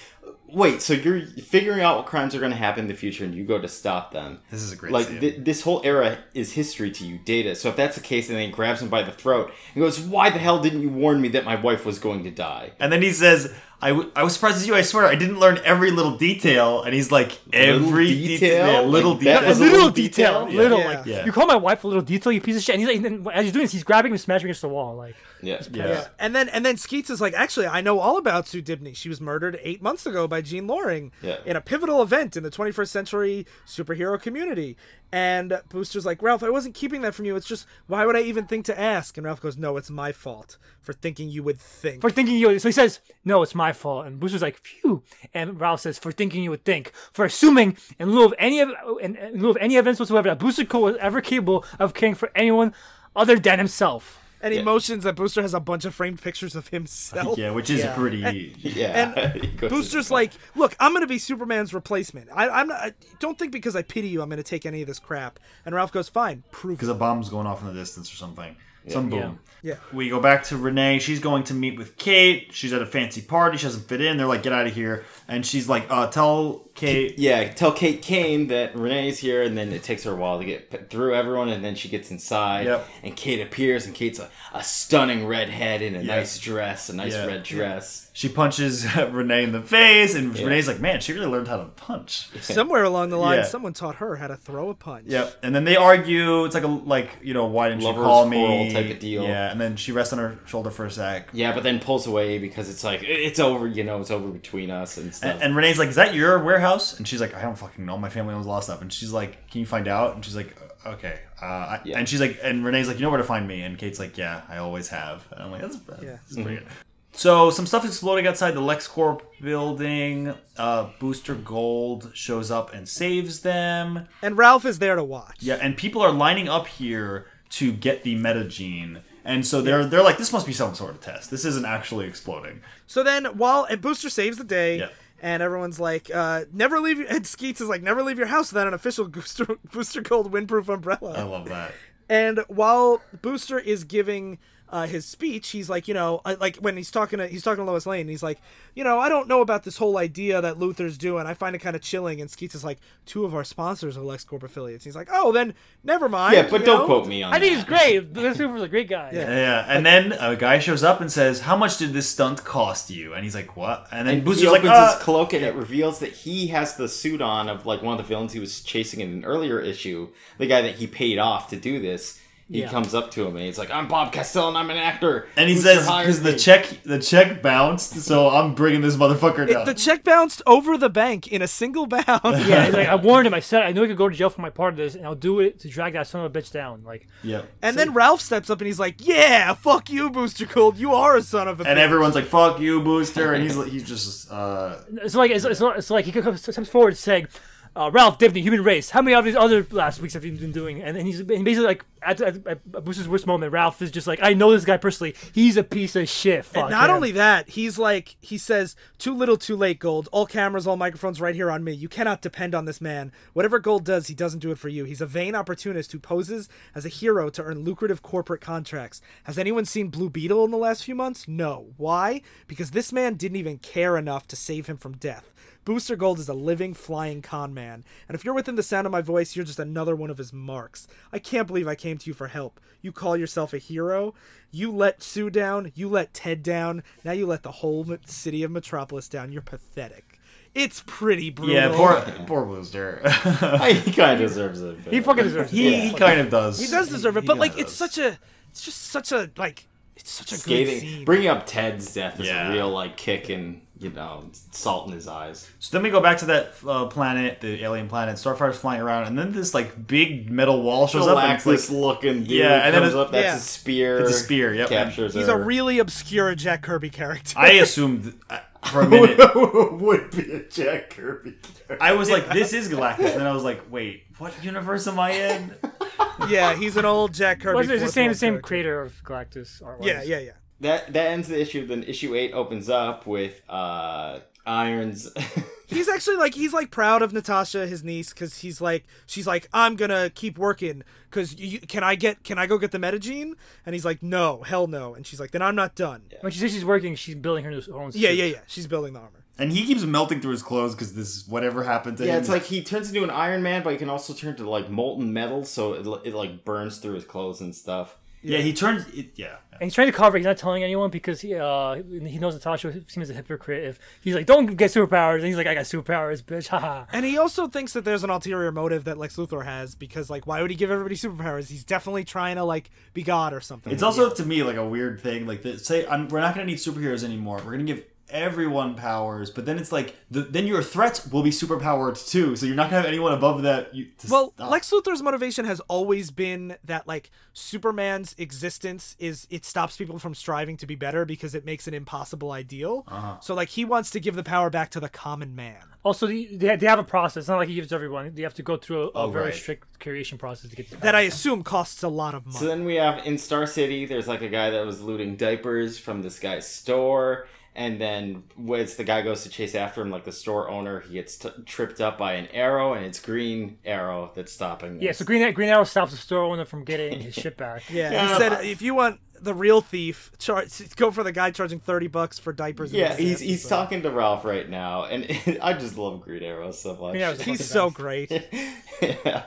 "Wait, 0.49 0.83
so 0.83 0.95
you're 0.95 1.27
figuring 1.27 1.81
out 1.81 1.97
what 1.97 2.07
crimes 2.07 2.35
are 2.35 2.39
going 2.41 2.53
to 2.53 2.57
happen 2.57 2.85
in 2.85 2.89
the 2.89 2.95
future, 2.95 3.25
and 3.25 3.35
you 3.35 3.45
go 3.45 3.59
to 3.59 3.69
stop 3.69 4.13
them?" 4.13 4.41
this 4.51 4.63
is 4.63 4.73
a 4.73 4.77
great 4.77 4.93
Like 4.93 5.21
th- 5.21 5.37
this 5.39 5.63
whole 5.63 5.81
era 5.85 6.19
is 6.35 6.53
history 6.53 6.91
to 6.91 7.07
you, 7.07 7.19
Data. 7.19 7.55
So 7.55 7.69
if 7.69 7.77
that's 7.77 7.97
the 7.97 8.03
case, 8.03 8.29
and 8.29 8.37
then 8.37 8.47
he 8.47 8.53
grabs 8.53 8.83
him 8.83 8.89
by 8.89 9.03
the 9.03 9.13
throat 9.13 9.53
and 9.75 9.83
goes, 9.83 10.01
"Why 10.01 10.31
the 10.31 10.39
hell 10.39 10.61
didn't 10.61 10.83
you 10.83 10.89
warn 10.89 11.21
me 11.21 11.29
that 11.29 11.45
my 11.45 11.57
wife 11.57 11.85
was 11.85 11.99
going 11.99 12.25
to 12.25 12.31
die?" 12.31 12.73
And 12.81 12.93
then 12.93 13.03
he 13.03 13.13
says, 13.13 13.53
I, 13.81 13.91
w- 13.91 14.11
I 14.17 14.25
was 14.25 14.33
surprised 14.35 14.57
as 14.57 14.67
you. 14.67 14.75
I 14.75 14.83
swear, 14.83 15.07
I 15.07 15.15
didn't 15.15 15.39
learn 15.39 15.61
every 15.65 15.93
little 15.93 16.17
detail. 16.17 16.83
And 16.83 16.93
he's 16.93 17.13
like, 17.13 17.39
every 17.53 17.79
Little 17.85 18.03
detail? 18.05 18.39
detail? 18.39 18.67
Yeah, 18.73 18.81
little 18.81 19.11
Like, 19.13 19.19
detail. 19.21 19.35
that 19.41 19.45
a 19.45 19.49
was 19.49 19.59
a 19.59 19.61
little 19.63 19.77
little 19.79 19.91
detail, 19.93 20.47
detail? 20.47 20.57
little 20.63 20.79
Yeah. 20.81 20.87
like 20.99 21.07
Yeah. 21.07 21.25
you 21.25 21.31
call 21.31 21.47
my 21.47 21.55
wife 21.57 21.85
a 21.85 21.87
little 21.87 22.03
detail, 22.03 22.33
you 22.33 22.41
piece 22.41 22.57
of 22.57 22.63
shit. 22.65 22.75
And 22.75 22.81
he's 22.81 22.89
like, 22.89 22.97
and 22.97 23.25
then 23.25 23.33
as 23.35 23.45
he's 23.45 23.53
doing 23.53 23.65
this, 23.65 23.73
he's 23.73 23.85
grabbing 23.85 24.11
him, 24.11 24.15
and 24.15 24.21
smashing 24.21 24.47
against 24.47 24.63
the 24.63 24.69
wall. 24.69 24.97
Like, 24.97 25.15
Yeah, 25.41 25.63
Yeah. 25.71 25.87
Yeah. 25.87 26.05
And 26.19 26.35
then 26.35 26.49
and 26.49 26.67
then 26.67 26.77
Skeets 26.77 27.09
is 27.11 27.21
like, 27.21 27.35
actually, 27.35 27.69
I 27.69 27.81
know 27.81 28.01
all 28.01 28.17
about 28.19 28.49
Sue 28.49 28.61
Dibny. 28.61 28.97
She 28.97 29.09
was 29.09 29.21
murdered 29.21 29.61
eight 29.63 29.81
months 29.81 30.05
ago 30.07 30.27
by 30.27 30.41
Jean 30.41 30.67
Loring 30.67 31.13
Yeah. 31.23 31.37
in 31.47 31.55
a 31.55 31.61
pivotal 31.61 32.03
event 32.03 32.37
in 32.37 32.43
the 32.43 32.51
21st 32.51 32.89
century 32.91 33.47
superhero 33.65 34.21
community. 34.21 34.77
And 35.11 35.61
Booster's 35.71 36.05
like, 36.05 36.23
Ralph, 36.23 36.43
I 36.43 36.51
wasn't 36.51 36.75
keeping 36.75 37.01
that 37.03 37.15
from 37.15 37.25
you. 37.25 37.35
It's 37.35 37.47
just, 37.47 37.67
why 37.87 38.05
would 38.05 38.17
I 38.17 38.21
even 38.21 38.47
think 38.47 38.67
to 38.67 38.79
ask? 38.79 39.17
And 39.17 39.25
Ralph 39.25 39.41
goes, 39.41 39.57
No, 39.57 39.77
it's 39.77 39.91
my 39.91 40.13
fault 40.13 40.59
for 40.89 40.95
thinking 40.95 41.29
you 41.29 41.43
would 41.43 41.59
think. 41.61 42.01
for 42.01 42.09
thinking 42.09 42.37
you. 42.37 42.59
So 42.59 42.69
he 42.69 42.73
says, 42.73 43.01
"No, 43.23 43.43
it's 43.43 43.55
my 43.55 43.75
fault." 43.75 44.07
And 44.07 44.19
Booster's 44.19 44.41
like, 44.41 44.57
"Phew." 44.57 45.03
And 45.35 45.61
Ralph 45.61 45.81
says, 45.81 45.99
"For 45.99 46.11
thinking 46.11 46.43
you 46.43 46.49
would 46.49 46.65
think, 46.65 46.93
for 47.13 47.27
assuming 47.27 47.77
in 47.99 48.11
lieu 48.13 48.25
of 48.25 48.33
any 48.39 48.59
in, 48.59 48.75
in 49.03 49.43
lieu 49.43 49.51
of 49.51 49.59
any 49.61 49.77
evidence 49.77 50.01
whatsoever 50.01 50.31
that 50.31 50.39
Booster 50.39 50.65
Gold 50.65 50.85
was 50.85 50.97
ever 50.99 51.21
capable 51.21 51.63
of 51.79 51.93
caring 51.93 52.15
for 52.15 52.31
anyone 52.35 52.73
other 53.15 53.39
than 53.39 53.59
himself." 53.59 54.19
And 54.43 54.55
he 54.55 54.63
motions 54.63 55.05
that 55.05 55.17
Booster 55.17 55.43
has 55.43 55.55
a 55.55 55.61
bunch 55.61 55.85
of 55.85 55.95
framed 55.95 56.21
pictures 56.23 56.55
of 56.57 56.69
himself. 56.69 57.37
Yeah, 57.39 57.51
which 57.51 57.71
is 57.71 57.81
Yeah. 57.81 57.95
pretty. 57.95 58.55
yeah. 58.59 59.33
And 59.35 59.57
Booster's 59.61 60.11
like, 60.11 60.33
look, 60.55 60.75
I'm 60.81 60.93
gonna 60.93 61.07
be 61.07 61.19
Superman's 61.19 61.73
replacement. 61.75 62.29
I, 62.35 62.49
I'm 62.49 62.69
not. 62.69 62.81
I, 62.81 62.93
don't 63.21 63.39
think 63.39 63.53
because 63.53 63.75
I 63.77 63.83
pity 63.83 64.09
you, 64.09 64.23
I'm 64.23 64.29
gonna 64.29 64.43
take 64.43 64.67
any 64.67 64.81
of 64.83 64.87
this 64.89 64.99
crap. 64.99 65.39
And 65.67 65.75
Ralph 65.75 65.93
goes, 65.93 66.09
fine, 66.09 66.45
prove 66.51 66.79
Because 66.79 66.89
it. 66.89 66.93
a 66.93 66.95
bomb's 66.99 67.29
going 67.29 67.47
off 67.47 67.61
in 67.63 67.69
the 67.69 67.75
distance 67.75 68.13
or 68.13 68.17
something. 68.17 68.57
Some 68.87 69.11
boom. 69.11 69.41
Yeah. 69.61 69.75
We 69.93 70.09
go 70.09 70.19
back 70.19 70.45
to 70.45 70.57
Renee. 70.57 70.99
She's 71.01 71.21
going 71.21 71.45
to 71.45 71.55
meet 71.55 71.77
with 71.77 71.99
Kate. 71.99 72.49
She's 72.55 72.73
at 72.73 72.81
a 72.81 72.87
fancy 72.87 73.21
party. 73.21 73.59
She 73.59 73.65
doesn't 73.65 73.87
fit 73.87 74.01
in. 74.01 74.17
They're 74.17 74.27
like, 74.27 74.43
get 74.43 74.55
out 74.55 74.67
of 74.67 74.73
here. 74.75 75.05
And 75.27 75.45
she's 75.45 75.69
like, 75.69 75.85
uh, 75.91 76.07
tell 76.07 76.68
Kate. 76.79 77.19
Yeah, 77.19 77.49
tell 77.53 77.73
Kate 77.73 78.01
Kane 78.01 78.49
that 78.49 78.75
Renee's 78.77 79.19
here, 79.19 79.43
and 79.43 79.57
then 79.59 79.73
it 79.73 79.83
takes 79.83 80.05
her 80.05 80.13
a 80.13 80.17
while 80.17 80.39
to 80.39 80.45
get 80.45 80.89
through 80.91 81.15
everyone, 81.15 81.49
and 81.49 81.65
then 81.65 81.75
she 81.75 81.89
gets 81.89 82.11
inside, 82.11 82.67
Yep. 82.67 82.89
and 83.03 83.17
Kate 83.17 83.41
appears, 83.41 83.87
and 83.87 83.95
Kate's 83.95 84.19
a, 84.19 84.31
a 84.55 84.63
stunning 84.63 85.27
redhead 85.27 85.83
in 85.83 85.95
a 85.95 86.01
Yeah. 86.01 86.17
nice 86.17 86.39
dress, 86.39 86.89
a 86.89 86.95
nice 86.97 87.13
Yeah. 87.15 87.27
red 87.27 87.43
dress. 87.43 88.05
She 88.13 88.29
punches 88.29 88.85
uh, 88.97 89.09
Renee 89.13 89.45
in 89.45 89.53
the 89.53 89.61
face, 89.63 90.15
and 90.15 90.35
Yeah. 90.37 90.45
Renee's 90.47 90.67
like, 90.67 90.81
man, 90.81 91.01
she 91.01 91.13
really 91.13 91.27
learned 91.27 91.47
how 91.49 91.59
to 91.59 91.65
punch. 91.65 92.29
Somewhere 92.41 92.83
along 92.85 93.11
the 93.11 93.17
line, 93.17 93.39
Yeah. 93.39 93.45
someone 93.45 93.73
taught 93.73 93.97
her 93.97 94.17
how 94.17 94.27
to 94.27 94.37
throw 94.37 94.71
a 94.71 94.75
punch. 94.75 95.05
Yep. 95.09 95.39
And 95.43 95.55
then 95.55 95.65
they 95.65 95.77
argue. 95.77 96.45
It's 96.45 96.55
like 96.55 96.65
a 96.65 96.69
like 96.69 97.11
you 97.23 97.35
know 97.35 97.47
why 97.47 97.69
didn't 97.69 97.83
Lover's 97.85 97.99
you 97.99 98.05
call 98.05 98.27
me 98.29 98.73
type 98.73 98.91
of 98.91 98.99
deal. 98.99 99.23
Yeah. 99.23 99.51
And 99.51 99.61
then 99.61 99.77
she 99.77 99.93
rests 99.93 100.13
on 100.13 100.19
her 100.19 100.39
shoulder 100.47 100.71
for 100.71 100.87
a 100.87 100.91
sec. 100.91 101.29
Yeah, 101.33 101.53
but 101.55 101.63
then 101.63 101.79
pulls 101.81 102.07
away 102.07 102.39
because 102.39 102.69
it's 102.69 102.83
like 102.83 103.03
it's 103.05 103.39
over, 103.39 103.67
you 103.67 103.85
know, 103.85 104.01
it's 104.01 104.11
over 104.11 104.29
between 104.29 104.71
us 104.71 104.97
and 104.97 105.15
stuff. 105.15 105.35
And, 105.35 105.43
and 105.43 105.57
Renee's 105.57 105.79
like, 105.79 105.89
"Is 105.91 105.97
that 105.97 106.15
your 106.15 106.39
warehouse?" 106.43 106.68
And 106.99 107.07
she's 107.07 107.21
like, 107.21 107.35
"I 107.35 107.43
don't 107.43 107.57
fucking 107.59 107.85
know. 107.85 107.97
My 107.99 108.09
family 108.09 108.35
owns 108.35 108.47
a 108.47 108.49
lot 108.49 108.59
of 108.59 108.65
stuff." 108.65 108.81
And 108.83 108.93
she's 108.93 109.13
like, 109.13 109.49
"Can 109.51 109.61
you 109.61 109.67
find 109.67 109.89
out?" 109.89 110.15
And 110.15 110.25
she's 110.25 110.37
like, 110.37 110.57
"Okay." 110.87 111.21
Uh, 111.41 111.45
I, 111.45 111.81
Yeah. 111.85 111.99
And 111.99 112.09
she's 112.09 112.21
like, 112.21 112.39
and 112.43 112.65
Renee's 112.65 112.89
like, 112.89 112.99
"You 112.99 113.03
know 113.05 113.11
where 113.11 113.19
to 113.19 113.25
find 113.25 113.47
me?" 113.47 113.63
And 113.63 113.79
Kate's 113.79 113.99
like, 113.99 114.17
"Yeah, 114.19 114.43
I 114.49 114.59
always 114.59 114.89
have." 114.89 115.25
And 115.33 115.43
I'm 115.43 115.51
like, 115.51 115.61
"That's, 115.63 115.77
that's 115.79 116.03
Yeah. 116.03 116.43
pretty 116.43 116.59
good." 116.61 116.67
So 117.13 117.51
some 117.51 117.67
stuff 117.67 117.85
is 117.85 117.91
exploding 117.91 118.27
outside 118.29 118.53
the 118.53 118.61
LexCorp 118.61 119.21
building. 119.41 120.35
Uh, 120.57 120.89
Booster 121.01 121.35
Gold 121.35 122.11
shows 122.15 122.51
up 122.51 122.73
and 122.73 122.89
saves 122.89 123.41
them. 123.41 124.07
And 124.23 124.39
Ralph 124.39 124.65
is 124.65 124.79
there 124.79 124.95
to 124.95 125.03
watch. 125.03 125.37
Yeah, 125.41 125.55
and 125.61 125.77
people 125.77 126.01
are 126.03 126.13
lining 126.13 126.49
up 126.49 126.67
here 126.69 127.27
to 127.51 127.73
get 127.73 128.05
the 128.05 128.15
metagene. 128.17 129.01
And 129.25 129.45
so 129.47 129.61
they're 129.61 129.85
they're 129.85 130.03
like, 130.03 130.17
this 130.19 130.33
must 130.33 130.47
be 130.47 130.53
some 130.53 130.75
sort 130.75 130.93
of 130.93 131.01
test. 131.01 131.31
This 131.31 131.45
isn't 131.45 131.65
actually 131.67 132.07
exploding. 132.07 132.61
So 132.87 133.03
then, 133.03 133.25
while 133.37 133.65
and 133.65 133.81
Booster 133.81 134.11
saves 134.11 134.39
the 134.39 134.45
day, 134.45 134.79
Yeah. 134.79 134.89
And 135.21 135.43
everyone's 135.43 135.81
like, 135.81 136.11
uh, 136.15 136.45
"Never 136.53 136.81
leave." 136.81 136.99
And 137.09 137.27
Skeets 137.27 137.61
is 137.61 137.69
like, 137.69 137.83
"Never 137.83 138.03
leave 138.03 138.19
your 138.19 138.27
house 138.29 138.53
without 138.53 138.67
an 138.67 138.75
official 138.75 139.09
Booster 139.09 139.47
Booster 139.73 140.01
Gold 140.01 140.33
windproof 140.33 140.69
umbrella." 140.69 141.15
I 141.17 141.23
love 141.23 141.49
that. 141.49 141.73
And 142.09 142.45
while 142.49 143.03
Booster 143.21 143.59
is 143.59 143.85
giving 143.85 144.39
uh, 144.71 144.87
his 144.87 145.07
speech, 145.07 145.49
he's 145.51 145.71
like, 145.71 145.89
you 145.89 145.95
know, 145.95 146.21
uh, 146.25 146.37
like 146.41 146.57
when 146.57 146.77
he's 146.77 146.91
talking 146.91 147.19
to 147.19 147.27
he's 147.27 147.43
talking 147.43 147.65
to 147.65 147.71
Lois 147.71 147.87
Lane, 147.87 148.09
he's 148.09 148.23
like, 148.23 148.39
you 148.75 148.85
know, 148.85 148.99
I 148.99 149.09
don't 149.09 149.27
know 149.29 149.41
about 149.41 149.65
this 149.65 149.79
whole 149.79 149.97
idea 149.97 150.41
that 150.41 150.59
Luthor's 150.59 150.99
doing. 150.99 151.27
I 151.27 151.35
find 151.35 151.57
it 151.57 151.61
kind 151.61 151.75
of 151.75 151.83
chilling. 151.83 152.21
And 152.21 152.31
Skeets 152.31 152.55
is 152.55 152.65
like, 152.65 152.79
two 153.07 153.25
of 153.25 153.35
our 153.35 153.45
sponsors 153.45 153.97
are 153.97 154.01
LexCorp 154.03 154.43
affiliates. 154.43 154.85
He's 154.85 154.95
like, 154.97 155.09
oh, 155.11 155.33
then 155.33 155.55
never 155.83 156.09
mind. 156.09 156.35
yeah, 156.35 156.49
but 156.51 156.61
you 156.61 156.67
don't 156.67 156.81
know? 156.81 156.87
quote 156.87 157.07
me 157.07 157.23
on 157.23 157.31
that. 157.31 157.37
I 157.37 157.41
think 157.41 157.57
he's 157.57 157.65
great. 157.65 158.13
This 158.15 158.37
Super's 158.37 158.63
a 158.63 158.69
great 158.69 158.89
guy. 158.89 159.11
Yeah. 159.13 159.29
Yeah, 159.31 159.65
and 159.69 159.85
then 159.87 160.13
a 160.13 160.37
guy 160.37 160.59
shows 160.59 160.85
up 160.85 161.01
and 161.01 161.11
says, 161.11 161.41
"How 161.41 161.57
much 161.57 161.79
did 161.79 161.93
this 161.93 162.09
stunt 162.09 162.45
cost 162.45 162.91
you?" 162.91 163.15
And 163.15 163.25
he's 163.25 163.35
like, 163.35 163.57
"What?" 163.57 163.87
And 163.91 164.07
then 164.07 164.17
And 164.17 164.25
Booster's 164.25 164.43
he 164.43 164.49
like, 164.51 164.61
opens 164.61 164.73
uh, 164.75 164.95
his 164.95 165.03
cloak 165.03 165.33
and 165.33 165.45
it 165.45 165.55
reveals 165.55 165.99
that 166.01 166.13
he 166.13 166.49
has 166.49 166.77
the 166.77 166.89
suit 166.89 167.21
on 167.23 167.49
of 167.49 167.65
like 167.67 167.83
one 167.83 167.99
of 167.99 167.99
the 167.99 168.09
villains 168.09 168.33
he 168.33 168.41
was 168.41 168.61
chasing 168.61 169.01
in 169.01 169.11
an 169.13 169.25
earlier 169.25 169.61
issue. 169.61 170.09
The 170.37 170.47
guy 170.47 170.63
that 170.63 170.77
he 170.77 170.87
paid 170.87 171.19
off 171.19 171.49
to 171.51 171.57
do 171.57 171.81
this. 171.81 172.21
He 172.51 172.61
Yeah. 172.63 172.71
comes 172.71 172.95
up 172.95 173.11
to 173.11 173.27
him 173.27 173.37
and 173.37 173.45
he's 173.45 173.59
like, 173.59 173.71
"I'm 173.71 173.89
Bob 173.89 174.11
Castell 174.11 174.49
and 174.49 174.57
I'm 174.57 174.71
an 174.71 174.79
actor." 174.79 175.29
And 175.37 175.51
he 175.51 175.55
Booster 175.57 175.75
says, 175.75 175.85
"Because 175.87 176.23
the 176.23 176.33
check, 176.35 176.67
the 176.83 176.99
check 176.99 177.43
bounced, 177.43 178.01
so 178.01 178.31
I'm 178.31 178.55
bringing 178.55 178.81
this 178.81 178.97
motherfucker 178.97 179.47
It- 179.47 179.53
down." 179.53 179.67
the 179.67 179.75
check 179.75 180.03
bounced 180.03 180.41
over 180.47 180.79
the 180.79 180.89
bank 180.89 181.27
in 181.27 181.43
a 181.43 181.49
single 181.49 181.87
bound. 181.87 182.07
Yeah, 182.49 182.65
he's 182.65 182.75
like, 182.75 182.89
I 182.89 182.95
warned 182.95 183.27
him. 183.27 183.35
I 183.35 183.41
said 183.41 183.63
I 183.65 183.73
knew 183.73 183.85
I 183.85 183.87
could 183.87 183.99
go 183.99 184.09
to 184.09 184.15
jail 184.15 184.31
for 184.31 184.41
my 184.41 184.49
part 184.49 184.73
of 184.73 184.79
this, 184.79 184.95
and 184.95 185.05
I'll 185.05 185.15
do 185.15 185.41
it 185.41 185.61
to 185.61 185.69
drag 185.69 185.93
that 185.93 186.07
son 186.07 186.25
of 186.25 186.35
a 186.35 186.39
bitch 186.41 186.51
down. 186.51 186.83
Like, 186.87 187.07
yeah. 187.23 187.43
And 187.61 187.77
then 187.77 187.93
Ralph 187.93 188.23
steps 188.23 188.49
up 188.49 188.61
and 188.61 188.67
he's 188.67 188.79
like, 188.81 189.07
"Yeah, 189.07 189.53
fuck 189.53 189.91
you, 189.91 190.09
Booster 190.09 190.47
Gold. 190.47 190.79
You 190.79 190.95
are 190.95 191.17
a 191.19 191.23
son 191.23 191.49
of 191.49 191.61
a." 191.61 191.65
And 191.69 191.79
bitch." 191.79 191.83
everyone's 191.83 192.15
like, 192.15 192.25
"Fuck 192.25 192.61
you, 192.61 192.81
Booster," 192.81 193.35
and 193.35 193.43
he's 193.43 193.57
like, 193.57 193.69
he's 193.69 193.87
just, 193.87 194.33
uh, 194.33 194.77
it's 195.03 195.15
like 195.15 195.31
it's, 195.31 195.45
it's, 195.45 195.61
not, 195.61 195.77
it's 195.77 195.91
like 195.91 196.07
he 196.07 196.13
comes 196.13 196.41
steps 196.41 196.69
forward 196.71 196.97
saying, 196.97 197.29
uh, 197.77 197.91
Ralph 197.93 198.19
Dibny, 198.19 198.43
Human 198.43 198.63
Race. 198.63 198.91
How 198.91 199.03
many 199.03 199.15
of 199.15 199.25
these 199.25 199.37
other 199.37 199.67
last 199.71 200.01
weeks 200.01 200.15
have 200.15 200.25
you 200.25 200.33
been 200.33 200.53
doing? 200.53 200.83
And, 200.83 200.97
and 200.97 201.07
he's 201.07 201.21
and 201.21 201.45
basically 201.45 201.67
like 201.67 201.85
at, 202.03 202.21
at, 202.21 202.47
at 202.47 202.85
Bruce's 202.85 203.09
worst 203.09 203.27
moment, 203.27 203.53
Ralph 203.53 203.83
is 203.83 203.91
just 203.91 204.07
like, 204.07 204.21
I 204.23 204.35
know 204.35 204.51
this 204.53 204.65
guy 204.65 204.77
personally. 204.77 205.15
He's 205.33 205.57
a 205.57 205.65
piece 205.65 205.97
of 205.97 206.09
shit. 206.09 206.45
Fuck 206.45 206.65
And 206.65 206.71
not 206.71 206.91
him." 206.91 206.97
only 206.97 207.13
that, 207.13 207.51
he's 207.51 207.79
like, 207.79 208.17
he 208.21 208.39
says, 208.39 208.77
too 208.99 209.15
little, 209.15 209.37
too 209.37 209.57
late, 209.57 209.79
Gold. 209.79 210.09
All 210.13 210.27
cameras, 210.27 210.67
all 210.67 210.77
microphones 210.77 211.21
right 211.21 211.35
here 211.35 211.51
on 211.51 211.65
me. 211.65 211.73
You 211.73 211.89
cannot 211.89 212.23
depend 212.23 212.55
on 212.55 212.65
this 212.65 212.81
man. 212.81 213.13
Whatever 213.33 213.59
Gold 213.59 213.85
does, 213.85 214.07
he 214.07 214.15
doesn't 214.15 214.41
do 214.41 214.51
it 214.51 214.59
for 214.59 214.69
you. 214.69 214.85
He's 214.85 215.01
a 215.01 215.07
vain 215.07 215.35
opportunist 215.35 215.93
who 215.93 215.99
poses 215.99 216.49
as 216.75 216.85
a 216.85 216.91
hero 216.91 217.31
to 217.31 217.43
earn 217.43 217.65
lucrative 217.65 218.03
corporate 218.03 218.41
contracts. 218.41 219.01
Has 219.25 219.39
anyone 219.39 219.65
seen 219.65 219.89
Blue 219.89 220.11
Beetle 220.11 220.45
in 220.45 220.51
the 220.51 220.57
last 220.57 220.85
few 220.85 220.95
months? 220.95 221.27
No. 221.27 221.75
Why? 221.77 222.23
Because 222.47 222.71
this 222.71 222.93
man 222.93 223.15
didn't 223.15 223.37
even 223.37 223.59
care 223.59 223.97
enough 223.97 224.27
to 224.29 224.37
save 224.37 224.67
him 224.67 224.77
from 224.77 224.97
death. 224.97 225.33
Booster 225.69 225.97
Gold 225.97 226.19
is 226.19 226.31
a 226.31 226.35
living, 226.35 226.73
flying 226.73 227.21
con 227.21 227.53
man, 227.53 227.85
and 228.09 228.15
if 228.15 228.25
you're 228.25 228.33
within 228.33 228.55
the 228.55 228.63
sound 228.63 228.87
of 228.87 228.91
my 228.91 229.03
voice, 229.03 229.37
you're 229.37 229.45
just 229.45 229.59
another 229.59 229.95
one 229.95 230.09
of 230.09 230.17
his 230.17 230.33
marks. 230.33 230.89
I 231.13 231.19
can't 231.19 231.47
believe 231.47 231.69
I 231.69 231.75
came 231.75 231.99
to 231.99 232.07
you 232.09 232.15
for 232.15 232.29
help. 232.29 232.59
You 232.81 232.91
call 232.91 233.19
yourself 233.19 233.53
a 233.53 233.59
hero? 233.59 234.15
You 234.51 234.73
let 234.73 235.03
Sue 235.03 235.29
down, 235.29 235.71
you 235.75 235.91
let 235.91 236.15
Ted 236.15 236.43
down, 236.43 236.83
now 237.05 237.13
you 237.13 237.27
let 237.27 237.43
the 237.43 237.51
whole 237.53 237.87
city 238.07 238.43
of 238.43 238.51
Metropolis 238.51 239.11
down. 239.11 239.31
You're 239.31 239.43
pathetic. 239.43 240.19
It's 240.55 240.83
pretty 240.87 241.29
brutal. 241.29 241.55
Yeah, 241.55 241.71
poor 241.77 242.01
poor 242.27 242.47
Booster. 242.47 243.03
he 243.05 243.93
kind 243.93 244.13
of 244.13 244.21
deserves 244.21 244.63
it. 244.63 244.79
He 244.89 245.03
fucking 245.03 245.25
deserves 245.25 245.53
it. 245.53 245.55
he, 245.57 245.89
he 245.91 245.95
kind 245.95 246.19
of 246.19 246.31
does. 246.31 246.59
He 246.59 246.69
does 246.69 246.89
deserve 246.89 247.19
it, 247.19 247.25
He 247.25 247.27
but 247.27 247.37
like 247.37 247.51
kinda 247.53 247.65
it's 247.65 247.79
does. 247.79 247.93
such 247.93 247.99
a, 247.99 248.19
it's 248.49 248.63
just 248.63 248.85
such 248.85 249.13
a 249.13 249.31
like, 249.37 249.67
it's 249.97 250.11
such 250.11 250.29
a 250.33 250.37
good 250.37 250.41
Scathing. 250.41 250.81
scene. 250.81 251.05
Bringing 251.05 251.29
up 251.29 251.45
Ted's 251.45 251.93
death 251.93 252.19
is 252.21 252.27
Yeah. 252.27 252.49
a 252.49 252.53
real 252.55 252.71
like 252.71 252.97
kick 252.97 253.29
and 253.29 253.61
you 253.81 253.91
know 253.91 254.25
salt 254.51 254.87
in 254.89 254.93
his 254.93 255.07
eyes. 255.09 255.49
So 255.59 255.77
then 255.77 255.83
we 255.83 255.91
go 255.91 256.01
back 256.01 256.19
to 256.19 256.27
that 256.27 256.55
uh, 256.67 256.87
planet, 256.87 257.41
the 257.41 257.63
alien 257.63 257.89
planet. 257.89 258.19
Starfire's 258.19 258.57
flying 258.59 258.81
around, 258.81 259.07
and 259.07 259.19
then 259.19 259.33
this 259.33 259.55
like 259.55 259.87
big 259.87 260.31
metal 260.31 260.63
wall 260.63 260.87
shows 260.87 261.07
up. 261.07 261.19
And 261.19 261.33
it's 261.35 261.45
Galactus 261.45 261.71
like, 261.71 261.79
looking 261.81 262.21
dude 262.25 262.31
Yeah, 262.31 262.65
and 262.67 262.75
then 262.75 262.83
comes 262.83 262.95
it's- 262.95 263.07
up. 263.07 263.13
That's 263.13 263.25
yeah. 263.25 263.37
a 263.37 263.41
spear. 263.41 263.99
It's 264.01 264.11
a 264.11 264.15
spear, 264.15 264.55
yep. 264.55 264.69
Captures 264.69 265.15
He's 265.15 265.27
her. 265.27 265.41
a 265.41 265.45
really 265.45 265.79
obscure 265.79 266.35
Jack 266.35 266.63
Kirby 266.63 266.91
character. 266.91 267.39
I 267.39 267.51
assumed 267.65 268.15
uh, 268.31 268.39
for 268.65 268.83
a 268.83 268.89
minute. 268.89 269.19
would 269.81 270.11
be 270.11 270.33
a 270.33 270.43
Jack 270.49 270.91
Kirby. 270.91 271.37
Character. 271.67 271.79
I 271.81 271.93
was 271.93 272.11
like, 272.11 272.29
"This 272.33 272.53
is 272.53 272.69
Galactus," 272.69 272.99
and 273.13 273.21
then 273.21 273.27
I 273.27 273.33
was 273.33 273.45
like, 273.45 273.63
"Wait, 273.71 274.05
what 274.19 274.33
universe 274.45 274.87
am 274.89 274.99
I 274.99 275.11
in?" 275.13 275.55
yeah, 276.29 276.55
he's 276.57 276.77
an 276.77 276.85
old 276.85 277.15
Jack 277.15 277.41
Kirby. 277.41 277.55
Well, 277.55 277.71
it's 277.71 277.83
the 277.83 277.89
same 277.91 278.07
world 278.09 278.17
same 278.17 278.41
creator 278.41 278.81
of 278.83 278.93
Galactus. 279.05 279.63
art-wise. 279.65 279.87
Yeah, 279.87 280.03
yeah, 280.03 280.19
yeah. 280.19 280.33
That 280.61 280.93
that 280.93 281.07
ends 281.13 281.29
the 281.29 281.41
issue. 281.41 281.67
Then 281.67 281.85
issue 281.85 282.15
eight 282.15 282.33
opens 282.33 282.69
up 282.69 283.07
with 283.07 283.43
uh 283.49 284.21
Irons. 284.47 285.11
He's 285.67 285.87
actually 285.87 286.17
like 286.17 286.35
he's 286.35 286.55
like 286.55 286.71
proud 286.71 287.03
of 287.03 287.13
Natasha, 287.13 287.67
his 287.67 287.85
niece, 287.85 288.15
because 288.15 288.39
he's 288.39 288.59
like 288.59 288.85
she's 289.07 289.27
like 289.27 289.47
I'm 289.53 289.77
gonna 289.77 290.09
keep 290.09 290.39
working 290.39 290.83
because 291.11 291.37
can 291.69 291.85
I 291.85 291.95
get 291.95 292.25
can 292.25 292.39
I 292.39 292.47
go 292.47 292.57
get 292.57 292.71
the 292.71 292.79
metagene? 292.79 293.35
And 293.67 293.75
he's 293.75 293.85
like 293.85 294.03
no, 294.03 294.43
hell 294.43 294.67
no. 294.67 294.95
And 294.95 295.07
she's 295.07 295.21
like 295.21 295.31
then 295.33 295.43
I'm 295.43 295.55
not 295.55 295.75
done. 295.75 296.05
Yeah, 296.11 296.19
When 296.23 296.33
she 296.33 296.39
says 296.39 296.53
she's 296.55 296.65
working, 296.65 296.95
she's 296.95 297.17
building 297.17 297.45
her 297.45 297.51
new 297.51 297.61
own. 297.71 297.91
yeah, 297.93 298.09
yeah, 298.09 298.25
yeah. 298.25 298.39
She's 298.47 298.67
building 298.67 298.95
the 298.95 299.01
armor. 299.01 299.25
And 299.39 299.53
he 299.53 299.67
keeps 299.67 299.83
melting 299.85 300.23
through 300.23 300.33
his 300.33 300.43
clothes 300.43 300.75
because 300.75 300.95
this 300.95 301.29
whatever 301.29 301.63
happened 301.65 301.99
to 301.99 302.07
yeah, 302.07 302.15
him. 302.15 302.21
it's 302.21 302.31
like 302.31 302.45
he 302.45 302.63
turns 302.63 302.89
into 302.89 303.05
an 303.05 303.11
Iron 303.11 303.43
Man, 303.43 303.63
but 303.63 303.73
he 303.73 303.77
can 303.79 303.91
also 303.91 304.15
turn 304.15 304.35
to 304.37 304.49
like 304.49 304.71
molten 304.71 305.13
metal, 305.13 305.45
so 305.45 305.75
it, 305.75 306.09
it 306.09 306.15
like 306.15 306.47
burns 306.47 306.79
through 306.79 306.95
his 306.95 307.05
clothes 307.05 307.43
and 307.43 307.55
stuff. 307.55 307.97
Yeah, 308.23 308.39
he 308.39 308.53
turns. 308.53 308.87
It, 308.89 309.11
yeah, 309.17 309.37
And 309.53 309.63
he's 309.63 309.75
trying 309.75 309.89
to 309.89 309.93
cover. 309.93 310.17
He's 310.17 310.27
not 310.27 310.37
telling 310.37 310.63
anyone 310.63 310.91
because 310.91 311.21
he 311.21 311.35
uh 311.35 311.75
he 311.75 312.19
knows 312.19 312.35
Natasha 312.35 312.73
seems 312.89 313.11
a 313.11 313.15
hypocrite. 313.15 313.65
If 313.65 313.81
he's 314.03 314.15
like, 314.15 314.27
"Don't 314.27 314.57
get 314.57 314.71
superpowers," 314.71 315.17
and 315.17 315.27
he's 315.27 315.37
like, 315.37 315.47
"I 315.47 315.55
got 315.55 315.65
superpowers, 315.65 316.23
bitch." 316.23 316.49
Haha. 316.49 316.87
And 316.93 317.05
he 317.05 317.19
also 317.19 317.47
thinks 317.47 317.73
that 317.73 317.85
there's 317.85 318.05
an 318.05 318.11
ulterior 318.11 318.53
motive 318.53 318.85
that 318.85 318.99
Lex 318.99 319.17
Luthor 319.17 319.45
has 319.45 319.75
because 319.75 320.11
like 320.11 320.27
why 320.27 320.43
would 320.43 320.51
he 320.51 320.57
give 320.57 320.71
everybody 320.71 320.97
superpowers? 320.97 321.49
He's 321.49 321.65
definitely 321.65 322.05
trying 322.05 322.37
to 322.37 322.45
like 322.45 322.71
be 322.95 323.03
God 323.03 323.33
or 323.33 323.41
something. 323.41 323.73
it's 323.73 323.83
also 323.83 324.11
to 324.11 324.25
me 324.25 324.43
like 324.43 324.57
a 324.57 324.67
weird 324.67 325.01
thing. 325.01 325.27
Like, 325.27 325.43
the, 325.43 325.59
say 325.59 325.87
I'm, 325.87 326.09
we're 326.09 326.21
not 326.21 326.35
gonna 326.35 326.47
need 326.47 326.59
superheroes 326.59 327.05
anymore. 327.05 327.41
We're 327.45 327.53
gonna 327.53 327.65
give 327.65 327.85
everyone 328.11 328.75
powers, 328.75 329.31
but 329.31 329.47
then 329.47 329.59
it's 329.59 329.73
like 329.73 329.97
the, 330.11 330.21
then 330.23 330.47
your 330.47 330.63
threats 330.63 331.07
will 331.11 331.23
be 331.23 331.31
superpowered 331.31 332.09
too. 332.09 332.37
So 332.37 332.47
you're 332.47 332.55
not 332.57 332.71
gonna 332.71 332.83
have 332.83 332.87
anyone 332.87 333.13
above 333.13 333.43
that. 333.43 333.75
You, 333.75 333.87
to 333.99 334.07
Well, 334.11 334.33
stop. 334.35 334.51
Lex 334.51 334.71
Luthor's 334.71 335.03
motivation 335.03 335.45
has 335.45 335.61
always 335.69 336.11
been 336.11 336.57
that 336.65 336.87
like 336.87 337.11
Superman's 337.33 338.15
existence 338.19 338.97
is 338.99 339.27
it 339.31 339.45
stops 339.45 339.77
people 339.77 339.99
from 339.99 340.15
striving 340.15 340.57
to 340.59 340.67
be 340.67 340.75
better 340.75 341.05
because 341.05 341.35
it 341.35 341.45
makes 341.45 341.67
an 341.67 341.75
impossible 341.75 342.33
ideal. 342.33 342.85
Uh-huh. 342.89 343.21
So 343.21 343.35
like 343.35 343.49
he 343.51 343.65
wants 343.65 343.91
to 343.91 344.01
give 344.01 344.15
the 344.17 344.23
power 344.25 344.51
back 344.51 344.71
to 344.71 344.81
the 344.81 344.89
common 344.89 345.35
man. 345.35 345.63
Also, 345.85 346.07
they, 346.07 346.25
they 346.27 346.67
have 346.67 346.79
a 346.81 346.85
process. 346.85 347.23
It's 347.23 347.29
not 347.29 347.39
like 347.39 347.49
he 347.49 347.55
gives 347.55 347.73
everyone. 347.73 348.13
They 348.15 348.23
have 348.23 348.35
to 348.35 348.43
go 348.43 348.57
through 348.57 348.83
a, 348.83 348.87
a 348.89 348.91
Oh, 348.95 349.11
very 349.11 349.27
right. 349.27 349.35
strict 349.35 349.79
creation 349.81 350.19
process 350.19 350.51
to 350.51 350.57
get. 350.57 350.69
That 350.81 350.95
I 350.95 351.03
assume 351.03 351.43
costs 351.43 351.83
a 351.83 351.89
lot 351.89 352.15
of 352.15 352.27
money. 352.27 352.39
So 352.39 352.47
then 352.47 352.65
we 352.65 352.75
have 352.75 353.07
in 353.07 353.17
Star 353.17 353.47
City, 353.47 353.87
there's 353.87 354.09
like 354.09 354.21
a 354.21 354.29
guy 354.29 354.51
that 354.51 354.67
was 354.67 354.83
looting 354.83 355.17
diapers 355.17 355.79
from 355.79 356.03
this 356.03 356.19
guy's 356.19 356.47
store. 356.47 357.29
And 357.55 357.81
then 357.81 358.23
as 358.55 358.77
the 358.77 358.85
guy 358.85 359.03
goes 359.03 359.25
to 359.25 359.29
chase 359.29 359.55
after 359.57 359.81
him, 359.83 359.91
like 359.91 360.05
the 360.05 360.13
store 360.13 360.49
owner, 360.49 360.79
he 360.81 360.95
gets 360.95 361.17
t- 361.17 361.29
tripped 361.45 361.81
up 361.81 361.99
by 361.99 362.13
an 362.13 362.29
arrow, 362.29 362.73
and 362.75 362.87
it's 362.87 363.01
Green 363.01 363.59
Arrow 363.65 364.13
that's 364.15 364.33
stopping 364.33 364.75
this. 364.75 364.83
Yeah, 364.85 364.93
so 364.93 365.05
Green 365.05 365.33
Green 365.35 365.49
Arrow 365.49 365.65
stops 365.65 365.91
the 365.91 365.97
store 365.97 366.23
owner 366.25 366.45
from 366.45 366.63
getting 366.65 367.01
his 367.01 367.15
shit 367.15 367.37
back. 367.37 367.63
yeah, 367.69 367.91
Yeah, 367.93 368.09
he 368.13 368.19
said 368.19 368.45
if 368.45 368.63
you 368.63 368.75
want 368.75 369.01
the 369.21 369.35
real 369.35 369.61
thief, 369.61 370.13
charge 370.19 370.51
go 370.77 370.93
for 370.93 371.03
the 371.03 371.11
guy 371.11 371.33
charging 371.33 371.59
thirty 371.59 371.89
bucks 371.89 372.21
for 372.21 372.33
diapers. 372.33 372.71
and 372.71 372.79
Yeah, 372.79 372.95
he's 372.95 373.19
he's 373.19 373.43
zone. 373.43 373.49
talking 373.59 373.83
to 373.83 373.91
Ralph 373.91 374.25
right 374.25 374.49
now, 374.49 374.85
and 374.85 375.05
I 375.43 375.55
just 375.55 375.77
love 375.77 376.01
Green 376.03 376.23
Arrow 376.23 376.53
so 376.53 376.77
much. 376.77 376.93
Green 376.93 377.03
Arrow's 377.03 377.19
a 377.21 377.25
He's 377.25 377.45
so 377.45 377.71
best. 377.71 377.77
great. 377.77 378.11
yeah. 378.81 379.25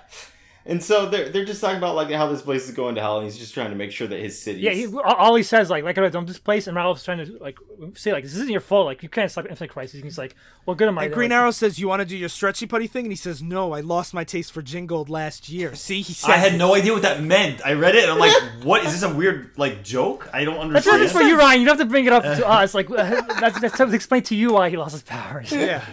And 0.64 0.84
so 0.84 1.07
they're 1.07 1.30
they're 1.30 1.43
just 1.45 1.59
talking 1.59 1.78
about 1.78 1.95
like 1.95 2.12
how 2.12 2.28
this 2.28 2.43
place 2.43 2.70
is 2.70 2.76
going 2.76 2.93
to 2.95 3.01
hell, 3.01 3.18
and 3.18 3.26
he's 3.26 3.38
just 3.38 3.53
trying 3.53 3.72
to 3.72 3.76
make 3.76 3.91
sure 3.91 4.07
that 4.07 4.20
his 4.20 4.39
city. 4.39 4.59
Yeah, 4.62 4.72
he, 4.72 4.86
all 4.86 5.01
all 5.01 5.36
he 5.36 5.41
says 5.41 5.72
like, 5.72 5.84
like 5.84 5.97
I 5.97 6.07
don't 6.09 6.28
this 6.28 6.38
place, 6.38 6.68
and 6.68 6.76
Ralph's 6.78 7.03
trying 7.03 7.26
to 7.26 7.38
like 7.39 7.57
say 7.95 8.12
like, 8.12 8.24
this 8.24 8.36
isn't 8.36 8.49
your 8.49 8.62
fault. 8.62 8.86
Like 8.86 9.01
you 9.01 9.09
can't 9.09 9.32
stop 9.32 9.47
Infinite 9.49 9.72
Crisis. 9.72 9.95
And 9.95 10.03
he's 10.03 10.20
like, 10.20 10.36
well, 10.68 10.76
good 10.76 10.88
am 10.88 10.99
I? 10.99 11.05
And? 11.05 11.14
Green 11.14 11.32
Like, 11.32 11.39
Arrow 11.39 11.51
says, 11.51 11.80
"You 11.80 11.88
want 11.88 12.01
to 12.01 12.05
do 12.05 12.16
your 12.16 12.30
stretchy 12.30 12.68
putty 12.68 12.86
thing?" 12.86 13.05
And 13.05 13.12
he 13.12 13.16
says, 13.16 13.41
"No, 13.41 13.74
I 13.74 13.80
lost 13.80 14.14
my 14.14 14.24
taste 14.24 14.51
for 14.51 14.62
Gingold 14.62 15.09
last 15.09 15.49
year." 15.49 15.74
See, 15.74 16.01
he 16.01 16.14
says, 16.14 16.30
I 16.30 16.38
had 16.38 16.55
no 16.59 16.76
idea 16.76 16.93
what 16.93 17.01
that 17.01 17.24
meant. 17.24 17.66
I 17.66 17.74
read 17.74 17.95
it 17.95 18.03
and 18.03 18.12
I'm 18.12 18.20
like, 18.20 18.36
"What 18.64 18.86
is 18.86 18.91
this? 18.91 19.01
A 19.01 19.12
weird 19.12 19.51
like 19.57 19.84
joke? 19.84 20.30
I 20.32 20.43
don't 20.43 20.57
understand. 20.59 20.76
That's 20.76 20.88
understand." 20.88 21.14
nothing 21.14 21.28
for 21.28 21.28
you, 21.28 21.39
Ryan. 21.39 21.59
You 21.62 21.66
don't 21.66 21.78
have 21.80 21.88
to 21.88 21.89
bring 21.89 22.05
it 22.05 22.14
up 22.14 22.22
to 22.24 22.47
us. 22.59 22.76
Like 22.76 22.88
that's 22.89 23.59
that's 23.59 23.78
to 23.78 23.91
explain 23.93 24.22
to 24.24 24.36
you 24.36 24.53
why 24.53 24.70
he 24.70 24.78
lost 24.78 24.93
his 24.93 25.01
powers. 25.01 25.51
"Yeah." 25.51 25.84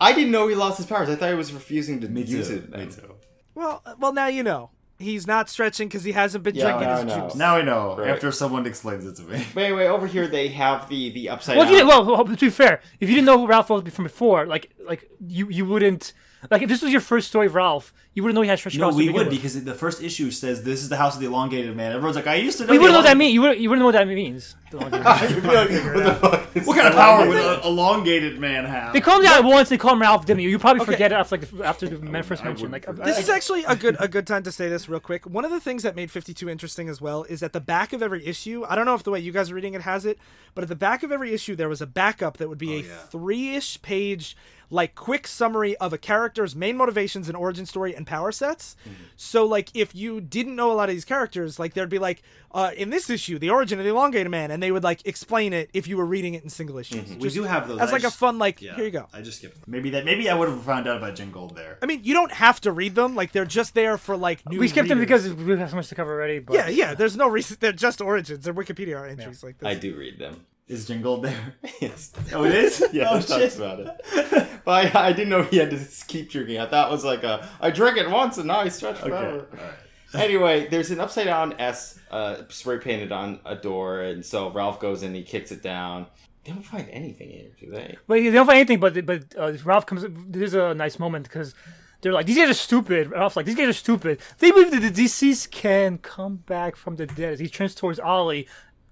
I 0.00 0.12
didn't 0.12 0.32
know 0.32 0.48
he 0.48 0.56
lost 0.56 0.78
his 0.78 0.86
powers. 0.86 1.08
I 1.08 1.14
thought 1.14 1.28
he 1.28 1.36
was 1.36 1.52
refusing 1.52 2.00
to 2.00 2.08
Me 2.08 2.22
use 2.22 2.48
too. 2.48 2.54
it. 2.56 2.76
Me 2.76 2.86
too. 2.86 3.11
Well, 3.54 3.82
uh, 3.84 3.94
well, 3.98 4.12
now 4.12 4.26
you 4.26 4.42
know. 4.42 4.70
He's 4.98 5.26
not 5.26 5.48
stretching 5.48 5.88
because 5.88 6.04
he 6.04 6.12
hasn't 6.12 6.44
been 6.44 6.54
Yeah, 6.54 6.64
drinking 6.64 6.86
now 6.88 6.94
his 7.02 7.12
I 7.12 7.18
know. 7.18 7.24
juice. 7.28 7.34
Now 7.34 7.56
I 7.56 7.62
know. 7.62 7.96
Right. 7.98 8.10
After 8.10 8.30
someone 8.30 8.66
explains 8.66 9.04
it 9.04 9.16
to 9.16 9.22
me. 9.22 9.44
But 9.52 9.64
anyway, 9.64 9.86
over 9.86 10.06
here 10.06 10.28
they 10.28 10.46
have 10.48 10.88
the 10.88 11.10
the 11.10 11.28
upside 11.28 11.56
Well, 11.56 11.64
if 11.66 11.72
you 11.72 11.78
down. 11.78 11.88
didn't, 11.88 12.06
well, 12.06 12.24
to 12.24 12.36
be 12.36 12.50
fair, 12.50 12.80
if 13.00 13.08
you 13.08 13.16
didn't 13.16 13.26
know 13.26 13.38
who 13.38 13.48
Ralph 13.48 13.68
was 13.68 13.82
from 13.92 14.04
before, 14.04 14.46
like 14.46 14.70
like 14.86 15.10
you 15.26 15.48
you 15.48 15.64
wouldn't 15.66 16.12
like 16.50 16.62
if 16.62 16.68
this 16.68 16.82
was 16.82 16.90
your 16.92 17.00
first 17.00 17.28
story 17.28 17.46
of 17.46 17.54
Ralph, 17.54 17.92
you 18.14 18.22
wouldn't 18.22 18.34
know 18.34 18.42
he 18.42 18.48
had 18.48 18.58
stretch 18.58 18.76
No, 18.76 18.86
powers. 18.86 18.96
to 18.96 18.98
we 18.98 19.08
would 19.10 19.28
with. 19.28 19.36
because 19.36 19.62
the 19.64 19.74
first 19.74 20.02
issue 20.02 20.30
says 20.30 20.62
this 20.64 20.82
is 20.82 20.88
the 20.88 20.96
house 20.96 21.14
of 21.14 21.20
the 21.20 21.26
elongated 21.26 21.76
man. 21.76 21.92
Everyone's 21.92 22.16
like, 22.16 22.26
I 22.26 22.34
used 22.36 22.58
to 22.58 22.64
know. 22.64 22.68
But 22.68 22.74
you 22.74 22.80
wouldn't 22.80 22.94
know 22.94 22.98
what 22.98 23.04
that 23.06 23.14
elong- 23.16 23.18
means. 23.18 23.34
You 23.34 23.40
wouldn't 23.42 23.60
you 23.60 23.68
wouldn't 23.70 23.80
know 23.80 23.86
what 23.86 23.92
that 23.92 24.08
means. 24.08 24.56
The 24.70 24.78
long 24.78 24.90
game. 24.90 25.34
You'd 25.34 25.42
be 25.42 25.48
like, 25.48 25.70
what 25.70 26.04
the 26.04 26.14
fuck 26.14 26.56
is 26.56 26.66
What 26.66 26.76
kind 26.80 26.88
of 26.88 26.94
power 26.94 27.28
would 27.28 27.36
an 27.36 27.60
elongated 27.64 28.38
man 28.38 28.64
have? 28.64 28.92
They 28.92 29.00
call 29.00 29.18
him 29.18 29.24
that 29.24 29.44
once. 29.44 29.68
They 29.68 29.76
call 29.78 29.92
him 29.92 30.00
Ralph 30.00 30.26
Dibny. 30.26 30.42
You 30.42 30.58
probably 30.58 30.82
Okay. 30.82 30.92
forget 30.92 31.12
it 31.12 31.16
after 31.16 31.36
like 31.36 31.50
the, 31.50 31.64
after 31.64 31.88
the 31.88 31.98
man 31.98 32.22
first 32.22 32.42
I 32.42 32.46
mentioned. 32.46 32.72
Like 32.72 32.86
This 32.96 33.18
I- 33.18 33.20
is 33.20 33.28
actually 33.28 33.64
a 33.64 33.76
good 33.76 33.96
a 34.00 34.08
good 34.08 34.26
time 34.26 34.42
to 34.44 34.52
say 34.52 34.68
this 34.68 34.88
real 34.88 35.00
quick. 35.00 35.26
One 35.26 35.44
of 35.44 35.50
the 35.50 35.60
things 35.60 35.82
that 35.82 35.94
made 35.96 36.10
52 36.10 36.48
interesting 36.48 36.88
as 36.88 37.00
well 37.00 37.24
is 37.24 37.42
at 37.42 37.52
the 37.52 37.60
back 37.60 37.92
of 37.92 38.02
every 38.02 38.26
issue. 38.26 38.64
I 38.68 38.74
don't 38.74 38.86
know 38.86 38.94
if 38.94 39.02
the 39.02 39.10
way 39.10 39.20
you 39.20 39.32
guys 39.32 39.50
are 39.50 39.54
reading 39.54 39.74
it 39.74 39.82
has 39.82 40.04
it, 40.06 40.18
but 40.54 40.62
at 40.62 40.68
the 40.68 40.76
back 40.76 41.02
of 41.02 41.12
every 41.12 41.32
issue 41.32 41.54
there 41.54 41.68
was 41.68 41.80
a 41.82 41.86
backup 41.86 42.38
that 42.38 42.48
would 42.48 42.58
be 42.58 42.76
oh, 42.76 42.78
a 42.78 42.82
yeah. 42.82 42.96
three-ish 43.10 43.80
page 43.82 44.36
like 44.72 44.94
quick 44.94 45.28
summary 45.28 45.76
of 45.76 45.92
a 45.92 45.98
character's 45.98 46.56
main 46.56 46.76
motivations 46.78 47.28
and 47.28 47.36
origin 47.36 47.66
story 47.66 47.94
and 47.94 48.06
power 48.06 48.32
sets. 48.32 48.74
So 49.16 49.44
like 49.44 49.68
if 49.74 49.94
you 49.94 50.20
didn't 50.20 50.56
know 50.56 50.72
a 50.72 50.74
lot 50.74 50.88
of 50.88 50.94
these 50.94 51.04
characters, 51.04 51.58
like 51.58 51.74
there'd 51.74 51.90
be 51.90 51.98
like 51.98 52.22
uh, 52.52 52.70
in 52.76 52.90
this 52.90 53.08
issue 53.10 53.38
the 53.38 53.50
origin 53.50 53.78
of 53.78 53.84
the 53.84 53.90
elongated 53.90 54.30
man, 54.30 54.50
and 54.50 54.62
they 54.62 54.72
would 54.72 54.82
like 54.82 55.06
explain 55.06 55.52
it 55.52 55.70
if 55.74 55.86
you 55.86 55.96
were 55.96 56.06
reading 56.06 56.34
it 56.34 56.42
in 56.42 56.48
single 56.48 56.78
issues. 56.78 57.14
we 57.16 57.28
do 57.28 57.42
have 57.44 57.68
those. 57.68 57.80
As 57.80 57.90
I 57.90 57.92
like 57.92 58.04
a 58.04 58.10
fun 58.10 58.38
like 58.38 58.60
yeah, 58.62 58.74
here 58.74 58.84
you 58.86 58.90
go. 58.90 59.06
I 59.12 59.20
just 59.20 59.38
skipped. 59.38 59.68
Maybe 59.68 59.90
that. 59.90 60.04
Maybe 60.04 60.28
I 60.28 60.34
would 60.34 60.48
have 60.48 60.62
found 60.62 60.88
out 60.88 60.96
about 60.96 61.14
Gingold 61.16 61.54
there. 61.54 61.78
I 61.82 61.86
mean, 61.86 62.00
you 62.02 62.14
don't 62.14 62.32
have 62.32 62.60
to 62.62 62.72
read 62.72 62.94
them; 62.94 63.14
like 63.14 63.32
they're 63.32 63.44
just 63.44 63.74
there 63.74 63.98
for 63.98 64.16
like 64.16 64.48
new. 64.48 64.58
we 64.58 64.68
skipped 64.68 64.88
them 64.88 64.98
because 64.98 65.32
we 65.32 65.56
have 65.58 65.70
so 65.70 65.76
much 65.76 65.88
to 65.88 65.94
cover 65.94 66.12
already. 66.12 66.38
But 66.38 66.54
Yeah, 66.54 66.68
yeah. 66.68 66.94
There's 66.94 67.16
no 67.16 67.28
reason. 67.28 67.58
They're 67.60 67.72
just 67.72 68.00
origins. 68.00 68.44
They're 68.44 68.54
Wikipedia 68.54 69.08
entries 69.08 69.42
like 69.42 69.58
this. 69.58 69.68
I 69.68 69.74
do 69.74 69.96
read 69.96 70.18
them. 70.18 70.46
Is 70.72 70.86
Jim 70.86 71.02
Gold 71.02 71.24
there? 71.24 71.54
Yes. 71.80 72.12
Oh, 72.32 72.44
it 72.44 72.54
is. 72.54 72.84
Yeah, 72.92 73.08
oh, 73.10 73.18
it 73.18 73.26
talks 73.26 73.42
shit. 73.42 73.56
about 73.56 73.80
it. 73.80 74.48
But 74.64 74.94
I, 74.94 75.08
I 75.08 75.12
didn't 75.12 75.30
know 75.30 75.42
he 75.42 75.56
had 75.56 75.70
to 75.70 75.78
keep 76.06 76.30
drinking. 76.30 76.58
I 76.60 76.66
thought 76.66 76.88
it 76.88 76.92
was 76.92 77.04
like 77.04 77.24
a 77.24 77.48
I 77.60 77.70
drank 77.70 77.96
it 77.98 78.08
once 78.08 78.38
and 78.38 78.46
now 78.46 78.60
I 78.60 78.68
stretch 78.68 79.00
Okay. 79.00 79.08
forever. 79.08 79.48
All 79.52 79.64
right. 79.64 80.24
Anyway, 80.24 80.68
there's 80.68 80.90
an 80.90 81.00
upside 81.00 81.24
down 81.26 81.54
S 81.58 81.98
uh, 82.10 82.42
spray 82.48 82.78
painted 82.78 83.10
on 83.12 83.40
a 83.44 83.56
door, 83.56 84.02
and 84.02 84.24
so 84.24 84.50
Ralph 84.50 84.78
goes 84.78 85.02
in, 85.02 85.14
he 85.14 85.22
kicks 85.22 85.50
it 85.50 85.62
down, 85.62 86.06
They 86.44 86.52
don't 86.52 86.62
find 86.62 86.86
anything 86.90 87.30
in 87.30 87.38
here, 87.38 87.50
do 87.58 87.70
they? 87.70 87.96
But 88.06 88.14
they 88.16 88.30
don't 88.30 88.46
find 88.46 88.58
anything. 88.58 88.78
But 88.78 89.04
but 89.06 89.24
uh, 89.36 89.52
Ralph 89.64 89.86
comes. 89.86 90.04
There's 90.28 90.54
a 90.54 90.74
nice 90.74 90.98
moment 90.98 91.24
because 91.24 91.54
they're 92.02 92.12
like, 92.12 92.26
these 92.26 92.36
guys 92.36 92.50
are 92.50 92.54
stupid. 92.54 93.10
Ralph's 93.10 93.36
like, 93.36 93.46
these 93.46 93.54
guys 93.56 93.68
are 93.68 93.72
stupid. 93.72 94.20
They 94.38 94.50
believe 94.50 94.70
that 94.72 94.80
the 94.82 94.90
deceased 94.90 95.50
can 95.50 95.98
come 95.98 96.36
back 96.36 96.76
from 96.76 96.96
the 96.96 97.06
dead. 97.06 97.32
As 97.34 97.40
he 97.40 97.48
turns 97.48 97.74
towards 97.74 97.98
Ollie, 97.98 98.46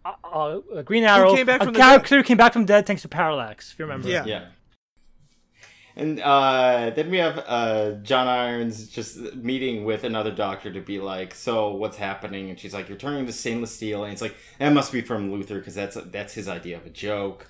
uh, 0.05 0.13
uh, 0.25 0.83
Green 0.83 1.05
Arrow, 1.05 1.35
came 1.35 1.47
back 1.47 1.61
a 1.61 1.65
from 1.65 1.75
the 1.75 1.79
character 1.79 2.23
came 2.23 2.37
back 2.37 2.53
from 2.53 2.65
dead 2.65 2.87
thanks 2.87 3.03
to 3.03 3.09
Parallax. 3.09 3.73
If 3.73 3.79
you 3.79 3.85
remember. 3.85 4.09
Yeah. 4.09 4.25
Yeah. 4.25 4.47
And 5.97 6.21
uh, 6.21 6.91
then 6.95 7.11
we 7.11 7.19
have 7.19 7.45
uh, 7.47 7.93
John 8.03 8.27
Irons 8.27 8.89
just 8.89 9.35
meeting 9.35 9.85
with 9.85 10.05
another 10.05 10.31
doctor 10.31 10.73
to 10.73 10.81
be 10.81 11.01
like, 11.01 11.35
"So 11.35 11.75
what's 11.75 11.97
happening?" 11.97 12.49
And 12.49 12.59
she's 12.59 12.73
like, 12.73 12.89
"You're 12.89 12.97
turning 12.97 13.27
to 13.27 13.33
stainless 13.33 13.75
steel," 13.75 14.05
and 14.05 14.13
it's 14.13 14.23
like 14.23 14.35
that 14.59 14.73
must 14.73 14.93
be 14.93 15.01
from 15.01 15.31
Luthor 15.31 15.59
because 15.59 15.75
that's 15.75 15.97
that's 16.07 16.33
his 16.33 16.49
idea 16.49 16.77
of 16.77 16.87
a 16.87 16.91
joke. 16.91 17.47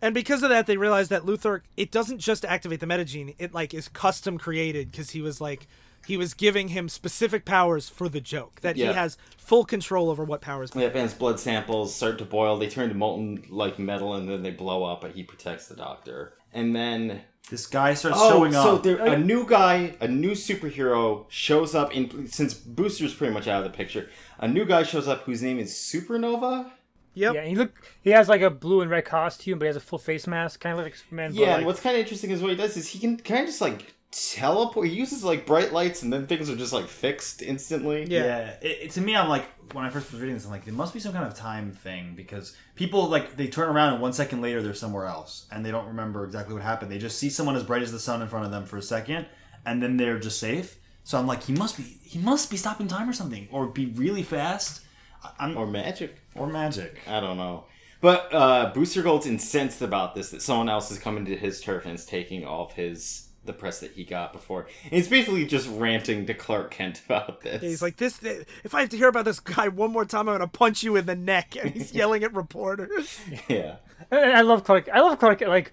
And 0.00 0.14
because 0.14 0.42
of 0.42 0.48
that, 0.48 0.66
they 0.66 0.78
realized 0.78 1.10
that 1.10 1.22
Luthor 1.22 1.60
it 1.76 1.90
doesn't 1.90 2.18
just 2.18 2.44
activate 2.44 2.80
the 2.80 2.86
metagene; 2.86 3.34
it 3.38 3.52
like 3.52 3.74
is 3.74 3.88
custom 3.88 4.38
created 4.38 4.90
because 4.90 5.10
he 5.10 5.20
was 5.20 5.40
like 5.40 5.66
he 6.06 6.16
was 6.16 6.34
giving 6.34 6.68
him 6.68 6.88
specific 6.88 7.44
powers 7.44 7.88
for 7.88 8.08
the 8.08 8.20
joke 8.20 8.60
that 8.62 8.76
Yeah. 8.76 8.88
he 8.88 8.92
has 8.94 9.16
full 9.36 9.64
control 9.64 10.10
over 10.10 10.24
what 10.24 10.40
powers. 10.40 10.70
Yep, 10.74 10.92
and 10.94 11.02
his 11.02 11.14
blood 11.14 11.38
samples 11.40 11.94
start 11.94 12.18
to 12.18 12.24
boil. 12.24 12.56
They 12.58 12.68
turn 12.68 12.88
to 12.88 12.94
molten 12.94 13.44
like 13.48 13.78
metal, 13.78 14.14
and 14.14 14.28
then 14.28 14.42
they 14.42 14.50
blow 14.50 14.84
up. 14.84 15.00
But 15.00 15.12
he 15.12 15.22
protects 15.22 15.66
the 15.68 15.76
doctor. 15.76 16.34
And 16.52 16.74
then 16.74 17.22
This 17.48 17.66
guy 17.66 17.94
starts 17.94 18.18
oh, 18.20 18.30
showing 18.30 18.52
so 18.52 18.76
up. 18.76 18.82
there, 18.82 18.98
a 19.04 19.18
new 19.18 19.44
guy, 19.46 19.94
a 20.00 20.06
new 20.08 20.32
superhero 20.32 21.26
shows 21.28 21.74
up. 21.74 21.94
In 21.94 22.26
since 22.28 22.54
Booster's 22.54 23.14
pretty 23.14 23.32
much 23.34 23.48
out 23.48 23.64
of 23.64 23.70
the 23.70 23.76
picture, 23.76 24.08
a 24.38 24.46
new 24.48 24.64
guy 24.64 24.82
shows 24.84 25.08
up 25.08 25.24
whose 25.24 25.42
name 25.42 25.58
is 25.58 25.72
Supernova. 25.72 26.70
Yep. 27.14 27.34
Yeah, 27.34 27.40
and 27.40 27.48
he 27.50 27.56
look. 27.56 27.72
He 28.02 28.10
has 28.10 28.28
like 28.28 28.40
a 28.40 28.50
blue 28.50 28.82
and 28.82 28.90
red 28.90 29.04
costume, 29.04 29.58
but 29.58 29.64
he 29.64 29.66
has 29.68 29.76
a 29.76 29.80
full 29.80 29.98
face 29.98 30.26
mask, 30.28 30.60
kind 30.60 30.78
of 30.78 30.84
like 30.84 30.94
Superman. 30.94 31.32
Yeah, 31.34 31.46
but, 31.46 31.56
and 31.58 31.66
what's 31.66 31.80
kind 31.80 31.96
of 31.96 32.00
interesting 32.00 32.30
is 32.30 32.40
what 32.40 32.50
he 32.50 32.56
does 32.56 32.76
is 32.76 32.88
he 32.88 32.98
can 33.00 33.16
kind 33.16 33.40
of 33.40 33.46
just 33.46 33.60
like 33.60 33.94
teleport. 34.10 34.88
He 34.88 34.94
uses 34.94 35.22
like 35.24 35.46
bright 35.46 35.72
lights, 35.72 36.02
and 36.02 36.12
then 36.12 36.26
things 36.26 36.50
are 36.50 36.56
just 36.56 36.72
like 36.72 36.86
fixed 36.88 37.42
instantly. 37.42 38.04
Yeah. 38.04 38.24
Yeah, 38.24 38.38
it, 38.62 38.78
it- 38.82 38.90
to 38.92 39.00
me, 39.00 39.14
I'm 39.16 39.28
like 39.28 39.46
when 39.72 39.84
I 39.84 39.90
first 39.90 40.10
was 40.10 40.20
reading 40.20 40.34
this, 40.34 40.44
I'm 40.44 40.50
like, 40.50 40.64
there 40.64 40.74
must 40.74 40.92
be 40.92 40.98
some 41.00 41.12
kind 41.12 41.24
of 41.24 41.34
time 41.34 41.70
thing 41.72 42.14
because 42.16 42.56
people 42.74 43.06
like 43.08 43.36
they 43.36 43.46
turn 43.46 43.68
around 43.68 43.92
and 43.92 44.02
one 44.02 44.12
second 44.12 44.40
later 44.42 44.62
they're 44.62 44.74
somewhere 44.74 45.06
else 45.06 45.46
and 45.52 45.64
they 45.64 45.70
don't 45.70 45.86
remember 45.86 46.24
exactly 46.24 46.54
what 46.54 46.62
happened. 46.64 46.90
They 46.90 46.98
just 46.98 47.18
see 47.18 47.30
someone 47.30 47.54
as 47.54 47.62
bright 47.62 47.82
as 47.82 47.92
the 47.92 48.00
sun 48.00 48.20
in 48.20 48.26
front 48.28 48.44
of 48.46 48.50
them 48.50 48.64
for 48.66 48.76
a 48.78 48.82
second, 48.82 49.26
and 49.64 49.82
then 49.82 49.96
they're 49.96 50.18
just 50.18 50.38
safe. 50.40 50.76
So 51.04 51.18
I'm 51.18 51.26
like, 51.26 51.44
he 51.44 51.52
must 51.52 51.76
be, 51.76 51.82
he 51.84 52.18
must 52.18 52.50
be 52.50 52.56
stopping 52.56 52.88
time 52.88 53.08
or 53.08 53.12
something, 53.12 53.48
or 53.50 53.66
be 53.66 53.86
really 53.86 54.22
fast, 54.22 54.82
I- 55.24 55.30
I'm, 55.38 55.56
or 55.56 55.66
magic. 55.66 56.16
or 56.34 56.46
magic. 56.46 56.98
I 57.08 57.20
don't 57.20 57.36
know. 57.36 57.64
But 58.02 58.32
uh, 58.34 58.72
Booster 58.74 59.02
Gold's 59.02 59.26
incensed 59.26 59.82
about 59.82 60.14
this 60.14 60.30
that 60.30 60.40
someone 60.42 60.68
else 60.68 60.90
is 60.90 60.98
coming 60.98 61.24
to 61.26 61.36
his 61.36 61.60
turf 61.60 61.84
and 61.84 61.94
is 61.94 62.06
taking 62.06 62.44
all 62.46 62.64
of 62.66 62.72
his 62.72 63.28
the 63.44 63.52
press 63.54 63.80
that 63.80 63.92
he 63.92 64.04
got 64.04 64.32
before. 64.34 64.66
And 64.84 64.92
he's 64.92 65.08
basically 65.08 65.46
just 65.46 65.66
ranting 65.70 66.26
to 66.26 66.34
Clark 66.34 66.70
Kent 66.72 67.00
about 67.06 67.40
this. 67.40 67.62
Yeah, 67.62 67.68
he's 67.70 67.80
like 67.82 67.96
this. 67.96 68.22
If 68.22 68.74
I 68.74 68.80
have 68.80 68.90
to 68.90 68.96
hear 68.98 69.08
about 69.08 69.24
this 69.24 69.40
guy 69.40 69.68
one 69.68 69.90
more 69.92 70.04
time, 70.04 70.28
I'm 70.28 70.34
gonna 70.34 70.46
punch 70.46 70.82
you 70.82 70.96
in 70.96 71.06
the 71.06 71.16
neck. 71.16 71.56
And 71.62 71.70
he's 71.72 71.94
yelling 71.94 72.22
at 72.22 72.34
reporters. 72.34 73.18
yeah. 73.48 73.76
And 74.10 74.32
I 74.32 74.40
love 74.42 74.64
Clark. 74.64 74.88
I 74.92 75.00
love 75.00 75.18
Clark. 75.18 75.38
Kent, 75.40 75.50
Like 75.50 75.72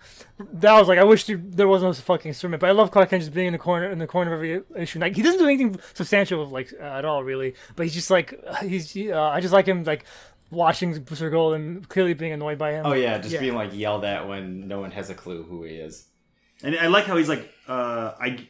that 0.54 0.74
was 0.80 0.88
like 0.88 1.00
I 1.00 1.04
wish 1.04 1.26
there 1.26 1.38
there 1.44 1.68
was 1.68 1.82
no 1.84 1.92
fucking 1.94 2.30
instrument, 2.30 2.62
but 2.62 2.70
I 2.70 2.74
love 2.74 2.92
Clark 2.92 3.10
Kent 3.10 3.24
just 3.24 3.34
being 3.34 3.48
in 3.48 3.54
the 3.54 3.60
corner 3.60 3.90
in 3.90 4.00
the 4.00 4.08
corner 4.08 4.34
of 4.34 4.38
every 4.38 4.62
issue. 4.82 5.00
Like 5.00 5.16
he 5.16 5.22
doesn't 5.22 5.40
do 5.40 5.46
anything 5.46 5.78
substantial 5.94 6.46
like 6.46 6.74
uh, 6.80 6.84
at 6.84 7.06
all 7.06 7.24
really, 7.24 7.54
but 7.76 7.84
he's 7.86 7.94
just 7.96 8.10
like 8.10 8.34
he's. 8.64 8.96
Uh, 8.96 9.22
I 9.34 9.42
just 9.42 9.54
like 9.54 9.66
him 9.66 9.84
like 9.84 10.06
watching 10.52 10.98
Booster 11.04 11.30
Gold 11.30 11.56
and 11.56 11.88
clearly 11.90 12.14
being 12.14 12.32
annoyed 12.32 12.58
by 12.58 12.72
him. 12.72 12.86
Oh 12.86 12.94
yeah, 12.94 13.18
just 13.18 13.34
Yeah. 13.34 13.42
being 13.42 13.56
like 13.56 13.72
yelled 13.74 14.06
at 14.06 14.28
when 14.28 14.68
no 14.70 14.80
one 14.80 14.92
has 14.92 15.10
a 15.10 15.14
clue 15.16 15.44
who 15.44 15.64
he 15.64 15.76
is. 15.76 16.06
And 16.64 16.76
I 16.78 16.88
like 16.88 17.06
how 17.06 17.18
he's 17.18 17.30
like, 17.30 17.54
uh, 17.68 18.14
I. 18.20 18.48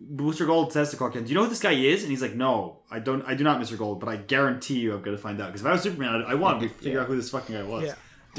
Booster 0.00 0.46
Gold 0.46 0.72
says 0.72 0.90
to 0.92 0.96
Clark 0.96 1.14
Kent, 1.14 1.26
"Do 1.26 1.32
you 1.32 1.36
know 1.36 1.42
who 1.44 1.50
this 1.50 1.60
guy 1.60 1.72
is?" 1.72 2.02
And 2.02 2.10
he's 2.10 2.22
like, 2.22 2.34
"No, 2.34 2.80
I 2.90 3.00
don't. 3.00 3.24
I 3.26 3.34
do 3.34 3.42
not, 3.42 3.60
Mr. 3.60 3.76
Gold. 3.76 3.98
But 3.98 4.08
I 4.08 4.16
guarantee 4.16 4.78
you, 4.78 4.94
I'm 4.94 5.02
going 5.02 5.16
to 5.16 5.20
find 5.22 5.40
out. 5.40 5.46
Because 5.48 5.62
if 5.62 5.66
I 5.66 5.72
was 5.72 5.82
Superman, 5.82 6.22
I, 6.24 6.30
I 6.32 6.34
wanted 6.34 6.60
to 6.60 6.68
figure 6.68 6.92
Yeah. 6.98 7.00
out 7.00 7.08
who 7.08 7.16
this 7.16 7.30
fucking 7.30 7.54
guy 7.54 7.62
was." 7.64 7.84
Yeah. 7.84 7.94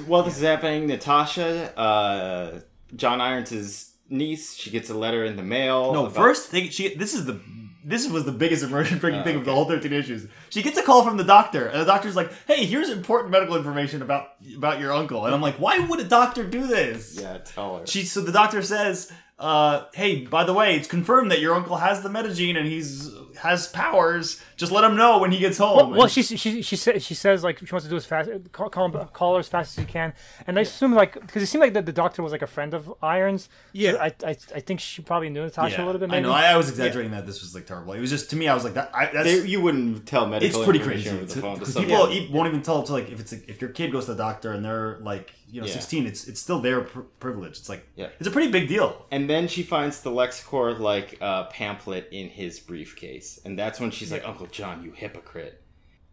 While 0.05 0.23
this 0.23 0.37
is 0.37 0.43
happening, 0.43 0.87
Natasha, 0.87 1.77
uh, 1.77 2.59
John 2.95 3.19
Irons' 3.19 3.93
niece, 4.09 4.55
she 4.55 4.69
gets 4.69 4.89
a 4.89 4.93
letter 4.93 5.25
in 5.25 5.35
the 5.35 5.43
mail. 5.43 5.91
No, 5.93 6.05
about- 6.05 6.15
first 6.15 6.47
thing 6.49 6.69
she 6.69 6.95
this 6.95 7.13
is 7.13 7.25
the 7.25 7.41
this 7.83 8.07
was 8.07 8.23
the 8.23 8.31
biggest 8.31 8.63
immersion 8.63 8.97
breaking 8.99 9.21
Oh, 9.21 9.23
thing 9.23 9.35
of 9.35 9.45
the 9.45 9.53
whole 9.53 9.65
13 9.65 9.91
issues. 9.91 10.27
She 10.49 10.61
gets 10.61 10.77
a 10.77 10.83
call 10.83 11.03
from 11.03 11.17
the 11.17 11.23
doctor, 11.25 11.65
and 11.65 11.81
the 11.81 11.85
doctor's 11.85 12.15
like, 12.15 12.31
"Hey, 12.47 12.65
here's 12.65 12.89
important 12.89 13.31
medical 13.31 13.57
information 13.57 14.01
about 14.01 14.29
about 14.55 14.79
your 14.79 14.93
uncle." 14.93 15.25
And 15.25 15.35
I'm 15.35 15.41
like, 15.41 15.55
"Why 15.55 15.79
would 15.79 15.99
a 15.99 16.05
doctor 16.05 16.45
do 16.45 16.67
this?" 16.67 17.19
Yeah, 17.19 17.39
tell 17.39 17.79
her. 17.79 17.85
She 17.87 18.03
so 18.03 18.21
the 18.21 18.31
doctor 18.31 18.61
says, 18.61 19.11
uh, 19.39 19.85
"Hey, 19.93 20.25
by 20.25 20.43
the 20.43 20.53
way, 20.53 20.75
it's 20.75 20.87
confirmed 20.87 21.31
that 21.31 21.39
your 21.39 21.55
uncle 21.55 21.77
has 21.77 22.01
the 22.03 22.09
metagene 22.09 22.57
and 22.57 22.67
he's 22.67 23.09
has 23.37 23.67
powers. 23.69 24.41
Just 24.57 24.69
let 24.73 24.83
him 24.83 24.97
know 24.97 25.19
when 25.19 25.31
he 25.31 25.39
gets 25.39 25.57
home." 25.57 25.77
Well, 25.77 25.89
well 25.91 26.01
And- 26.03 26.11
she 26.11 26.21
she 26.23 26.61
she 26.61 26.75
says 26.75 27.05
she 27.05 27.13
says 27.13 27.41
like 27.43 27.59
she 27.59 27.71
wants 27.71 27.85
to 27.85 27.89
do 27.89 27.95
as 27.95 28.05
fast 28.05 28.29
call 28.51 28.69
call, 28.69 28.85
him- 28.89 29.07
call 29.13 29.33
her 29.35 29.39
as 29.39 29.47
fast 29.47 29.77
as 29.77 29.81
you 29.81 29.87
can, 29.87 30.13
and 30.45 30.57
I 30.57 30.63
assume 30.63 30.93
like 30.93 31.13
because 31.13 31.41
it 31.41 31.45
seemed 31.47 31.61
like 31.61 31.73
the, 31.73 31.81
the 31.81 31.93
doctor 31.93 32.21
was 32.21 32.31
like 32.33 32.41
a 32.41 32.47
friend 32.47 32.73
of 32.73 32.93
Irons. 33.01 33.43
so 33.43 33.49
Yeah. 33.71 33.93
I, 34.01 34.13
I 34.25 34.35
I 34.55 34.59
think 34.59 34.81
she 34.81 35.01
probably 35.01 35.29
knew 35.29 35.43
Natasha 35.43 35.77
yeah, 35.77 35.83
a 35.83 35.85
little 35.85 35.99
bit. 35.99 36.11
I 36.11 36.19
know. 36.19 36.31
I, 36.33 36.51
I 36.51 36.57
was 36.57 36.69
exaggerating 36.69 37.11
that 37.11 37.25
this 37.25 37.41
was 37.41 37.55
like 37.55 37.65
terrible. 37.65 37.93
It 37.93 38.01
was 38.01 38.09
just 38.09 38.29
to 38.31 38.35
me. 38.35 38.49
I 38.49 38.53
was 38.53 38.65
like, 38.65 38.73
that. 38.73 38.91
I, 38.93 39.05
that's 39.05 39.23
They- 39.23 39.47
you 39.47 39.61
wouldn't 39.61 40.05
tell 40.05 40.27
medical. 40.27 40.59
it's 40.59 40.65
pretty 40.69 40.79
crazy. 40.83 41.09
over 41.09 41.25
the 41.25 41.33
To- 41.33 41.41
phone 41.41 41.59
to 41.59 41.65
people 41.79 42.27
won't 42.31 42.47
even 42.49 42.61
tell 42.61 42.83
to 42.83 42.91
like 42.91 43.09
if 43.09 43.19
it's 43.21 43.31
if 43.31 43.61
your 43.61 43.69
kid 43.69 43.91
goes 43.93 44.05
to 44.05 44.11
the 44.15 44.17
doctor 44.17 44.51
and 44.51 44.65
they're 44.65 44.99
like 45.01 45.31
you 45.51 45.61
know 45.61 45.67
Yeah. 45.67 45.73
16, 45.73 46.05
it's 46.07 46.27
it's 46.27 46.39
still 46.39 46.59
their 46.59 46.81
pr- 46.81 47.01
privilege. 47.19 47.57
It's 47.57 47.69
like 47.69 47.85
Yeah. 47.95 48.09
it's 48.19 48.27
a 48.27 48.31
pretty 48.31 48.51
big 48.51 48.67
deal. 48.67 49.05
And 49.11 49.29
then 49.29 49.47
she 49.47 49.63
finds 49.63 50.01
the 50.01 50.11
LexCorp 50.11 50.79
like 50.79 51.17
uh, 51.21 51.45
pamphlet 51.45 52.07
in 52.11 52.29
his 52.29 52.59
briefcase, 52.59 53.39
and 53.45 53.57
that's 53.57 53.79
when 53.79 53.91
she's 53.91 54.11
like, 54.11 54.25
"Uncle 54.27 54.47
John, 54.47 54.83
you 54.83 54.91
hypocrite." 54.91 55.61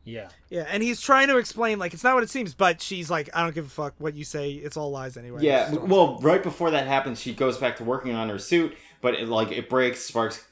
Yeah. 0.07 0.29
Yeah, 0.49 0.67
and 0.71 0.83
he's 0.83 1.01
trying 1.01 1.29
to 1.29 1.37
explain 1.37 1.79
like 1.79 1.93
it's 1.93 2.05
not 2.05 2.15
what 2.15 2.23
it 2.23 2.31
seems, 2.31 2.55
but 2.55 2.81
she's 2.81 3.11
like, 3.11 3.29
I 3.35 3.43
don't 3.43 3.55
give 3.55 3.67
a 3.67 3.69
fuck 3.69 3.95
what 3.99 4.15
you 4.15 4.25
say. 4.25 4.53
It's 4.53 4.77
all 4.77 4.91
lies 4.91 5.17
anyway. 5.17 5.43
Yeah, 5.43 5.75
well, 5.75 6.19
right 6.21 6.43
before 6.43 6.71
that 6.71 6.87
happens, 6.87 7.21
she 7.21 7.35
goes 7.35 7.59
back 7.59 7.77
to 7.79 7.85
working 7.85 8.15
on 8.15 8.29
her 8.29 8.39
suit, 8.39 8.77
but 9.01 9.15
it 9.15 9.29
like 9.29 9.51
it 9.51 9.69
breaks, 9.69 10.01
sparks 10.01 10.45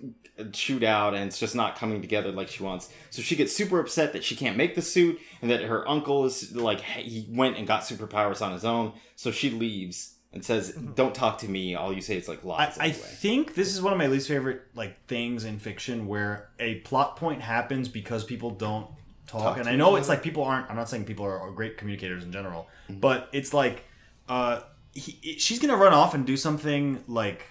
shoot 0.53 0.83
out, 0.83 1.15
and 1.15 1.25
it's 1.25 1.39
just 1.39 1.55
not 1.55 1.77
coming 1.77 2.01
together 2.01 2.33
like 2.33 2.49
she 2.49 2.63
wants. 2.63 2.93
So 3.11 3.23
she 3.23 3.37
gets 3.37 3.55
super 3.55 3.79
upset 3.79 4.13
that 4.13 4.25
she 4.25 4.35
can't 4.35 4.57
make 4.57 4.75
the 4.75 4.83
suit, 4.83 5.21
and 5.41 5.51
that 5.51 5.63
her 5.63 5.89
uncle 5.89 6.25
is 6.25 6.55
like 6.55 6.81
he 6.81 7.27
went 7.31 7.57
and 7.57 7.67
got 7.67 7.83
superpowers 7.83 8.43
on 8.43 8.53
his 8.53 8.65
own. 8.65 8.93
So 9.17 9.31
she 9.31 9.51
leaves 9.51 10.17
and 10.33 10.45
says, 10.45 10.73
mm-hmm. 10.73 10.95
"Don't 10.95 11.15
talk 11.15 11.39
to 11.39 11.49
me. 11.49 11.75
All 11.77 11.93
you 11.93 12.01
say 12.01 12.17
is 12.17 12.29
like 12.29 12.43
lies." 12.45 12.77
I 12.79 12.87
anyway." 12.87 12.99
think 12.99 13.55
this 13.55 13.73
is 13.73 13.81
one 13.81 13.93
of 13.93 13.99
my 13.99 14.09
least 14.09 14.27
favorite 14.27 14.63
like 14.75 15.07
things 15.07 15.45
in 15.45 15.61
fiction 15.61 16.07
where 16.09 16.51
a 16.59 16.77
plot 16.81 17.17
point 17.17 17.41
happens 17.41 17.89
because 17.89 18.25
people 18.25 18.51
don't 18.51 18.89
talk. 19.27 19.43
Talk 19.43 19.59
and 19.59 19.69
I 19.69 19.77
know 19.77 19.97
it's 19.97 20.09
like 20.09 20.23
people 20.23 20.45
aren't. 20.45 20.69
I'm 20.71 20.77
not 20.77 20.89
saying 20.89 21.05
people 21.05 21.25
are, 21.25 21.51
great 21.51 21.77
communicators 21.79 22.25
in 22.25 22.33
general, 22.33 22.69
Mm-hmm. 22.89 23.01
but 23.01 23.29
it's 23.33 23.55
like 23.55 23.85
uh, 24.29 24.61
he, 24.93 25.37
she's 25.39 25.59
gonna 25.59 25.77
run 25.77 25.93
off 25.95 26.15
and 26.15 26.27
do 26.27 26.37
something 26.37 27.03
like 27.09 27.47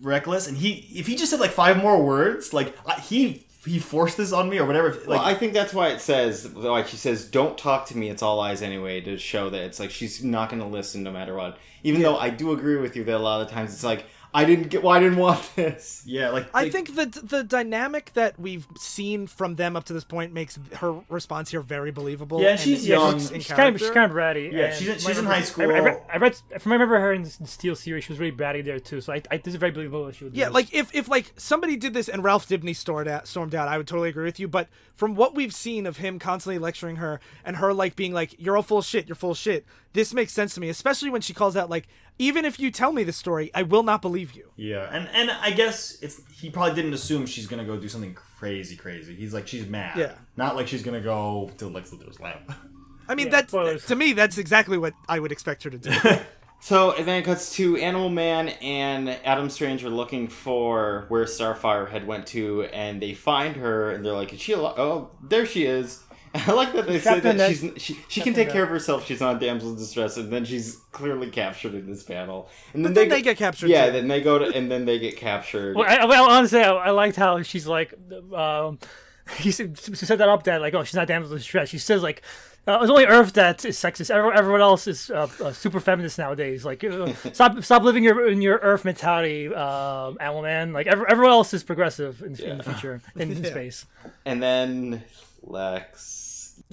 reckless, 0.00 0.46
and 0.48 0.56
he 0.56 0.88
if 0.94 1.06
he 1.06 1.16
just 1.16 1.30
said 1.30 1.40
like 1.40 1.50
five 1.50 1.76
more 1.76 2.02
words, 2.02 2.52
like 2.54 2.74
I, 2.86 2.98
he 3.00 3.46
he 3.64 3.78
forced 3.78 4.16
this 4.16 4.32
on 4.32 4.48
me 4.48 4.58
or 4.58 4.64
whatever. 4.66 4.90
Like 4.90 5.06
well, 5.06 5.20
I 5.20 5.34
think 5.34 5.52
that's 5.52 5.72
why 5.74 5.88
it 5.88 6.00
says, 6.00 6.52
like 6.54 6.88
she 6.88 6.96
says, 6.96 7.26
"Don't 7.28 7.56
talk 7.56 7.86
to 7.86 7.96
me. 7.96 8.08
It's 8.10 8.22
all 8.22 8.36
lies 8.38 8.62
anyway." 8.62 9.00
To 9.02 9.16
show 9.18 9.50
that 9.50 9.62
it's 9.62 9.78
like 9.78 9.90
she's 9.90 10.24
not 10.24 10.48
going 10.48 10.60
to 10.62 10.68
listen 10.68 11.02
no 11.02 11.12
matter 11.12 11.34
what. 11.34 11.58
Even 11.84 12.02
though 12.02 12.16
I 12.16 12.30
do 12.30 12.52
agree 12.52 12.76
with 12.76 12.96
you 12.96 13.04
that 13.04 13.14
a 13.14 13.18
lot 13.18 13.40
of 13.42 13.50
times 13.50 13.72
it's 13.74 13.84
like, 13.84 14.04
"I 14.34 14.44
didn't 14.44 14.68
get. 14.68 14.82
why 14.82 14.96
I 14.96 15.00
didn't 15.00 15.18
want 15.18 15.48
this." 15.56 16.02
yeah, 16.06 16.30
like 16.30 16.48
I 16.54 16.62
like- 16.64 16.72
think 16.72 16.94
that 16.94 17.12
the 17.28 17.44
dynamic 17.44 18.12
that 18.14 18.38
we've 18.38 18.66
seen 18.78 19.26
from 19.26 19.56
them 19.56 19.76
up 19.76 19.84
to 19.84 19.92
this 19.92 20.04
point 20.04 20.32
makes 20.32 20.58
her 20.76 21.00
response 21.08 21.50
here 21.50 21.60
very 21.60 21.90
believable. 21.90 22.40
Yeah, 22.40 22.56
she's 22.56 22.84
it 22.84 22.88
young. 22.88 23.12
works 23.14 23.30
in 23.30 23.40
She's 23.40 23.52
kind 23.52 23.74
of 23.74 23.80
she's 23.80 23.90
kind 23.90 24.10
of 24.10 24.16
bratty. 24.16 24.50
Yeah, 24.52 24.72
she's 24.72 24.88
in- 24.88 24.98
she's 24.98 25.18
in 25.18 25.26
high 25.26 25.42
remember- 25.56 26.00
I, 26.10 26.14
I, 26.14 26.16
read, 26.18 26.34
school. 26.34 26.46
I 26.52 26.52
read 26.52 26.60
from 26.62 26.72
I 26.72 26.74
remember 26.74 26.98
her 27.00 27.12
in 27.12 27.22
the 27.24 27.46
Steel 27.46 27.74
series. 27.76 28.04
She 28.04 28.12
was 28.12 28.18
really 28.20 28.34
bratty 28.34 28.64
there 28.64 28.78
too. 28.80 29.00
So 29.00 29.12
I, 29.12 29.22
I 29.30 29.36
this 29.38 29.54
is 29.54 29.60
very 29.60 29.72
believable 29.72 30.06
that 30.06 30.14
she 30.16 30.24
would. 30.24 30.34
Yeah, 30.36 30.46
this. 30.46 30.54
like 30.54 30.74
if 30.74 30.94
if 30.94 31.08
like 31.08 31.32
somebody 31.36 31.76
did 31.76 31.94
this 31.94 32.08
and 32.08 32.24
Ralph 32.24 32.48
Dibny 32.48 32.74
stormed 32.74 33.08
out, 33.08 33.26
stormed 33.28 33.54
out, 33.54 33.68
I 33.68 33.76
would 33.76 33.86
totally 33.86 34.08
agree 34.08 34.24
with 34.24 34.40
you. 34.40 34.48
But 34.48 34.68
from 34.94 35.14
what 35.14 35.34
we've 35.34 35.54
seen 35.54 35.86
of 35.86 35.98
him 35.98 36.18
constantly 36.18 36.58
lecturing 36.58 36.96
her 36.96 37.20
and 37.44 37.56
her 37.56 37.72
like 37.74 37.96
being 37.96 38.12
like, 38.12 38.34
"You're 38.38 38.56
all 38.56 38.62
full 38.62 38.82
shit. 38.82 39.08
You're 39.08 39.16
full 39.16 39.34
shit." 39.34 39.66
This 39.94 40.14
makes 40.14 40.32
sense 40.32 40.54
to 40.54 40.60
me, 40.60 40.70
especially 40.70 41.10
when 41.10 41.20
she 41.20 41.34
calls 41.34 41.54
out 41.54 41.68
like, 41.68 41.86
"Even 42.22 42.44
if 42.44 42.58
you 42.60 42.70
tell 42.70 42.92
me 42.92 43.02
the 43.04 43.12
story, 43.12 43.50
I 43.54 43.62
will 43.62 43.82
not 43.82 44.00
believe 44.02 44.32
you." 44.34 44.46
Yeah, 44.56 44.88
and 44.92 45.08
and 45.12 45.30
I 45.30 45.50
guess 45.50 45.98
it's 46.02 46.20
he 46.40 46.50
probably 46.50 46.74
didn't 46.74 46.94
assume 46.94 47.26
she's 47.26 47.46
gonna 47.46 47.64
go 47.64 47.76
do 47.76 47.88
something 47.88 48.14
crazy, 48.14 48.76
crazy. 48.76 49.14
He's 49.14 49.32
like 49.34 49.46
she's 49.48 49.66
mad. 49.66 49.98
Yeah. 49.98 50.12
not 50.36 50.56
like 50.56 50.68
she's 50.68 50.82
gonna 50.82 51.00
go 51.00 51.50
to 51.58 51.68
Lex 51.68 51.90
Luthor's 51.90 52.20
lab. 52.20 52.38
I 53.08 53.14
mean, 53.14 53.26
Yeah, 53.26 53.32
that's 53.32 53.48
spoilers. 53.48 53.86
to 53.86 53.96
me, 53.96 54.12
that's 54.12 54.38
exactly 54.38 54.78
what 54.78 54.94
I 55.08 55.18
would 55.18 55.32
expect 55.32 55.64
her 55.64 55.70
to 55.70 55.78
do. 55.78 55.90
So 56.64 56.92
and 56.92 57.04
then 57.08 57.16
it 57.20 57.24
cuts 57.24 57.56
to 57.56 57.76
Animal 57.76 58.08
Man 58.08 58.50
and 58.62 59.08
Adam 59.24 59.50
Strange 59.50 59.82
are 59.84 59.90
looking 59.90 60.28
for 60.28 61.06
where 61.08 61.24
Starfire 61.24 61.90
had 61.90 62.06
went 62.06 62.24
to, 62.28 62.62
and 62.72 63.02
they 63.02 63.14
find 63.14 63.56
her, 63.56 63.90
and 63.90 64.04
they're 64.06 64.12
like, 64.12 64.32
"Is 64.32 64.40
she 64.40 64.52
alive?" 64.52 64.78
Oh, 64.78 65.10
there 65.20 65.44
she 65.44 65.64
is. 65.66 66.04
I 66.46 66.52
like 66.52 66.72
that 66.72 66.86
they 66.86 66.98
say 66.98 67.20
that 67.20 67.36
that- 67.36 67.50
she's 67.50 67.70
she, 67.76 67.98
she 68.08 68.20
can 68.22 68.32
take 68.32 68.50
care 68.50 68.62
of 68.62 68.68
herself. 68.70 69.06
She's 69.06 69.20
not 69.20 69.36
a 69.36 69.38
damsel 69.38 69.70
in 69.70 69.76
distress, 69.76 70.16
and 70.16 70.32
then 70.32 70.44
she's 70.44 70.76
clearly 70.90 71.28
captured 71.30 71.74
in 71.74 71.86
this 71.86 72.02
panel. 72.02 72.48
And 72.72 72.82
But 72.82 72.94
then 72.94 73.08
they 73.10 73.20
get 73.22 73.36
captured, 73.36 73.68
Yeah, 73.68 73.86
too. 73.86 73.92
then 73.92 74.08
they 74.08 74.20
go 74.22 74.38
to 74.38 74.46
and 74.46 74.70
then 74.70 74.84
they 74.86 74.98
get 74.98 75.16
captured. 75.16 75.76
Well, 75.76 75.86
I, 75.88 76.04
well 76.06 76.30
honestly, 76.30 76.60
I, 76.60 76.70
I 76.72 76.90
liked 76.90 77.16
how 77.16 77.42
she's 77.42 77.66
like, 77.66 77.92
um, 78.34 78.78
he 79.38 79.50
said, 79.50 79.78
she 79.78 79.94
set 79.94 80.18
that 80.18 80.28
up 80.28 80.44
that 80.44 80.60
like, 80.62 80.72
oh, 80.74 80.84
she's 80.84 80.94
not 80.94 81.06
damsel 81.06 81.32
in 81.32 81.38
distress. 81.38 81.68
She 81.68 81.78
says 81.78 82.02
like, 82.02 82.22
uh, 82.66 82.78
it's 82.80 82.90
only 82.90 83.06
Earth 83.06 83.32
that 83.32 83.64
is 83.64 83.76
sexist. 83.76 84.08
Everyone, 84.08 84.38
everyone 84.38 84.60
else 84.60 84.86
is 84.86 85.10
uh, 85.10 85.28
uh, 85.42 85.52
super 85.52 85.80
feminist 85.80 86.16
nowadays. 86.16 86.64
Like, 86.64 86.84
uh, 86.84 87.12
stop, 87.32 87.60
stop 87.64 87.82
living 87.82 88.04
your 88.04 88.28
in 88.28 88.40
your 88.40 88.58
Earth 88.58 88.84
mentality, 88.84 89.52
um, 89.52 90.16
Animal 90.20 90.42
Man. 90.42 90.72
Like, 90.72 90.86
every, 90.86 91.04
everyone 91.08 91.32
else 91.32 91.52
is 91.52 91.64
progressive 91.64 92.22
in, 92.22 92.36
in 92.40 92.58
the 92.58 92.62
future 92.64 93.02
in, 93.16 93.32
in 93.32 93.44
space. 93.44 93.84
and 94.24 94.40
then 94.40 95.02
Lex. 95.42 96.20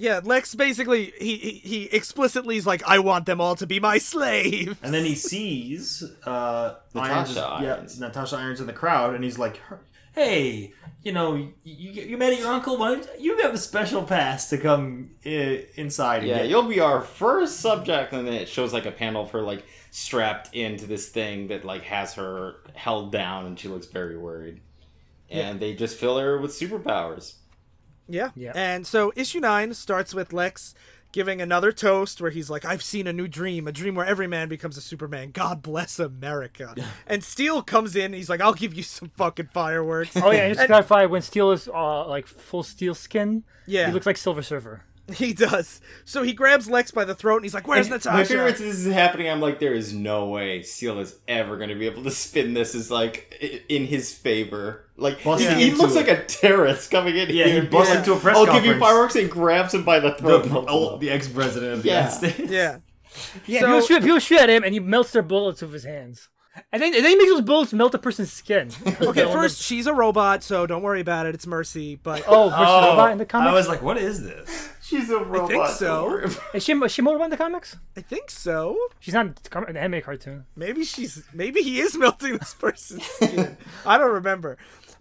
Yeah, 0.00 0.20
Lex 0.24 0.54
basically 0.54 1.12
he 1.18 1.36
he, 1.36 1.50
he 1.52 1.84
explicitly 1.92 2.56
is 2.56 2.66
like, 2.66 2.82
I 2.86 2.98
want 3.00 3.26
them 3.26 3.38
all 3.40 3.54
to 3.56 3.66
be 3.66 3.78
my 3.80 3.98
slave. 3.98 4.78
And 4.82 4.94
then 4.94 5.04
he 5.04 5.14
sees 5.14 6.02
uh, 6.26 6.76
Irons, 6.94 7.34
Natasha 7.34 7.62
yeah, 7.62 7.74
Irons. 7.74 8.00
Natasha 8.00 8.36
Irons 8.36 8.60
in 8.60 8.66
the 8.66 8.72
crowd, 8.72 9.14
and 9.14 9.22
he's 9.22 9.38
like, 9.38 9.60
"Hey, 10.14 10.72
you 11.02 11.12
know, 11.12 11.34
you, 11.34 11.52
you, 11.64 12.02
you 12.02 12.16
met 12.16 12.38
your 12.38 12.48
uncle. 12.48 12.78
Why 12.78 12.94
don't 12.94 13.20
you 13.20 13.36
have 13.42 13.52
a 13.52 13.58
special 13.58 14.02
pass 14.02 14.48
to 14.50 14.58
come 14.58 15.10
I- 15.26 15.66
inside?" 15.76 16.24
Yeah, 16.24 16.38
get- 16.38 16.48
you'll 16.48 16.62
be 16.62 16.80
our 16.80 17.02
first 17.02 17.60
subject, 17.60 18.12
and 18.14 18.26
then 18.26 18.34
it 18.34 18.48
shows 18.48 18.72
like 18.72 18.86
a 18.86 18.92
panel 18.92 19.24
of 19.24 19.30
her 19.32 19.42
like 19.42 19.64
strapped 19.90 20.54
into 20.54 20.86
this 20.86 21.10
thing 21.10 21.48
that 21.48 21.64
like 21.66 21.82
has 21.82 22.14
her 22.14 22.56
held 22.74 23.12
down, 23.12 23.44
and 23.44 23.58
she 23.58 23.68
looks 23.68 23.86
very 23.86 24.16
worried. 24.16 24.60
And 25.32 25.60
they 25.60 25.74
just 25.74 25.96
fill 25.96 26.18
her 26.18 26.38
with 26.40 26.50
superpowers. 26.50 27.34
Yeah. 28.10 28.30
Yeah. 28.34 28.52
And 28.54 28.86
so 28.86 29.12
issue 29.16 29.40
nine 29.40 29.72
starts 29.74 30.14
with 30.14 30.32
Lex 30.32 30.74
giving 31.12 31.40
another 31.42 31.72
toast 31.72 32.20
where 32.20 32.30
he's 32.30 32.48
like, 32.48 32.64
I've 32.64 32.82
seen 32.84 33.06
a 33.08 33.12
new 33.12 33.26
dream, 33.26 33.66
a 33.66 33.72
dream 33.72 33.96
where 33.96 34.06
every 34.06 34.28
man 34.28 34.48
becomes 34.48 34.76
a 34.76 34.80
Superman. 34.80 35.32
God 35.32 35.60
bless 35.62 35.98
America. 35.98 36.74
and 37.06 37.24
Steel 37.24 37.62
comes 37.62 37.96
in, 37.96 38.12
he's 38.12 38.30
like, 38.30 38.40
I'll 38.40 38.54
give 38.54 38.74
you 38.74 38.84
some 38.84 39.08
fucking 39.16 39.48
fireworks. 39.52 40.16
Oh 40.16 40.30
yeah, 40.30 40.38
and 40.46 40.50
just 40.54 40.60
to 40.60 40.66
clarify, 40.68 41.06
when 41.06 41.22
Steel 41.22 41.50
is 41.50 41.66
uh, 41.68 42.06
like 42.06 42.26
full 42.28 42.62
steel 42.62 42.94
skin, 42.94 43.42
Yeah. 43.66 43.86
he 43.88 43.92
looks 43.92 44.06
like 44.06 44.16
Silver 44.18 44.42
Surfer. 44.42 44.82
He 45.12 45.32
does. 45.32 45.80
So 46.04 46.22
he 46.22 46.32
grabs 46.32 46.68
Lex 46.68 46.90
by 46.90 47.04
the 47.04 47.14
throat 47.14 47.36
and 47.36 47.44
he's 47.44 47.54
like, 47.54 47.66
Where's 47.68 47.88
My 47.88 47.96
Natasha? 47.96 48.24
favorite 48.28 48.54
is 48.54 48.58
this 48.60 48.78
is 48.86 48.92
happening. 48.92 49.28
I'm 49.28 49.40
like, 49.40 49.58
there 49.60 49.74
is 49.74 49.92
no 49.92 50.26
way 50.28 50.62
Steel 50.62 50.98
is 51.00 51.16
ever 51.28 51.56
going 51.56 51.68
to 51.70 51.74
be 51.74 51.86
able 51.86 52.02
to 52.04 52.10
spin 52.10 52.54
this 52.54 52.74
as 52.74 52.90
like 52.90 53.64
in 53.68 53.86
his 53.86 54.12
favor. 54.14 54.86
Like 54.96 55.22
Bust 55.24 55.42
he, 55.44 55.66
he 55.66 55.70
looks 55.72 55.92
a- 55.94 55.96
like 55.96 56.08
a 56.08 56.24
terrorist 56.24 56.90
coming 56.90 57.16
in 57.16 57.28
Yeah, 57.28 57.44
here. 57.44 57.46
he 57.46 57.58
and 57.58 57.70
busts 57.70 57.90
being 57.90 57.98
into 58.00 58.12
a 58.14 58.20
press 58.20 58.36
I'll 58.36 58.46
give 58.46 58.64
you 58.66 58.78
fireworks 58.78 59.16
and 59.16 59.30
grabs 59.30 59.74
him 59.74 59.84
by 59.84 59.98
the 60.00 60.14
throat. 60.14 60.44
the, 60.44 60.64
oh, 60.68 60.98
the 60.98 61.10
ex 61.10 61.28
president 61.28 61.72
of 61.74 61.82
the 61.82 61.88
Yeah. 61.88 61.98
United 62.14 62.16
States. 62.34 62.50
yeah. 62.52 62.78
Yeah, 63.46 63.60
So- 63.60 63.66
people 63.66 63.80
shoot, 63.86 64.02
people 64.02 64.18
shoot 64.20 64.40
at 64.40 64.50
him, 64.50 64.62
and 64.62 64.72
he 64.72 64.80
melts 64.80 65.10
their 65.12 65.22
bullets 65.22 65.62
with 65.62 65.72
his 65.72 65.84
hands. 65.84 66.28
And 66.72 66.82
then, 66.82 66.92
and 66.94 67.04
then 67.04 67.10
he 67.12 67.16
makes 67.16 67.30
those 67.30 67.40
bullets 67.42 67.72
melt 67.72 67.94
a 67.94 67.98
person's 67.98 68.32
skin. 68.32 68.70
Okay, 69.00 69.22
first, 69.32 69.62
she's 69.62 69.86
a 69.86 69.94
robot, 69.94 70.42
so 70.42 70.66
don't 70.66 70.82
worry 70.82 71.00
about 71.00 71.26
it. 71.26 71.34
It's 71.34 71.46
Mercy. 71.46 71.94
But 71.96 72.24
oh, 72.26 72.50
versus 72.50 72.66
Oh, 72.68 72.88
robot 72.90 73.12
in 73.12 73.18
the 73.18 73.24
comics. 73.24 73.50
I 73.50 73.54
was 73.54 73.68
like, 73.68 73.82
"What 73.82 73.96
is 73.96 74.22
this?" 74.22 74.68
She's 74.90 75.08
a 75.10 75.18
robot. 75.18 75.50
I 75.52 75.66
think 75.66 75.68
so. 75.68 76.16
Is 76.52 76.64
she, 76.64 76.72
is 76.72 76.92
she 76.92 77.00
more 77.02 77.14
robot 77.14 77.26
in 77.26 77.30
the 77.30 77.36
comics? 77.36 77.76
I 77.96 78.00
think 78.00 78.30
so. 78.30 78.76
She's 78.98 79.14
not 79.14 79.26
in 79.26 79.34
the 79.42 79.48
com- 79.48 79.66
in 79.68 79.74
the 79.74 79.80
anime 79.80 80.02
cartoon. 80.02 80.44
Maybe 80.56 80.84
she's 80.84 81.22
maybe 81.32 81.62
he 81.62 81.80
is 81.80 81.96
melting 81.98 82.36
this 82.38 82.54
person's 82.54 83.04
skin. 83.06 83.56
I 83.86 83.98
don't 83.98 84.12
remember. 84.12 84.58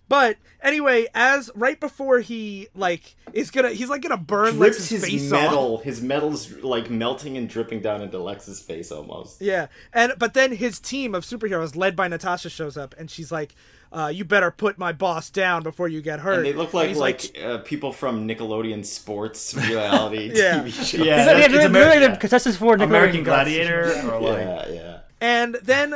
But 0.07 0.37
anyway, 0.63 1.05
as 1.13 1.51
right 1.53 1.79
before 1.79 2.19
he 2.19 2.67
like 2.73 3.15
is 3.33 3.51
gonna 3.51 3.69
he's 3.71 3.89
like 3.89 4.01
gonna 4.01 4.17
burn 4.17 4.55
Drips 4.55 4.77
Lex's 4.79 4.89
his 4.89 5.03
face 5.05 5.31
metal. 5.31 5.75
off. 5.77 5.83
His 5.83 6.01
metal's 6.01 6.51
like 6.63 6.89
melting 6.89 7.37
and 7.37 7.47
dripping 7.47 7.81
down 7.81 8.01
into 8.01 8.17
Lex's 8.17 8.59
face 8.59 8.91
almost. 8.91 9.39
Yeah. 9.41 9.67
And 9.93 10.13
but 10.17 10.33
then 10.33 10.51
his 10.55 10.79
team 10.79 11.13
of 11.13 11.23
superheroes 11.25 11.75
led 11.75 11.95
by 11.95 12.07
Natasha 12.07 12.49
shows 12.49 12.75
up 12.75 12.95
and 12.97 13.09
she's 13.11 13.31
like, 13.31 13.53
uh, 13.91 14.11
you 14.13 14.23
better 14.23 14.51
put 14.51 14.77
my 14.77 14.91
boss 14.91 15.29
down 15.29 15.63
before 15.63 15.87
you 15.87 16.01
get 16.01 16.19
hurt. 16.19 16.37
And 16.37 16.45
they 16.45 16.53
look 16.53 16.73
like 16.73 16.89
he's 16.89 16.97
like, 16.97 17.35
uh, 17.43 17.57
people 17.59 17.91
from 17.91 18.27
Nickelodeon 18.27 18.85
sports 18.85 19.55
reality 19.55 20.31
Yeah. 20.35 20.59
TV 20.63 20.71
shows. 20.71 20.93
Yeah, 20.93 21.03
Yeah, 21.05 21.15
that's- 21.25 21.39
yeah, 21.39 21.45
it's 21.45 21.53
they're, 21.55 21.69
Ameri- 21.69 21.99
they're 21.99 22.01
yeah. 22.11 22.15
contestants 22.15 22.57
for 22.57 22.75
Nickelodeon 22.77 22.83
American 22.83 23.23
Girls. 23.23 23.35
Gladiator 23.35 23.83
or 24.11 24.21
like 24.21 24.37
yeah, 24.39 24.69
yeah. 24.69 24.99
and 25.21 25.55
then 25.63 25.95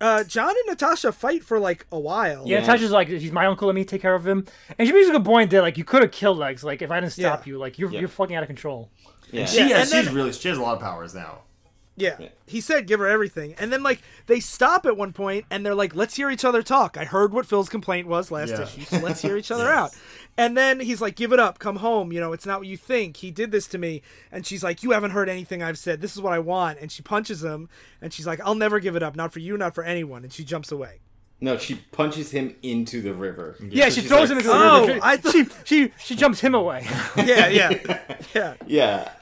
uh, 0.00 0.22
John 0.24 0.50
and 0.50 0.66
Natasha 0.68 1.10
fight 1.12 1.42
for 1.44 1.58
like 1.58 1.84
a 1.90 1.98
while. 1.98 2.42
Yeah, 2.46 2.56
Yeah. 2.56 2.60
Natasha's 2.60 2.90
like, 2.92 3.08
he's 3.08 3.32
my 3.32 3.46
uncle. 3.46 3.66
Let 3.66 3.74
me 3.74 3.84
take 3.84 4.00
care 4.02 4.14
of 4.14 4.26
him. 4.26 4.44
And 4.78 4.86
she 4.86 4.94
makes 4.94 5.08
a 5.08 5.12
good 5.12 5.24
point 5.24 5.50
that 5.50 5.62
like 5.62 5.76
you 5.78 5.84
could 5.84 6.02
have 6.02 6.12
killed 6.12 6.38
Lex. 6.38 6.62
Like 6.64 6.82
if 6.82 6.90
I 6.90 7.00
didn't 7.00 7.12
stop 7.12 7.46
Yeah. 7.46 7.50
you, 7.52 7.58
like 7.58 7.78
you're 7.78 7.90
Yeah. 7.90 8.00
you're 8.00 8.08
fucking 8.08 8.34
out 8.36 8.42
of 8.42 8.48
control. 8.48 8.90
yeah. 9.32 9.44
she 9.46 9.58
Yeah, 9.58 9.78
has, 9.78 9.92
and 9.92 9.98
she's 9.98 10.06
then- 10.06 10.14
really 10.14 10.32
she 10.32 10.48
has 10.48 10.58
a 10.58 10.62
lot 10.62 10.74
of 10.76 10.80
powers 10.80 11.14
now. 11.14 11.42
Yeah. 11.98 12.28
He 12.46 12.60
said 12.60 12.86
give 12.86 13.00
her 13.00 13.06
everything. 13.06 13.54
And 13.58 13.72
then 13.72 13.82
like 13.82 14.00
they 14.26 14.40
stop 14.40 14.86
at 14.86 14.96
one 14.96 15.12
point 15.12 15.44
and 15.50 15.64
they're 15.66 15.74
like, 15.74 15.94
let's 15.94 16.14
hear 16.16 16.30
each 16.30 16.44
other 16.44 16.62
talk. 16.62 16.96
I 16.96 17.04
heard 17.04 17.32
what 17.32 17.44
Phil's 17.46 17.68
complaint 17.68 18.06
was 18.06 18.30
last 18.30 18.50
Yeah. 18.50 18.62
issue, 18.62 18.82
so 18.82 18.98
let's 18.98 19.20
hear 19.22 19.36
each 19.36 19.50
other 19.56 19.68
out. 19.70 19.94
And 20.36 20.56
then 20.56 20.78
he's 20.80 21.00
like, 21.00 21.16
give 21.16 21.32
it 21.32 21.40
up, 21.40 21.58
come 21.58 21.76
home, 21.76 22.12
you 22.12 22.20
know, 22.20 22.32
it's 22.32 22.46
not 22.46 22.60
what 22.60 22.68
you 22.68 22.76
think. 22.76 23.16
He 23.16 23.30
did 23.32 23.50
this 23.50 23.66
to 23.68 23.78
me. 23.78 24.02
And 24.30 24.46
she's 24.46 24.62
like, 24.62 24.82
You 24.82 24.92
haven't 24.92 25.10
heard 25.10 25.28
anything 25.28 25.62
I've 25.62 25.78
said. 25.78 26.00
This 26.00 26.14
is 26.14 26.22
what 26.22 26.32
I 26.32 26.38
want. 26.38 26.78
And 26.80 26.90
she 26.92 27.02
punches 27.02 27.42
him 27.42 27.68
and 28.00 28.12
she's 28.12 28.26
like, 28.26 28.40
I'll 28.40 28.54
never 28.54 28.78
give 28.80 28.94
it 28.96 29.02
up, 29.02 29.16
not 29.16 29.32
for 29.32 29.40
you, 29.40 29.56
not 29.58 29.74
for 29.74 29.82
anyone. 29.84 30.22
And 30.22 30.32
she 30.32 30.44
jumps 30.44 30.70
away. 30.72 31.00
No, 31.40 31.56
she 31.56 31.76
punches 31.92 32.32
him 32.32 32.56
into 32.62 33.00
the 33.00 33.14
river. 33.14 33.54
Yeah, 33.62 33.90
So 33.90 34.00
she 34.00 34.08
throws 34.08 34.22
like, 34.22 34.30
him 34.30 34.36
into 34.38 34.48
the 34.48 34.54
"Oh, 34.56 34.86
river. 34.88 35.00
I 35.04 35.16
thought- 35.18 35.32
she, 35.32 35.46
she 35.64 35.92
she 35.96 36.16
jumps 36.16 36.40
him 36.40 36.52
away. 36.54 36.84
Yeah, 37.16 37.46
yeah. 37.48 38.16
yeah. 38.34 38.54
Yeah. 38.66 39.12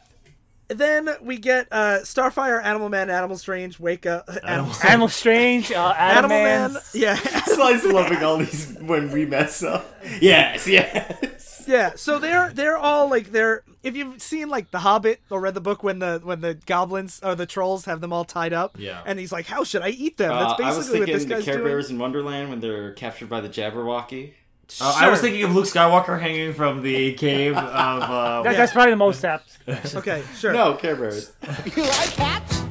Then 0.69 1.09
we 1.23 1.39
get 1.39 1.69
uh 1.71 1.99
Starfire, 2.03 2.63
Animal 2.63 2.89
Man, 2.89 3.09
Animal 3.11 3.37
Strange, 3.37 3.79
Wake 3.79 4.05
Up 4.07 4.29
Animal, 4.45 4.73
Animal 4.85 5.09
Strange, 5.09 5.71
uh, 5.73 5.95
Adam 5.99 6.31
Animal 6.33 6.45
Man. 6.45 6.73
Man. 6.75 6.83
Yeah. 6.95 7.15
Slice 7.45 7.85
loving 7.85 8.23
all 8.25 8.39
these 8.39 8.75
when 8.81 9.11
we 9.13 9.27
mess 9.27 9.63
up. 9.63 9.95
Yes, 10.21 10.67
yes. 10.67 11.65
Yeah, 11.69 11.93
so 11.97 12.19
they're 12.19 12.53
they're 12.53 12.77
all 12.79 13.09
like 13.11 13.33
they're 13.33 13.63
if 13.83 13.97
you've 13.97 14.21
seen 14.21 14.49
like 14.49 14.71
The 14.73 14.79
Hobbit 14.81 15.21
or 15.31 15.41
read 15.41 15.55
the 15.55 15.61
book 15.61 15.83
when 15.85 15.99
the 16.01 16.21
when 16.23 16.41
the 16.41 16.55
goblins 16.55 17.21
or 17.23 17.35
the 17.37 17.47
trolls 17.47 17.85
have 17.85 18.01
them 18.01 18.13
all 18.13 18.25
tied 18.25 18.53
up. 18.53 18.77
Yeah. 18.79 19.03
And 19.07 19.19
he's 19.19 19.31
like, 19.33 19.47
How 19.47 19.63
should 19.65 19.83
I 19.83 19.91
eat 19.91 20.17
them? 20.17 20.31
That's 20.31 20.55
basically 20.55 20.57
Uh, 20.57 20.57
That's 20.57 20.61
I 20.61 20.79
was 20.79 20.87
basically 20.87 21.01
what 21.01 21.07
thinking 21.07 21.15
this 21.15 21.25
the 21.25 21.35
guy's 21.35 21.45
Care 21.45 21.55
doing. 21.55 21.67
Bears 21.67 21.91
in 21.91 21.99
Wonderland 21.99 22.51
when 22.51 22.61
they're 22.61 22.93
captured 22.93 23.29
by 23.29 23.41
the 23.41 23.49
Jabberwocky. 23.49 24.33
Uh, 24.81 24.97
I 25.01 25.09
was 25.09 25.21
thinking 25.21 25.43
of 25.45 25.55
Luke 25.55 25.67
Skywalker 25.67 26.21
hanging 26.21 26.53
from 26.53 26.83
the 26.83 27.13
cave 27.15 27.57
of. 27.57 27.65
Uh, 28.03 28.43
That, 28.45 28.57
That's 28.57 28.73
probably 28.73 28.93
the 28.93 28.97
most 28.97 29.25
apt. 29.25 29.59
Okay, 29.95 30.23
sure. 30.37 30.53
No, 30.53 30.75
Care 30.75 30.97
Bears. 30.97 31.33
You 31.77 31.83
like 31.83 32.11
hats? 32.15 32.63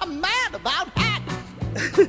I'm 0.00 0.20
mad 0.20 0.54
about 0.54 0.88
hats. 0.98 2.08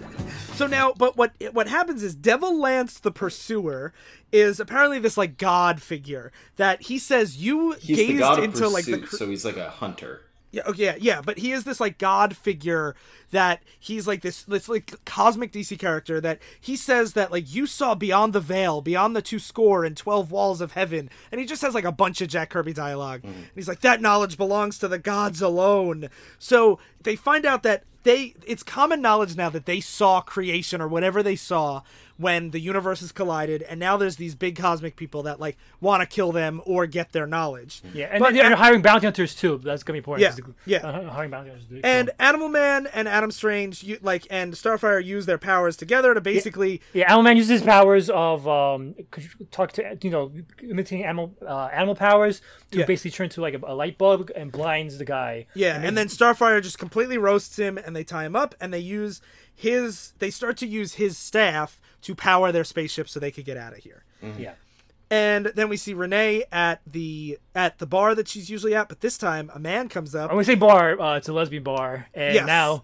So 0.55 0.65
now, 0.65 0.93
but 0.97 1.15
what 1.17 1.33
what 1.53 1.67
happens 1.67 2.01
is 2.01 2.15
Devilance 2.15 2.99
the 2.99 3.11
Pursuer 3.11 3.93
is 4.31 4.59
apparently 4.59 4.97
this 4.97 5.15
like 5.17 5.37
god 5.37 5.81
figure 5.81 6.31
that 6.55 6.81
he 6.83 6.97
says 6.97 7.37
you 7.37 7.73
He's 7.73 7.97
the 7.97 8.07
gazed 8.07 8.19
god 8.19 8.37
of 8.39 8.43
into 8.45 8.57
pursuit, 8.61 8.73
like 8.73 8.85
the 8.85 8.97
cr- 8.99 9.15
so 9.17 9.29
he's 9.29 9.45
like 9.45 9.57
a 9.57 9.69
hunter. 9.69 10.21
Yeah, 10.49 10.63
okay, 10.65 10.85
yeah, 10.85 10.95
yeah, 10.97 11.21
but 11.21 11.39
he 11.39 11.51
is 11.51 11.65
this 11.65 11.81
like 11.81 11.97
god 11.97 12.35
figure 12.35 12.95
that 13.31 13.61
he's 13.79 14.07
like 14.07 14.21
this 14.21 14.43
this 14.43 14.69
like 14.69 14.93
cosmic 15.03 15.51
DC 15.51 15.77
character 15.77 16.21
that 16.21 16.39
he 16.59 16.77
says 16.77 17.13
that 17.13 17.31
like 17.31 17.53
you 17.53 17.67
saw 17.67 17.95
beyond 17.95 18.31
the 18.31 18.39
veil, 18.39 18.81
beyond 18.81 19.15
the 19.15 19.21
two 19.21 19.39
score 19.39 19.83
and 19.83 19.97
twelve 19.97 20.31
walls 20.31 20.61
of 20.61 20.71
heaven, 20.71 21.09
and 21.31 21.41
he 21.41 21.45
just 21.45 21.61
has 21.61 21.73
like 21.73 21.83
a 21.83 21.91
bunch 21.91 22.21
of 22.21 22.29
Jack 22.29 22.49
Kirby 22.49 22.73
dialog 22.73 23.21
mm-hmm. 23.21 23.37
and 23.37 23.49
he's 23.55 23.67
like 23.67 23.81
that 23.81 24.01
knowledge 24.01 24.37
belongs 24.37 24.77
to 24.79 24.87
the 24.87 24.99
gods 24.99 25.41
alone. 25.41 26.09
So 26.39 26.79
they 27.03 27.17
find 27.17 27.45
out 27.45 27.63
that 27.63 27.83
they 28.03 28.33
it's 28.45 28.63
common 28.63 29.01
knowledge 29.01 29.35
now 29.35 29.49
that 29.49 29.65
they 29.65 29.81
saw 29.81 30.21
creation 30.21 30.81
or 30.81 30.87
whatever 30.87 31.21
they 31.21 31.35
saw 31.35 31.81
when 32.17 32.49
the 32.51 32.59
universes 32.59 33.11
collided, 33.11 33.61
and 33.63 33.79
now 33.79 33.95
there's 33.97 34.15
these 34.15 34.33
big 34.35 34.55
cosmic 34.55 34.95
people 34.95 35.23
that 35.23 35.39
like 35.39 35.55
want 35.79 36.01
to 36.01 36.07
kill 36.07 36.31
them 36.31 36.61
or 36.65 36.85
get 36.87 37.11
their 37.11 37.27
knowledge. 37.27 37.81
Yeah, 37.93 38.07
and 38.11 38.19
But- 38.19 38.33
they're 38.33 38.55
hiring 38.55 38.81
bounty 38.81 39.05
hunters 39.05 39.35
too. 39.35 39.59
That's 39.63 39.83
gonna 39.83 39.95
be 39.95 39.99
important. 39.99 40.55
Yeah, 40.65 40.79
yeah. 40.81 40.87
uh, 40.87 41.09
hiring 41.11 41.29
bounty 41.31 41.49
hunters. 41.51 41.81
and 41.83 42.09
Animal 42.19 42.49
Man 42.49 42.87
and 42.93 43.07
Adam 43.07 43.29
Strange, 43.31 43.83
you, 43.83 43.99
like, 44.01 44.25
and 44.31 44.53
Starfire 44.53 45.03
use 45.03 45.25
their 45.27 45.37
powers 45.37 45.77
together 45.77 46.13
to 46.13 46.21
basically, 46.21 46.81
yeah, 46.93 47.05
Animal 47.05 47.23
Man 47.23 47.37
uses 47.37 47.49
his 47.51 47.61
powers 47.61 48.09
of 48.09 48.47
um, 48.47 48.95
talk 49.51 49.71
to 49.73 49.97
you 50.01 50.09
know, 50.09 50.31
imitating 50.63 51.05
animal 51.05 51.35
uh, 51.47 51.69
animal 51.71 51.95
powers 51.95 52.41
to 52.71 52.79
Yeah. 52.79 52.85
basically 52.85 53.11
turn 53.11 53.29
to 53.29 53.41
like 53.41 53.53
a, 53.53 53.59
a 53.63 53.75
light 53.75 53.97
bulb 53.97 54.31
and 54.35 54.51
blinds 54.51 54.97
the 54.97 55.05
guy. 55.05 55.45
yeah, 55.53 55.79
and 55.81 55.95
then 55.97 56.07
Starfire 56.07 56.61
just 56.63 56.79
completely 56.79 57.17
roasts 57.17 57.57
him, 57.57 57.77
and 57.77 57.95
they 57.95 58.03
tie 58.03 58.25
him 58.25 58.35
up, 58.35 58.55
and 58.59 58.73
they 58.73 58.79
use 58.79 59.21
his, 59.53 60.13
they 60.19 60.29
start 60.29 60.57
to 60.57 60.67
use 60.67 60.93
his 60.95 61.17
staff 61.17 61.79
to 62.07 62.15
power 62.15 62.51
their 62.51 62.63
spaceship 62.63 63.07
so 63.07 63.19
they 63.19 63.31
could 63.31 63.45
get 63.45 63.57
out 63.57 63.73
of 63.73 63.79
here. 63.79 64.03
Yeah. 64.37 64.53
And 65.09 65.45
then 65.55 65.69
we 65.69 65.77
see 65.77 65.93
Renee 65.93 66.43
at 66.51 66.81
the 66.85 67.37
at 67.55 67.77
the 67.79 67.85
bar 67.85 68.13
that 68.15 68.27
she's 68.27 68.49
usually 68.49 68.75
at, 68.75 68.89
but 68.89 68.99
this 69.01 69.17
time 69.17 69.49
a 69.53 69.59
man 69.59 69.87
comes 69.87 70.13
up. 70.15 70.29
When 70.29 70.37
we 70.37 70.43
say 70.43 70.55
bar, 70.55 70.99
uh, 70.99 71.15
it's 71.17 71.29
a 71.29 71.33
lesbian 71.33 71.63
bar, 71.63 72.07
and 72.13 72.35
Yes. 72.35 72.45
now 72.47 72.83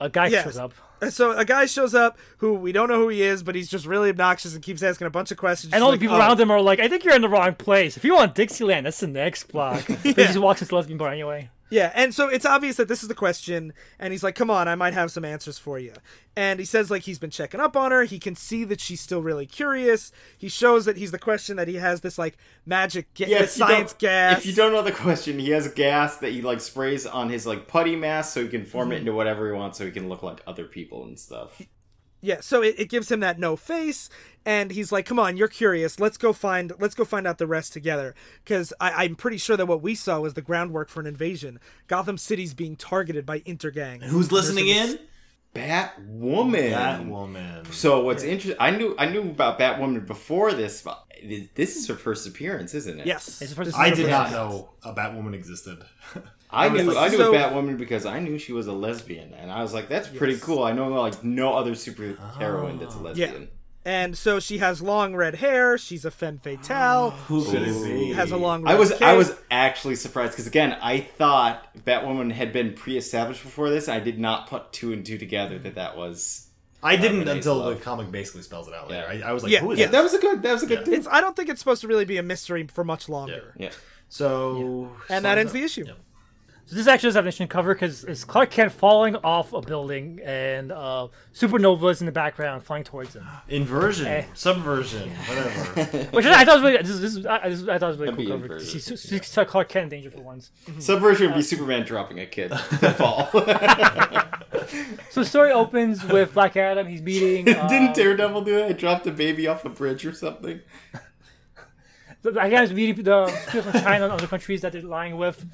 a 0.00 0.10
guy 0.10 0.26
Yes. 0.26 0.44
shows 0.44 0.58
up. 0.58 0.72
So 1.10 1.32
a 1.36 1.44
guy 1.44 1.64
shows 1.66 1.94
up 1.94 2.18
who 2.38 2.54
we 2.54 2.72
don't 2.72 2.88
know 2.88 2.96
who 2.98 3.08
he 3.08 3.22
is, 3.22 3.42
but 3.42 3.54
he's 3.54 3.68
just 3.68 3.86
really 3.86 4.10
obnoxious 4.10 4.54
and 4.54 4.62
keeps 4.62 4.82
asking 4.82 5.06
a 5.06 5.10
bunch 5.10 5.30
of 5.32 5.36
questions. 5.38 5.72
And 5.72 5.82
all 5.82 5.90
like, 5.90 5.98
the 5.98 6.04
people 6.04 6.16
"Oh." 6.16 6.20
around 6.20 6.38
him 6.38 6.50
are 6.50 6.60
like, 6.60 6.78
I 6.78 6.88
think 6.88 7.04
you're 7.04 7.14
in 7.16 7.22
the 7.22 7.28
wrong 7.28 7.54
place. 7.54 7.96
If 7.96 8.04
you 8.04 8.14
want 8.14 8.34
Dixieland, 8.34 8.86
that's 8.86 9.00
the 9.00 9.06
next 9.08 9.44
block. 9.48 9.84
But 9.88 9.98
he 10.02 10.12
just 10.14 10.38
walks 10.38 10.62
into 10.62 10.74
lesbian 10.76 10.98
bar 10.98 11.08
anyway. 11.10 11.50
Yeah, 11.72 11.90
and 11.94 12.14
so 12.14 12.28
it's 12.28 12.44
obvious 12.44 12.76
that 12.76 12.86
this 12.88 13.02
is 13.02 13.08
the 13.08 13.14
question, 13.14 13.72
and 13.98 14.12
he's 14.12 14.22
like, 14.22 14.34
"Come 14.34 14.50
on, 14.50 14.68
I 14.68 14.74
might 14.74 14.92
have 14.92 15.10
some 15.10 15.24
answers 15.24 15.58
for 15.58 15.78
you." 15.78 15.94
And 16.36 16.60
he 16.60 16.66
says 16.66 16.90
like 16.90 17.02
he's 17.02 17.18
been 17.18 17.30
checking 17.30 17.60
up 17.60 17.76
on 17.76 17.90
her. 17.92 18.04
He 18.04 18.18
can 18.18 18.34
see 18.34 18.64
that 18.64 18.80
she's 18.80 19.00
still 19.00 19.22
really 19.22 19.46
curious. 19.46 20.12
He 20.36 20.48
shows 20.48 20.84
that 20.84 20.96
he's 20.98 21.10
the 21.12 21.18
question 21.18 21.56
that 21.56 21.68
he 21.68 21.76
has 21.76 22.02
this 22.02 22.18
like 22.18 22.36
magic 22.66 23.12
ga- 23.14 23.26
Yeah, 23.28 23.46
science 23.46 23.94
gas. 23.94 24.38
If 24.40 24.46
you 24.46 24.52
don't 24.52 24.72
know 24.72 24.82
the 24.82 24.92
question, 24.92 25.38
he 25.38 25.50
has 25.50 25.68
gas 25.72 26.18
that 26.18 26.32
he 26.32 26.42
like 26.42 26.60
sprays 26.60 27.06
on 27.06 27.30
his 27.30 27.46
like 27.46 27.66
putty 27.68 27.96
mask 27.96 28.34
so 28.34 28.42
he 28.42 28.48
can 28.48 28.64
form 28.66 28.88
Mm-hmm. 28.88 28.92
it 28.92 28.98
into 29.00 29.14
whatever 29.14 29.46
he 29.50 29.52
wants, 29.58 29.78
so 29.78 29.86
he 29.86 29.90
can 29.92 30.08
look 30.08 30.22
like 30.22 30.42
other 30.46 30.64
people 30.66 31.04
and 31.04 31.18
stuff. 31.18 31.60
Yeah, 32.24 32.40
so 32.40 32.62
it, 32.62 32.76
it 32.78 32.88
gives 32.88 33.10
him 33.10 33.18
that 33.20 33.40
no 33.40 33.56
face, 33.56 34.08
and 34.46 34.70
he's 34.70 34.92
like, 34.92 35.04
"Come 35.06 35.18
on, 35.18 35.36
you're 35.36 35.48
curious. 35.48 35.98
Let's 35.98 36.16
go 36.16 36.32
find 36.32 36.72
let's 36.78 36.94
go 36.94 37.04
find 37.04 37.26
out 37.26 37.38
the 37.38 37.48
rest 37.48 37.72
together." 37.72 38.14
Because 38.44 38.72
I'm 38.80 39.16
pretty 39.16 39.38
sure 39.38 39.56
that 39.56 39.66
what 39.66 39.82
we 39.82 39.96
saw 39.96 40.20
was 40.20 40.34
the 40.34 40.40
groundwork 40.40 40.88
for 40.88 41.00
an 41.00 41.06
invasion. 41.06 41.58
Gotham 41.88 42.16
City's 42.16 42.54
being 42.54 42.76
targeted 42.76 43.26
by 43.26 43.40
intergang. 43.40 44.04
Who's 44.04 44.30
listening 44.30 44.68
in? 44.68 45.00
Batwoman. 45.54 46.72
Batwoman. 46.72 47.72
So 47.72 48.04
what's 48.04 48.22
interesting? 48.22 48.56
I 48.58 48.70
knew 48.70 48.94
I 48.98 49.06
knew 49.06 49.20
about 49.20 49.58
Batwoman 49.58 50.06
before 50.06 50.52
this. 50.52 50.82
But 50.82 51.04
this 51.54 51.76
is 51.76 51.86
her 51.88 51.94
first 51.94 52.26
appearance, 52.26 52.74
isn't 52.74 53.00
it? 53.00 53.06
Yes, 53.06 53.40
It's 53.42 53.50
the 53.50 53.56
first- 53.56 53.76
I 53.76 53.90
did 53.90 54.08
not 54.08 54.30
know 54.30 54.70
a 54.82 54.92
Batwoman 54.92 55.34
existed. 55.34 55.78
I 56.50 56.68
knew 56.68 56.96
I 56.96 57.08
knew 57.08 57.16
So- 57.16 57.32
Batwoman 57.32 57.78
because 57.78 58.06
I 58.06 58.18
knew 58.18 58.38
she 58.38 58.52
was 58.52 58.66
a 58.66 58.72
lesbian, 58.72 59.32
and 59.34 59.50
I 59.50 59.62
was 59.62 59.72
like, 59.72 59.88
"That's 59.88 60.08
pretty 60.08 60.38
cool." 60.38 60.64
I 60.64 60.72
know 60.72 60.88
like 60.88 61.22
no 61.24 61.54
other 61.54 61.74
super 61.74 62.14
heroine 62.38 62.78
that's 62.78 62.94
a 62.94 62.98
ah. 62.98 63.02
lesbian. 63.02 63.48
And 63.84 64.16
so 64.16 64.38
she 64.38 64.58
has 64.58 64.80
long 64.80 65.16
red 65.16 65.36
hair. 65.36 65.76
She's 65.76 66.04
a 66.04 66.10
femme 66.10 66.38
fatale. 66.38 67.10
Who 67.10 67.44
could 67.44 67.62
it 67.62 67.84
be? 67.84 68.12
has 68.12 68.30
a 68.30 68.36
long. 68.36 68.62
Red 68.62 68.76
I 68.76 68.78
was 68.78 68.92
I 69.02 69.14
was 69.14 69.34
actually 69.50 69.96
surprised 69.96 70.32
because 70.32 70.46
again 70.46 70.76
I 70.80 71.00
thought 71.00 71.66
Batwoman 71.84 72.30
had 72.30 72.52
been 72.52 72.74
pre-established 72.74 73.42
before 73.42 73.70
this. 73.70 73.88
I 73.88 73.98
did 73.98 74.20
not 74.20 74.48
put 74.48 74.72
two 74.72 74.92
and 74.92 75.04
two 75.04 75.18
together 75.18 75.58
that 75.58 75.74
that 75.74 75.96
was. 75.96 76.48
I 76.84 76.96
didn't 76.96 77.20
Renee's 77.20 77.34
until 77.34 77.56
love. 77.58 77.78
the 77.78 77.84
comic 77.84 78.10
basically 78.10 78.42
spells 78.42 78.66
it 78.68 78.74
out 78.74 78.88
later. 78.90 79.12
Yeah. 79.14 79.26
I, 79.26 79.30
I 79.30 79.32
was 79.32 79.42
like, 79.44 79.52
Yeah, 79.52 79.60
who 79.60 79.70
is 79.72 79.78
yeah. 79.78 79.86
that? 79.86 79.92
That 79.92 80.02
was 80.02 80.14
a 80.14 80.18
good. 80.18 80.42
That 80.42 80.52
was 80.52 80.62
a 80.62 80.66
good. 80.66 80.86
Yeah. 80.86 80.96
It's. 80.96 81.08
I 81.10 81.20
don't 81.20 81.34
think 81.34 81.48
it's 81.48 81.60
supposed 81.60 81.80
to 81.82 81.88
really 81.88 82.04
be 82.04 82.18
a 82.18 82.22
mystery 82.22 82.66
for 82.68 82.84
much 82.84 83.08
longer. 83.08 83.52
Yeah. 83.56 83.70
So 84.08 84.90
And 85.08 85.24
that 85.24 85.38
ends 85.38 85.52
the 85.52 85.62
issue. 85.62 85.84
Yep. 85.86 85.96
So 86.72 86.76
this 86.76 86.86
actually 86.86 87.08
does 87.08 87.16
have 87.16 87.24
an 87.24 87.28
interesting 87.28 87.48
cover 87.48 87.74
because 87.74 88.02
it's 88.04 88.24
Clark 88.24 88.50
Kent 88.50 88.72
falling 88.72 89.14
off 89.16 89.52
a 89.52 89.60
building 89.60 90.20
and 90.24 90.72
uh, 90.72 91.08
supernovas 91.34 92.00
in 92.00 92.06
the 92.06 92.12
background 92.12 92.62
flying 92.64 92.82
towards 92.82 93.14
him. 93.14 93.28
Inversion, 93.50 94.06
Eh. 94.06 94.24
subversion, 94.32 95.10
whatever. 95.10 96.04
Which 96.12 96.24
I 96.24 96.46
thought 96.46 96.62
was 96.62 96.72
really, 96.72 96.82
this, 96.82 96.98
this, 97.14 97.26
I, 97.26 97.50
this, 97.50 97.68
I 97.68 97.78
thought 97.78 97.88
was 97.88 97.98
really 97.98 98.12
That'd 98.12 98.26
cool 98.26 98.38
cover. 98.40 98.58
To 98.58 98.64
see, 98.64 98.78
inverted, 98.78 98.98
see, 98.98 99.18
see 99.18 99.44
Clark 99.44 99.68
Kent 99.68 99.82
in 99.82 99.88
danger 99.90 100.10
for 100.10 100.22
once. 100.22 100.50
Subversion 100.78 101.26
would 101.26 101.36
be 101.36 101.42
Superman 101.42 101.84
dropping 101.84 102.20
a 102.20 102.26
kid 102.26 102.48
to 102.80 102.94
fall. 102.94 103.28
So 105.10 105.20
the 105.20 105.26
story 105.26 105.52
opens 105.52 106.02
with 106.02 106.32
Black 106.32 106.56
Adam. 106.56 106.86
He's 106.86 107.02
meeting. 107.02 107.54
Uh, 107.54 107.68
Didn't 107.68 107.92
Daredevil 107.94 108.44
do 108.44 108.54
that? 108.56 108.68
He 108.68 108.72
dropped 108.74 109.06
a 109.06 109.12
baby 109.12 109.46
off 109.46 109.66
a 109.66 109.68
bridge 109.68 110.06
or 110.06 110.14
something. 110.14 110.58
Black 112.22 112.50
Adam's 112.50 112.72
meeting 112.72 113.04
the 113.04 113.26
people 113.50 113.70
from 113.72 113.80
China 113.82 114.04
and 114.04 114.12
other 114.14 114.26
countries 114.26 114.62
that 114.62 114.72
they're 114.72 114.80
lying 114.80 115.18
with. 115.18 115.44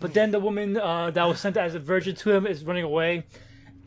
But 0.00 0.14
then 0.14 0.30
the 0.30 0.40
woman 0.40 0.76
uh, 0.76 1.10
that 1.10 1.24
was 1.24 1.40
sent 1.40 1.56
as 1.56 1.74
a 1.74 1.78
virgin 1.80 2.14
to 2.16 2.30
him 2.30 2.46
is 2.46 2.64
running 2.64 2.84
away, 2.84 3.24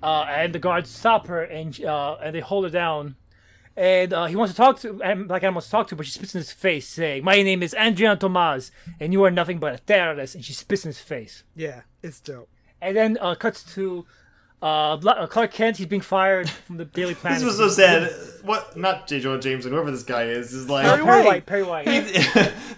uh, 0.04 0.26
and 0.28 0.54
the 0.54 0.60
guards 0.60 0.90
stop 0.90 1.28
her 1.28 1.44
and 1.44 1.80
uh, 1.84 2.18
and 2.22 2.36
they 2.36 2.42
hold 2.42 2.66
her 2.66 2.70
down. 2.70 3.16
And 3.78 4.12
uh, 4.12 4.26
he 4.26 4.36
wants 4.36 4.54
to 4.54 4.58
talk 4.58 4.80
to, 4.82 5.02
and 5.02 5.30
Black 5.30 5.44
Adam 5.44 5.56
wants 5.56 5.68
to 5.68 5.72
talk 5.72 5.88
to 5.88 5.96
her, 5.96 5.98
but 5.98 6.06
she 6.06 6.12
spits 6.12 6.36
in 6.36 6.40
his 6.40 6.52
face, 6.52 6.88
saying, 6.90 7.24
"My 7.24 7.42
name 7.42 7.64
is 7.64 7.74
Adrian 7.78 8.18
Tomaz, 8.18 8.72
and 9.00 9.14
you 9.14 9.24
are 9.24 9.32
nothing 9.32 9.60
but 9.60 9.74
a 9.74 9.78
terrorist." 9.78 10.36
And 10.36 10.44
she 10.44 10.54
spits 10.54 10.84
in 10.84 10.90
his 10.90 11.00
face. 11.00 11.44
Yeah, 11.56 11.82
it's 12.04 12.20
dope. 12.20 12.50
And 12.82 12.98
then 12.98 13.18
uh, 13.22 13.36
cuts 13.36 13.64
to 13.76 14.06
uh, 14.62 14.94
uh, 14.96 15.28
Clark 15.28 15.52
Kent. 15.52 15.78
He's 15.78 15.88
being 15.88 16.02
fired 16.02 16.50
from 16.50 16.78
the 16.78 16.86
Daily 16.86 17.16
Planet. 17.22 17.40
this 17.40 17.46
was 17.48 17.58
so 17.58 17.68
sad. 17.70 18.12
What? 18.44 18.76
Not 18.76 19.08
J. 19.08 19.20
Jonah 19.20 19.40
Jameson, 19.40 19.72
whoever 19.72 19.92
this 19.92 20.04
guy 20.04 20.24
is, 20.24 20.52
is 20.54 20.68
like 20.70 20.86
Perry 20.86 21.04
Perry 21.04 21.20
White. 21.22 21.26
White. 21.26 21.46
Perry 21.46 21.64
White. 21.64 21.86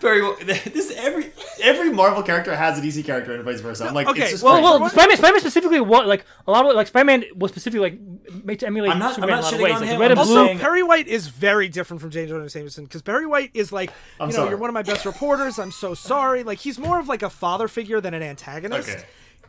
very 0.01 0.21
well. 0.21 0.35
This 0.43 0.91
every 0.97 1.31
every 1.61 1.89
Marvel 1.91 2.21
character 2.23 2.53
has 2.55 2.77
a 2.77 2.81
DC 2.81 3.05
character 3.05 3.33
and 3.33 3.43
vice 3.43 3.61
versa. 3.61 3.85
I'm 3.85 3.93
like, 3.93 4.07
Okay, 4.07 4.23
it's 4.23 4.31
just 4.31 4.43
well, 4.43 4.55
crazy. 4.55 4.79
Well, 4.81 4.89
Spider-Man, 4.89 5.17
Spider-Man 5.17 5.39
specifically, 5.41 5.79
what 5.81 6.07
like 6.07 6.25
a 6.47 6.51
lot 6.51 6.65
of 6.65 6.75
like 6.75 6.87
Spider-Man 6.87 7.23
was 7.35 7.51
specifically 7.51 7.79
like 7.91 8.43
made 8.43 8.59
to 8.59 8.67
emulate 8.67 8.91
I'm 8.91 8.99
not- 8.99 9.17
I'm 9.21 9.29
not 9.29 9.29
in 9.29 9.33
a 9.39 9.41
lot 9.41 9.53
of 9.53 9.59
shitting 9.59 9.63
ways. 9.63 9.73
on 9.75 9.81
Like 9.81 9.89
him. 9.89 10.01
red 10.01 10.11
and 10.11 10.19
I'm 10.19 10.25
blue. 10.27 10.39
Also, 10.49 10.57
Perry 10.59 10.83
White 10.83 11.07
is 11.07 11.27
very 11.27 11.69
different 11.69 12.01
from 12.01 12.09
J. 12.11 12.25
Jonah 12.27 12.49
Jameson 12.49 12.83
because 12.85 13.01
Perry 13.01 13.25
White 13.25 13.51
is 13.53 13.71
like, 13.71 13.91
I'm 14.19 14.29
you 14.29 14.33
know, 14.33 14.39
sorry. 14.39 14.49
you're 14.49 14.57
one 14.57 14.69
of 14.69 14.73
my 14.73 14.83
best 14.83 15.05
reporters. 15.05 15.59
I'm 15.59 15.71
so 15.71 15.93
sorry. 15.93 16.43
Like 16.43 16.59
he's 16.59 16.77
more 16.79 16.99
of 16.99 17.07
like 17.07 17.21
a 17.23 17.29
father 17.29 17.67
figure 17.69 18.01
than 18.01 18.13
an 18.13 18.23
antagonist. 18.23 18.89
Okay. 18.89 19.03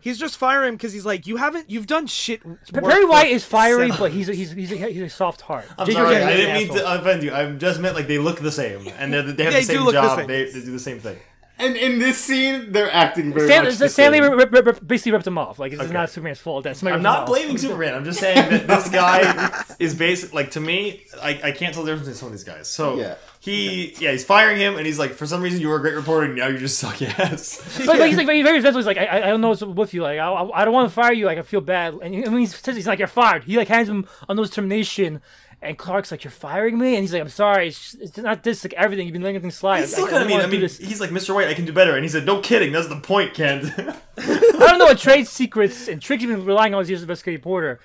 He's 0.05 0.19
just 0.19 0.37
firing 0.37 0.69
him 0.69 0.75
because 0.75 0.93
he's 0.93 1.07
like, 1.07 1.27
you 1.27 1.37
haven't, 1.39 1.71
you've 1.71 1.87
done 1.87 2.07
shit. 2.07 2.43
But 2.71 2.85
Perry 2.85 3.07
White 3.07 3.31
is 3.31 3.43
fiery, 3.43 3.89
but 3.89 4.13
he's 4.13 4.29
a, 4.29 4.35
he's 4.35 4.51
he's 4.53 4.71
a, 4.71 4.77
he's 4.77 5.01
a 5.01 5.09
soft 5.09 5.41
heart. 5.41 5.65
I'm 5.79 5.87
J. 5.87 5.95
sorry, 5.95 6.17
I 6.17 6.37
didn't 6.37 6.55
mean 6.57 6.69
to 6.77 7.01
offend 7.01 7.23
you. 7.23 7.33
I 7.33 7.51
just 7.53 7.81
meant 7.81 7.95
like 7.97 8.07
they 8.07 8.19
look 8.19 8.39
the 8.39 8.53
same, 8.53 8.87
and 8.99 9.11
they're, 9.15 9.23
they 9.23 9.45
have 9.45 9.55
They 9.55 9.61
the 9.65 9.67
do 9.67 9.77
same 9.79 9.85
look 9.87 9.95
the 9.95 10.03
job. 10.03 10.19
same. 10.19 10.27
They, 10.27 10.45
they 10.45 10.61
do 10.61 10.73
the 10.73 10.79
same 10.79 11.01
thing. 11.01 11.17
And 11.57 11.77
in 11.77 12.01
this 12.01 12.19
scene, 12.19 12.73
they're 12.73 12.91
acting 12.93 13.33
very 13.33 13.47
Stan, 13.47 13.65
much 13.65 13.77
the 13.77 13.89
Stanley 13.89 14.19
same. 14.21 14.33
rip, 14.37 14.51
rip, 14.51 14.67
rip, 14.67 14.87
basically 14.87 15.13
ripped 15.13 15.27
him 15.27 15.39
off. 15.39 15.61
Like 15.61 15.73
it's 15.73 15.81
Okay. 15.83 15.93
not 15.93 16.11
Superman's 16.11 16.41
fault. 16.41 16.65
That 16.65 16.77
somebody 16.77 16.95
I'm 16.95 16.99
ripped 16.99 17.07
him 17.07 17.13
not 17.13 17.19
off. 17.21 17.27
blaming 17.29 17.59
Superman. 17.59 17.95
I'm 17.95 18.05
just 18.05 18.19
saying 18.19 18.51
that 18.51 18.67
this 18.67 18.89
guy 18.91 19.65
is 19.79 19.95
basic. 19.95 20.35
Like 20.35 20.51
to 20.53 20.61
me, 20.61 21.05
I, 21.23 21.41
I 21.45 21.53
can't 21.53 21.73
tell 21.73 21.85
the 21.85 21.93
difference 21.93 22.09
between 22.09 22.15
some 22.19 22.27
of 22.29 22.33
these 22.33 22.43
guys. 22.45 22.67
So 22.69 22.97
Yeah. 22.97 23.15
he, 23.39 23.95
yeah, 24.01 24.11
he's 24.11 24.25
firing 24.25 24.57
him, 24.59 24.77
and 24.77 24.85
he's 24.85 24.99
like, 24.99 25.13
for 25.13 25.27
some 25.27 25.41
reason, 25.43 25.61
you 25.61 25.69
were 25.69 25.77
a 25.77 25.81
great 25.81 25.95
reporter, 25.95 26.27
and 26.27 26.35
now 26.35 26.49
you 26.49 26.59
just 26.59 26.79
suck 26.79 27.01
ass. 27.03 27.61
But, 27.87 27.99
but 27.99 28.09
he's 28.09 28.17
like 28.17 28.27
very 28.27 28.43
very 28.43 28.57
resentful. 28.57 28.81
He's 28.81 28.87
like 28.87 28.99
I, 28.99 29.05
I 29.07 29.17
I 29.19 29.31
don't 29.31 29.41
know 29.41 29.51
what's 29.51 29.63
with 29.63 29.95
you. 29.95 30.03
Like 30.03 30.19
I, 30.19 30.27
I 30.29 30.63
I 30.63 30.65
don't 30.65 30.75
want 30.75 30.89
to 30.89 30.95
fire 30.95 31.13
you. 31.13 31.27
Like 31.27 31.39
I 31.39 31.43
feel 31.43 31.61
bad. 31.61 31.95
And 32.03 32.15
when 32.33 32.39
he 32.39 32.47
says 32.47 32.75
he's 32.75 32.89
like 32.89 32.99
you're 32.99 33.07
fired, 33.07 33.45
he 33.45 33.57
like 33.57 33.69
hands 33.69 33.89
him 33.89 34.07
a 34.29 34.35
notice 34.35 34.51
of 34.51 34.57
termination. 34.57 35.23
And 35.65 35.79
Clark's 35.79 36.11
like, 36.11 36.25
"You're 36.25 36.31
firing 36.31 36.79
me," 36.79 36.95
and 36.95 37.03
he's 37.03 37.13
like, 37.13 37.23
"I'm 37.23 37.29
sorry. 37.29 37.69
It's, 37.69 37.79
just- 37.93 38.03
it's 38.03 38.17
not 38.19 38.43
this. 38.43 38.65
Like 38.65 38.75
everything. 38.75 39.07
You've 39.07 39.13
been 39.15 39.23
letting 39.23 39.41
things 39.41 39.55
slide. 39.55 39.81
He's 39.81 39.93
still 39.93 40.07
kind 40.07 40.19
I 40.19 40.23
of 40.23 40.29
mean. 40.29 40.41
I 40.41 40.47
mean, 40.47 40.61
this." 40.61 40.79
he's 40.79 41.01
like, 41.01 41.11
Mr. 41.11 41.35
White, 41.35 41.49
I 41.49 41.55
can 41.55 41.65
do 41.65 41.73
better, 41.73 41.95
and 41.95 42.03
he 42.05 42.09
said, 42.09 42.27
"No 42.27 42.41
kidding. 42.41 42.73
That's 42.73 42.89
the 42.89 43.01
point, 43.01 43.35
Kent." 43.35 43.73
I 44.19 44.23
don't 44.59 44.79
know 44.79 44.85
what 44.87 44.99
trade 44.99 45.27
secrets 45.27 45.89
and 45.89 46.01
tricks 46.01 46.23
you've 46.23 46.37
been 46.37 46.45
relying 46.45 46.75
on 46.75 46.81
as 46.83 46.89
years 46.91 47.01
of 47.03 47.09
investigative 47.09 47.41
reporter. 47.41 47.81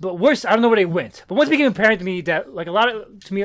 But 0.00 0.18
worse, 0.18 0.44
I 0.44 0.50
don't 0.50 0.60
know 0.62 0.68
where 0.68 0.76
they 0.76 0.84
went. 0.84 1.24
But 1.28 1.36
once 1.36 1.48
it 1.48 1.52
became 1.52 1.70
apparent 1.70 2.00
to 2.00 2.04
me 2.04 2.20
that, 2.22 2.52
like 2.54 2.66
a 2.66 2.72
lot 2.72 2.88
of 2.94 3.24
to 3.24 3.34
me, 3.34 3.44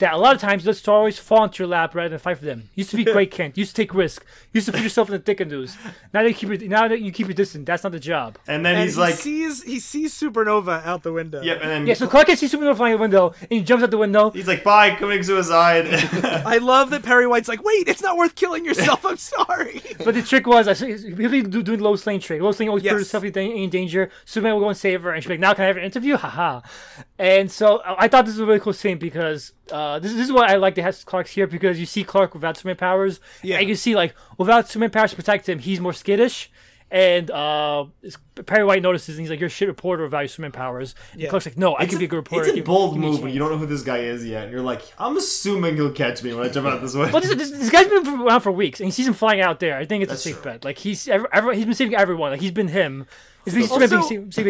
that 0.00 0.12
a 0.14 0.16
lot 0.18 0.34
of 0.34 0.40
times 0.40 0.64
you 0.64 0.68
let 0.68 0.76
stories 0.76 1.18
fall 1.18 1.44
into 1.44 1.62
your 1.62 1.68
lap 1.68 1.94
rather 1.94 2.08
than 2.10 2.18
fight 2.18 2.38
for 2.38 2.44
them. 2.44 2.60
You 2.74 2.80
used 2.82 2.90
to 2.90 2.96
be 2.96 3.04
great, 3.04 3.30
Kent. 3.36 3.56
You 3.56 3.62
used 3.62 3.76
to 3.76 3.82
take 3.82 3.94
risk. 3.94 4.24
You 4.52 4.58
used 4.58 4.66
to 4.66 4.72
put 4.72 4.82
yourself 4.82 5.08
in 5.08 5.12
the 5.12 5.18
thick 5.20 5.40
of 5.40 5.48
news. 5.48 5.76
Now 6.12 6.22
that 6.22 6.28
you 6.28 6.34
keep 6.34 6.50
it, 6.50 6.68
now 6.68 6.88
that 6.88 7.00
you 7.00 7.12
keep 7.12 7.30
it 7.30 7.36
distant, 7.36 7.66
that's 7.66 7.84
not 7.84 7.92
the 7.92 8.00
job. 8.00 8.36
And 8.48 8.66
then 8.66 8.74
And 8.74 8.84
he's 8.84 8.96
he 8.96 9.00
like, 9.00 9.14
sees 9.14 9.62
he 9.62 9.78
sees 9.78 10.12
Supernova 10.18 10.84
out 10.84 11.02
the 11.04 11.12
window. 11.12 11.40
"Yep." 11.42 11.58
And 11.62 11.70
then 11.70 11.86
Yeah, 11.86 11.94
so 11.94 12.06
Clark 12.08 12.26
can 12.26 12.36
see 12.36 12.46
supernova 12.46 12.76
flying 12.76 12.94
out 12.94 12.96
the 12.98 13.02
window, 13.02 13.34
and 13.40 13.50
he 13.50 13.60
jumps 13.62 13.84
out 13.84 13.90
the 13.90 13.98
window. 13.98 14.30
he's 14.30 14.48
like, 14.48 14.64
"Bye, 14.64 14.90
committing 14.96 15.22
suicide." 15.22 15.86
I 16.46 16.58
love 16.58 16.90
that 16.90 17.02
Perry 17.02 17.26
White's 17.26 17.48
like, 17.48 17.62
wait, 17.62 17.86
it's 17.88 18.02
not 18.02 18.16
worth 18.16 18.34
killing 18.34 18.64
yourself. 18.64 19.04
I'm 19.06 19.16
sorry. 19.16 19.82
But 20.04 20.14
the 20.14 20.22
trick 20.22 20.46
was, 20.46 20.66
I 20.66 20.72
see 20.72 21.14
people 21.14 21.50
do, 21.50 21.62
doing 21.62 21.80
Lois 21.80 22.06
Lane 22.06 22.20
trick. 22.20 22.40
Lois 22.40 22.58
Lane 22.58 22.70
always 22.70 22.82
Yes. 22.84 22.92
put 22.92 22.98
herself 23.00 23.24
in 23.24 23.32
dan- 23.32 23.50
in 23.52 23.68
danger. 23.68 24.10
Superman 24.24 24.54
will 24.54 24.60
go 24.62 24.68
and 24.68 24.76
save 24.78 25.02
her, 25.02 25.10
and 25.12 25.22
she'll 25.22 25.28
be 25.28 25.34
like, 25.34 25.40
"Now 25.40 25.52
can 25.52 25.64
I 25.64 25.66
have 25.66 25.76
an 25.76 25.84
interview?" 25.84 26.16
Haha. 26.16 26.62
And 27.18 27.50
so 27.50 27.80
I 27.84 28.04
I 28.04 28.08
thought 28.08 28.24
this 28.24 28.34
was 28.34 28.40
a 28.40 28.46
really 28.46 28.60
cool 28.60 28.72
scene 28.72 28.98
because 28.98 29.52
uh, 29.72 29.98
this, 29.98 30.12
this 30.12 30.26
is 30.26 30.32
why 30.32 30.46
I 30.52 30.56
like 30.56 30.74
to 30.76 30.82
have 30.82 31.04
Clark's 31.06 31.32
here 31.32 31.46
because 31.46 31.78
you 31.80 31.86
see 31.86 32.04
Clark 32.04 32.34
without 32.34 32.56
Superman 32.56 32.76
powers, 32.76 33.20
Yeah. 33.42 33.58
and 33.58 33.68
you 33.68 33.74
see 33.74 33.94
like 33.94 34.14
without 34.38 34.68
Superman 34.68 34.90
powers 34.90 35.10
to 35.10 35.16
protect 35.16 35.48
him, 35.48 35.58
he's 35.60 35.80
more 35.80 35.92
skittish. 35.92 36.50
And 36.92 37.30
uh, 37.30 37.84
Perry 38.46 38.64
White 38.64 38.82
notices, 38.82 39.16
and 39.16 39.20
he's 39.20 39.30
like, 39.30 39.38
"You're 39.38 39.46
a 39.46 39.50
shit 39.50 39.68
reporter 39.68 40.02
without 40.02 40.20
your 40.20 40.28
Superman 40.28 40.50
powers." 40.50 40.94
And 41.12 41.20
Yeah. 41.20 41.28
Clark's 41.28 41.46
like, 41.46 41.56
"No, 41.56 41.74
I 41.74 41.82
It's 41.84 41.90
can 41.90 41.96
a, 41.96 42.00
be 42.00 42.04
a 42.06 42.08
good 42.08 42.16
reporter." 42.16 42.48
it's 42.48 42.58
a 42.58 42.62
bold 42.62 42.98
me 42.98 43.06
move 43.06 43.22
when 43.22 43.32
you 43.32 43.38
don't 43.38 43.50
know 43.52 43.58
who 43.58 43.66
this 43.66 43.82
guy 43.82 43.98
is 43.98 44.26
yet, 44.26 44.44
and 44.44 44.52
you're 44.52 44.60
like, 44.60 44.82
"I'm 44.98 45.16
assuming 45.16 45.76
he'll 45.76 45.92
catch 45.92 46.22
me 46.24 46.34
when 46.34 46.44
I 46.44 46.48
jump 46.50 46.66
out 46.66 46.80
this 46.80 46.94
way." 46.96 47.08
Well, 47.12 47.20
this, 47.20 47.32
this, 47.34 47.50
this 47.52 47.70
guy's 47.70 47.86
been 47.86 48.06
around 48.20 48.40
for 48.40 48.50
weeks, 48.50 48.80
and 48.80 48.86
he 48.88 48.90
sees 48.90 49.06
him 49.06 49.14
flying 49.14 49.40
out 49.40 49.60
there. 49.60 49.76
I 49.76 49.84
think 49.84 50.02
it's 50.02 50.10
That's 50.10 50.20
a 50.26 50.28
safe 50.30 50.42
true. 50.42 50.52
bet. 50.52 50.64
Like 50.64 50.78
he's 50.78 51.06
ever, 51.06 51.28
ever, 51.32 51.52
he's 51.52 51.64
been 51.64 51.74
saving 51.74 51.94
everyone. 51.94 52.32
Like 52.32 52.40
he's 52.40 52.50
been 52.50 52.68
him. 52.68 53.06
He's 53.44 53.54
been 53.54 53.62
Also, 53.62 53.78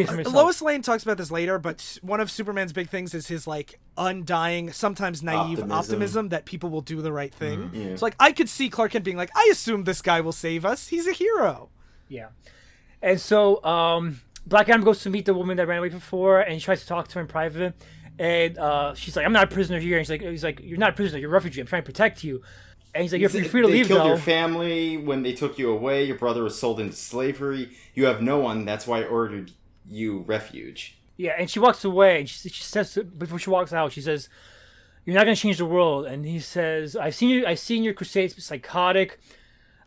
himself. 0.08 0.34
Lois 0.34 0.60
Lane 0.62 0.82
talks 0.82 1.02
about 1.04 1.16
this 1.16 1.30
later, 1.30 1.58
but 1.60 1.98
one 2.02 2.20
of 2.20 2.28
Superman's 2.30 2.72
big 2.72 2.88
things 2.88 3.14
is 3.14 3.28
his 3.28 3.46
like 3.46 3.78
undying, 3.98 4.72
sometimes 4.72 5.22
naive 5.22 5.58
optimism, 5.58 5.72
Optimism. 5.72 6.28
that 6.30 6.44
people 6.44 6.70
will 6.70 6.80
do 6.80 7.00
the 7.02 7.12
right 7.12 7.32
thing. 7.32 7.70
Yeah. 7.72 7.94
So 7.96 8.06
like 8.06 8.16
I 8.18 8.32
could 8.32 8.48
see 8.48 8.68
Clark 8.68 8.92
Kent 8.92 9.04
being 9.04 9.16
like, 9.16 9.30
I 9.36 9.48
assume 9.52 9.84
this 9.84 10.02
guy 10.02 10.20
will 10.22 10.32
save 10.32 10.64
us. 10.64 10.88
He's 10.88 11.06
a 11.06 11.12
hero. 11.12 11.68
Yeah. 12.10 12.28
And 13.00 13.18
so 13.18 13.64
um, 13.64 14.20
Black 14.46 14.68
Adam 14.68 14.84
goes 14.84 15.00
to 15.04 15.10
meet 15.10 15.24
the 15.24 15.32
woman 15.32 15.56
that 15.56 15.66
ran 15.66 15.78
away 15.78 15.88
before, 15.88 16.40
and 16.40 16.52
he 16.52 16.60
tries 16.60 16.82
to 16.82 16.86
talk 16.86 17.08
to 17.08 17.14
her 17.14 17.20
in 17.22 17.26
private. 17.26 17.74
And 18.18 18.58
uh, 18.58 18.94
she's 18.94 19.16
like, 19.16 19.24
"I'm 19.24 19.32
not 19.32 19.44
a 19.44 19.54
prisoner 19.54 19.78
here." 19.78 19.96
And 19.96 20.06
he's 20.06 20.10
like, 20.10 20.20
"He's 20.20 20.44
like, 20.44 20.60
you're 20.62 20.76
not 20.76 20.90
a 20.90 20.92
prisoner. 20.92 21.18
You're 21.18 21.30
a 21.30 21.32
refugee. 21.32 21.60
I'm 21.62 21.66
trying 21.66 21.82
to 21.82 21.86
protect 21.86 22.22
you." 22.22 22.42
And 22.94 23.02
he's 23.02 23.12
like, 23.12 23.20
"You're, 23.20 23.30
you're 23.30 23.44
free 23.44 23.62
to 23.62 23.68
they 23.68 23.72
leave 23.72 23.86
killed 23.86 24.00
though." 24.00 24.08
your 24.08 24.18
family 24.18 24.98
when 24.98 25.22
they 25.22 25.32
took 25.32 25.58
you 25.58 25.70
away. 25.70 26.04
Your 26.04 26.18
brother 26.18 26.42
was 26.42 26.58
sold 26.58 26.80
into 26.80 26.96
slavery. 26.96 27.70
You 27.94 28.04
have 28.06 28.20
no 28.20 28.38
one. 28.38 28.66
That's 28.66 28.86
why 28.86 29.00
I 29.00 29.04
ordered 29.04 29.52
you 29.88 30.20
refuge. 30.20 30.98
Yeah, 31.16 31.34
and 31.38 31.48
she 31.48 31.60
walks 31.60 31.84
away. 31.84 32.20
And 32.20 32.28
she, 32.28 32.48
she 32.50 32.62
says 32.62 32.98
before 33.16 33.38
she 33.38 33.48
walks 33.48 33.72
out, 33.72 33.92
she 33.92 34.02
says, 34.02 34.28
"You're 35.06 35.14
not 35.14 35.24
gonna 35.24 35.36
change 35.36 35.58
the 35.58 35.64
world." 35.64 36.04
And 36.04 36.26
he 36.26 36.40
says, 36.40 36.96
"I've 36.96 37.14
seen 37.14 37.30
you. 37.30 37.46
I've 37.46 37.58
seen 37.58 37.82
your 37.82 37.94
crusades 37.94 38.42
psychotic. 38.44 39.18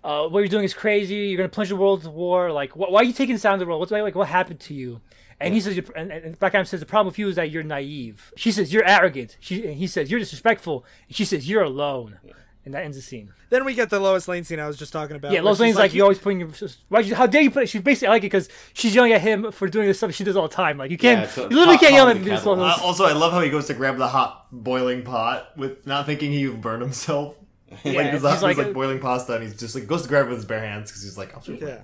Uh, 0.03 0.27
what 0.27 0.39
you're 0.39 0.47
doing 0.49 0.65
is 0.65 0.73
crazy. 0.73 1.15
You're 1.15 1.37
gonna 1.37 1.49
plunge 1.49 1.69
the 1.69 1.75
world 1.75 2.03
to 2.03 2.09
war. 2.09 2.51
Like, 2.51 2.71
wh- 2.73 2.91
why 2.91 3.01
are 3.01 3.03
you 3.03 3.13
taking 3.13 3.35
this 3.35 3.45
out 3.45 3.53
of 3.53 3.59
the 3.59 3.65
world? 3.65 3.79
What's 3.79 3.91
like, 3.91 4.15
what 4.15 4.27
happened 4.27 4.59
to 4.61 4.73
you?" 4.73 5.01
And 5.39 5.53
he 5.53 5.59
says, 5.61 5.77
and, 5.95 6.11
and 6.11 6.39
Black 6.39 6.53
Adam 6.53 6.65
says, 6.65 6.79
"The 6.79 6.85
problem 6.85 7.07
with 7.07 7.19
you 7.19 7.27
is 7.29 7.35
that 7.35 7.49
you're 7.51 7.63
naive." 7.63 8.31
She 8.35 8.51
says, 8.51 8.71
"You're 8.73 8.85
arrogant." 8.85 9.37
She, 9.39 9.65
and 9.65 9.75
he 9.75 9.87
says, 9.87 10.09
"You're 10.11 10.19
disrespectful." 10.19 10.85
And 11.07 11.15
she 11.15 11.25
says, 11.25 11.49
"You're 11.49 11.63
alone." 11.63 12.17
And 12.65 12.73
that 12.73 12.83
ends 12.85 12.95
the 12.95 13.03
scene. 13.03 13.33
Then 13.49 13.65
we 13.65 13.73
get 13.73 13.89
the 13.89 13.99
Lois 13.99 14.25
Lane 14.29 14.45
scene 14.45 14.57
I 14.57 14.67
was 14.67 14.77
just 14.77 14.93
talking 14.93 15.17
about. 15.17 15.33
Yeah, 15.33 15.39
where 15.39 15.47
Lois 15.47 15.57
she's 15.57 15.61
Lane's 15.61 15.75
like, 15.75 15.93
you're 15.93 16.03
always 16.05 16.17
putting 16.19 16.39
your. 16.39 16.49
Why? 16.87 17.01
you- 17.01 17.13
How 17.13 17.25
dare 17.27 17.41
you 17.41 17.51
put 17.51 17.63
it? 17.63 17.67
She's 17.67 17.81
basically 17.81 18.07
I 18.07 18.11
like 18.11 18.21
it 18.23 18.27
because 18.27 18.47
she's 18.73 18.95
yelling 18.95 19.11
at 19.11 19.19
him 19.19 19.51
for 19.51 19.67
doing 19.67 19.85
this 19.87 19.97
stuff 19.97 20.13
she 20.13 20.23
does 20.23 20.37
all 20.37 20.47
the 20.47 20.55
time. 20.55 20.77
Like 20.77 20.89
you 20.89 20.97
can't, 20.97 21.19
Yeah, 21.19 21.23
it's 21.25 21.35
you 21.37 21.43
literally 21.57 21.75
pot- 21.75 21.79
can't 21.81 21.93
yell 21.93 22.07
at 22.07 22.15
pot 22.15 22.21
me. 22.23 22.29
in 22.29 22.35
This 22.35 22.39
the 22.43 22.49
kettle. 22.51 22.63
Lois- 22.63 22.79
Uh, 22.79 22.83
also, 22.85 23.03
I 23.05 23.11
love 23.11 23.33
how 23.33 23.41
he 23.41 23.49
goes 23.49 23.67
to 23.67 23.73
grab 23.73 23.97
the 23.97 24.07
hot 24.07 24.47
boiling 24.51 25.03
pot 25.03 25.57
with 25.57 25.85
not 25.85 26.05
thinking 26.05 26.31
he 26.31 26.47
would 26.47 26.61
burn 26.61 26.79
himself. 26.79 27.35
Yeah, 27.83 27.93
like, 27.93 28.11
there's, 28.11 28.23
a- 28.23 28.31
he's 28.31 28.41
there's, 28.41 28.43
like, 28.43 28.57
like, 28.57 28.73
boiling 28.73 28.99
pasta, 28.99 29.35
and 29.35 29.43
he's 29.43 29.57
just 29.59 29.75
like 29.75 29.87
goes 29.87 30.03
to 30.03 30.09
grab 30.09 30.25
it 30.25 30.29
with 30.29 30.37
his 30.39 30.45
bare 30.45 30.59
hands 30.61 30.89
because 30.91 31.03
he's 31.03 31.17
like, 31.17 31.35
I'm 31.35 31.55
Yeah. 31.55 31.79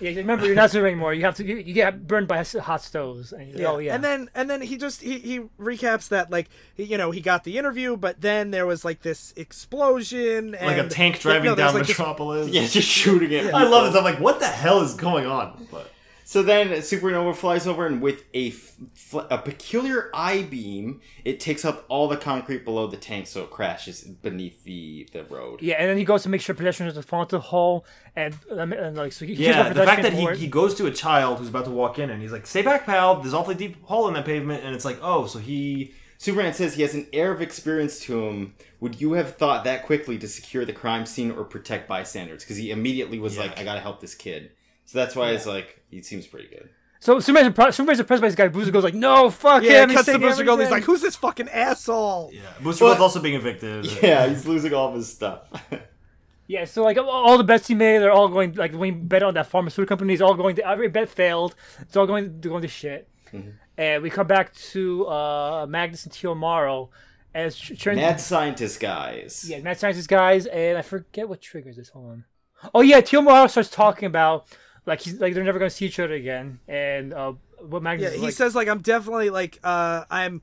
yeah, 0.00 0.10
remember 0.20 0.46
you're 0.46 0.54
not 0.54 0.70
Superman 0.70 0.92
anymore. 0.92 1.12
You 1.14 1.24
have 1.24 1.34
to. 1.36 1.44
You, 1.44 1.56
you 1.56 1.74
get 1.74 2.06
burned 2.06 2.28
by 2.28 2.44
hot 2.44 2.82
stoves. 2.82 3.32
And, 3.32 3.52
Yeah. 3.58 3.66
Oh 3.66 3.78
yeah. 3.78 3.94
And 3.94 4.04
then 4.04 4.30
and 4.34 4.48
then 4.48 4.60
he 4.62 4.76
just 4.76 5.02
he, 5.02 5.18
he 5.18 5.40
recaps 5.60 6.08
that 6.10 6.30
like 6.30 6.48
he, 6.74 6.84
you 6.84 6.96
know 6.98 7.10
he 7.10 7.20
got 7.20 7.42
the 7.44 7.58
interview, 7.58 7.96
but 7.96 8.20
then 8.20 8.50
there 8.52 8.66
was 8.66 8.84
like 8.84 9.02
this 9.02 9.32
explosion 9.36 10.54
and 10.54 10.66
like 10.66 10.78
a 10.78 10.88
tank 10.88 11.20
driving 11.20 11.42
there 11.42 11.52
was, 11.52 11.58
down 11.58 11.74
like, 11.74 11.86
this- 11.86 11.98
Metropolis. 11.98 12.48
Yeah, 12.48 12.66
just 12.66 12.88
shooting 12.88 13.32
it. 13.32 13.52
I 13.52 13.64
love 13.64 13.86
this. 13.86 13.96
I'm 13.96 14.04
like, 14.04 14.20
what 14.20 14.40
the 14.40 14.46
hell 14.46 14.80
is 14.82 14.94
going 14.94 15.26
on? 15.26 15.66
But 15.70 15.90
So 16.28 16.42
then 16.42 16.68
Supernova 16.82 17.34
flies 17.34 17.66
over, 17.66 17.86
and 17.86 18.02
with 18.02 18.24
a, 18.34 18.48
f- 18.48 18.76
fl- 18.92 19.20
a 19.30 19.38
peculiar 19.38 20.10
I 20.12 20.42
beam, 20.42 21.00
it 21.24 21.40
takes 21.40 21.64
up 21.64 21.86
all 21.88 22.06
the 22.06 22.18
concrete 22.18 22.66
below 22.66 22.86
the 22.86 22.98
tank, 22.98 23.26
so 23.26 23.44
it 23.44 23.50
crashes 23.50 24.02
beneath 24.02 24.62
the, 24.64 25.08
the 25.14 25.24
road. 25.24 25.62
yeah, 25.62 25.76
and 25.78 25.88
then 25.88 25.96
he 25.96 26.04
goes 26.04 26.24
to 26.24 26.28
make 26.28 26.42
sure 26.42 26.54
pedestrians 26.54 26.92
don't 26.92 27.02
fall 27.02 27.22
into 27.22 27.36
the 27.36 27.40
hole, 27.40 27.86
and, 28.14 28.36
um, 28.50 28.74
and 28.74 28.94
like 28.94 29.12
so 29.14 29.24
he 29.24 29.32
yeah, 29.32 29.70
the 29.72 29.86
fact 29.86 30.02
that 30.02 30.12
he, 30.12 30.26
he 30.36 30.48
goes 30.48 30.74
to 30.74 30.84
a 30.84 30.90
child 30.90 31.38
who's 31.38 31.48
about 31.48 31.64
to 31.64 31.70
walk 31.70 31.98
in, 31.98 32.10
and 32.10 32.20
he's 32.20 32.30
like, 32.30 32.46
"Stay 32.46 32.60
back, 32.60 32.84
pal. 32.84 33.20
There's 33.22 33.32
an 33.32 33.38
awfully 33.38 33.54
deep 33.54 33.82
hole 33.84 34.06
in 34.06 34.12
that 34.12 34.26
pavement." 34.26 34.62
And 34.64 34.74
it's 34.74 34.84
like, 34.84 34.98
oh, 35.00 35.24
so 35.24 35.38
he 35.38 35.94
Superman 36.18 36.52
says 36.52 36.74
he 36.74 36.82
has 36.82 36.92
an 36.94 37.06
air 37.14 37.32
of 37.32 37.40
experience 37.40 38.00
to 38.00 38.26
him. 38.26 38.54
Would 38.80 39.00
you 39.00 39.14
have 39.14 39.36
thought 39.36 39.64
that 39.64 39.86
quickly 39.86 40.18
to 40.18 40.28
secure 40.28 40.66
the 40.66 40.74
crime 40.74 41.06
scene 41.06 41.30
or 41.30 41.44
protect 41.44 41.88
bystanders? 41.88 42.44
Because 42.44 42.58
he 42.58 42.70
immediately 42.70 43.18
was 43.18 43.36
Yeah. 43.36 43.44
like, 43.44 43.58
I 43.58 43.64
gotta 43.64 43.80
help 43.80 44.02
this 44.02 44.14
kid. 44.14 44.50
So 44.88 44.98
that's 44.98 45.14
why 45.14 45.32
it's 45.32 45.44
like, 45.44 45.82
he 45.90 46.00
seems 46.00 46.26
pretty 46.26 46.48
good. 46.48 46.70
So 47.00 47.20
Superman's 47.20 47.54
impre- 47.54 47.74
Superman's 47.74 48.00
impressed 48.00 48.22
by 48.22 48.28
this 48.28 48.34
guy. 48.34 48.48
Boozer 48.48 48.70
goes 48.72 48.82
like, 48.84 48.94
"No, 48.94 49.28
fuck 49.28 49.62
yeah, 49.62 49.82
him." 49.82 49.90
it 49.90 49.90
he's 49.90 49.96
cuts 49.98 50.06
to 50.06 50.12
taking 50.12 50.26
Booster 50.26 50.44
Gold. 50.44 50.60
He's 50.60 50.70
like, 50.70 50.82
"Who's 50.84 51.02
this 51.02 51.14
fucking 51.14 51.48
asshole?" 51.50 52.30
yeah, 52.32 52.40
Booster 52.62 52.84
But- 52.84 52.88
Gold's 52.96 53.00
also 53.02 53.20
being 53.20 53.34
evicted. 53.34 53.86
Yeah, 54.02 54.26
he's 54.28 54.46
losing 54.46 54.72
all 54.72 54.88
of 54.88 54.94
his 54.94 55.12
stuff. 55.12 55.42
Yeah, 56.50 56.64
so 56.64 56.82
like 56.82 56.96
all- 56.96 57.10
all 57.10 57.36
the 57.36 57.44
bets 57.44 57.68
he 57.68 57.74
made, 57.74 57.98
they're 57.98 58.10
all 58.10 58.28
going 58.28 58.54
like 58.54 58.72
when 58.72 58.94
he 58.94 58.98
bet 58.98 59.22
on 59.22 59.34
that 59.34 59.48
pharmaceutical 59.48 59.86
company, 59.94 60.14
it's 60.14 60.22
all 60.22 60.32
going 60.34 60.56
to 60.56 60.66
every 60.66 60.88
bet 60.88 61.10
failed. 61.10 61.54
It's 61.80 61.94
all 61.94 62.06
going 62.06 62.40
to 62.40 62.48
going 62.48 62.62
to 62.62 62.68
shit. 62.68 63.06
And 63.76 64.02
we 64.02 64.08
come 64.08 64.26
back 64.26 64.54
to 64.72 65.06
uh, 65.06 65.66
Magnus 65.68 66.04
and 66.04 66.12
T. 66.12 66.26
O. 66.26 66.34
Morrow 66.34 66.88
as 67.34 67.54
tr- 67.56 67.74
turns 67.74 67.98
Mad 67.98 68.18
scientist 68.18 68.80
guys. 68.80 69.44
yeah, 69.46 69.60
mad 69.60 69.78
scientist 69.78 70.08
guys, 70.08 70.46
and 70.46 70.78
I 70.78 70.82
forget 70.82 71.28
what 71.28 71.42
triggers 71.42 71.76
this. 71.76 71.90
Hold 71.90 72.06
on. 72.10 72.24
Oh 72.74 72.80
yeah, 72.80 73.02
T. 73.02 73.16
O. 73.18 73.20
Morrow 73.22 73.46
starts 73.46 73.68
talking 73.68 74.06
about 74.06 74.46
like 74.88 75.00
he's 75.00 75.20
like 75.20 75.34
they're 75.34 75.44
never 75.44 75.58
going 75.58 75.70
to 75.70 75.74
see 75.74 75.86
each 75.86 76.00
other 76.00 76.14
again, 76.14 76.58
and 76.66 77.12
uh, 77.14 77.34
what 77.60 77.82
Magnus 77.82 78.10
Yeah, 78.10 78.14
is 78.14 78.20
he 78.20 78.26
like, 78.26 78.34
says 78.34 78.54
like 78.54 78.68
I'm 78.68 78.80
definitely 78.80 79.30
like 79.30 79.60
uh 79.62 80.04
I'm 80.10 80.42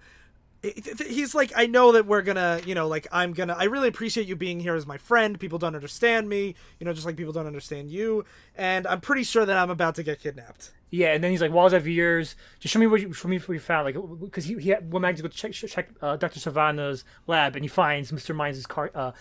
he's 1.07 1.35
like 1.35 1.51
I 1.55 1.67
know 1.67 1.91
that 1.91 2.05
we're 2.05 2.21
gonna 2.21 2.61
you 2.65 2.75
know 2.75 2.87
like 2.87 3.07
I'm 3.11 3.33
gonna 3.33 3.53
I 3.53 3.65
really 3.65 3.87
appreciate 3.87 4.27
you 4.27 4.35
being 4.35 4.59
here 4.59 4.75
as 4.75 4.85
my 4.85 4.97
friend. 4.97 5.39
People 5.39 5.59
don't 5.59 5.75
understand 5.75 6.29
me, 6.29 6.55
you 6.79 6.85
know, 6.85 6.93
just 6.93 7.05
like 7.05 7.17
people 7.17 7.33
don't 7.33 7.47
understand 7.47 7.91
you, 7.91 8.25
and 8.55 8.87
I'm 8.87 9.01
pretty 9.01 9.23
sure 9.23 9.45
that 9.45 9.57
I'm 9.57 9.69
about 9.69 9.95
to 9.95 10.03
get 10.03 10.19
kidnapped. 10.21 10.71
Yeah, 10.91 11.13
and 11.13 11.23
then 11.23 11.31
he's 11.31 11.41
like, 11.41 11.51
"Walls 11.51 11.73
have 11.73 11.87
years. 11.87 12.35
Just 12.59 12.71
show 12.73 12.79
me 12.79 12.87
what 12.87 13.01
you 13.01 13.11
show 13.11 13.27
me 13.27 13.37
what 13.37 13.49
you 13.49 13.59
found." 13.59 13.85
Like, 13.85 13.97
because 14.19 14.45
he 14.45 14.55
he 14.59 14.69
had, 14.69 14.91
when 14.91 15.01
Magnus 15.01 15.21
go 15.21 15.27
to 15.27 15.35
check 15.35 15.51
check 15.51 15.89
uh, 16.01 16.15
Doctor 16.15 16.39
Sivana's 16.39 17.03
lab, 17.27 17.55
and 17.55 17.65
he 17.65 17.67
finds 17.67 18.13
Mister 18.13 18.33
Mind's 18.33 18.65
car 18.65 18.91
uh, 18.95 19.11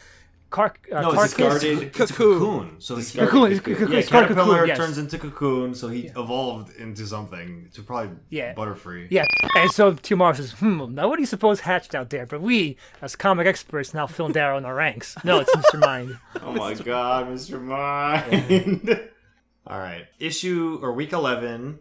car 0.54 0.72
uh, 0.92 1.00
No, 1.00 1.12
car 1.12 1.24
it's 1.24 1.34
discarded. 1.34 1.82
It's 1.82 1.98
a 2.10 2.14
Cocoon. 2.14 2.38
cocoon. 2.38 2.80
So 2.80 2.96
he's 2.96 3.10
Cocoon, 3.12 3.50
it's 3.52 3.60
cocoon. 3.60 3.74
cocoon, 3.74 3.92
yeah, 3.92 3.98
it's 3.98 4.08
caterpillar 4.08 4.46
cocoon, 4.54 4.68
yes. 4.68 4.76
turns 4.78 4.98
into 4.98 5.18
cocoon, 5.18 5.74
so 5.74 5.88
he 5.88 6.06
evolved 6.16 6.74
into 6.76 7.06
something 7.06 7.68
to 7.74 7.82
probably 7.82 8.16
Yeah. 8.30 8.54
butterfree. 8.54 9.08
Yeah, 9.10 9.26
and 9.56 9.70
so 9.72 9.94
T. 9.94 10.14
O. 10.14 10.16
Morrow 10.16 10.32
says, 10.34 10.52
"Hmm, 10.52 10.94
now 10.94 11.08
what 11.08 11.16
do 11.16 11.22
you 11.22 11.26
suppose 11.26 11.60
hatched 11.60 11.94
out 11.94 12.10
there?" 12.10 12.24
But 12.26 12.40
we, 12.40 12.76
as 13.02 13.16
comic 13.16 13.46
experts, 13.46 13.92
now 13.92 14.06
fill 14.06 14.28
Darrow 14.28 14.56
in 14.58 14.64
our 14.64 14.74
ranks. 14.74 15.16
No, 15.24 15.40
it's 15.40 15.54
Mister 15.56 15.78
Mind. 15.90 16.18
Oh 16.40 16.52
my 16.52 16.74
god, 16.74 17.26
Mr. 17.28 17.60
Mind. 17.60 19.00
All 19.66 19.78
right, 19.78 20.06
issue 20.20 20.78
or 20.82 20.92
week 20.92 21.12
eleven. 21.12 21.78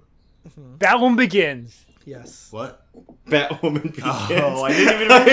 That 0.79 0.99
one 0.99 1.15
begins. 1.15 1.85
Yes. 2.05 2.49
What? 2.51 2.85
Batwoman 3.27 3.83
begins. 3.95 4.03
Oh, 4.05 4.63
I 4.63 4.71
didn't 4.73 4.93
even 4.93 5.07
read 5.07 5.27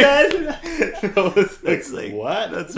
that. 0.46 1.18
I 1.18 1.20
was 1.34 1.62
like, 1.64 1.92
like 1.92 2.12
what? 2.12 2.50
That's 2.52 2.76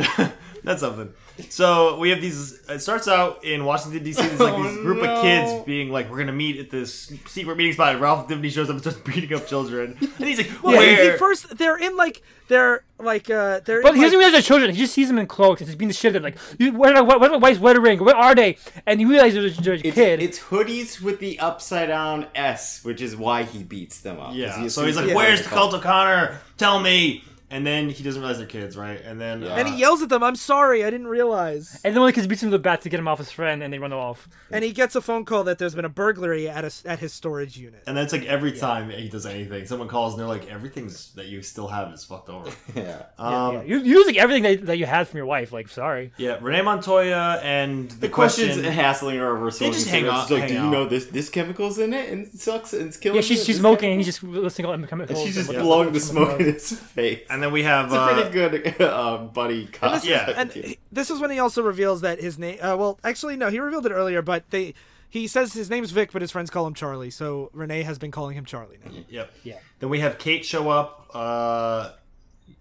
that's 0.64 0.80
something. 0.80 1.12
So 1.48 1.98
we 1.98 2.10
have 2.10 2.20
these. 2.20 2.60
It 2.68 2.80
starts 2.80 3.08
out 3.08 3.42
in 3.42 3.64
Washington 3.64 4.04
D.C. 4.04 4.20
There's 4.22 4.38
like 4.38 4.52
Oh, 4.52 4.62
this 4.62 4.76
group 4.76 5.02
no. 5.02 5.14
of 5.16 5.22
kids 5.22 5.64
being 5.64 5.90
like, 5.90 6.10
"We're 6.10 6.18
gonna 6.18 6.32
meet 6.32 6.58
at 6.60 6.70
this 6.70 7.10
secret 7.26 7.56
meeting 7.56 7.72
spot." 7.72 7.92
And 7.94 8.02
Ralph 8.02 8.28
Dibny 8.28 8.50
shows 8.50 8.68
up 8.68 8.74
and 8.74 8.80
starts 8.82 8.98
beating 9.04 9.32
up 9.34 9.46
children, 9.46 9.96
and 10.00 10.28
he's 10.28 10.38
like, 10.38 10.50
Well, 10.62 10.72
he- 10.74 10.78
"Where?" 10.78 11.12
he 11.12 11.18
first 11.18 11.56
they're 11.56 11.78
in 11.78 11.96
like 11.96 12.22
they're 12.48 12.84
like 12.98 13.30
uh 13.30 13.60
they're 13.64 13.80
But 13.82 13.90
in, 13.92 13.96
he 13.96 14.02
doesn't 14.02 14.18
like, 14.18 14.24
realize 14.26 14.32
they're 14.32 14.42
children. 14.42 14.70
He 14.74 14.78
just 14.78 14.92
sees 14.92 15.08
them 15.08 15.18
in 15.18 15.26
cloaks 15.26 15.62
and 15.62 15.68
he's 15.68 15.74
being 15.76 15.88
the 15.88 15.94
shit. 15.94 16.12
They're 16.12 16.20
like, 16.22 16.36
"You- 16.58 16.74
"Where 16.74 16.94
are, 16.94 17.02
where, 17.02 17.18
where 17.18 17.38
wife's 17.38 17.58
wedding 17.58 17.82
ring? 17.82 18.04
Where 18.04 18.14
are 18.14 18.34
they?" 18.34 18.58
And 18.86 19.00
he 19.00 19.06
realizes 19.06 19.56
they're 19.56 19.72
a 19.74 19.78
It's, 19.78 19.94
kid. 19.94 20.20
it's 20.22 20.38
hoodies 20.38 21.00
with 21.00 21.18
the 21.18 21.38
upside 21.40 21.88
down 21.88 22.26
S, 22.34 22.84
which 22.84 23.00
is 23.00 23.16
why 23.16 23.44
he 23.44 23.62
beats 23.62 24.00
them 24.00 24.20
up. 24.20 24.34
yeah. 24.34 24.60
he 24.60 24.68
so 24.68 24.84
he's 24.84 24.96
like, 24.96 25.06
assumes 25.06 25.16
"Where's 25.16 25.42
the 25.42 25.48
cult 25.48 25.72
of 25.74 25.80
Conner? 25.80 26.40
Tell 26.58 26.78
me." 26.78 27.24
And 27.52 27.66
then 27.66 27.88
he 27.90 28.02
doesn't 28.02 28.20
realize 28.20 28.38
they're 28.38 28.46
kids, 28.46 28.76
right? 28.76 29.00
And 29.04 29.20
then 29.20 29.42
Yeah. 29.42 29.48
uh, 29.54 29.56
and 29.56 29.68
he 29.68 29.76
yells 29.78 30.02
at 30.02 30.08
them, 30.08 30.22
"I'm 30.22 30.36
sorry, 30.36 30.84
I 30.84 30.90
didn't 30.90 31.06
realize." 31.08 31.80
and 31.84 31.94
then 31.94 32.00
one 32.00 32.08
of 32.08 32.14
the 32.14 32.18
kids 32.18 32.26
beats 32.26 32.42
him 32.42 32.50
with 32.50 32.58
a 32.60 32.62
bat 32.62 32.80
to 32.82 32.88
get 32.88 32.98
him 32.98 33.06
off 33.08 33.18
his 33.18 33.30
friend, 33.30 33.62
and 33.62 33.72
they 33.72 33.78
run 33.78 33.92
off. 33.92 34.28
And 34.50 34.64
he 34.64 34.72
gets 34.72 34.94
a 34.96 35.00
phone 35.00 35.24
call 35.24 35.44
that 35.44 35.58
there's 35.58 35.74
been 35.74 35.84
a 35.84 35.88
burglary 35.90 36.48
at 36.48 36.64
a, 36.64 36.72
at 36.88 36.98
his 36.98 37.12
storage 37.12 37.56
unit. 37.58 37.84
And 37.86 37.96
that's 37.96 38.12
like 38.12 38.24
every 38.24 38.52
time 38.52 38.90
he 38.90 39.08
does 39.08 39.26
anything, 39.26 39.66
someone 39.66 39.88
calls 39.88 40.14
and 40.14 40.20
they're 40.20 40.26
like, 40.28 40.50
"Everything's 40.50 41.12
that 41.14 41.26
you 41.26 41.42
still 41.42 41.68
have 41.68 41.92
is 41.92 42.04
fucked 42.04 42.28
over." 42.28 42.50
Yeah. 42.74 43.02
Um, 43.18 43.54
yeah, 43.54 43.62
you're, 43.62 43.78
you're 43.80 43.98
losing 43.98 44.18
everything 44.18 44.42
that, 44.44 44.66
that 44.66 44.78
you 44.78 44.86
had 44.86 45.06
from 45.06 45.18
your 45.18 45.26
wife. 45.26 45.52
Like, 45.52 45.68
sorry. 45.68 46.12
yeah, 46.16 46.38
Renee 46.40 46.62
Montoya 46.62 47.38
and 47.42 47.90
the, 47.90 47.96
The 47.96 48.08
questions 48.08 48.54
question. 48.54 48.72
hassling 48.72 49.18
her 49.18 49.36
over 49.36 49.50
They 49.50 49.70
just 49.70 49.88
hang 49.88 50.06
out- 50.08 50.30
like, 50.30 50.40
hang 50.40 50.48
do 50.48 50.54
you 50.54 50.60
out. 50.60 50.70
know 50.72 50.84
this 50.88 51.06
this 51.06 51.28
chemical's 51.28 51.78
in 51.78 51.92
it 51.92 52.10
and 52.10 52.26
it 52.26 52.40
sucks 52.40 52.72
and 52.72 52.86
it's 52.88 52.96
killing 52.96 53.16
Yeah, 53.16 53.20
she's 53.22 53.38
she's 53.40 53.46
This 53.48 53.58
smoking, 53.58 53.90
and 53.92 53.98
he's 54.00 54.06
just 54.06 54.22
listening 54.22 54.64
to 54.66 54.70
all 54.72 54.78
the 54.78 54.86
chemicals. 54.86 55.18
And 55.18 55.26
she's 55.26 55.36
just 55.36 55.50
and 55.50 55.60
blowing 55.62 55.92
the 55.92 56.00
smoke 56.00 56.40
in 56.40 56.46
his 56.46 56.72
face. 56.78 57.20
and 57.30 57.41
then 57.42 57.52
we 57.52 57.62
have 57.64 57.86
it's 57.86 57.94
a 57.94 58.00
uh, 58.00 58.14
pretty 58.14 58.30
good 58.30 58.80
uh, 58.82 59.18
buddy 59.18 59.66
cop. 59.66 60.04
Yeah. 60.04 60.32
and 60.36 60.52
he- 60.52 60.78
this 60.90 61.10
is 61.10 61.20
when 61.20 61.30
he 61.30 61.38
also 61.38 61.62
reveals 61.62 62.00
that 62.02 62.20
his 62.20 62.38
name. 62.38 62.58
Uh, 62.60 62.76
well, 62.76 62.98
actually, 63.04 63.36
no, 63.36 63.48
he 63.50 63.58
revealed 63.58 63.86
it 63.86 63.92
earlier, 63.92 64.22
but 64.22 64.50
they. 64.50 64.74
He 65.08 65.26
says 65.26 65.52
his 65.52 65.68
name's 65.68 65.90
Vic, 65.90 66.10
but 66.10 66.22
his 66.22 66.30
friends 66.30 66.48
call 66.48 66.66
him 66.66 66.72
Charlie. 66.72 67.10
So 67.10 67.50
Renee 67.52 67.82
has 67.82 67.98
been 67.98 68.10
calling 68.10 68.34
him 68.34 68.46
Charlie 68.46 68.78
now. 68.82 68.92
Yep. 69.10 69.32
Yeah. 69.44 69.58
Then 69.78 69.90
we 69.90 70.00
have 70.00 70.16
Kate 70.16 70.42
show 70.42 70.70
up 70.70 71.10
uh, 71.12 71.90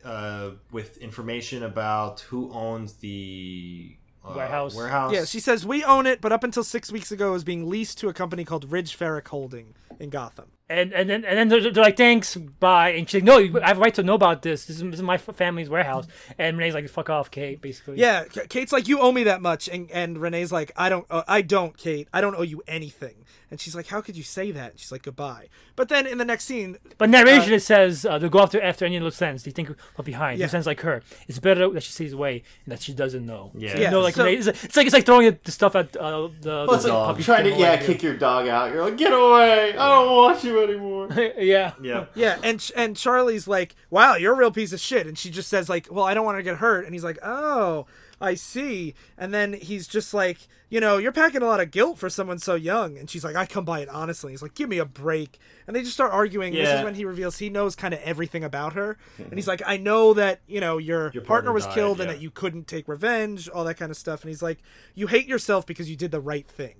uh, 0.04 0.50
with 0.70 0.98
information 0.98 1.64
about 1.64 2.20
who 2.22 2.52
owns 2.52 2.96
the 2.96 3.96
uh, 4.26 4.34
Warehouse. 4.36 4.76
Warehouse. 4.76 5.14
Yeah, 5.14 5.24
she 5.24 5.40
says 5.40 5.66
we 5.66 5.84
own 5.86 6.06
it, 6.06 6.20
but 6.20 6.34
up 6.34 6.44
until 6.44 6.66
six 6.66 6.92
weeks 6.92 7.10
ago, 7.12 7.30
it 7.30 7.34
was 7.34 7.44
being 7.46 7.70
leased 7.70 7.98
to 8.00 8.10
a 8.10 8.14
company 8.14 8.44
called 8.44 8.70
Ridge 8.70 8.98
Ferrick 8.98 9.28
Holding 9.30 9.74
in 10.00 10.10
Gotham. 10.10 10.52
And 10.72 10.94
and 10.94 11.10
then 11.10 11.26
and 11.26 11.38
then 11.38 11.48
they're, 11.50 11.72
they're 11.72 11.84
like, 11.84 11.98
thanks, 11.98 12.36
bye. 12.36 12.92
And 12.92 13.10
she's 13.10 13.22
like, 13.22 13.26
no, 13.26 13.60
I 13.62 13.68
have 13.68 13.78
a 13.78 13.82
right 13.82 13.94
to 13.96 14.04
know 14.04 14.14
about 14.14 14.42
this. 14.42 14.66
This 14.66 14.78
is, 14.78 14.84
this 14.84 14.96
is 14.96 15.02
my 15.02 15.18
family's 15.18 15.70
warehouse. 15.70 16.08
And 16.38 16.58
Renee's 16.58 16.74
like, 16.74 16.88
fuck 16.90 17.10
off, 17.10 17.30
Kate, 17.30 17.62
basically. 17.62 17.98
Yeah, 17.98 18.24
Kate's 18.26 18.72
like, 18.72 18.88
you 18.88 19.00
owe 19.00 19.12
me 19.12 19.26
that 19.26 19.42
much, 19.42 19.68
and 19.68 19.92
and 19.92 20.18
Renee's 20.18 20.52
like, 20.52 20.72
I 20.78 20.90
don't, 20.90 21.06
uh, 21.10 21.24
I 21.28 21.42
don't, 21.42 21.76
Kate, 21.76 22.08
I 22.14 22.22
don't 22.22 22.36
owe 22.36 22.42
you 22.44 22.64
anything. 22.68 23.21
And 23.52 23.60
she's 23.60 23.76
like, 23.76 23.88
how 23.88 24.00
could 24.00 24.16
you 24.16 24.24
say 24.24 24.52
that? 24.52 24.72
And 24.72 24.80
she's 24.80 24.92
like, 24.94 25.04
goodbye. 25.04 25.50
But 25.76 25.90
then 25.90 26.08
in 26.08 26.18
the 26.18 26.24
next 26.26 26.46
scene, 26.46 26.78
But 26.98 27.10
narration 27.10 27.52
it 27.52 27.62
says 27.62 28.06
uh, 28.06 28.18
they'll 28.18 28.30
go 28.30 28.40
after 28.40 28.62
after 28.62 28.86
any 28.86 28.98
loose 29.02 29.22
ends. 29.22 29.44
They 29.44 29.52
think 29.52 29.70
left 29.70 30.06
behind. 30.06 30.40
Yeah. 30.40 30.46
Loose 30.46 30.54
ends 30.54 30.66
like 30.68 30.80
her. 30.82 31.04
It's 31.28 31.38
better 31.38 31.70
that 31.70 31.84
she 31.84 31.92
stays 31.92 32.14
away 32.14 32.44
and 32.66 32.72
that 32.72 32.82
she 32.82 32.94
doesn't 32.94 33.26
know. 33.26 33.52
Yeah. 33.54 33.72
So, 33.72 33.76
you 33.78 33.84
Yeah, 33.84 33.90
know, 33.90 34.00
like 34.02 34.16
so- 34.16 34.24
it's, 34.26 34.48
it's 34.48 34.78
like 34.78 34.86
it's 34.88 34.94
like 34.94 35.06
throwing 35.06 35.38
the 35.44 35.52
stuff 35.52 35.76
at 35.76 35.96
uh, 35.98 36.30
the, 36.40 36.66
Well, 36.68 36.74
it's 36.76 36.84
the 36.86 36.94
like 36.94 37.06
puppy 37.08 37.24
trying 37.24 37.44
to 37.44 37.50
yeah 37.52 37.74
away. 37.74 37.86
kick 37.86 38.02
your 38.04 38.16
dog 38.16 38.48
out. 38.48 38.72
You're 38.72 38.84
like, 38.86 38.96
get 38.98 39.12
away! 39.12 39.76
I 39.78 39.90
don't 39.90 40.16
want 40.16 40.44
you 40.46 40.64
anymore. 40.64 41.10
yeah. 41.38 41.74
Yeah. 41.82 42.06
yeah, 42.16 42.38
and 42.44 42.72
and 42.78 42.96
Charlie's 42.96 43.48
like, 43.50 43.76
wow, 43.90 44.16
you're 44.16 44.34
a 44.34 44.38
real 44.38 44.52
piece 44.52 44.72
of 44.72 44.80
shit, 44.80 45.08
and 45.08 45.18
she 45.18 45.30
just 45.30 45.50
says 45.50 45.68
like, 45.68 45.88
well, 45.92 46.06
I 46.06 46.14
don't 46.14 46.24
want 46.26 46.38
to 46.38 46.44
get 46.44 46.56
hurt, 46.58 46.86
and 46.86 46.94
he's 46.94 47.04
like, 47.04 47.20
oh. 47.22 47.86
I 48.22 48.36
see. 48.36 48.94
And 49.18 49.34
then 49.34 49.54
he's 49.54 49.88
just 49.88 50.14
like, 50.14 50.38
you 50.70 50.80
know, 50.80 50.98
you're 50.98 51.12
packing 51.12 51.42
a 51.42 51.46
lot 51.46 51.60
of 51.60 51.72
guilt 51.72 51.98
for 51.98 52.10
someone 52.10 52.38
so 52.38 52.56
young. 52.56 52.98
And 52.98 53.10
she's 53.10 53.24
like, 53.24 53.36
I 53.36 53.46
come 53.46 53.66
by 53.66 53.80
it 53.80 53.90
honestly. 53.90 54.32
He's 54.32 54.42
like, 54.42 54.54
give 54.54 54.70
me 54.70 54.78
a 54.78 54.86
break. 54.86 55.40
And 55.68 55.76
they 55.76 55.82
just 55.82 55.94
start 55.94 56.14
arguing. 56.14 56.54
This 56.54 56.70
is 56.80 56.84
when 56.84 56.96
he 56.96 57.04
reveals 57.04 57.38
he 57.38 57.50
knows 57.50 57.76
kind 57.76 57.94
of 57.94 58.00
everything 58.02 58.44
about 58.44 58.74
her. 58.74 58.98
And 59.18 59.34
he's 59.34 59.48
like, 59.48 59.62
I 59.66 59.78
know 59.78 60.14
that, 60.14 60.42
you 60.48 60.62
know, 60.62 60.78
your, 60.78 61.12
Your 61.14 61.24
partner, 61.24 61.26
partner 61.26 61.54
was 61.54 61.66
died, 61.66 61.76
killed 61.76 62.02
and 62.02 62.10
that 62.10 62.22
you 62.22 62.30
couldn't 62.30 62.68
take 62.68 62.88
revenge, 62.88 63.50
all 63.50 63.64
that 63.66 63.76
kind 63.76 63.92
of 63.92 63.98
stuff. 63.98 64.22
And 64.22 64.30
he's 64.30 64.42
like, 64.44 64.60
you 64.94 65.08
hate 65.08 65.28
yourself 65.28 65.66
because 65.66 65.90
you 65.90 65.96
did 65.96 66.12
the 66.12 66.22
right 66.22 66.48
thing. 66.48 66.76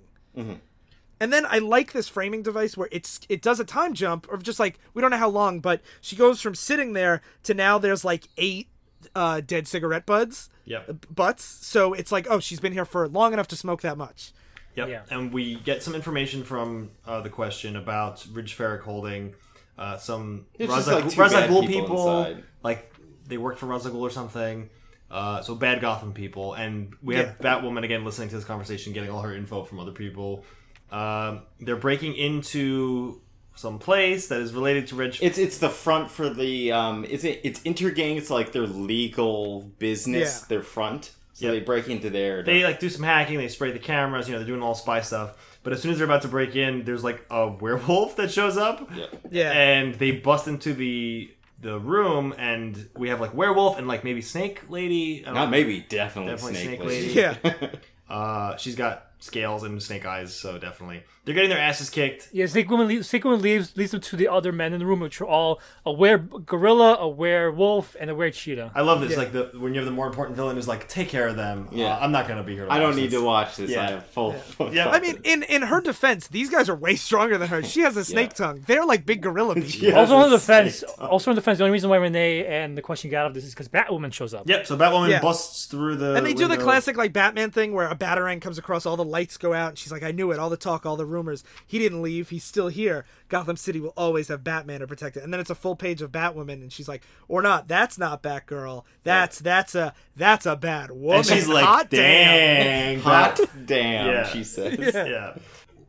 And 1.20 1.32
then 1.32 1.46
I 1.46 1.58
like 1.58 1.92
this 1.92 2.08
framing 2.08 2.42
device 2.42 2.76
where 2.76 2.88
it's 2.90 3.20
it 3.28 3.42
does 3.42 3.60
a 3.60 3.64
time 3.64 3.94
jump 3.94 4.26
or 4.28 4.38
just 4.38 4.58
like 4.58 4.78
we 4.92 5.00
don't 5.02 5.12
know 5.12 5.18
how 5.18 5.28
long, 5.28 5.60
but 5.60 5.80
she 6.00 6.16
goes 6.16 6.40
from 6.40 6.54
sitting 6.54 6.94
there 6.94 7.22
to 7.44 7.54
now 7.54 7.78
there's 7.78 8.04
like 8.04 8.28
eight 8.36 8.68
uh, 9.14 9.40
dead 9.40 9.68
cigarette 9.68 10.06
buds 10.06 10.48
Yep. 10.64 11.06
butts. 11.14 11.44
So 11.44 11.92
it's 11.92 12.12
like 12.12 12.26
oh 12.30 12.40
she's 12.40 12.60
been 12.60 12.72
here 12.72 12.84
for 12.84 13.08
long 13.08 13.32
enough 13.32 13.48
to 13.48 13.56
smoke 13.56 13.82
that 13.82 13.96
much. 13.96 14.32
Yep. 14.76 14.88
Yeah. 14.88 15.02
And 15.10 15.32
we 15.32 15.56
get 15.56 15.82
some 15.82 15.94
information 15.94 16.44
from 16.44 16.90
uh, 17.06 17.20
the 17.20 17.30
question 17.30 17.76
about 17.76 18.24
Ridge 18.32 18.54
Ferrick 18.56 18.82
holding 18.82 19.34
uh, 19.78 19.96
some 19.98 20.46
It's 20.58 20.72
Ra's 20.72 20.86
like 20.86 21.10
two 21.10 21.20
Ra's 21.20 21.32
al 21.34 21.40
bad 21.42 21.50
Ghul 21.50 21.66
people 21.66 22.24
people. 22.24 22.42
Like 22.62 22.92
they 23.26 23.38
worked 23.38 23.58
for 23.58 23.66
Ra's 23.66 23.86
al 23.86 23.96
or 23.96 24.10
something. 24.10 24.70
Uh, 25.10 25.42
so 25.42 25.54
bad 25.54 25.82
Gotham 25.82 26.14
people, 26.14 26.54
and 26.54 26.94
we 27.02 27.16
have 27.16 27.36
Batwoman 27.38 27.84
again 27.84 28.02
listening 28.02 28.30
to 28.30 28.34
this 28.34 28.46
conversation, 28.46 28.94
getting 28.94 29.10
all 29.10 29.20
her 29.20 29.34
info 29.34 29.62
from 29.62 29.78
other 29.78 29.92
people. 29.92 30.42
Um, 30.90 31.42
they're 31.60 31.76
breaking 31.76 32.14
into 32.16 33.20
some 33.54 33.78
place 33.78 34.28
that 34.28 34.40
is 34.40 34.52
related 34.54 34.86
to 34.88 34.96
Ridge. 34.96 35.18
It's 35.22 35.38
it's 35.38 35.58
the 35.58 35.68
front 35.70 36.10
for 36.10 36.28
the 36.30 36.72
um 36.72 37.04
Is 37.04 37.24
it's 37.24 37.40
it's 37.44 37.60
Intergang. 37.60 38.16
It's 38.16 38.30
like 38.30 38.52
their 38.52 38.66
legal 38.66 39.62
business, 39.78 40.40
Yeah. 40.42 40.46
their 40.48 40.62
front. 40.62 41.12
So 41.34 41.46
Yep. 41.46 41.54
they 41.54 41.60
break 41.60 41.88
into 41.88 42.10
there. 42.10 42.42
they 42.42 42.62
like 42.64 42.78
do 42.78 42.88
some 42.90 43.02
hacking. 43.04 43.38
They 43.38 43.48
spray 43.48 43.72
the 43.72 43.78
cameras. 43.78 44.28
You 44.28 44.32
know, 44.34 44.38
they're 44.40 44.46
doing 44.48 44.62
all 44.62 44.74
spy 44.74 45.00
stuff. 45.00 45.58
But 45.62 45.72
as 45.72 45.80
soon 45.80 45.92
as 45.92 45.98
they're 45.98 46.04
about 46.06 46.22
to 46.22 46.28
break 46.28 46.56
in, 46.56 46.84
there's 46.84 47.04
like 47.04 47.24
a 47.30 47.48
werewolf 47.48 48.16
that 48.16 48.30
shows 48.30 48.56
up. 48.56 48.88
Yeah. 48.94 49.06
Yeah. 49.30 49.52
And 49.52 49.94
they 49.94 50.10
bust 50.12 50.48
into 50.48 50.74
the 50.74 51.30
the 51.60 51.78
room, 51.78 52.34
and 52.38 52.88
we 52.96 53.08
have 53.10 53.20
like 53.20 53.32
werewolf 53.34 53.78
and 53.78 53.86
like 53.86 54.02
maybe 54.02 54.20
snake 54.20 54.62
lady. 54.68 55.22
Don't 55.22 55.34
Not 55.34 55.44
know. 55.44 55.50
maybe, 55.50 55.80
definitely, 55.88 56.32
Definitely 56.32 56.54
Snake, 56.56 56.66
Snake 56.78 56.80
Lady. 56.88 57.06
Lady. 57.14 57.20
Yeah. 57.20 57.68
Uh, 58.08 58.56
she's 58.58 58.74
got 58.76 59.06
scales 59.20 59.62
and 59.62 59.82
snake 59.82 60.04
eyes, 60.04 60.34
so 60.34 60.58
definitely 60.58 61.02
they're 61.24 61.34
getting 61.34 61.50
their 61.50 61.58
asses 61.58 61.88
kicked. 61.88 62.28
Yeah, 62.32 62.46
Snake 62.46 62.68
Woman, 62.68 62.88
leaves, 62.88 63.08
Snake 63.08 63.22
Woman 63.24 63.40
leaves, 63.40 63.76
leads 63.76 63.92
them 63.92 64.00
to 64.00 64.16
the 64.16 64.26
other 64.28 64.50
men 64.50 64.72
in 64.72 64.80
the 64.80 64.86
room, 64.86 65.00
which 65.00 65.20
are 65.20 65.26
all 65.26 65.60
a 65.86 65.92
were 65.92 66.18
gorilla, 66.18 66.96
a 66.96 67.08
werewolf, 67.08 67.96
and 68.00 68.10
a 68.10 68.14
were 68.14 68.30
cheetah. 68.30 68.72
I 68.74 68.80
love 68.82 69.00
this. 69.00 69.12
Yeah. 69.12 69.16
Like 69.18 69.32
the 69.32 69.50
when 69.58 69.72
you 69.74 69.78
have 69.80 69.86
the 69.86 69.92
more 69.92 70.06
important 70.06 70.36
villain 70.36 70.58
is 70.58 70.66
like, 70.66 70.88
take 70.88 71.08
care 71.08 71.28
of 71.28 71.36
them. 71.36 71.68
Yeah. 71.70 71.94
Uh, 71.96 72.00
I'm 72.00 72.12
not 72.12 72.26
gonna 72.28 72.42
be 72.42 72.54
here. 72.54 72.66
To 72.66 72.72
I 72.72 72.78
don't 72.78 72.96
need 72.96 73.10
this. 73.10 73.20
to 73.20 73.24
watch 73.24 73.56
this. 73.56 73.70
Yeah. 73.70 73.82
I 73.82 73.90
have 73.92 74.06
full. 74.06 74.32
full 74.32 74.74
Yeah. 74.74 74.88
I 74.88 75.00
mean, 75.00 75.20
in 75.24 75.42
in 75.44 75.62
her 75.62 75.80
defense, 75.80 76.28
these 76.28 76.50
guys 76.50 76.68
are 76.68 76.74
way 76.76 76.96
stronger 76.96 77.38
than 77.38 77.48
her. 77.48 77.62
She 77.62 77.80
has 77.82 77.96
a 77.96 78.04
snake 78.04 78.34
tongue. 78.34 78.64
They're 78.66 78.84
like 78.84 79.06
big 79.06 79.22
gorilla 79.22 79.54
people. 79.60 79.96
Also 79.96 80.16
on 80.16 80.30
the 80.30 80.36
it's 80.36 80.44
a 80.44 80.46
defense, 80.52 80.76
snake 80.78 81.00
also 81.10 81.30
on 81.30 81.34
the 81.36 81.40
defense, 81.40 81.58
the 81.58 81.64
only 81.64 81.72
reason 81.72 81.88
why 81.90 81.96
Renee 81.98 82.46
and 82.46 82.76
the 82.76 82.82
question 82.82 83.10
got 83.10 83.20
out 83.22 83.26
of 83.28 83.34
this 83.34 83.44
is 83.44 83.50
because 83.54 83.68
Batwoman 83.68 84.12
shows 84.12 84.34
up. 84.34 84.48
Yep. 84.48 84.66
So 84.66 84.76
Batwoman 84.76 85.10
Yeah. 85.10 85.20
busts 85.20 85.66
through 85.66 85.96
the 85.96 86.14
And 86.16 86.26
they 86.26 86.34
do 86.34 86.48
the 86.48 86.56
classic 86.56 86.96
like 86.96 87.12
Batman 87.12 87.50
thing 87.52 87.72
where 87.72 87.88
a 87.88 87.94
batarang 87.96 88.40
comes 88.40 88.58
across, 88.58 88.86
all 88.86 88.96
the 88.96 89.04
lights 89.04 89.36
go 89.36 89.52
out, 89.54 89.68
and 89.70 89.78
she's 89.78 89.92
like, 89.92 90.02
"I 90.02 90.10
knew 90.10 90.32
it, 90.32 90.38
all 90.38 90.50
the 90.50 90.56
talk, 90.56 90.84
all 90.84 90.96
the 90.96 91.06
rumors. 91.12 91.44
He 91.66 91.78
didn't 91.78 92.02
leave. 92.02 92.30
He's 92.30 92.44
still 92.44 92.68
here. 92.68 93.04
Gotham 93.28 93.56
City 93.56 93.78
will 93.80 93.94
always 93.96 94.28
have 94.28 94.42
Batman 94.42 94.80
to 94.80 94.86
protect 94.86 95.16
it." 95.16 95.22
And 95.22 95.32
then 95.32 95.40
it's 95.40 95.50
a 95.50 95.54
full 95.54 95.76
page 95.76 96.02
of 96.02 96.10
Batwoman, 96.10 96.54
and 96.54 96.72
she's 96.72 96.88
like, 96.88 97.02
"Or 97.28 97.42
not? 97.42 97.68
That's 97.68 97.98
not 97.98 98.22
Batgirl. 98.22 98.84
That's 99.04 99.38
that's 99.38 99.74
a 99.74 99.94
that's 100.16 100.46
a 100.46 100.56
bad 100.56 100.90
woman." 100.90 101.18
And 101.18 101.26
she's 101.26 101.46
like, 101.48 101.64
Hot 101.64 101.90
damn. 101.90 102.96
dang, 102.96 103.00
Hot 103.00 103.40
damn, 103.66 104.06
Yeah. 104.06 104.26
she 104.28 104.42
says. 104.44 104.78
Yeah. 104.94 105.36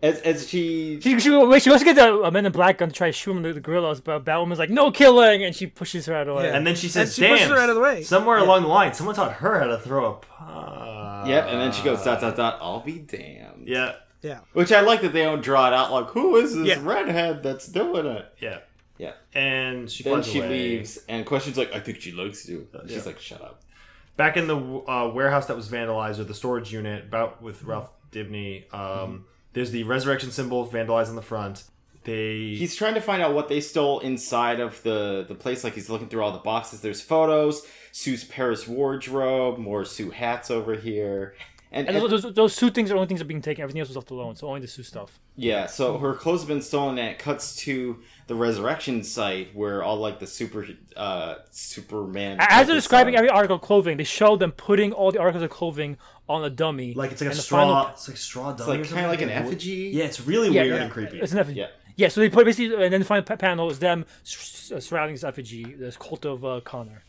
As, 0.02 0.20
as 0.20 0.50
she, 0.50 1.00
She, 1.00 1.18
she, 1.18 1.30
wait, 1.30 1.64
she 1.64 1.70
wants 1.70 1.82
to 1.82 1.94
get 1.94 1.96
the 1.96 2.30
Men 2.30 2.46
in 2.46 2.52
Black 2.52 2.78
gun 2.80 2.90
to 2.90 2.94
try 2.94 3.08
to 3.08 3.14
shoot 3.14 3.32
him 3.32 3.42
the, 3.42 3.54
the 3.54 3.62
gorillas, 3.62 4.02
but 4.02 4.26
Batwoman's 4.26 4.60
like, 4.60 4.70
no 4.70 4.92
killing, 4.92 5.46
and 5.46 5.56
she 5.56 5.66
pushes 5.66 6.08
her 6.08 6.14
out 6.14 6.28
of 6.28 6.28
the 6.28 6.34
way. 6.34 6.48
Yeah. 6.50 6.58
And 6.58 6.68
then 6.68 6.76
she 6.76 6.90
says, 6.90 7.16
she 7.16 7.22
"Damn!" 7.22 7.32
pushes 7.38 7.48
her 7.48 7.58
out 7.58 7.70
of 7.70 7.76
the 7.76 7.82
way. 7.82 8.04
Somewhere 8.04 8.38
along 8.40 8.64
the 8.64 8.68
line, 8.68 8.94
someone 8.94 9.16
taught 9.16 9.32
her 9.32 9.60
how 9.62 9.68
to 9.68 9.78
throw 9.80 10.20
a. 10.42 10.44
Uh, 10.44 11.24
yep, 11.26 11.46
and 11.48 11.58
then 11.62 11.72
she 11.72 11.82
goes 11.84 12.04
dot 12.04 12.20
dot 12.20 12.36
dot. 12.36 12.58
I'll 12.62 12.82
be 12.82 13.00
damned. 13.00 13.66
Yeah. 13.70 13.94
Yeah. 14.24 14.40
Which 14.54 14.72
I 14.72 14.80
like 14.82 15.02
that 15.02 15.14
they 15.14 15.22
don't 15.24 15.44
draw 15.44 15.68
it 15.68 15.74
out 15.74 15.92
like 15.92 16.08
who 16.08 16.38
is 16.38 16.56
this 16.56 16.66
Yeah. 16.68 16.80
redhead 16.82 17.44
that's 17.44 17.68
doing 17.68 18.06
it. 18.08 18.26
Yeah. 18.40 18.60
Yeah. 18.98 19.14
And 19.36 19.90
she 19.92 20.04
Then 20.04 20.14
flies 20.14 20.28
she 20.28 20.40
away. 20.40 20.50
leaves, 20.50 20.98
and 21.10 21.26
questions 21.26 21.58
like, 21.58 21.74
I 21.74 21.80
think 21.80 22.00
she 22.02 22.12
likes 22.14 22.48
you. 22.48 22.68
She's 22.88 23.06
like, 23.06 23.20
shut 23.20 23.42
up. 23.42 23.62
back 24.18 24.38
in 24.38 24.48
the 24.48 24.56
uh, 24.58 25.12
warehouse 25.14 25.48
that 25.48 25.56
was 25.58 25.68
vandalized 25.70 26.20
or 26.20 26.24
the 26.24 26.34
storage 26.34 26.72
unit 26.72 27.04
about 27.06 27.42
with 27.42 27.64
Ralph 27.64 27.90
Dibny 28.12 28.72
um, 28.74 29.26
there's 29.54 29.72
the 29.72 29.84
resurrection 29.84 30.32
symbol 30.32 30.66
vandalized 30.68 31.10
on 31.10 31.16
the 31.16 31.22
front 31.24 31.64
they 32.04 32.54
He's 32.56 32.76
trying 32.76 32.94
to 32.96 33.02
find 33.02 33.22
out 33.24 33.34
what 33.34 33.48
they 33.50 33.60
stole 33.62 34.00
inside 34.02 34.60
of 34.60 34.82
the 34.84 35.26
the 35.28 35.36
place. 35.36 35.64
Like 35.64 35.74
he's 35.74 35.90
looking 35.90 36.10
through 36.10 36.22
all 36.22 36.32
the 36.34 36.38
boxes. 36.40 36.82
There's 36.82 37.02
photos, 37.02 37.66
Sue's 37.94 38.24
Paris 38.26 38.68
wardrobe, 38.68 39.58
more 39.58 39.86
Sue 39.86 40.12
hats 40.12 40.52
over 40.52 40.76
here, 40.76 41.34
and, 41.74 41.88
And 41.88 41.98
and- 41.98 42.10
those, 42.12 42.22
those, 42.24 42.34
those 42.34 42.56
two 42.56 42.70
things 42.70 42.90
are 42.90 42.94
the 42.94 43.00
only 43.00 43.08
things 43.08 43.20
that 43.20 43.26
are 43.26 43.28
being 43.28 43.42
taken. 43.42 43.64
Everything 43.64 43.80
else 43.82 43.90
was 43.90 43.98
left 43.98 44.12
alone, 44.12 44.36
so 44.36 44.48
only 44.48 44.62
the 44.62 44.68
Sue 44.68 44.84
stuff. 44.84 45.20
yeah. 45.36 45.66
So 45.66 45.98
her 45.98 46.14
clothes 46.14 46.42
have 46.42 46.48
been 46.48 46.62
stolen, 46.62 46.98
and 47.00 47.10
it 47.10 47.20
cuts 47.20 47.56
to 47.58 48.00
the 48.28 48.36
resurrection 48.36 49.04
site 49.04 49.54
where 49.56 49.84
all 49.84 49.98
like 49.98 50.20
the 50.20 50.28
super 50.28 50.66
uh 50.96 51.36
Superman. 51.52 52.38
As 52.40 52.68
they're 52.68 52.76
describing 52.76 53.14
stuff. 53.14 53.20
every 53.20 53.30
article 53.30 53.56
of 53.58 53.62
clothing, 53.62 53.98
they 53.98 54.04
show 54.04 54.36
them 54.38 54.52
putting 54.52 54.94
all 54.94 55.12
the 55.12 55.20
articles 55.20 55.44
of 55.44 55.50
clothing 55.50 55.98
on 56.30 56.44
a 56.46 56.50
dummy. 56.50 56.94
like 56.94 57.12
it's 57.12 57.22
like 57.22 57.32
a 57.32 57.36
straw 57.36 57.60
final- 57.84 57.88
it's 57.94 58.08
like 58.08 58.18
straw 58.18 58.54
dummy 58.54 58.80
it's 58.80 58.92
like 58.92 58.94
kind 58.94 59.06
of 59.06 59.12
like 59.12 59.22
an 59.22 59.30
effigy. 59.30 59.92
yeah 59.94 60.06
it's 60.06 60.22
really 60.26 60.50
Yeah, 60.50 60.62
weird 60.64 60.76
yeah. 60.78 60.84
and 60.84 60.92
creepy 60.92 61.20
It's 61.20 61.34
an 61.34 61.40
effigy. 61.40 61.60
Yeah. 61.60 61.68
Yeah, 61.96 62.08
so 62.08 62.22
they 62.22 62.30
put 62.30 62.46
basically, 62.46 62.74
and 62.84 62.92
then 62.94 63.02
the 63.02 63.06
final 63.06 63.24
panel 63.24 63.70
is 63.70 63.78
them 63.80 64.06
s- 64.24 64.72
s- 64.74 64.86
surrounding 64.86 65.14
this 65.14 65.24
effigy, 65.24 65.64
this 65.64 65.96
cult 65.98 66.26
of 66.26 66.44
uh, 66.44 66.60
Conner. 66.64 67.04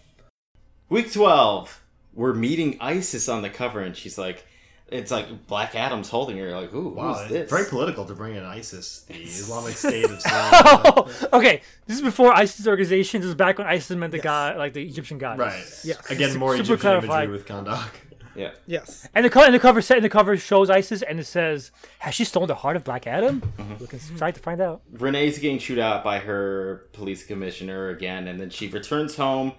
Week 0.91 1.11
12, 1.11 1.81
we're 2.13 2.35
meeting 2.35 2.77
Isis 2.81 3.27
on 3.29 3.41
the 3.41 3.49
cover, 3.49 3.81
and 3.81 3.97
she's 3.97 4.19
like, 4.19 4.45
it's 4.89 5.11
like 5.11 5.47
Black 5.47 5.75
Adam's 5.75 6.09
holding 6.09 6.37
her. 6.39 6.53
Like, 6.53 6.73
ooh, 6.75 6.89
wow 6.91 7.15
who's 7.15 7.29
this? 7.31 7.51
very 7.51 7.65
political 7.67 8.05
to 8.05 8.15
bring 8.15 8.37
in 8.37 8.45
ISIS 8.45 9.01
the 9.09 9.15
Islamic 9.15 9.75
State 9.77 10.05
of 10.05 10.21
Syria 10.21 11.29
okay, 11.33 11.63
this 11.87 11.97
is 11.97 12.03
before 12.03 12.33
ISIS 12.35 12.67
organization. 12.67 13.21
This 13.21 13.29
is 13.29 13.35
back 13.35 13.59
when 13.59 13.67
ISIS 13.67 13.97
meant 13.97 14.13
the 14.13 14.19
guy, 14.19 14.57
like 14.57 14.73
the 14.75 14.83
Egyptian 14.87 15.19
god. 15.19 15.39
right 15.39 15.65
Yes. 15.85 16.11
again 16.11 16.37
more 16.39 16.53
Super 16.53 16.63
Egyptian 16.75 16.79
clarified. 16.79 17.25
imagery 17.29 17.33
with 17.33 17.47
Kahndaq. 17.47 17.89
Yeah. 18.37 18.51
Yes. 18.67 19.09
And 19.15 19.25
the 19.25 19.31
co- 19.31 19.45
and 19.45 19.55
the 19.55 19.61
cover 19.61 19.81
set 19.81 19.97
and 19.99 20.05
the 20.05 20.09
cover 20.09 20.37
shows 20.37 20.69
ISIS, 20.69 21.03
and 21.03 21.21
it 21.21 21.25
says, 21.25 21.71
"Has 22.01 22.17
she 22.17 22.25
stolen 22.25 22.49
the 22.49 22.57
heart 22.57 22.75
of 22.75 22.83
Black 22.83 23.07
Adam?" 23.07 23.41
Mm-hmm. 23.57 23.75
Looking 23.81 24.01
excited 24.11 24.35
to 24.35 24.41
find 24.41 24.61
out. 24.61 24.83
Renee's 24.91 25.39
getting 25.39 25.61
chewed 25.61 25.79
out 25.79 26.03
by 26.03 26.19
her 26.19 26.89
police 26.95 27.25
commissioner 27.25 27.91
again, 27.91 28.27
and 28.27 28.41
then 28.41 28.51
she 28.51 28.67
returns 28.67 29.15
home. 29.15 29.53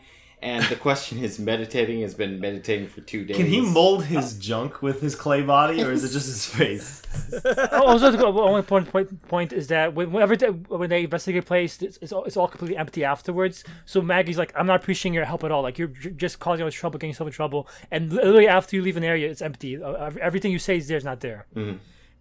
And 0.46 0.64
the 0.66 0.76
question 0.76 1.24
is, 1.24 1.40
meditating 1.40 2.02
has 2.02 2.14
been 2.14 2.40
meditating 2.40 2.88
for 2.88 3.02
two 3.02 3.26
days. 3.26 3.36
can 3.38 3.48
he 3.48 3.62
mold 3.62 4.06
his 4.06 4.38
junk 4.38 4.82
with 4.82 5.02
his 5.02 5.16
clay 5.16 5.42
body 5.42 5.84
or 5.84 5.92
is 5.92 6.04
it 6.04 6.12
just 6.18 6.28
his 6.28 6.46
face 6.46 7.02
Oh, 7.72 7.84
also, 7.88 8.12
the 8.12 8.24
only 8.26 8.62
point, 8.62 8.86
point, 8.92 9.08
point 9.28 9.52
is 9.54 9.66
that 9.68 9.94
when- 9.96 10.12
whenever 10.12 10.36
they, 10.36 10.48
when 10.82 10.90
they 10.90 11.04
investigate 11.06 11.44
a 11.44 11.46
place, 11.46 11.82
it's, 11.82 11.98
it's, 12.04 12.12
all, 12.14 12.24
it's 12.26 12.38
all 12.38 12.48
completely 12.48 12.78
empty 12.78 13.04
afterwards. 13.04 13.64
So 13.86 14.02
Maggie's 14.02 14.38
like, 14.38 14.52
I'm 14.56 14.68
not 14.68 14.82
appreciating 14.82 15.14
your 15.16 15.26
help 15.26 15.44
at 15.44 15.52
all. 15.52 15.64
Like, 15.64 15.78
you're 15.80 15.88
just 15.88 16.40
causing 16.40 16.66
us 16.68 16.74
trouble, 16.76 17.00
getting 17.00 17.12
yourself 17.12 17.28
in 17.28 17.34
trouble. 17.34 17.68
And 17.90 18.14
literally 18.14 18.48
after 18.48 18.76
you 18.76 18.82
leave 18.84 18.98
an 18.98 19.04
area, 19.04 19.30
it's 19.30 19.42
empty. 19.42 19.82
Uh, 19.82 20.12
everything 20.22 20.52
you 20.52 20.60
say 20.60 20.78
is 20.78 20.88
there 20.88 20.98
is 20.98 21.06
not 21.06 21.22
there. 21.22 21.48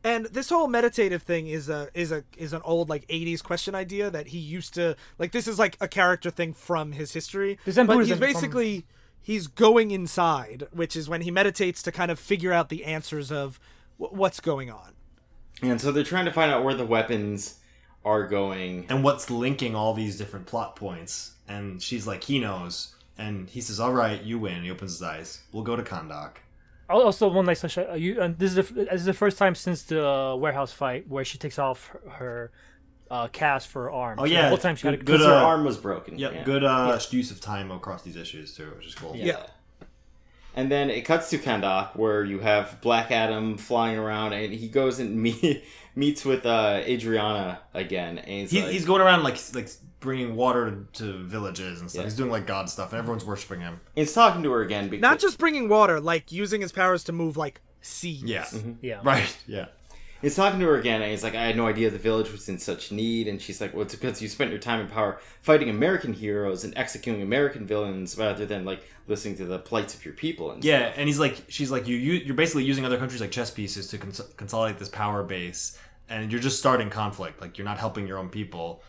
And 0.05 0.27
this 0.27 0.51
whole 0.51 0.69
meditative 0.69 1.23
thing 1.23 1.47
is 1.49 1.69
a 1.71 1.89
is 1.95 2.13
a 2.13 2.25
is 2.37 2.53
an 2.53 2.61
old 2.63 2.89
like 2.91 3.07
'80s 3.09 3.43
question 3.43 3.75
idea 3.75 4.11
that 4.11 4.29
he 4.29 4.39
used 4.39 4.75
to 4.75 4.97
like. 5.19 5.33
This 5.33 5.49
is 5.49 5.59
like 5.59 5.77
a 5.81 5.89
character 5.89 6.31
thing 6.31 6.53
from 6.53 6.93
his 6.93 7.13
history. 7.15 7.59
The 7.65 7.73
Zen 7.73 7.87
but 7.87 7.95
he's 7.95 8.09
Buddhism 8.11 8.19
from- 8.19 8.27
basically 8.35 8.85
he's 9.23 9.47
going 9.47 9.91
inside, 9.91 10.69
which 10.73 10.95
is 10.95 11.09
when 11.09 11.23
he 11.23 11.31
meditates 11.31 11.83
to 11.85 11.91
kind 11.91 12.11
of 12.11 12.19
figure 12.21 12.53
out 12.53 12.69
the 12.69 12.85
answers 12.85 13.33
of 13.33 13.59
w- 13.99 14.15
what's 14.17 14.39
going 14.41 14.71
on. 14.71 14.93
And 15.63 15.81
so 15.81 15.91
they're 15.91 16.05
trying 16.05 16.27
to 16.27 16.33
find 16.33 16.53
out 16.53 16.63
where 16.65 16.75
the 16.75 16.85
weapons 16.85 17.61
are 18.05 18.27
going. 18.27 18.85
and 18.91 19.03
what's 19.03 19.31
linking 19.31 19.75
all 19.75 19.95
these 19.95 20.19
different 20.19 20.45
plot 20.45 20.77
points. 20.77 21.33
And 21.49 21.83
she's 21.83 22.07
like, 22.07 22.25
he 22.25 22.39
knows. 22.39 22.95
And 23.17 23.49
he 23.49 23.63
says, 23.63 23.81
all 23.81 23.95
right, 23.95 24.23
you 24.23 24.39
win. 24.39 24.63
He 24.65 24.71
opens 24.71 24.93
his 24.93 25.03
eyes. 25.03 25.41
We'll 25.53 25.63
go 25.63 25.75
to 25.77 25.83
Kahndaq. 25.83 26.33
Al- 26.91 27.03
Also, 27.03 27.29
one 27.29 27.47
nice 27.47 27.61
touch. 27.61 27.79
Uh, 27.79 27.95
you, 27.95 28.21
and 28.21 28.39
this 28.39 28.57
is 28.57 28.57
the, 28.69 28.75
this 28.75 28.93
is 29.01 29.05
the 29.05 29.15
first 29.15 29.39
time 29.39 29.55
since 29.55 29.83
the 29.83 30.07
uh, 30.07 30.37
warehouse 30.37 30.73
fight 30.73 31.09
where 31.09 31.25
she 31.25 31.39
takes 31.39 31.59
off 31.59 31.89
her, 31.89 32.11
her 32.11 32.51
uh, 33.11 33.29
cast 33.29 33.69
for 33.69 33.85
her 33.85 33.91
arm. 33.91 34.19
Oh, 34.19 34.25
So 34.25 34.31
yeah. 34.33 34.43
the 34.43 34.49
whole 34.49 34.59
time 34.59 34.77
she 34.77 34.87
had 34.87 34.95
a 34.95 34.97
Good- 34.99 35.07
good. 35.07 35.13
Because 35.19 35.27
her 35.27 35.33
uh, 35.35 35.43
arm 35.45 35.65
was 35.65 35.77
broken. 35.77 36.19
Yep, 36.19 36.33
yeah. 36.35 36.45
good 36.45 36.65
uh, 36.65 36.99
use 37.11 37.31
of 37.31 37.41
time 37.41 37.71
across 37.71 38.03
these 38.03 38.17
issues, 38.17 38.55
too, 38.55 38.73
which 38.77 38.87
is 38.87 38.95
cool. 38.95 39.15
Yeah. 39.17 39.47
And 40.57 40.71
then 40.71 40.89
it 40.89 41.03
cuts 41.03 41.31
to 41.31 41.39
Kahndaq, 41.39 41.97
where 41.97 42.23
you 42.25 42.39
have 42.39 42.81
Black 42.81 43.11
Adam 43.11 43.59
flying 43.59 43.99
around, 43.99 44.35
and 44.35 44.53
he 44.55 44.69
goes 44.69 45.01
and 45.01 45.17
meet, 45.23 45.65
meets 45.97 46.25
with 46.25 46.47
uh, 46.47 46.81
Adriana 46.85 47.59
again. 47.75 48.19
And 48.19 48.29
he's, 48.43 48.51
He, 48.53 48.63
like, 48.63 48.71
he's 48.71 48.85
going 48.85 49.01
around 49.01 49.25
like 49.25 49.37
like 49.55 49.69
bringing 50.05 50.37
water 50.37 50.71
to, 50.71 51.03
to 51.03 51.25
villages 51.25 51.81
and 51.81 51.91
stuff. 51.91 52.03
Yeah. 52.03 52.05
He's 52.05 52.17
doing 52.17 52.31
like 52.31 52.47
god 52.47 52.71
stuff, 52.71 52.93
and 52.93 52.99
everyone's 53.01 53.25
worshiping 53.25 53.61
him. 53.61 53.81
he's 53.97 54.13
talking 54.13 54.43
to 54.45 54.53
her 54.53 54.63
again. 54.63 54.89
Because, 54.89 55.03
Not 55.03 55.19
just 55.19 55.39
bringing 55.39 55.69
water, 55.69 56.01
like 56.01 56.31
using 56.31 56.61
his 56.61 56.71
powers 56.71 57.03
to 57.05 57.13
move 57.13 57.37
like 57.37 57.61
seas. 57.81 58.23
Yeah, 58.23 58.45
mm-hmm. 58.45 58.73
Yeah. 58.83 59.01
right. 59.05 59.37
Yeah, 59.47 59.67
He's 60.25 60.37
talking 60.37 60.59
to 60.61 60.67
her 60.67 60.77
again, 60.79 61.03
and 61.03 61.11
he's 61.11 61.23
like, 61.23 61.35
I 61.35 61.43
had 61.43 61.55
no 61.55 61.67
idea 61.67 61.91
the 61.91 61.99
village 61.99 62.33
was 62.33 62.49
in 62.49 62.59
such 62.59 62.91
need. 62.91 63.29
And 63.29 63.43
she's 63.43 63.61
like, 63.61 63.75
Well, 63.75 63.83
it's 63.83 63.95
because 63.95 64.23
you 64.23 64.29
spent 64.29 64.51
your 64.51 64.59
time 64.59 64.81
in 64.81 64.87
power 64.87 65.21
fighting 65.43 65.69
American 65.69 66.15
heroes 66.15 66.65
and 66.65 66.73
executing 66.79 67.21
American 67.21 67.67
villains 67.67 68.17
rather 68.17 68.47
than, 68.47 68.65
like, 68.65 68.83
listening 69.07 69.37
to 69.37 69.45
the 69.45 69.59
plights 69.59 69.95
of 69.95 70.03
your 70.03 70.15
people. 70.15 70.51
And 70.51 70.65
yeah. 70.65 70.95
And 70.97 71.09
he's 71.09 71.21
like, 71.21 71.45
she's 71.49 71.71
like, 71.71 71.87
you, 71.87 71.97
you 71.97 72.13
you're 72.15 72.35
basically 72.35 72.65
using 72.65 72.87
other 72.87 72.97
countries 72.97 73.21
like 73.21 73.33
chess 73.33 73.51
pieces 73.51 73.89
to 73.89 73.99
cons- 73.99 74.33
consolidate 74.39 74.79
this 74.79 74.89
power 74.89 75.23
base, 75.23 75.79
and 76.09 76.33
you're 76.33 76.41
just 76.41 76.59
starting 76.59 76.89
conflict. 76.89 77.43
Like 77.43 77.59
you're 77.59 77.67
not 77.67 77.77
helping 77.79 78.07
your 78.07 78.17
own 78.17 78.31
people. 78.31 78.83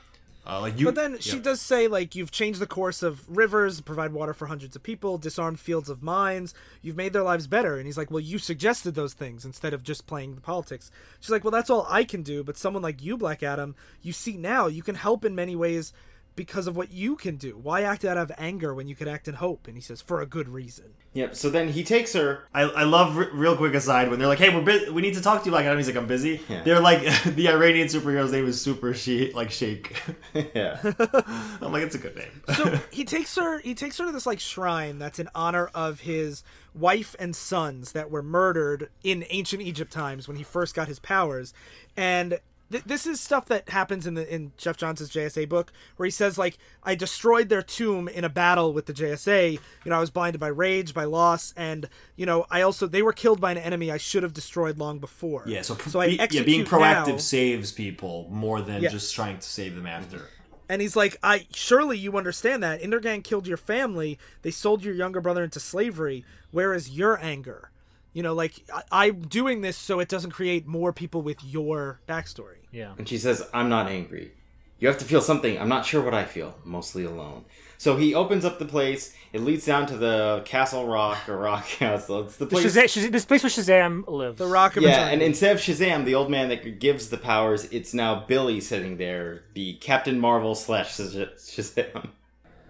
Uh, 0.47 0.61
like 0.61 0.79
you. 0.79 0.85
But 0.85 0.95
then 0.95 1.19
she 1.19 1.39
does 1.39 1.59
say 1.59 1.87
like 1.87 2.15
you've 2.15 2.31
changed 2.31 2.59
the 2.59 2.67
course 2.67 3.01
of 3.01 3.27
rivers, 3.27 3.81
provide 3.81 4.13
water 4.13 4.33
for 4.33 4.45
hundreds 4.45 4.75
of 4.75 4.83
people, 4.83 5.17
disarmed 5.17 5.59
fields 5.59 5.89
of 5.89 6.03
mines. 6.03 6.53
You've 6.81 6.95
made 6.95 7.13
their 7.13 7.23
lives 7.23 7.47
better. 7.47 7.77
And 7.77 7.85
he's 7.85 7.97
like, 7.97 8.11
"Well, 8.11 8.19
you 8.19 8.37
suggested 8.37 8.93
those 8.93 9.13
things 9.13 9.43
instead 9.43 9.73
of 9.73 9.81
just 9.83 10.05
playing 10.05 10.35
the 10.35 10.41
politics." 10.41 10.91
She's 11.19 11.31
like, 11.31 11.43
"Well, 11.43 11.51
that's 11.51 11.69
all 11.69 11.87
I 11.89 12.03
can 12.03 12.21
do, 12.21 12.43
but 12.43 12.57
someone 12.57 12.83
like 12.83 13.03
you, 13.03 13.17
Black 13.17 13.41
Adam, 13.41 13.75
you 14.01 14.13
see 14.13 14.37
now, 14.37 14.67
you 14.67 14.83
can 14.83 14.95
help 14.95 15.25
in 15.25 15.33
many 15.33 15.55
ways 15.55 15.93
because 16.35 16.67
of 16.67 16.75
what 16.75 16.91
you 16.91 17.15
can 17.15 17.35
do. 17.37 17.57
Why 17.61 17.81
act 17.81 18.03
out 18.05 18.17
of 18.17 18.31
anger 18.37 18.73
when 18.73 18.87
you 18.87 18.95
could 18.95 19.07
act 19.07 19.27
in 19.27 19.35
hope?" 19.35 19.67
And 19.67 19.75
he 19.75 19.81
says, 19.81 20.01
"For 20.01 20.21
a 20.21 20.25
good 20.25 20.49
reason." 20.49 20.93
Yep, 21.13 21.33
so 21.35 21.49
then 21.49 21.69
he 21.69 21.83
takes 21.83 22.11
her. 22.11 22.43
I, 22.53 22.63
I 22.63 22.83
love 22.83 23.15
re- 23.15 23.29
real 23.31 23.55
quick 23.55 23.73
aside 23.73 24.09
when 24.09 24.19
they're 24.19 24.27
like, 24.27 24.39
"Hey, 24.39 24.53
we're 24.53 24.61
bu- 24.61 24.91
we 24.93 25.01
need 25.01 25.13
to 25.13 25.21
talk 25.21 25.43
to 25.43 25.49
you." 25.49 25.53
Like, 25.53 25.65
Adam, 25.65 25.77
he's 25.77 25.87
like, 25.87 25.95
"I'm 25.95 26.07
busy." 26.07 26.41
Yeah. 26.49 26.63
They're 26.63 26.81
like, 26.81 27.01
the 27.23 27.49
Iranian 27.49 27.87
superhero's 27.87 28.31
name 28.31 28.45
is 28.45 28.61
Super 28.61 28.93
She 28.93 29.31
like 29.33 29.51
Shake. 29.51 29.95
yeah. 30.53 30.79
I'm 31.61 31.71
like, 31.71 31.83
it's 31.83 31.95
a 31.95 31.99
good 31.99 32.15
name. 32.15 32.41
so 32.55 32.79
he 32.91 33.05
takes 33.05 33.35
her 33.35 33.59
he 33.59 33.73
takes 33.73 33.97
her 33.97 34.05
to 34.05 34.11
this 34.11 34.25
like 34.25 34.39
shrine 34.39 34.99
that's 34.99 35.19
in 35.19 35.29
honor 35.33 35.67
of 35.73 36.01
his 36.01 36.43
wife 36.73 37.15
and 37.17 37.35
sons 37.35 37.93
that 37.93 38.11
were 38.11 38.21
murdered 38.21 38.89
in 39.03 39.25
ancient 39.29 39.61
Egypt 39.61 39.91
times 39.93 40.27
when 40.27 40.35
he 40.35 40.43
first 40.43 40.75
got 40.75 40.87
his 40.89 40.99
powers 40.99 41.53
and 41.95 42.39
th- 42.71 42.83
this 42.85 43.05
is 43.05 43.19
stuff 43.19 43.45
that 43.47 43.69
happens 43.69 44.05
in 44.07 44.13
the 44.15 44.33
in 44.33 44.51
Geoff 44.57 44.77
Johns's 44.77 45.09
JSA 45.11 45.47
book 45.49 45.71
where 45.97 46.05
he 46.05 46.11
says 46.11 46.37
like 46.37 46.57
I 46.83 46.95
destroyed 46.95 47.49
their 47.49 47.61
tomb 47.61 48.07
in 48.07 48.23
a 48.23 48.29
battle 48.29 48.73
with 48.73 48.85
the 48.85 48.93
JSA 48.93 49.53
you 49.53 49.59
know 49.89 49.97
I 49.97 49.99
was 49.99 50.09
blinded 50.09 50.39
by 50.39 50.47
rage 50.47 50.93
by 50.93 51.03
loss 51.03 51.53
and 51.57 51.87
you 52.15 52.25
know 52.25 52.45
I 52.49 52.61
also 52.61 52.87
they 52.87 53.01
were 53.01 53.13
killed 53.13 53.39
by 53.41 53.51
an 53.51 53.57
enemy 53.57 53.91
I 53.91 53.97
should 53.97 54.23
have 54.23 54.33
destroyed 54.33 54.77
long 54.77 54.99
before 54.99 55.43
yeah, 55.47 55.61
so, 55.61 55.75
so 55.75 55.99
I 55.99 56.07
be- 56.07 56.27
yeah, 56.31 56.43
being 56.43 56.65
proactive 56.65 57.07
now. 57.07 57.17
saves 57.17 57.71
people 57.71 58.27
more 58.31 58.61
than 58.61 58.81
Yeah. 58.81 58.89
just 58.89 59.13
trying 59.13 59.37
to 59.39 59.47
save 59.47 59.75
them 59.75 59.85
after. 59.87 60.29
And 60.67 60.81
he's 60.81 60.95
like, 60.95 61.15
I 61.21 61.45
surely 61.53 61.95
you 61.95 62.17
understand 62.17 62.63
that 62.63 62.81
Intergang 62.81 63.23
killed 63.23 63.45
your 63.45 63.55
family. 63.57 64.17
They 64.41 64.49
sold 64.49 64.83
your 64.83 64.95
younger 64.95 65.21
brother 65.21 65.43
into 65.43 65.59
slavery. 65.59 66.25
Where 66.49 66.73
is 66.73 66.89
your 66.89 67.19
anger? 67.23 67.69
You 68.15 68.23
know, 68.23 68.33
like 68.33 68.53
I, 68.73 68.81
I'm 69.07 69.21
doing 69.27 69.61
this 69.61 69.77
so 69.77 69.99
it 69.99 70.07
doesn't 70.09 70.31
create 70.31 70.65
more 70.65 70.91
people 70.93 71.21
with 71.21 71.43
your 71.43 71.99
backstory. 72.07 72.63
Yeah. 72.71 72.93
And 72.97 73.07
she 73.07 73.17
says, 73.19 73.47
I'm 73.53 73.69
not 73.69 73.87
angry. 73.89 74.31
You 74.79 74.87
have 74.87 74.97
to 74.99 75.05
feel 75.05 75.21
something. 75.21 75.59
I'm 75.59 75.69
not 75.69 75.85
sure 75.85 76.01
what 76.01 76.13
I 76.13 76.25
feel. 76.25 76.55
Mostly 76.63 77.03
alone. 77.05 77.45
So 77.77 77.97
he 77.97 78.15
opens 78.15 78.45
up 78.45 78.57
the 78.57 78.65
place. 78.65 79.13
It 79.33 79.41
leads 79.41 79.65
down 79.65 79.85
to 79.87 79.97
the 79.97 80.41
Castle 80.45 80.87
Rock 80.87 81.27
or 81.27 81.37
Rock 81.37 81.65
Castle. 81.67 82.21
It's 82.21 82.37
the 82.37 82.45
The 82.45 82.51
place. 82.51 82.65
Shazam, 82.65 82.83
Shazam, 82.85 83.11
this 83.11 83.25
place 83.25 83.43
where 83.43 83.49
Shazam 83.49 84.07
lives. 84.07 84.37
The 84.37 84.47
Rock 84.47 84.77
of 84.77 84.83
Yeah, 84.83 84.89
Eternity. 84.91 85.13
and 85.13 85.21
instead 85.21 85.55
of 85.55 85.61
Shazam, 85.61 86.05
the 86.05 86.15
old 86.15 86.29
man 86.31 86.47
that 86.49 86.79
gives 86.79 87.09
the 87.09 87.17
powers, 87.17 87.65
it's 87.65 87.93
now 87.93 88.23
Billy 88.27 88.61
sitting 88.61 88.95
there, 88.97 89.43
the 89.55 89.73
Captain 89.75 90.19
Marvel 90.19 90.55
slash 90.55 90.95
Shaz- 90.97 91.35
Shazam. 91.37 92.09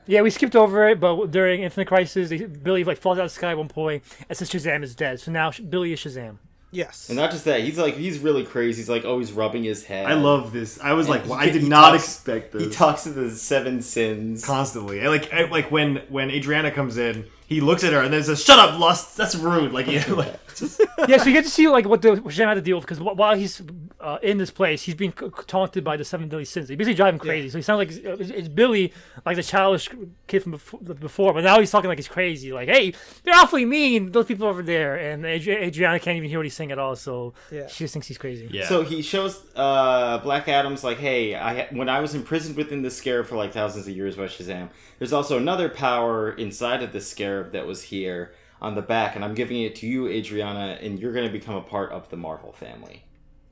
Yeah, 0.07 0.21
we 0.21 0.29
skipped 0.29 0.55
over 0.55 0.87
it, 0.89 0.99
but 0.99 1.31
during 1.31 1.63
Infinite 1.63 1.87
Crisis, 1.87 2.29
they, 2.29 2.37
Billy 2.37 2.83
like 2.83 2.97
falls 2.97 3.17
out 3.17 3.25
of 3.25 3.31
the 3.31 3.35
sky 3.35 3.51
at 3.51 3.57
one 3.57 3.67
point 3.69 4.03
and 4.29 4.37
says 4.37 4.49
Shazam 4.49 4.83
is 4.83 4.95
dead. 4.95 5.19
So 5.19 5.31
now 5.31 5.51
Sh- 5.51 5.61
Billy 5.61 5.93
is 5.93 5.99
Shazam. 5.99 6.37
yes. 6.71 7.09
And 7.09 7.17
not 7.17 7.31
just 7.31 7.45
that, 7.45 7.61
he's 7.61 7.77
like 7.77 7.95
he's 7.95 8.19
really 8.19 8.43
crazy. 8.43 8.81
He's 8.81 8.89
like 8.89 9.03
always 9.05 9.31
rubbing 9.31 9.63
his 9.63 9.83
head. 9.85 10.05
I 10.05 10.13
love 10.13 10.51
this. 10.53 10.79
I 10.79 10.93
was 10.93 11.09
like, 11.09 11.23
he- 11.23 11.29
well, 11.29 11.39
I 11.39 11.49
did 11.49 11.63
he 11.63 11.69
not 11.69 11.91
talks- 11.91 12.03
expect 12.03 12.51
this. 12.53 12.63
He 12.63 12.69
talks 12.69 13.03
to 13.03 13.09
the 13.11 13.31
seven 13.31 13.81
sins. 13.81 14.45
constantly. 14.45 14.99
And 14.99 15.09
like, 15.09 15.33
I- 15.33 15.45
like 15.49 15.71
when 15.71 15.97
when 16.09 16.29
Adriana 16.29 16.71
comes 16.71 16.97
in, 16.97 17.25
he 17.47 17.61
looks 17.61 17.83
at 17.83 17.93
her 17.93 18.01
and 18.01 18.11
then 18.13 18.23
says, 18.23 18.43
"Shut 18.43 18.57
up, 18.59 18.79
lust. 18.79 19.15
That's 19.17 19.35
rude." 19.35 19.71
Like, 19.71 19.87
yeah, 19.87 20.03
like 20.11 20.39
just, 20.55 20.81
yeah, 21.07 21.17
so 21.17 21.25
you 21.25 21.33
get 21.33 21.43
to 21.45 21.49
see 21.49 21.67
like 21.67 21.85
what 21.85 22.01
the 22.01 22.15
what 22.15 22.33
Shazam 22.33 22.47
had 22.47 22.53
to 22.55 22.61
deal 22.61 22.77
with 22.77 22.85
because 22.85 22.99
while 22.99 23.35
he's 23.35 23.61
uh, 23.99 24.17
in 24.23 24.37
this 24.37 24.51
place, 24.51 24.81
he's 24.83 24.95
being 24.95 25.13
c- 25.19 25.29
taunted 25.47 25.83
by 25.83 25.97
the 25.97 26.03
seven 26.05 26.27
Billy 26.27 26.45
sins. 26.45 26.67
They 26.67 26.75
basically 26.75 26.95
drive 26.95 27.13
him 27.13 27.19
crazy. 27.19 27.49
So 27.49 27.57
he 27.57 27.61
sounds 27.61 27.77
like 27.79 27.89
it's, 27.89 27.97
it's- 27.99 28.29
it's 28.29 28.47
Billy, 28.47 28.93
like 29.25 29.35
the 29.35 29.43
childish 29.43 29.89
kid 30.27 30.43
from 30.43 30.51
before, 30.53 30.79
before, 30.79 31.33
but 31.33 31.43
now 31.43 31.59
he's 31.59 31.71
talking 31.71 31.87
like 31.87 31.97
he's 31.97 32.07
crazy. 32.07 32.51
Like, 32.51 32.67
hey, 32.69 32.93
they're 33.23 33.35
awfully 33.35 33.65
mean. 33.65 34.11
Those 34.11 34.25
people 34.25 34.47
over 34.47 34.61
there, 34.63 34.95
and 34.95 35.23
Adri- 35.23 35.61
Adriana 35.61 35.99
can't 35.99 36.17
even 36.17 36.29
hear 36.29 36.39
what 36.39 36.45
he's 36.45 36.53
saying 36.55 36.71
at 36.71 36.79
all. 36.79 36.95
So 36.95 37.33
Yeah. 37.51 37.67
she 37.67 37.83
just 37.83 37.93
thinks 37.93 38.07
he's 38.07 38.17
crazy. 38.17 38.47
yeah. 38.51 38.67
So 38.67 38.83
he 38.83 39.01
shows 39.01 39.43
uh, 39.55 40.17
Black 40.19 40.47
Adam's 40.47 40.83
like, 40.83 40.97
hey, 40.97 41.35
I 41.35 41.67
when 41.71 41.89
I 41.89 41.99
was 41.99 42.15
imprisoned 42.15 42.55
within 42.57 42.81
the 42.81 42.91
scare 42.91 43.23
for 43.23 43.35
like 43.35 43.53
thousands 43.53 43.87
of 43.87 43.95
years 43.95 44.15
by 44.15 44.25
Shazam, 44.25 44.69
there's 44.99 45.13
also 45.13 45.37
another 45.37 45.69
power 45.69 46.31
inside 46.31 46.81
of 46.83 46.91
the 46.93 47.01
scarab 47.35 47.53
that 47.53 47.67
was 47.67 47.83
here 47.83 48.33
on 48.61 48.75
the 48.75 48.81
back, 48.81 49.15
and 49.15 49.23
I'm 49.25 49.33
giving 49.35 49.61
it 49.61 49.75
to 49.77 49.87
you, 49.87 50.07
Adriana, 50.07 50.77
and 50.81 50.99
you're 50.99 51.13
going 51.13 51.25
to 51.27 51.31
become 51.31 51.55
a 51.55 51.61
part 51.61 51.91
of 51.91 52.09
the 52.09 52.17
Marvel 52.17 52.51
family. 52.53 53.03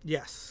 yes. 0.03 0.49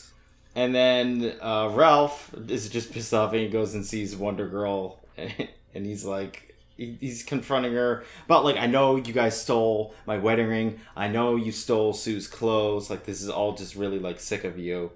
And 0.54 0.74
then 0.74 1.34
uh, 1.40 1.70
Ralph 1.72 2.34
is 2.46 2.68
just 2.68 2.92
pissed 2.92 3.14
off 3.14 3.32
and 3.32 3.40
he 3.40 3.48
goes 3.48 3.74
and 3.74 3.86
sees 3.86 4.14
Wonder 4.14 4.46
Girl, 4.46 5.00
and 5.16 5.86
he's 5.86 6.04
like, 6.04 6.54
he- 6.76 6.98
he's 7.00 7.22
confronting 7.22 7.72
her 7.72 8.04
about 8.26 8.44
like, 8.44 8.58
I 8.58 8.66
know 8.66 8.96
you 8.96 9.14
guys 9.14 9.40
stole 9.40 9.94
my 10.06 10.18
wedding 10.18 10.48
ring. 10.48 10.78
I 10.94 11.08
know 11.08 11.36
you 11.36 11.52
stole 11.52 11.94
Sue's 11.94 12.26
clothes. 12.28 12.90
Like 12.90 13.06
this 13.06 13.22
is 13.22 13.30
all 13.30 13.54
just 13.54 13.74
really 13.76 13.98
like 13.98 14.20
sick 14.20 14.44
of 14.44 14.58
you. 14.58 14.90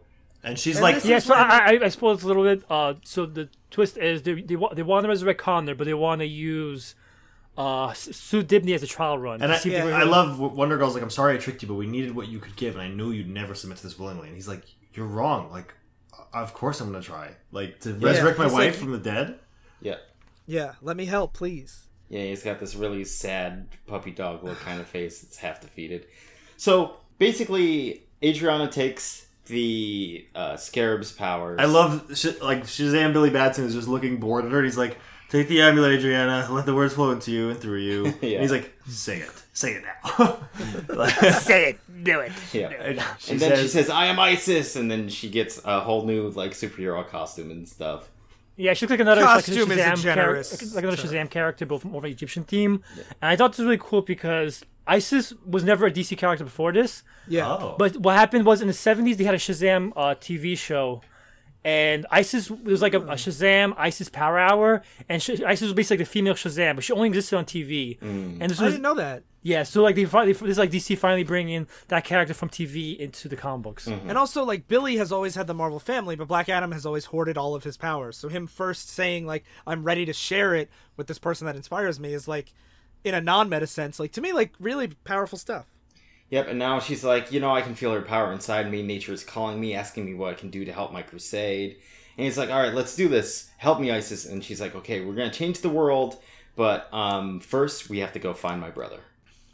and 0.44 0.58
she's 0.58 0.76
And 0.76 0.82
like, 0.82 0.96
this 0.96 1.06
Yeah, 1.06 1.18
so 1.20 1.32
when- 1.34 1.42
I, 1.50 1.58
I, 1.58 1.84
I 1.84 1.88
spoiled 1.88 2.22
a 2.22 2.26
little 2.26 2.44
bit. 2.44 2.62
Uh, 2.68 2.92
so 3.02 3.24
the 3.24 3.48
twist 3.70 3.96
is 3.96 4.24
they 4.24 4.34
they, 4.42 4.56
wa- 4.56 4.74
they 4.74 4.82
want 4.82 5.04
to 5.04 5.08
resurrect 5.08 5.40
Conner, 5.40 5.74
but 5.74 5.86
they 5.86 5.94
want 5.94 6.18
to 6.20 6.26
use 6.26 6.94
uh 7.58 7.88
S- 7.88 8.14
Sue 8.16 8.42
Dibny 8.42 8.74
as 8.74 8.82
a 8.82 8.86
trial 8.86 9.18
run. 9.18 9.42
and 9.42 9.52
I, 9.52 9.56
see 9.56 9.74
if 9.74 9.84
I 9.84 10.02
love 10.04 10.38
Wonder 10.38 10.76
Girl's 10.76 10.94
like, 10.94 11.02
I'm 11.02 11.10
sorry 11.10 11.34
I 11.34 11.38
tricked 11.38 11.62
you, 11.62 11.68
but 11.68 11.74
we 11.74 11.86
needed 11.86 12.14
what 12.14 12.28
you 12.28 12.38
could 12.38 12.56
give, 12.56 12.74
and 12.74 12.82
I 12.82 12.88
knew 12.88 13.10
you'd 13.10 13.28
never 13.28 13.54
submit 13.54 13.78
to 13.78 13.84
this 13.84 13.98
willingly. 13.98 14.28
And 14.28 14.36
he's 14.36 14.48
like, 14.48 14.64
You're 14.94 15.06
wrong. 15.06 15.50
Like, 15.50 15.74
of 16.34 16.52
course 16.54 16.80
I'm 16.80 16.90
gonna 16.92 17.02
try. 17.02 17.30
Like 17.52 17.80
to 17.80 17.94
resurrect 17.94 18.38
my 18.38 18.46
wife 18.46 18.54
like- 18.54 18.74
from 18.74 18.92
the 18.92 18.98
dead. 18.98 19.38
Yeah. 19.80 19.96
Yeah. 20.46 20.72
Let 20.82 20.96
me 20.96 21.04
help, 21.06 21.32
please. 21.34 21.84
Yeah, 22.08 22.22
he's 22.22 22.42
got 22.44 22.60
this 22.60 22.74
really 22.76 23.04
sad 23.04 23.66
puppy 23.86 24.12
dog 24.12 24.44
look 24.44 24.58
kind 24.60 24.80
of 24.80 24.86
face 24.86 25.20
that's 25.22 25.38
half 25.38 25.60
defeated. 25.60 26.06
So 26.56 26.96
basically, 27.18 28.04
Adriana 28.22 28.70
takes 28.70 29.26
the 29.46 30.26
uh, 30.34 30.56
Scarab's 30.56 31.10
powers. 31.12 31.58
I 31.60 31.64
love 31.64 32.16
sh- 32.16 32.40
like 32.40 32.62
Shazam. 32.64 33.12
Billy 33.12 33.30
Batson 33.30 33.64
is 33.64 33.74
just 33.74 33.88
looking 33.88 34.18
bored 34.18 34.44
at 34.44 34.52
her. 34.52 34.58
And 34.58 34.66
he's 34.66 34.76
like, 34.78 34.98
"Take 35.30 35.48
the 35.48 35.60
amulet, 35.62 35.98
Adriana. 35.98 36.48
Let 36.50 36.66
the 36.66 36.74
words 36.74 36.94
flow 36.94 37.10
into 37.10 37.30
you 37.32 37.50
and 37.50 37.58
through 37.58 37.78
you." 37.80 38.04
Yeah. 38.06 38.10
And 38.38 38.42
he's 38.42 38.52
like, 38.52 38.72
"Say 38.88 39.18
it. 39.20 39.30
Say 39.52 39.72
it 39.74 39.82
now." 39.84 40.38
Like- 40.88 41.14
say 41.34 41.70
it, 41.70 42.04
do 42.04 42.20
it. 42.20 42.32
Yeah. 42.52 42.68
and 42.68 43.02
she 43.18 43.32
and 43.32 43.40
then 43.40 43.50
she 43.52 43.56
says- 43.68 43.72
says, 43.72 43.90
"I 43.90 44.06
am 44.06 44.18
Isis," 44.18 44.76
and 44.76 44.90
then 44.90 45.08
she 45.08 45.28
gets 45.30 45.60
a 45.64 45.80
whole 45.80 46.04
new 46.04 46.28
like 46.30 46.52
superhero 46.52 47.06
costume 47.08 47.50
and 47.50 47.68
stuff. 47.68 48.08
Yeah, 48.58 48.72
she 48.72 48.86
looks 48.86 48.92
like 48.92 49.00
another 49.00 49.20
Costume 49.22 49.68
like, 49.68 49.78
Shazam 49.78 50.02
generous 50.02 50.48
character, 50.48 50.74
like 50.76 50.84
another. 50.84 50.96
Shazam 51.02 51.28
character, 51.30 51.66
but 51.66 51.82
from 51.82 51.90
more 51.90 51.98
of 51.98 52.04
an 52.04 52.10
Egyptian 52.10 52.42
theme. 52.44 52.82
And 53.20 53.30
I 53.30 53.36
thought 53.36 53.52
this 53.52 53.58
was 53.58 53.66
really 53.66 53.76
cool 53.78 54.00
because 54.00 54.64
Isis 54.86 55.34
was 55.44 55.62
never 55.62 55.84
a 55.84 55.90
DC 55.90 56.16
character 56.16 56.44
before 56.44 56.72
this. 56.72 57.02
Yeah. 57.28 57.46
"Oh, 57.52 57.74
But 57.78 57.98
what 57.98 58.14
happened 58.16 58.46
was 58.46 58.62
in 58.62 58.68
the 58.68 58.72
'70s 58.72 59.18
they 59.18 59.24
had 59.24 59.34
a 59.34 59.38
Shazam 59.38 59.92
uh, 59.94 60.14
TV 60.14 60.56
show, 60.56 61.02
and 61.66 62.06
Isis 62.12 62.48
it 62.48 62.64
was 62.64 62.80
like 62.80 62.94
a, 62.94 62.98
a 62.98 63.00
hmm. 63.00 63.10
Shazam 63.10 63.74
Isis 63.76 64.08
Power 64.08 64.38
Hour, 64.38 64.82
and 65.08 65.20
Sh- 65.20 65.42
Isis 65.44 65.62
was 65.62 65.72
basically 65.72 65.96
like 65.96 66.06
the 66.06 66.12
female 66.12 66.34
Shazam, 66.34 66.76
but 66.76 66.84
she 66.84 66.92
only 66.92 67.08
existed 67.08 67.36
on 67.36 67.44
TV. 67.44 67.98
Hmm. 67.98 68.38
And 68.40 68.48
this 68.48 68.60
I 68.60 68.66
didn't 68.66 68.82
know 68.82 68.94
that. 68.94 69.24
yeah, 69.42 69.64
so 69.64 69.82
like 69.82 69.96
they 69.96 70.04
finally 70.04 70.32
this 70.32 70.42
is 70.42 70.58
like 70.58 70.70
DC 70.70 70.96
finally 70.96 71.24
bringing 71.24 71.66
that 71.88 72.04
character 72.04 72.34
from 72.34 72.50
TV 72.50 72.96
into 72.96 73.28
the 73.28 73.34
comic 73.34 73.64
books. 73.64 73.86
Mm-hmm. 73.88 74.08
And 74.08 74.16
also, 74.16 74.44
like 74.44 74.68
Billy 74.68 74.96
has 74.98 75.10
always 75.10 75.34
had 75.34 75.48
the 75.48 75.54
Marvel 75.54 75.80
family, 75.80 76.14
but 76.14 76.28
Black 76.28 76.48
Adam 76.48 76.70
has 76.70 76.86
always 76.86 77.06
hoarded 77.06 77.36
all 77.36 77.56
of 77.56 77.64
his 77.64 77.76
powers. 77.76 78.16
So 78.16 78.28
him 78.28 78.46
first 78.46 78.88
saying 78.88 79.26
like 79.26 79.44
I'm 79.66 79.82
ready 79.82 80.06
to 80.06 80.12
share 80.12 80.54
it 80.54 80.70
with 80.96 81.08
this 81.08 81.18
person 81.18 81.46
that 81.46 81.56
inspires 81.56 81.98
me 81.98 82.14
is 82.14 82.28
like, 82.28 82.52
in 83.02 83.12
a 83.12 83.20
non-meta 83.20 83.66
sense, 83.66 83.98
like 83.98 84.12
to 84.12 84.20
me, 84.20 84.32
like 84.32 84.52
really 84.60 84.86
powerful 85.02 85.36
stuff. 85.36 85.66
Yep, 86.30 86.48
and 86.48 86.58
now 86.58 86.80
she's 86.80 87.04
like, 87.04 87.30
you 87.30 87.38
know, 87.40 87.54
I 87.54 87.62
can 87.62 87.74
feel 87.74 87.92
her 87.92 88.02
power 88.02 88.32
inside 88.32 88.70
me. 88.70 88.82
Nature 88.82 89.12
is 89.12 89.22
calling 89.22 89.60
me, 89.60 89.74
asking 89.74 90.04
me 90.04 90.14
what 90.14 90.30
I 90.30 90.34
can 90.34 90.50
do 90.50 90.64
to 90.64 90.72
help 90.72 90.92
my 90.92 91.02
crusade. 91.02 91.76
And 92.18 92.24
he's 92.24 92.36
like, 92.36 92.50
all 92.50 92.60
right, 92.60 92.74
let's 92.74 92.96
do 92.96 93.08
this. 93.08 93.50
Help 93.58 93.80
me, 93.80 93.90
Isis. 93.90 94.26
And 94.26 94.42
she's 94.42 94.60
like, 94.60 94.74
okay, 94.74 95.04
we're 95.04 95.14
gonna 95.14 95.30
change 95.30 95.60
the 95.60 95.68
world, 95.68 96.20
but 96.56 96.92
um, 96.92 97.40
first 97.40 97.88
we 97.88 97.98
have 97.98 98.12
to 98.14 98.18
go 98.18 98.34
find 98.34 98.60
my 98.60 98.70
brother. 98.70 99.00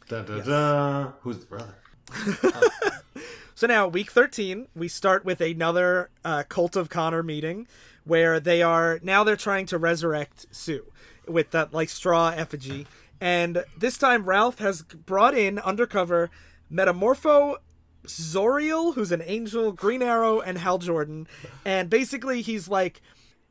Da, 0.08 0.22
da, 0.22 0.40
da. 0.40 1.12
Who's 1.20 1.38
the 1.38 1.46
brother? 1.46 1.74
So 3.62 3.68
now, 3.68 3.86
week 3.86 4.10
13, 4.10 4.66
we 4.74 4.88
start 4.88 5.24
with 5.24 5.40
another 5.40 6.10
uh, 6.24 6.42
Cult 6.48 6.74
of 6.74 6.88
Conner 6.88 7.22
meeting 7.22 7.68
where 8.02 8.40
they 8.40 8.60
are 8.60 8.98
now 9.04 9.22
they're 9.22 9.36
trying 9.36 9.66
to 9.66 9.78
resurrect 9.78 10.46
Sue 10.50 10.84
with 11.28 11.52
that 11.52 11.72
like 11.72 11.88
straw 11.88 12.30
effigy. 12.30 12.88
And 13.20 13.64
this 13.78 13.98
time, 13.98 14.24
Ralph 14.24 14.58
has 14.58 14.82
brought 14.82 15.36
in 15.38 15.60
undercover 15.60 16.28
Metamorpho 16.72 17.56
Zauriel, 18.06 18.94
who's 18.94 19.12
an 19.12 19.22
angel, 19.24 19.72
Green 19.72 20.02
Arrow, 20.02 20.40
and 20.40 20.58
Hal 20.58 20.78
Jordan. 20.78 21.26
And 21.64 21.88
basically, 21.88 22.42
he's 22.42 22.68
like, 22.68 23.00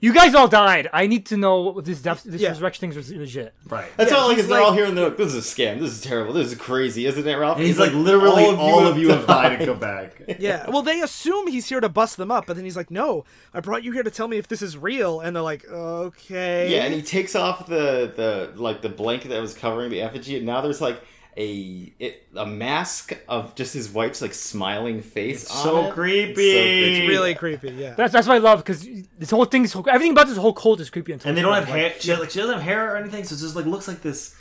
You 0.03 0.14
guys 0.14 0.34
all 0.34 0.48
died. 0.48 0.89
I 0.91 1.06
need 1.06 1.27
to 1.27 1.38
know 1.38 1.61
what 1.61 1.85
this 1.85 2.02
death, 2.02 2.23
this 2.23 2.41
Yeah. 2.41 2.49
resurrection 2.49 2.89
thing 2.91 2.99
is 2.99 3.11
legit. 3.14 3.53
Right. 3.69 3.85
That's 3.98 4.10
Yeah, 4.11 4.18
all 4.18 4.27
like 4.30 4.38
he's 4.38 4.45
is 4.45 4.49
they're 4.49 4.60
all 4.60 4.73
here 4.73 4.85
and 4.85 4.98
they're 4.98 5.10
like, 5.10 5.18
"This 5.18 5.35
is 5.35 5.45
a 5.45 5.56
scam. 5.56 5.80
This 5.80 5.91
is 5.91 6.02
terrible. 6.02 6.34
This 6.34 6.48
is 6.52 6.57
crazy, 6.57 7.06
isn't 7.06 7.27
it, 7.27 7.35
Ralph?" 7.35 7.57
And 7.60 7.68
he's 7.68 7.77
like, 7.77 7.93
literally, 7.93 8.45
all 8.45 8.88
of 8.88 8.98
you, 8.98 9.10
have 9.10 9.27
died 9.27 9.52
and 9.52 9.60
died. 9.60 9.68
come 9.68 9.77
back. 9.80 10.22
yeah. 10.39 10.68
Well, 10.72 10.81
they 10.81 11.02
assume 11.02 11.45
he's 11.48 11.69
here 11.69 11.80
to 11.80 11.88
bust 11.88 12.18
them 12.18 12.31
up, 12.31 12.48
but 12.48 12.56
then 12.56 12.65
he's 12.65 12.76
like, 12.76 12.89
no, 12.89 13.26
I 13.53 13.60
brought 13.60 13.84
you 13.84 13.91
here 13.91 14.02
to 14.02 14.10
tell 14.10 14.27
me 14.27 14.38
if 14.39 14.48
this 14.48 14.64
is 14.64 14.76
real. 14.76 15.19
And 15.19 15.35
they're 15.35 15.43
like, 15.43 15.69
okay. 15.69 16.72
Yeah, 16.73 16.84
and 16.85 16.95
he 16.95 17.03
takes 17.03 17.35
off 17.35 17.68
the 17.68 18.11
the 18.15 18.60
like 18.60 18.81
the 18.81 18.89
blanket 18.89 19.27
that 19.30 19.39
was 19.39 19.53
covering 19.53 19.91
the 19.91 20.02
effigy, 20.02 20.35
and 20.35 20.48
now 20.48 20.61
there's 20.61 20.81
like 20.81 20.99
a 21.37 21.93
it, 21.99 22.27
a 22.35 22.45
mask 22.45 23.17
of 23.27 23.55
just 23.55 23.73
his 23.73 23.89
wife's 23.89 24.21
like 24.21 24.33
smiling 24.33 25.01
face. 25.01 25.49
on 25.49 25.63
so 25.63 25.85
it. 25.87 25.93
creepy. 25.93 26.51
It's 26.51 26.97
so. 26.97 27.01
It's 27.03 27.09
really 27.09 27.35
creepy, 27.35 27.69
yeah. 27.71 27.93
That's, 27.93 28.11
that's 28.13 28.27
what 28.27 28.35
I 28.35 28.39
love 28.39 28.59
because 28.59 28.87
this 29.17 29.31
whole 29.31 29.45
thing 29.45 29.63
is 29.63 29.75
everything 29.75 30.11
about 30.11 30.27
this 30.27 30.37
whole 30.37 30.53
cult 30.53 30.79
is 30.81 30.89
creepy. 30.89 31.13
Until 31.13 31.29
and 31.29 31.37
they 31.37 31.41
don't 31.41 31.53
have 31.53 31.65
hair. 31.65 31.93
She, 31.99 32.13
like 32.15 32.29
she 32.31 32.39
doesn't 32.39 32.55
have 32.55 32.63
hair 32.63 32.93
or 32.93 32.97
anything, 32.97 33.23
so 33.23 33.35
it 33.35 33.39
just 33.39 33.55
like 33.55 33.65
looks 33.65 33.87
like 33.87 34.01
this, 34.01 34.35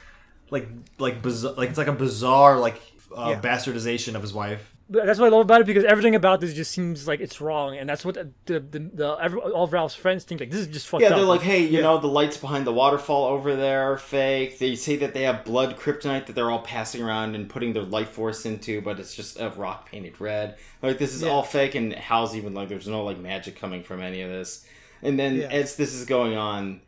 like 0.51 0.69
like 0.99 1.23
bizarre, 1.23 1.53
like 1.55 1.69
it's 1.69 1.79
like 1.79 1.87
a 1.87 1.93
bizarre 1.93 2.59
like 2.59 2.81
uh, 3.17 3.31
Yeah. 3.31 3.41
bastardization 3.41 4.15
of 4.17 4.23
his 4.23 4.33
wife. 4.33 4.75
That's 4.93 5.21
what 5.21 5.27
I 5.27 5.29
love 5.31 5.43
about 5.43 5.61
it 5.61 5.67
because 5.69 5.85
everything 5.85 6.17
about 6.17 6.41
this 6.41 6.53
just 6.53 6.73
seems 6.73 7.07
like 7.07 7.21
it's 7.21 7.41
wrong, 7.41 7.77
and 7.79 7.89
that's 7.89 8.05
what 8.05 8.17
the 8.17 8.31
the, 8.47 8.59
the, 8.59 8.79
the 8.93 9.09
every, 9.23 9.39
all 9.41 9.63
of 9.65 9.73
Ralph's 9.73 9.95
friends 9.95 10.25
think. 10.25 10.41
Like 10.41 10.51
this 10.51 10.61
is 10.61 10.67
just 10.67 10.89
fucked 10.89 11.03
Yeah, 11.03 11.11
up. 11.11 11.17
they're 11.17 11.25
like, 11.25 11.43
hey, 11.43 11.65
you 11.65 11.81
know, 11.81 11.99
the 11.99 12.09
lights 12.09 12.37
behind 12.37 12.67
the 12.67 12.73
waterfall 12.73 13.27
over 13.27 13.55
there 13.55 13.93
are 13.93 13.97
fake. 13.97 14.59
They 14.59 14.75
say 14.75 14.97
that 14.97 15.15
they 15.15 15.23
have 15.23 15.45
blood 15.45 15.77
kryptonite 15.79 16.27
that 16.27 16.35
they're 16.35 16.51
all 16.51 16.63
passing 16.63 17.03
around 17.03 17.37
and 17.37 17.49
putting 17.49 17.73
their 17.73 17.85
life 17.85 18.11
force 18.11 18.45
into, 18.45 18.81
but 18.81 18.99
it's 18.99 19.15
just 19.15 19.39
a 19.39 19.51
rock 19.51 19.89
painted 19.89 20.21
red. 20.21 20.57
Like 20.83 20.99
this 20.99 21.15
is 21.15 21.23
Yeah. 21.23 21.29
all 21.31 21.45
fake, 21.45 21.77
and 21.77 21.93
Hal's 21.93 22.35
even 22.35 22.53
like, 22.53 22.69
there's 22.69 22.89
no 22.89 23.05
like 23.05 23.19
magic 23.19 23.57
coming 23.57 23.85
from 23.85 24.03
any 24.03 24.23
of 24.23 24.29
this. 24.31 24.67
And 25.03 25.19
then 25.19 25.37
Yeah. 25.37 25.47
as 25.49 25.77
this 25.77 25.95
is 25.95 26.05
going 26.05 26.37
on, 26.37 26.81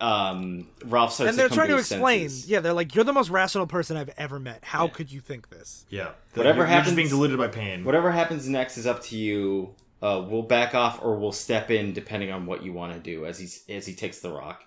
um, 0.00 0.66
Ralph 0.84 1.12
starts 1.12 1.30
and 1.30 1.38
they're 1.38 1.48
to 1.48 1.54
trying 1.54 1.68
to 1.68 1.78
explain. 1.78 2.28
senses. 2.28 2.48
Yeah, 2.50 2.60
they're 2.60 2.72
like, 2.72 2.94
"You're 2.94 3.04
the 3.04 3.12
most 3.12 3.30
rational 3.30 3.66
person 3.66 3.96
I've 3.96 4.10
ever 4.16 4.38
met. 4.38 4.64
How 4.64 4.88
could 4.88 5.10
you 5.10 5.20
think 5.20 5.48
this?" 5.50 5.86
Yeah. 5.90 6.10
Whatever 6.34 6.58
you're, 6.58 6.66
You're 6.66 6.66
happens- 6.66 6.86
just 6.88 6.96
being 6.96 7.08
deluded 7.08 7.38
by 7.38 7.48
pain. 7.48 7.84
Whatever 7.84 8.10
happens 8.12 8.48
next 8.48 8.76
is 8.78 8.86
up 8.86 9.02
to 9.04 9.16
you. 9.16 9.74
Uh, 10.02 10.24
we'll 10.28 10.42
back 10.42 10.74
off 10.74 11.02
or 11.02 11.16
we'll 11.16 11.32
step 11.32 11.70
in 11.70 11.92
depending 11.94 12.30
on 12.30 12.44
what 12.44 12.62
you 12.62 12.72
want 12.72 12.92
to 12.92 12.98
do 12.98 13.24
as 13.24 13.38
he 13.38 13.74
as 13.74 13.86
he 13.86 13.94
takes 13.94 14.18
the 14.20 14.30
rock. 14.30 14.62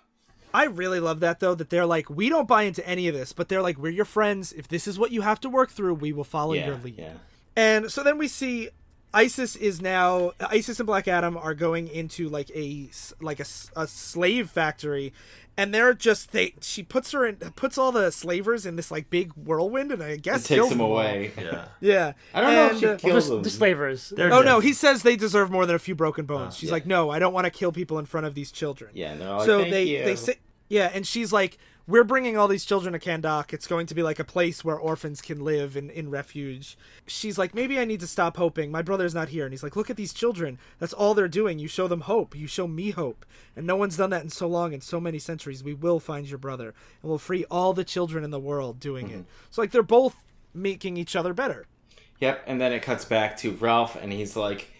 I 0.52 0.64
really 0.64 0.98
love 0.98 1.20
that 1.20 1.38
though. 1.38 1.54
That 1.54 1.70
they're 1.70 1.86
like, 1.86 2.10
"We 2.10 2.28
don't 2.28 2.48
buy 2.48 2.64
into 2.64 2.86
any 2.86 3.06
of 3.06 3.14
this," 3.14 3.32
but 3.32 3.48
they're 3.48 3.62
like, 3.62 3.78
"We're 3.78 3.92
your 3.92 4.04
friends. 4.04 4.52
If 4.52 4.66
this 4.66 4.88
is 4.88 4.98
what 4.98 5.12
you 5.12 5.20
have 5.22 5.40
to 5.42 5.48
work 5.48 5.70
through, 5.70 5.94
we 5.94 6.12
will 6.12 6.24
follow 6.24 6.54
Yeah, 6.54 6.66
your 6.66 6.76
lead." 6.78 6.96
yeah. 6.98 7.12
And 7.54 7.90
so 7.92 8.02
then 8.02 8.18
we 8.18 8.26
see 8.26 8.70
ISIS 9.12 9.56
is 9.56 9.80
now 9.82 10.32
ISIS 10.40 10.78
and 10.78 10.86
Black 10.86 11.08
Adam 11.08 11.36
are 11.36 11.54
going 11.54 11.88
into 11.88 12.28
like 12.28 12.50
a 12.54 12.88
like 13.20 13.38
a, 13.40 13.42
s- 13.42 13.70
a 13.76 13.86
slave 13.86 14.48
factory 14.50 15.12
and 15.56 15.74
they're 15.74 15.92
just 15.94 16.30
they 16.30 16.54
she 16.60 16.82
puts 16.84 17.10
her 17.10 17.26
in 17.26 17.36
puts 17.56 17.76
all 17.76 17.90
the 17.90 18.12
slavers 18.12 18.64
in 18.64 18.76
this 18.76 18.90
like 18.90 19.10
big 19.10 19.32
whirlwind 19.32 19.90
and 19.90 20.00
I 20.02 20.10
It 20.10 20.22
guess 20.22 20.44
takes 20.44 20.48
kills 20.60 20.70
him 20.72 20.78
them 20.78 20.86
all. 20.86 20.92
away. 20.92 21.32
yeah. 21.36 21.64
Yeah. 21.80 22.12
I 22.32 22.40
don't 22.40 22.54
know 22.54 22.66
if 22.74 22.78
she 22.78 22.86
uh, 22.86 22.96
kills 22.98 23.28
the, 23.28 23.34
them. 23.34 23.42
the 23.42 23.50
slavers. 23.50 24.10
They're 24.16 24.32
Oh 24.32 24.42
no, 24.42 24.60
he 24.60 24.72
says 24.72 25.02
they 25.02 25.16
deserve 25.16 25.50
more 25.50 25.66
than 25.66 25.74
a 25.74 25.80
few 25.80 25.96
broken 25.96 26.24
bones. 26.24 26.56
She's 26.56 26.68
yeah. 26.68 26.74
like, 26.74 26.86
"No, 26.86 27.10
I 27.10 27.18
don't 27.18 27.32
want 27.32 27.46
to 27.46 27.50
kill 27.50 27.72
people 27.72 27.98
in 27.98 28.06
front 28.06 28.26
of 28.26 28.34
these 28.34 28.52
children." 28.52 28.92
Yeah, 28.94 29.14
no. 29.14 29.38
like, 29.38 29.46
so 29.46 29.58
"Thank 29.60 29.70
they 29.72 29.84
you." 29.84 30.04
they 30.04 30.14
say 30.16 30.36
yeah, 30.68 30.88
and 30.94 31.04
she's 31.04 31.32
like, 31.32 31.58
"We're 31.90 32.04
bringing 32.04 32.38
all 32.38 32.48
these 32.48 32.64
children 32.64 32.92
to 32.92 32.98
Kahndaq. 32.98 33.52
It's 33.52 33.66
going 33.66 33.86
to 33.86 33.94
be 33.94 34.02
like 34.02 34.18
a 34.18 34.24
place 34.24 34.64
where 34.64 34.76
orphans 34.76 35.20
can 35.20 35.44
live 35.44 35.76
in 35.76 35.90
in 35.90 36.08
refuge." 36.08 36.78
She's 37.06 37.36
like, 37.36 37.54
"Maybe 37.54 37.78
I 37.78 37.84
need 37.84 38.00
to 38.00 38.06
stop 38.06 38.36
hoping. 38.36 38.70
My 38.70 38.80
brother's 38.82 39.14
not 39.14 39.30
here." 39.30 39.44
And 39.44 39.52
he's 39.52 39.62
like, 39.62 39.76
"Look 39.76 39.90
at 39.90 39.96
these 39.96 40.14
children. 40.14 40.58
That's 40.78 40.92
all 40.92 41.14
they're 41.14 41.28
doing. 41.28 41.58
You 41.58 41.68
show 41.68 41.88
them 41.88 42.02
hope. 42.02 42.36
You 42.36 42.46
show 42.46 42.68
me 42.68 42.90
hope. 42.90 43.26
And 43.56 43.66
no 43.66 43.76
one's 43.76 43.96
done 43.96 44.10
that 44.10 44.22
in 44.22 44.30
so 44.30 44.46
long 44.46 44.72
in 44.72 44.80
so 44.80 45.00
many 45.00 45.18
centuries. 45.18 45.64
We 45.64 45.74
will 45.74 46.00
find 46.00 46.28
your 46.28 46.38
brother 46.38 46.74
and 47.02 47.08
we'll 47.10 47.18
free 47.18 47.44
all 47.50 47.72
the 47.72 47.84
children 47.84 48.24
in 48.24 48.30
the 48.30 48.40
world 48.40 48.78
doing 48.78 49.08
Mm-hmm. 49.08 49.18
it." 49.20 49.26
So 49.50 49.60
like 49.60 49.72
they're 49.72 49.82
both 49.82 50.16
making 50.54 50.96
each 50.96 51.16
other 51.16 51.34
better. 51.34 51.66
Yep, 52.20 52.44
and 52.46 52.60
then 52.60 52.72
it 52.72 52.82
cuts 52.82 53.04
back 53.04 53.36
to 53.38 53.52
Ralph, 53.52 53.96
and 53.96 54.12
he's 54.12 54.36
like, 54.36 54.70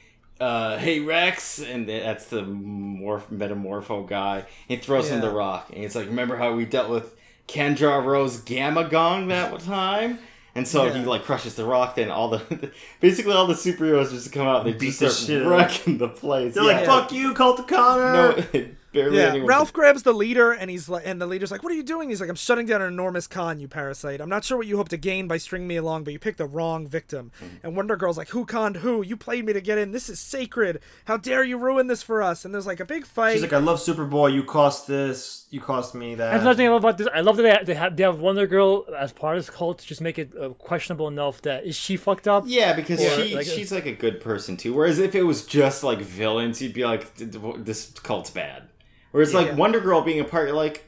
uh, 0.41 0.79
"Hey 0.79 1.01
Rex," 1.01 1.61
and 1.61 1.89
that's 1.89 2.27
the 2.27 2.43
morph 2.43 3.27
metamorpho 3.31 4.07
guy. 4.09 4.45
He 4.69 4.77
throws 4.77 5.11
him 5.11 5.21
the 5.21 5.31
rock, 5.31 5.69
and 5.71 5.79
he's 5.83 5.95
like, 5.95 6.07
"Remember 6.07 6.37
how 6.37 6.55
we 6.55 6.65
dealt 6.65 6.89
with 6.91 7.15
Kanjar 7.49 8.05
Ro's 8.05 8.39
Gamma 8.41 8.89
Gong 8.89 9.29
that 9.29 9.59
time?" 9.61 10.19
And 10.55 10.67
so 10.67 10.91
he 10.91 11.05
like 11.05 11.23
crushes 11.25 11.55
the 11.55 11.65
rock. 11.65 11.95
Then 11.95 12.11
all 12.11 12.29
the 12.29 12.73
basically 13.01 13.33
all 13.35 13.47
the 13.47 13.55
superheroes 13.55 14.11
just 14.11 14.33
come 14.33 14.47
out. 14.49 14.67
and 14.67 14.75
They 14.75 14.79
Beat 14.79 14.95
just 14.99 15.27
the 15.29 15.41
start 15.41 15.47
wrecking 15.47 15.99
the 15.99 16.09
place. 16.09 16.55
They're 16.55 16.65
Yeah. 16.65 16.79
like, 16.79 16.87
"Fuck 16.87 17.13
you, 17.13 17.35
Cult 17.35 17.61
of 17.61 17.67
Conner." 17.69 18.13
No, 18.53 18.67
barely 18.93 19.19
Yeah, 19.19 19.29
anyone. 19.29 19.49
Ralph 19.49 19.73
grabs 19.75 20.03
the 20.03 20.13
leader 20.13 20.53
and 20.53 20.71
he's 20.71 20.89
like, 20.89 21.03
and 21.07 21.21
the 21.21 21.27
leader's 21.27 21.51
like, 21.51 21.63
"What 21.63 21.73
are 21.73 21.77
you 21.77 21.83
doing?" 21.83 22.09
He's 22.09 22.21
like, 22.21 22.31
"I'm 22.31 22.37
shutting 22.37 22.67
down 22.67 22.83
an 22.83 22.89
enormous 22.89 23.27
con, 23.27 23.61
you 23.61 23.69
parasite. 23.69 24.21
I'm 24.21 24.29
not 24.29 24.45
sure 24.45 24.59
what 24.59 24.67
you 24.67 24.77
hope 24.77 24.89
to 24.91 24.97
gain 24.97 25.29
by 25.29 25.37
stringing 25.39 25.69
me 25.69 25.77
along, 25.77 26.05
but 26.05 26.13
you 26.13 26.19
picked 26.19 26.39
the 26.39 26.47
wrong 26.47 26.87
victim." 26.87 27.33
Hmm. 27.39 27.47
And 27.63 27.77
Wonder 27.77 27.97
Girl's 27.97 28.19
like, 28.19 28.29
"Who 28.31 28.45
conned 28.45 28.77
who? 28.79 29.03
You 29.03 29.17
played 29.17 29.45
me 29.45 29.53
to 29.53 29.61
get 29.61 29.79
in. 29.79 29.93
This 29.93 30.09
is 30.09 30.19
sacred. 30.21 30.81
How 31.07 31.17
dare 31.17 31.45
you 31.45 31.59
ruin 31.59 31.87
this 31.87 32.03
for 32.03 32.23
us?" 32.23 32.45
And 32.45 32.55
there's 32.55 32.67
like 32.67 32.81
a 32.81 32.85
big 32.85 33.07
fight. 33.07 33.33
She's 33.33 33.43
like, 33.43 33.53
"I 33.53 33.59
love 33.59 33.79
Superboy. 33.79 34.33
You 34.35 34.45
cost 34.45 34.87
this. 34.87 35.47
You 35.51 35.61
cost 35.61 35.95
me 35.95 36.15
that." 36.15 36.31
That's 36.33 36.43
another 36.43 36.57
thing 36.57 36.69
I 36.69 36.71
love 36.71 36.85
about 36.85 36.99
this. 36.99 37.09
I 37.13 37.21
love 37.21 37.37
that 37.37 37.43
they 37.43 37.51
have, 37.51 37.67
they 37.67 37.75
have, 37.75 37.97
they 37.97 38.03
have 38.03 38.21
Wonder 38.21 38.47
Girl 38.47 38.87
as 38.99 39.13
part 39.13 39.37
of 39.37 39.47
this 39.47 39.55
cult 39.55 39.79
to 39.79 39.87
just 39.87 40.01
make 40.01 40.19
it 40.19 40.33
uh, 40.41 40.51
questionable 40.51 41.09
enough 41.09 41.43
that 41.43 41.65
is 41.65 41.77
she 41.77 41.97
fucked 41.97 42.27
up? 42.29 42.45
Yeah, 42.47 42.73
because 42.73 43.01
Or, 43.01 43.23
she 43.23 43.35
like, 43.35 43.47
she's 43.47 43.73
like 43.73 43.87
a 43.87 43.93
good 43.93 44.21
person 44.21 44.57
too. 44.57 44.75
Whereas 44.75 44.99
if 44.99 45.15
it 45.15 45.23
was 45.23 45.45
just 45.47 45.83
like 45.85 45.99
villains, 46.01 46.61
you'd 46.61 46.73
be 46.75 46.85
like, 46.85 47.17
"D- 47.17 47.27
d- 47.27 47.39
"This 47.59 47.91
cult's 48.03 48.31
bad." 48.31 48.65
Whereas 49.13 49.35
like 49.35 49.49
Yeah. 49.49 49.55
Wonder 49.55 49.81
Girl 49.81 50.01
being 50.03 50.21
a 50.21 50.25
part, 50.25 50.49
you're 50.49 50.57
like 50.57 50.85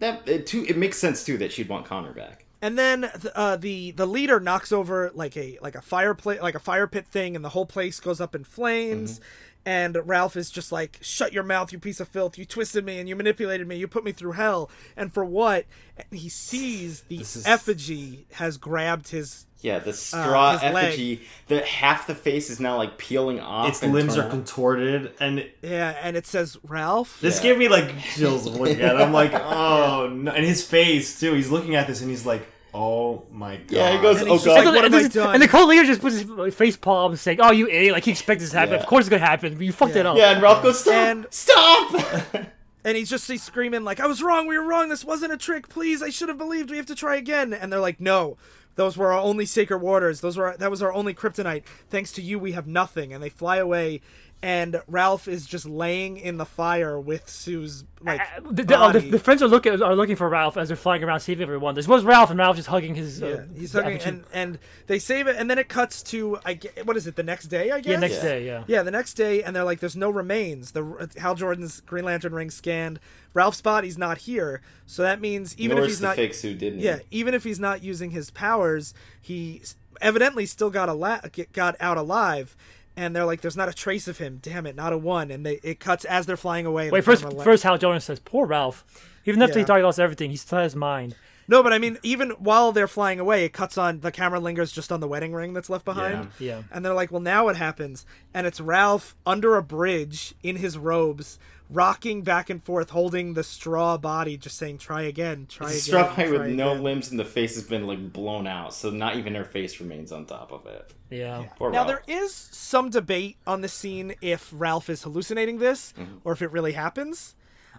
that. 0.00 0.26
It 0.28 0.46
too. 0.46 0.64
It 0.68 0.76
makes 0.76 0.98
sense 0.98 1.24
too 1.24 1.38
that 1.38 1.52
she'd 1.52 1.68
want 1.68 1.86
Conner 1.86 2.12
back. 2.12 2.44
And 2.62 2.78
then 2.78 3.02
th- 3.20 3.32
uh, 3.34 3.56
the 3.56 3.90
the 3.90 4.06
leader 4.06 4.40
knocks 4.40 4.72
over 4.72 5.10
like 5.14 5.36
a 5.36 5.58
like 5.60 5.74
a 5.74 5.82
fireplace 5.82 6.40
like 6.40 6.54
a 6.54 6.58
fire 6.60 6.86
pit 6.86 7.06
thing, 7.06 7.36
and 7.36 7.44
the 7.44 7.50
whole 7.50 7.66
place 7.66 8.00
goes 8.00 8.20
up 8.20 8.34
in 8.34 8.44
flames. 8.44 9.14
Mm-hmm. 9.18 9.24
And 9.66 9.96
Ralph 10.06 10.36
is 10.36 10.50
just 10.50 10.72
like, 10.72 10.98
"Shut 11.00 11.32
your 11.32 11.42
mouth, 11.42 11.72
you 11.72 11.78
piece 11.78 11.98
of 12.00 12.08
filth! 12.08 12.36
You 12.36 12.44
twisted 12.44 12.84
me 12.84 12.98
and 12.98 13.08
you 13.08 13.16
manipulated 13.16 13.66
me. 13.66 13.76
You 13.76 13.88
put 13.88 14.04
me 14.04 14.12
through 14.12 14.32
hell, 14.32 14.70
and 14.96 15.12
for 15.12 15.24
what?" 15.24 15.64
And 15.96 16.18
he 16.18 16.28
sees 16.28 17.02
the 17.08 17.20
is- 17.20 17.46
effigy 17.46 18.26
has 18.32 18.56
grabbed 18.58 19.08
his. 19.08 19.46
Yeah, 19.64 19.78
the 19.78 19.94
straw 19.94 20.50
Uh, 20.52 20.58
effigy. 20.62 21.22
The 21.48 21.62
half 21.62 22.06
the 22.06 22.14
face 22.14 22.50
is 22.50 22.60
now 22.60 22.76
like 22.76 22.98
peeling 22.98 23.40
off. 23.40 23.68
its 23.70 23.82
limbs 23.82 24.18
are 24.18 24.28
contorted, 24.28 25.12
and 25.18 25.46
Yeah, 25.62 25.96
and 26.02 26.18
it 26.18 26.26
says 26.26 26.58
Ralph. 26.62 27.18
this 27.22 27.38
Yeah. 27.38 27.42
gave 27.50 27.58
me 27.58 27.68
like 27.68 27.98
chills 28.14 28.46
of 28.46 28.56
looking 28.56 28.82
at 28.82 28.94
it. 28.94 29.00
I'm 29.00 29.12
like, 29.14 29.32
"Oh 29.32 30.10
no!" 30.12 30.30
And 30.32 30.44
his 30.44 30.62
face 30.62 31.18
too. 31.18 31.32
He's 31.32 31.50
looking 31.50 31.76
at 31.76 31.86
this, 31.86 32.02
and 32.02 32.10
he's 32.10 32.26
like, 32.26 32.46
"Oh 32.74 33.22
my 33.32 33.56
god." 33.56 33.70
Yeah, 33.70 33.92
he 33.96 34.02
goes, 34.02 34.20
And 34.20 34.28
"Oh 34.30 34.36
god." 34.36 34.46
like, 34.46 34.64
what 34.66 34.84
and, 34.84 34.92
have 34.92 35.00
I 35.00 35.02
this- 35.04 35.14
done? 35.14 35.32
and 35.34 35.42
the 35.42 35.48
cult 35.48 35.68
leader 35.70 35.84
just 35.84 36.02
puts 36.02 36.16
his 36.20 36.54
face 36.54 36.76
palm 36.76 37.16
saying, 37.16 37.38
"Oh, 37.40 37.50
you 37.50 37.66
idiot!" 37.66 37.94
Like 37.94 38.04
he 38.04 38.10
expects 38.10 38.42
this 38.42 38.50
to 38.50 38.58
happen. 38.58 38.74
Yeah. 38.74 38.80
Of 38.80 38.86
course, 38.86 39.06
it's 39.06 39.08
gonna 39.08 39.24
happen. 39.24 39.58
You 39.58 39.72
fucked 39.72 39.96
it 39.96 40.04
up. 40.04 40.18
yeah, 40.18 40.32
and 40.32 40.42
Ralph 40.42 40.62
goes, 40.62 40.80
"Stop! 40.80 40.94
And- 40.94 41.26
Stop!" 41.30 41.94
and 42.84 42.98
he's 42.98 43.08
just 43.08 43.26
he's 43.30 43.42
screaming 43.42 43.82
like 43.82 43.98
i 43.98 44.06
was 44.06 44.22
wrong 44.22 44.46
we 44.46 44.58
were 44.58 44.64
wrong 44.66 44.90
this 44.90 45.06
wasn't 45.06 45.32
a 45.32 45.38
trick 45.38 45.70
please 45.70 46.02
i 46.02 46.10
should 46.10 46.28
have 46.28 46.36
believed 46.36 46.70
we 46.70 46.76
have 46.76 46.84
to 46.84 46.94
try 46.94 47.16
again 47.16 47.54
and 47.54 47.72
they're 47.72 47.80
like 47.80 47.98
no 47.98 48.36
those 48.76 48.96
were 48.96 49.12
our 49.12 49.20
only 49.20 49.46
sacred 49.46 49.78
waters. 49.78 50.20
Those 50.20 50.36
were 50.36 50.56
that 50.58 50.70
was 50.70 50.82
our 50.82 50.92
only 50.92 51.14
kryptonite. 51.14 51.64
Thanks 51.90 52.12
to 52.12 52.22
you 52.22 52.38
we 52.38 52.52
have 52.52 52.66
nothing. 52.66 53.12
And 53.12 53.22
they 53.22 53.28
fly 53.28 53.56
away 53.56 54.00
and 54.44 54.82
ralph 54.88 55.26
is 55.26 55.46
just 55.46 55.64
laying 55.64 56.18
in 56.18 56.36
the 56.36 56.44
fire 56.44 57.00
with 57.00 57.26
sue's 57.28 57.84
like 58.02 58.20
Uh, 58.20 58.40
The, 58.50 58.62
the, 58.64 58.78
oh, 58.78 58.92
the, 58.92 58.98
the 59.12 59.18
friends 59.18 59.42
are 59.42 59.48
looking 59.48 59.80
are 59.82 59.96
looking 59.96 60.16
for 60.16 60.28
Ralph 60.28 60.58
as 60.58 60.68
they're 60.68 60.76
flying 60.76 61.02
around 61.02 61.20
saving 61.20 61.42
everyone. 61.44 61.74
This 61.74 61.88
was 61.88 62.04
Ralph, 62.04 62.28
and 62.28 62.38
Ralph 62.38 62.56
just 62.56 62.68
hugging 62.68 62.94
his. 62.94 63.22
Uh, 63.22 63.26
yeah, 63.26 63.58
he's 63.58 63.72
hugging, 63.72 63.98
and 64.02 64.24
and 64.34 64.58
they 64.86 64.98
save 64.98 65.26
it, 65.26 65.36
and 65.38 65.48
then 65.50 65.58
it 65.58 65.70
cuts 65.70 66.02
to 66.04 66.38
I 66.44 66.52
get, 66.54 66.84
what 66.84 66.98
is 66.98 67.06
it? 67.06 67.16
The 67.16 67.22
next 67.22 67.46
day, 67.46 67.70
I 67.70 67.80
guess. 67.80 67.90
yeah, 67.92 67.98
next 67.98 68.16
Yeah. 68.16 68.22
day, 68.22 68.44
yeah. 68.46 68.64
Yeah, 68.66 68.82
the 68.82 68.90
next 68.90 69.14
day, 69.14 69.42
and 69.42 69.56
they're 69.56 69.64
like, 69.64 69.80
"There's 69.80 69.96
no 69.96 70.10
remains." 70.10 70.72
The 70.72 71.08
Hal 71.18 71.34
Jordan's 71.34 71.80
Green 71.80 72.04
Lantern 72.04 72.34
ring 72.34 72.50
scanned. 72.50 73.00
Ralph's 73.32 73.62
body's 73.62 73.96
not 73.96 74.18
here, 74.18 74.60
so 74.84 75.00
that 75.02 75.18
means 75.22 75.56
even 75.58 75.76
Nor 75.76 75.84
if 75.86 75.90
he's 75.90 76.00
the 76.00 76.08
not 76.08 76.16
fake 76.16 76.34
suit, 76.34 76.58
didn't 76.58 76.80
he? 76.80 76.84
Yeah, 76.84 76.98
even 77.10 77.32
if 77.32 77.42
he's 77.44 77.58
not 77.58 77.82
using 77.82 78.10
his 78.10 78.30
powers, 78.30 78.92
he 79.22 79.62
evidently 80.02 80.44
still 80.44 80.70
got 80.70 80.88
a 80.90 81.30
got 81.52 81.76
out 81.80 81.96
alive. 81.96 82.54
And 82.96 83.14
they're 83.14 83.24
like, 83.24 83.40
"There's 83.40 83.56
not 83.56 83.68
a 83.68 83.72
trace 83.74 84.06
of 84.06 84.18
him. 84.18 84.38
Damn 84.40 84.66
it, 84.66 84.76
not 84.76 84.92
a 84.92 84.98
one." 84.98 85.30
And 85.30 85.44
they 85.44 85.58
it 85.62 85.80
cuts 85.80 86.04
as 86.04 86.26
they're 86.26 86.36
flying 86.36 86.64
away. 86.66 86.90
Wait, 86.90 87.04
first, 87.04 87.24
first, 87.42 87.62
Hal 87.64 87.76
Jordan 87.78 88.00
says, 88.00 88.20
"Poor 88.20 88.46
Ralph. 88.46 88.84
Even 89.24 89.42
after 89.42 89.54
he 89.54 89.60
Yeah. 89.60 89.66
thought 89.66 89.76
he 89.78 89.82
lost 89.82 89.98
everything, 89.98 90.30
he 90.30 90.36
still 90.36 90.58
has 90.58 90.72
his 90.72 90.76
mind." 90.76 91.16
No, 91.46 91.62
but 91.62 91.72
I 91.72 91.78
mean, 91.78 91.98
even 92.02 92.30
while 92.30 92.72
they're 92.72 92.88
flying 92.88 93.20
away, 93.20 93.44
it 93.44 93.52
cuts 93.52 93.76
on 93.76 94.00
the 94.00 94.10
camera 94.10 94.40
lingers 94.40 94.72
just 94.72 94.90
on 94.90 95.00
the 95.00 95.08
wedding 95.08 95.32
ring 95.32 95.52
that's 95.52 95.68
left 95.70 95.84
behind. 95.84 96.28
Yeah. 96.38 96.62
And 96.72 96.84
they're 96.84 96.94
like, 96.94 97.10
well, 97.12 97.20
now 97.20 97.44
what 97.44 97.56
happens? 97.56 98.06
And 98.32 98.46
it's 98.46 98.60
Ralph 98.60 99.14
under 99.26 99.56
a 99.56 99.62
bridge 99.62 100.34
in 100.42 100.56
his 100.56 100.78
robes, 100.78 101.38
rocking 101.70 102.22
back 102.22 102.48
and 102.50 102.62
forth, 102.62 102.90
holding 102.90 103.34
the 103.34 103.42
straw 103.42 103.96
body, 103.96 104.36
just 104.36 104.56
saying, 104.56 104.78
try 104.78 105.02
again, 105.02 105.46
try 105.48 105.68
again. 105.68 105.78
Struck 105.80 106.16
by 106.16 106.30
with 106.30 106.40
try 106.40 106.50
no 106.50 106.72
limbs 106.74 107.10
and 107.10 107.18
the 107.20 107.24
face 107.24 107.54
has 107.56 107.64
been 107.64 107.86
like 107.86 108.12
blown 108.12 108.46
out, 108.46 108.72
so 108.74 108.90
not 108.90 109.16
even 109.16 109.34
her 109.34 109.44
face 109.44 109.80
remains 109.80 110.12
on 110.12 110.26
top 110.26 110.52
of 110.52 110.66
it. 110.66 110.92
Yeah. 111.10 111.44
Poor 111.56 111.70
Now, 111.70 111.86
Ralph. 111.86 112.06
there 112.06 112.20
is 112.22 112.34
some 112.34 112.90
debate 112.90 113.36
on 113.46 113.60
the 113.60 113.68
scene 113.68 114.14
if 114.20 114.50
Ralph 114.54 114.88
is 114.90 115.02
hallucinating 115.02 115.58
this 115.58 115.92
Mm-hmm. 115.98 116.16
or 116.24 116.32
if 116.32 116.42
it 116.42 116.50
really 116.52 116.72
happens. 116.72 117.34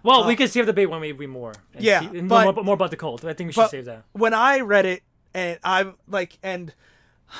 Well, 0.06 0.24
uh, 0.24 0.26
we 0.28 0.36
can 0.36 0.48
save 0.48 0.66
the 0.66 0.72
debate 0.72 0.88
when 0.90 1.00
we 1.00 1.12
read 1.12 1.28
more. 1.28 1.52
and 1.74 1.84
Yeah, 1.84 2.00
see- 2.00 2.18
and 2.18 2.28
but- 2.28 2.54
more, 2.54 2.64
more 2.64 2.74
about 2.74 2.90
the 2.90 2.96
cult. 2.96 3.24
I 3.24 3.32
think 3.34 3.48
we 3.48 3.52
should 3.52 3.70
save 3.70 3.84
that. 3.86 4.04
when 4.12 4.32
I 4.34 4.60
read 4.60 4.86
it, 4.86 5.02
and 5.34 5.58
I'm 5.64 5.94
like, 6.08 6.38
and 6.42 6.72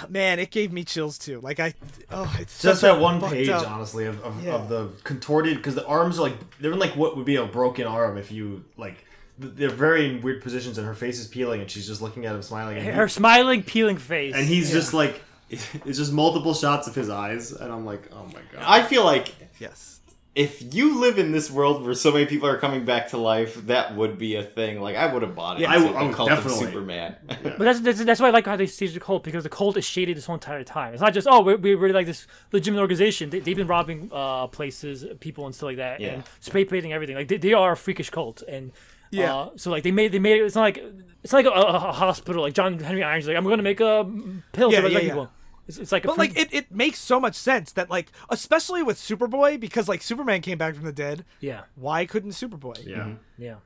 man, 0.08 0.38
it 0.38 0.50
gave 0.50 0.72
me 0.72 0.84
chills 0.84 1.16
too. 1.18 1.40
Like 1.40 1.60
I, 1.60 1.74
oh, 2.10 2.34
it's 2.40 2.60
Just 2.60 2.82
that 2.82 2.98
one 3.00 3.20
page, 3.20 3.48
up- 3.48 3.70
honestly, 3.70 4.04
of, 4.06 4.22
of, 4.22 4.44
Yeah. 4.44 4.54
of 4.54 4.68
the 4.68 4.88
contorted 5.04 5.56
because 5.58 5.74
the 5.76 5.86
arms 5.86 6.18
are 6.18 6.22
like 6.22 6.34
they're 6.60 6.72
in 6.72 6.78
like 6.78 6.96
what 6.96 7.16
would 7.16 7.24
be 7.26 7.36
a 7.36 7.46
broken 7.46 7.86
arm 7.86 8.18
if 8.18 8.30
you 8.32 8.64
like. 8.76 9.04
They're 9.38 9.68
very 9.68 10.06
in 10.08 10.22
weird 10.22 10.42
positions, 10.42 10.78
and 10.78 10.86
her 10.86 10.94
face 10.94 11.18
is 11.20 11.26
peeling, 11.28 11.60
and 11.60 11.70
she's 11.70 11.86
just 11.86 12.00
looking 12.00 12.24
at 12.24 12.34
him, 12.34 12.40
smiling. 12.42 12.78
And, 12.78 12.86
he- 12.86 12.90
Her 12.92 13.06
smiling, 13.06 13.62
peeling 13.62 13.98
face. 13.98 14.34
and 14.34 14.46
he's 14.46 14.72
just 14.72 14.94
like, 14.94 15.20
it's 15.50 15.98
just 15.98 16.10
multiple 16.12 16.54
shots 16.54 16.88
of 16.88 16.94
his 16.94 17.10
eyes, 17.10 17.52
and 17.52 17.70
I'm 17.70 17.84
like, 17.84 18.08
oh 18.12 18.24
my 18.32 18.40
god. 18.50 18.64
I 18.66 18.82
feel 18.82 19.04
like 19.04 19.34
Yes. 19.60 19.95
If 20.36 20.74
you 20.74 21.00
live 21.00 21.18
in 21.18 21.32
this 21.32 21.50
world 21.50 21.82
where 21.84 21.94
so 21.94 22.12
many 22.12 22.26
people 22.26 22.46
are 22.46 22.58
coming 22.58 22.84
back 22.84 23.08
to 23.08 23.16
life, 23.16 23.54
that 23.66 23.96
would 23.96 24.18
be 24.18 24.36
a 24.36 24.42
thing. 24.44 24.80
Like 24.80 24.94
I 24.94 25.12
would 25.12 25.22
have 25.22 25.34
bought 25.34 25.56
it. 25.56 25.62
Yeah, 25.62 25.70
I 25.72 25.76
into 25.76 25.86
would- 25.88 25.96
I 25.96 26.06
the 26.08 26.12
cult 26.14 26.28
definitely. 26.28 26.64
of 26.66 26.72
Superman. 26.72 27.16
But 27.26 27.58
that's, 27.58 27.80
that's 27.80 28.04
that's 28.04 28.20
why 28.20 28.28
I 28.28 28.30
like 28.30 28.44
how 28.46 28.54
they 28.56 28.66
stage 28.66 28.92
the 28.94 29.00
cult 29.00 29.24
because 29.24 29.42
the 29.44 29.48
cult 29.48 29.76
is 29.78 29.84
shaded 29.84 30.16
this 30.16 30.26
whole 30.26 30.34
entire 30.36 30.62
time. 30.62 30.92
It's 30.92 31.02
not 31.02 31.14
just 31.14 31.26
oh 31.30 31.40
we're, 31.42 31.56
we're 31.56 31.78
really 31.78 31.94
like 31.94 32.06
this 32.06 32.26
legitimate 32.52 32.80
organization. 32.82 33.30
They, 33.30 33.40
they've 33.40 33.56
been 33.56 33.66
robbing 33.66 34.10
uh, 34.12 34.46
places, 34.48 35.04
people, 35.20 35.46
and 35.46 35.54
stuff 35.54 35.68
like 35.68 35.78
that, 35.78 36.00
Yeah. 36.00 36.08
and 36.14 36.24
spray 36.40 36.64
painting 36.66 36.92
everything. 36.92 37.16
Like 37.16 37.28
they, 37.28 37.38
they 37.38 37.54
are 37.54 37.72
a 37.72 37.76
freakish 37.76 38.10
cult, 38.10 38.42
and 38.46 38.72
Yeah. 39.10 39.34
Uh, 39.34 39.50
so 39.56 39.70
like 39.70 39.84
they 39.84 39.90
made 39.92 40.12
they 40.12 40.18
made 40.18 40.36
it. 40.40 40.44
It's 40.44 40.54
not 40.54 40.62
like 40.62 40.84
it's 41.24 41.32
not 41.32 41.44
like 41.44 41.54
a, 41.54 41.58
a, 41.58 41.74
a 41.88 41.92
hospital. 41.92 42.42
Like 42.42 42.52
John 42.54 42.78
Henry 42.78 43.02
Irons, 43.02 43.26
like 43.26 43.36
I'm 43.38 43.44
going 43.44 43.56
to 43.56 43.62
make 43.62 43.80
a 43.80 44.04
pill 44.52 44.70
Yeah, 44.70 44.80
to 44.80 44.86
resurrect 44.86 44.92
yeah, 44.92 44.98
yeah. 45.00 45.14
people. 45.14 45.30
It's, 45.68 45.78
it's 45.78 45.92
like 45.92 46.04
a 46.04 46.08
But 46.08 46.16
freak- 46.16 46.36
like 46.36 46.46
it, 46.46 46.54
it 46.54 46.70
makes 46.72 46.98
so 46.98 47.18
much 47.18 47.34
sense 47.34 47.72
that 47.72 47.90
like 47.90 48.12
especially 48.30 48.82
with 48.82 48.98
Superboy 48.98 49.58
because 49.58 49.88
like 49.88 50.02
Superman 50.02 50.40
came 50.42 50.58
back 50.58 50.74
from 50.74 50.84
the 50.84 50.92
dead. 50.92 51.24
yeah 51.40 51.62
Why 51.74 52.06
couldn't 52.06 52.30
Superboy? 52.30 52.86
yeah. 52.86 53.14
yeah. 53.38 53.56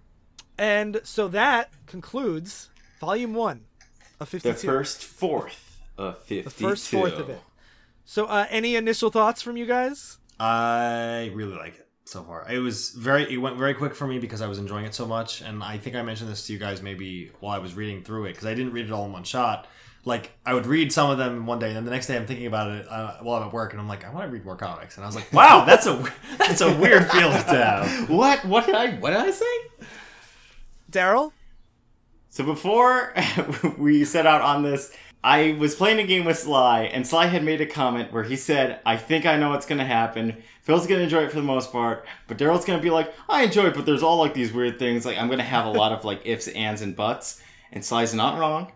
And 0.58 1.00
so 1.04 1.28
that 1.28 1.70
concludes 1.86 2.68
volume 3.00 3.34
one 3.34 3.64
of 4.18 4.28
fifty 4.28 4.50
the 4.50 4.54
first 4.56 5.04
fourth 5.04 5.78
of 5.96 6.18
fifty-two. 6.18 6.42
the 6.44 6.50
first 6.50 6.88
fourth 6.88 7.14
of 7.18 7.28
it. 7.30 7.40
So 8.04 8.26
uh, 8.26 8.46
any 8.50 8.76
initial 8.76 9.10
thoughts 9.10 9.40
from 9.42 9.56
you 9.56 9.66
guys? 9.66 10.18
I 10.38 11.30
really 11.34 11.54
like 11.56 11.74
it 11.76 11.88
so 12.04 12.22
far. 12.22 12.46
It 12.50 12.58
was 12.58 12.90
very 12.90 13.32
it 13.32 13.36
went 13.38 13.56
very 13.56 13.74
quick 13.74 13.94
for 13.94 14.06
me 14.06 14.18
because 14.18 14.40
I 14.42 14.46
was 14.48 14.58
enjoying 14.58 14.84
it 14.84 14.94
so 14.94 15.06
much 15.06 15.40
and 15.42 15.62
I 15.62 15.78
think 15.78 15.96
I 15.96 16.02
mentioned 16.02 16.30
this 16.30 16.46
to 16.46 16.52
you 16.52 16.58
guys 16.58 16.82
maybe 16.82 17.30
while 17.40 17.52
I 17.54 17.58
was 17.58 17.74
reading 17.74 18.02
through 18.02 18.24
it 18.26 18.32
because 18.32 18.46
I 18.46 18.54
didn't 18.54 18.72
read 18.72 18.86
it 18.86 18.92
all 18.92 19.04
in 19.06 19.12
one 19.12 19.24
shot. 19.24 19.66
Like 20.04 20.32
I 20.46 20.54
would 20.54 20.66
read 20.66 20.92
some 20.92 21.10
of 21.10 21.18
them 21.18 21.46
one 21.46 21.58
day 21.58 21.68
and 21.68 21.76
then 21.76 21.84
the 21.84 21.90
next 21.90 22.06
day 22.06 22.16
I'm 22.16 22.26
thinking 22.26 22.46
about 22.46 22.70
it 22.70 22.86
uh, 22.88 23.18
while 23.20 23.40
I'm 23.40 23.48
at 23.48 23.52
work 23.52 23.72
and 23.72 23.80
I'm 23.80 23.88
like 23.88 24.04
I 24.04 24.10
want 24.10 24.26
to 24.26 24.32
read 24.32 24.44
more 24.44 24.56
comics 24.56 24.96
and 24.96 25.04
I 25.04 25.06
was 25.06 25.14
like 25.14 25.30
wow 25.32 25.64
that's 25.66 25.86
a 25.86 26.02
that's 26.38 26.62
a 26.62 26.74
weird 26.76 27.10
feeling 27.10 27.32
to 27.32 27.64
have. 27.64 28.10
What? 28.10 28.44
What 28.44 28.66
did 28.66 28.74
I? 28.74 28.94
What 28.94 29.10
did 29.10 29.18
I 29.18 29.30
say? 29.30 29.44
Daryl? 30.90 31.32
So 32.30 32.44
before 32.44 33.12
we 33.78 34.04
set 34.04 34.26
out 34.26 34.40
on 34.40 34.62
this, 34.62 34.92
I 35.22 35.56
was 35.58 35.74
playing 35.74 35.98
a 35.98 36.06
game 36.06 36.24
with 36.24 36.38
Sly, 36.38 36.84
and 36.84 37.06
Sly 37.06 37.26
had 37.26 37.44
made 37.44 37.60
a 37.60 37.66
comment 37.66 38.12
where 38.12 38.22
he 38.22 38.36
said, 38.36 38.80
"I 38.86 38.96
think 38.96 39.26
I 39.26 39.36
know 39.36 39.50
what's 39.50 39.66
gonna 39.66 39.84
happen. 39.84 40.42
Phil's 40.62 40.86
gonna 40.86 41.02
enjoy 41.02 41.24
it 41.24 41.30
for 41.30 41.36
the 41.36 41.42
most 41.42 41.72
part, 41.72 42.06
but 42.26 42.38
Daryl's 42.38 42.64
gonna 42.64 42.80
be 42.80 42.90
like, 42.90 43.12
I 43.28 43.42
enjoy 43.42 43.66
it, 43.66 43.74
but 43.74 43.84
there's 43.84 44.02
all 44.02 44.16
like 44.16 44.32
these 44.34 44.52
weird 44.52 44.78
things. 44.78 45.04
Like 45.04 45.18
I'm 45.18 45.28
gonna 45.28 45.42
have 45.42 45.66
a 45.66 45.70
lot 45.70 45.92
of 45.92 46.04
like 46.04 46.22
ifs, 46.24 46.48
ands, 46.48 46.80
and 46.82 46.96
buts." 46.96 47.42
And 47.72 47.84
Sly's 47.84 48.14
not 48.14 48.38
wrong. 48.38 48.72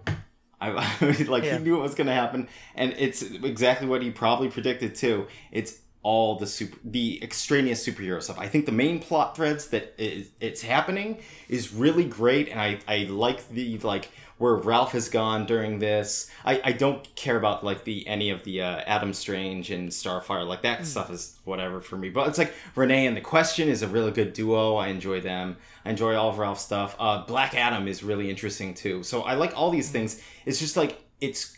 I 0.70 1.24
like 1.28 1.44
Yeah. 1.44 1.58
he 1.58 1.64
knew 1.64 1.74
what 1.74 1.82
was 1.82 1.94
gonna 1.94 2.14
happen, 2.14 2.48
and 2.74 2.94
it's 2.98 3.22
exactly 3.22 3.86
what 3.86 4.02
he 4.02 4.10
probably 4.10 4.48
predicted 4.48 4.94
too. 4.94 5.26
It's 5.52 5.78
all 6.02 6.36
the 6.36 6.46
super, 6.46 6.76
the 6.84 7.18
extraneous 7.22 7.86
superhero 7.86 8.22
stuff. 8.22 8.38
I 8.38 8.46
think 8.46 8.66
the 8.66 8.72
main 8.72 9.00
plot 9.00 9.34
threads 9.34 9.68
that 9.68 9.94
is, 9.96 10.28
it's 10.38 10.60
happening 10.60 11.22
is 11.48 11.72
really 11.72 12.04
great, 12.04 12.48
and 12.50 12.60
I 12.60 12.78
I 12.86 13.04
like 13.04 13.48
the 13.48 13.78
like 13.78 14.10
where 14.38 14.54
Ralph 14.54 14.92
has 14.92 15.08
gone 15.08 15.46
during 15.46 15.78
this. 15.78 16.30
I, 16.44 16.60
I 16.64 16.72
don't 16.72 17.14
care 17.14 17.36
about 17.36 17.64
like 17.64 17.84
the 17.84 18.06
any 18.06 18.30
of 18.30 18.44
the 18.44 18.62
uh, 18.62 18.82
Adam 18.86 19.12
Strange 19.12 19.70
and 19.70 19.90
Starfire 19.90 20.46
like 20.46 20.62
that 20.62 20.86
stuff 20.86 21.10
is 21.10 21.38
whatever 21.44 21.80
for 21.80 21.96
me. 21.96 22.10
But 22.10 22.28
it's 22.28 22.38
like 22.38 22.52
Renee 22.74 23.06
and 23.06 23.16
the 23.16 23.20
Question 23.20 23.68
is 23.68 23.82
a 23.82 23.88
really 23.88 24.10
good 24.10 24.32
duo. 24.32 24.76
I 24.76 24.88
enjoy 24.88 25.20
them. 25.20 25.56
I 25.84 25.90
enjoy 25.90 26.14
all 26.14 26.30
of 26.30 26.38
Ralph's 26.38 26.62
stuff. 26.62 26.96
Uh, 26.98 27.24
Black 27.24 27.54
Adam 27.54 27.88
is 27.88 28.02
really 28.02 28.30
interesting 28.30 28.74
too. 28.74 29.02
So 29.02 29.22
I 29.22 29.34
like 29.34 29.56
all 29.56 29.70
these 29.70 29.90
things. 29.90 30.20
It's 30.44 30.58
just 30.58 30.76
like 30.76 31.00
it's 31.20 31.56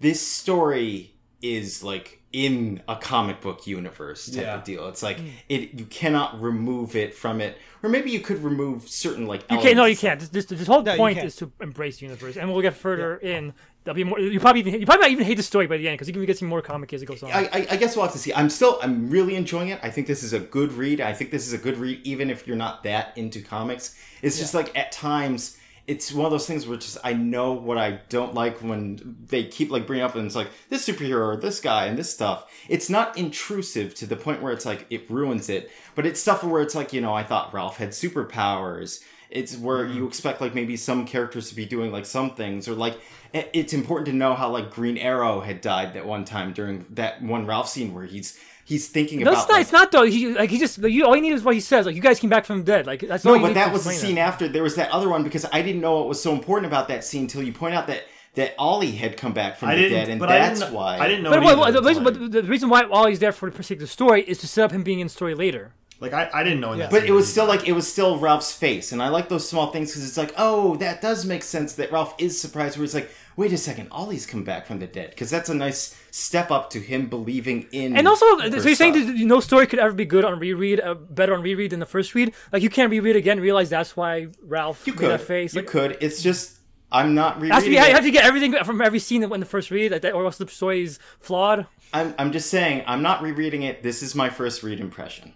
this 0.00 0.24
story 0.24 1.15
is 1.42 1.82
like 1.82 2.22
in 2.32 2.82
a 2.88 2.96
comic 2.96 3.40
book 3.40 3.66
universe 3.66 4.26
type 4.26 4.42
Yeah. 4.42 4.54
of 4.56 4.64
deal. 4.64 4.88
It's 4.88 5.02
like 5.02 5.18
mm. 5.18 5.30
it 5.48 5.74
you 5.74 5.86
cannot 5.86 6.40
remove 6.40 6.96
it 6.96 7.14
from 7.14 7.40
it, 7.40 7.58
or 7.82 7.88
maybe 7.88 8.10
you 8.10 8.20
could 8.20 8.42
remove 8.42 8.88
certain 8.88 9.26
like 9.26 9.42
You 9.50 9.58
can't. 9.58 9.76
No, 9.76 9.84
you 9.84 9.96
can't. 9.96 10.20
This, 10.20 10.28
this, 10.28 10.44
this 10.46 10.66
whole 10.66 10.82
No, 10.82 10.96
point 10.96 11.18
is 11.18 11.36
to 11.36 11.50
embrace 11.60 11.98
the 11.98 12.06
universe, 12.06 12.36
and 12.36 12.52
we'll 12.52 12.62
get 12.62 12.74
further 12.74 13.16
in. 13.16 13.54
There'll 13.84 13.94
be 13.94 14.02
more. 14.02 14.18
You 14.18 14.40
probably 14.40 14.60
even, 14.60 14.80
you 14.80 14.84
probably 14.84 15.02
might 15.02 15.12
even 15.12 15.24
hate 15.24 15.36
the 15.36 15.44
story 15.44 15.68
by 15.68 15.76
the 15.76 15.86
end 15.86 15.94
because 15.94 16.08
you 16.08 16.14
can 16.14 16.24
get 16.24 16.36
some 16.36 16.48
more 16.48 16.60
comic 16.60 16.92
as 16.92 17.02
it 17.02 17.06
goes 17.06 17.22
on. 17.22 17.30
I, 17.30 17.48
I, 17.52 17.66
I 17.70 17.76
guess 17.76 17.94
we'll 17.94 18.04
have 18.04 18.12
to 18.14 18.18
see. 18.18 18.34
I'm 18.34 18.50
still, 18.50 18.80
I'm 18.82 19.08
really 19.08 19.36
enjoying 19.36 19.68
it. 19.68 19.78
I 19.80 19.90
think 19.90 20.08
this 20.08 20.24
is 20.24 20.32
a 20.32 20.40
good 20.40 20.72
read. 20.72 21.00
I 21.00 21.12
think 21.12 21.30
this 21.30 21.46
is 21.46 21.52
a 21.52 21.58
good 21.58 21.78
read, 21.78 22.00
even 22.02 22.28
if 22.28 22.48
you're 22.48 22.56
not 22.56 22.82
that 22.82 23.16
into 23.16 23.40
comics. 23.40 23.96
It's 24.22 24.38
just 24.38 24.54
like 24.54 24.76
at 24.76 24.90
times, 24.90 25.56
it's 25.86 26.12
one 26.12 26.24
of 26.26 26.32
those 26.32 26.46
things 26.46 26.66
where 26.66 26.76
just 26.76 26.98
I 27.04 27.12
know 27.12 27.52
what 27.52 27.78
I 27.78 28.00
don't 28.08 28.34
like 28.34 28.58
when 28.58 29.16
they 29.28 29.44
keep 29.44 29.70
like 29.70 29.86
bringing 29.86 30.04
up 30.04 30.16
and 30.16 30.26
it's 30.26 30.34
like 30.34 30.50
this 30.68 30.86
superhero 30.86 31.34
or 31.34 31.36
this 31.36 31.60
guy 31.60 31.86
and 31.86 31.96
this 31.96 32.12
stuff. 32.12 32.50
It's 32.68 32.90
not 32.90 33.16
intrusive 33.16 33.94
to 33.96 34.06
the 34.06 34.16
point 34.16 34.42
where 34.42 34.52
it's 34.52 34.66
like 34.66 34.86
it 34.90 35.08
ruins 35.10 35.48
it, 35.48 35.70
but 35.94 36.04
it's 36.04 36.20
stuff 36.20 36.42
where 36.42 36.62
it's 36.62 36.74
like 36.74 36.92
you 36.92 37.00
know 37.00 37.14
I 37.14 37.22
thought 37.22 37.54
Ralph 37.54 37.76
had 37.76 37.90
superpowers. 37.90 39.00
It's 39.30 39.56
where 39.56 39.84
you 39.84 39.94
mm-hmm. 39.94 40.08
expect 40.08 40.40
like 40.40 40.54
maybe 40.54 40.76
some 40.76 41.06
characters 41.06 41.48
to 41.50 41.54
be 41.54 41.66
doing 41.66 41.92
like 41.92 42.06
some 42.06 42.34
things 42.34 42.68
or 42.68 42.74
like 42.74 42.98
it's 43.32 43.72
important 43.72 44.06
to 44.06 44.12
know 44.12 44.34
how 44.34 44.50
like 44.50 44.70
Green 44.70 44.96
Arrow 44.96 45.40
had 45.40 45.60
died 45.60 45.94
that 45.94 46.06
one 46.06 46.24
time 46.24 46.52
during 46.52 46.86
that 46.90 47.22
one 47.22 47.46
Ralph 47.46 47.68
scene 47.68 47.92
where 47.92 48.06
he's 48.06 48.38
he's 48.66 48.88
thinking 48.88 49.20
no, 49.20 49.30
about 49.30 49.40
it's 49.40 49.48
not. 49.48 49.54
like, 49.54 49.62
it's 49.62 49.72
not 49.72 49.92
though. 49.92 50.04
He 50.04 50.34
like 50.34 50.50
he 50.50 50.58
just 50.58 50.78
like, 50.78 50.92
you. 50.92 51.06
All 51.06 51.16
you 51.16 51.22
need 51.22 51.32
is 51.32 51.42
what 51.42 51.54
he 51.54 51.60
says. 51.60 51.86
Like 51.86 51.94
you 51.94 52.02
guys 52.02 52.20
came 52.20 52.28
back 52.28 52.44
from 52.44 52.58
the 52.58 52.64
dead. 52.64 52.86
Like 52.86 53.00
that's 53.00 53.24
No, 53.24 53.32
you 53.34 53.40
but 53.40 53.54
that 53.54 53.72
was 53.72 53.84
the 53.84 53.92
scene 53.92 54.18
it. 54.18 54.20
after. 54.20 54.48
There 54.48 54.62
was 54.62 54.74
that 54.74 54.90
other 54.90 55.08
one 55.08 55.22
because 55.24 55.46
I 55.50 55.62
didn't 55.62 55.80
know 55.80 55.96
what 55.96 56.08
was 56.08 56.22
so 56.22 56.32
important 56.32 56.66
about 56.66 56.88
that 56.88 57.02
scene 57.04 57.22
until 57.22 57.42
you 57.42 57.52
point 57.52 57.74
out 57.74 57.86
that 57.86 58.02
that 58.34 58.54
Ollie 58.58 58.92
had 58.92 59.16
come 59.16 59.32
back 59.32 59.56
from 59.56 59.70
I 59.70 59.76
the 59.76 59.88
dead, 59.88 60.08
and 60.10 60.20
but 60.20 60.28
I 60.28 60.38
that's 60.38 60.70
why 60.70 60.98
I 60.98 61.08
didn't 61.08 61.24
know. 61.24 61.30
But, 61.30 61.38
it 61.42 61.44
well, 61.44 61.72
the, 61.72 61.82
reason, 61.82 62.04
but 62.04 62.32
the 62.32 62.42
reason 62.42 62.68
why 62.68 62.84
Ollie's 62.84 63.18
there 63.18 63.32
for 63.32 63.48
the 63.50 63.56
particular 63.56 63.86
story 63.86 64.22
is 64.24 64.36
to 64.38 64.46
set 64.46 64.66
up 64.66 64.72
him 64.72 64.82
being 64.82 65.00
in 65.00 65.06
the 65.06 65.12
story 65.12 65.34
later. 65.34 65.72
like 66.00 66.12
I, 66.12 66.28
I 66.34 66.44
didn't 66.44 66.60
know. 66.60 66.72
In 66.72 66.80
that 66.80 66.90
But 66.90 67.04
it 67.04 67.12
was 67.12 67.24
either. 67.24 67.32
still 67.32 67.46
like 67.46 67.66
it 67.66 67.72
was 67.72 67.90
still 67.90 68.18
Ralph's 68.18 68.52
face, 68.52 68.92
and 68.92 69.02
I 69.02 69.08
like 69.08 69.30
those 69.30 69.48
small 69.48 69.68
things 69.72 69.90
because 69.90 70.06
it's 70.06 70.18
like, 70.18 70.34
oh, 70.36 70.76
that 70.76 71.00
does 71.00 71.24
make 71.24 71.42
sense 71.42 71.72
that 71.74 71.90
Ralph 71.90 72.14
is 72.18 72.38
surprised. 72.38 72.76
Where 72.76 72.84
it's 72.84 72.92
like, 72.92 73.10
wait 73.36 73.52
a 73.52 73.58
second, 73.58 73.88
Ollie's 73.90 74.26
come 74.26 74.44
back 74.44 74.66
from 74.66 74.78
the 74.78 74.86
dead 74.86 75.10
because 75.10 75.30
that's 75.30 75.48
a 75.48 75.54
nice 75.54 75.96
step 76.10 76.50
up 76.50 76.70
to 76.70 76.80
him 76.80 77.06
believing 77.08 77.66
in. 77.72 77.96
And 77.96 78.08
also, 78.08 78.24
her 78.38 78.60
so 78.60 78.66
you're 78.68 78.74
saying 78.74 78.94
that 78.94 79.24
no 79.24 79.40
story 79.40 79.66
could 79.66 79.78
ever 79.78 79.92
be 79.94 80.04
good 80.04 80.24
on 80.24 80.38
reread, 80.38 80.80
uh, 80.80 80.94
better 80.94 81.34
on 81.34 81.42
reread 81.42 81.70
than 81.70 81.80
the 81.80 81.86
first 81.86 82.14
read? 82.14 82.34
Like 82.52 82.62
you 82.62 82.70
can't 82.70 82.90
reread 82.90 83.16
again, 83.16 83.38
and 83.38 83.42
realize 83.42 83.70
that's 83.70 83.96
why 83.96 84.28
Ralph 84.42 84.86
you 84.86 84.92
made 84.94 84.98
could, 85.00 85.10
that 85.10 85.20
face. 85.20 85.54
you 85.54 85.60
Like, 85.60 85.70
could. 85.70 85.98
It's 86.00 86.22
just 86.22 86.58
I'm 86.90 87.14
not 87.14 87.42
it 87.42 87.50
has 87.50 87.64
to 87.64 87.70
rereading. 87.70 87.70
be, 87.70 87.74
you 87.76 87.90
it. 87.90 87.94
have 87.94 88.04
to 88.04 88.10
get 88.10 88.24
everything 88.24 88.52
from 88.64 88.80
every 88.80 88.98
scene 88.98 89.20
that 89.20 89.28
went 89.28 89.38
in 89.38 89.46
the 89.46 89.50
first 89.50 89.70
read, 89.70 89.92
or 90.04 90.24
else 90.24 90.38
the 90.38 90.48
story 90.48 90.82
is 90.82 90.98
flawed. 91.20 91.66
I'm 91.92 92.14
I'm 92.18 92.32
just 92.32 92.48
saying 92.50 92.84
I'm 92.86 93.02
not 93.02 93.22
rereading 93.22 93.62
it. 93.62 93.82
This 93.82 94.02
is 94.02 94.14
my 94.14 94.30
first 94.30 94.62
read 94.62 94.80
impression. 94.80 95.34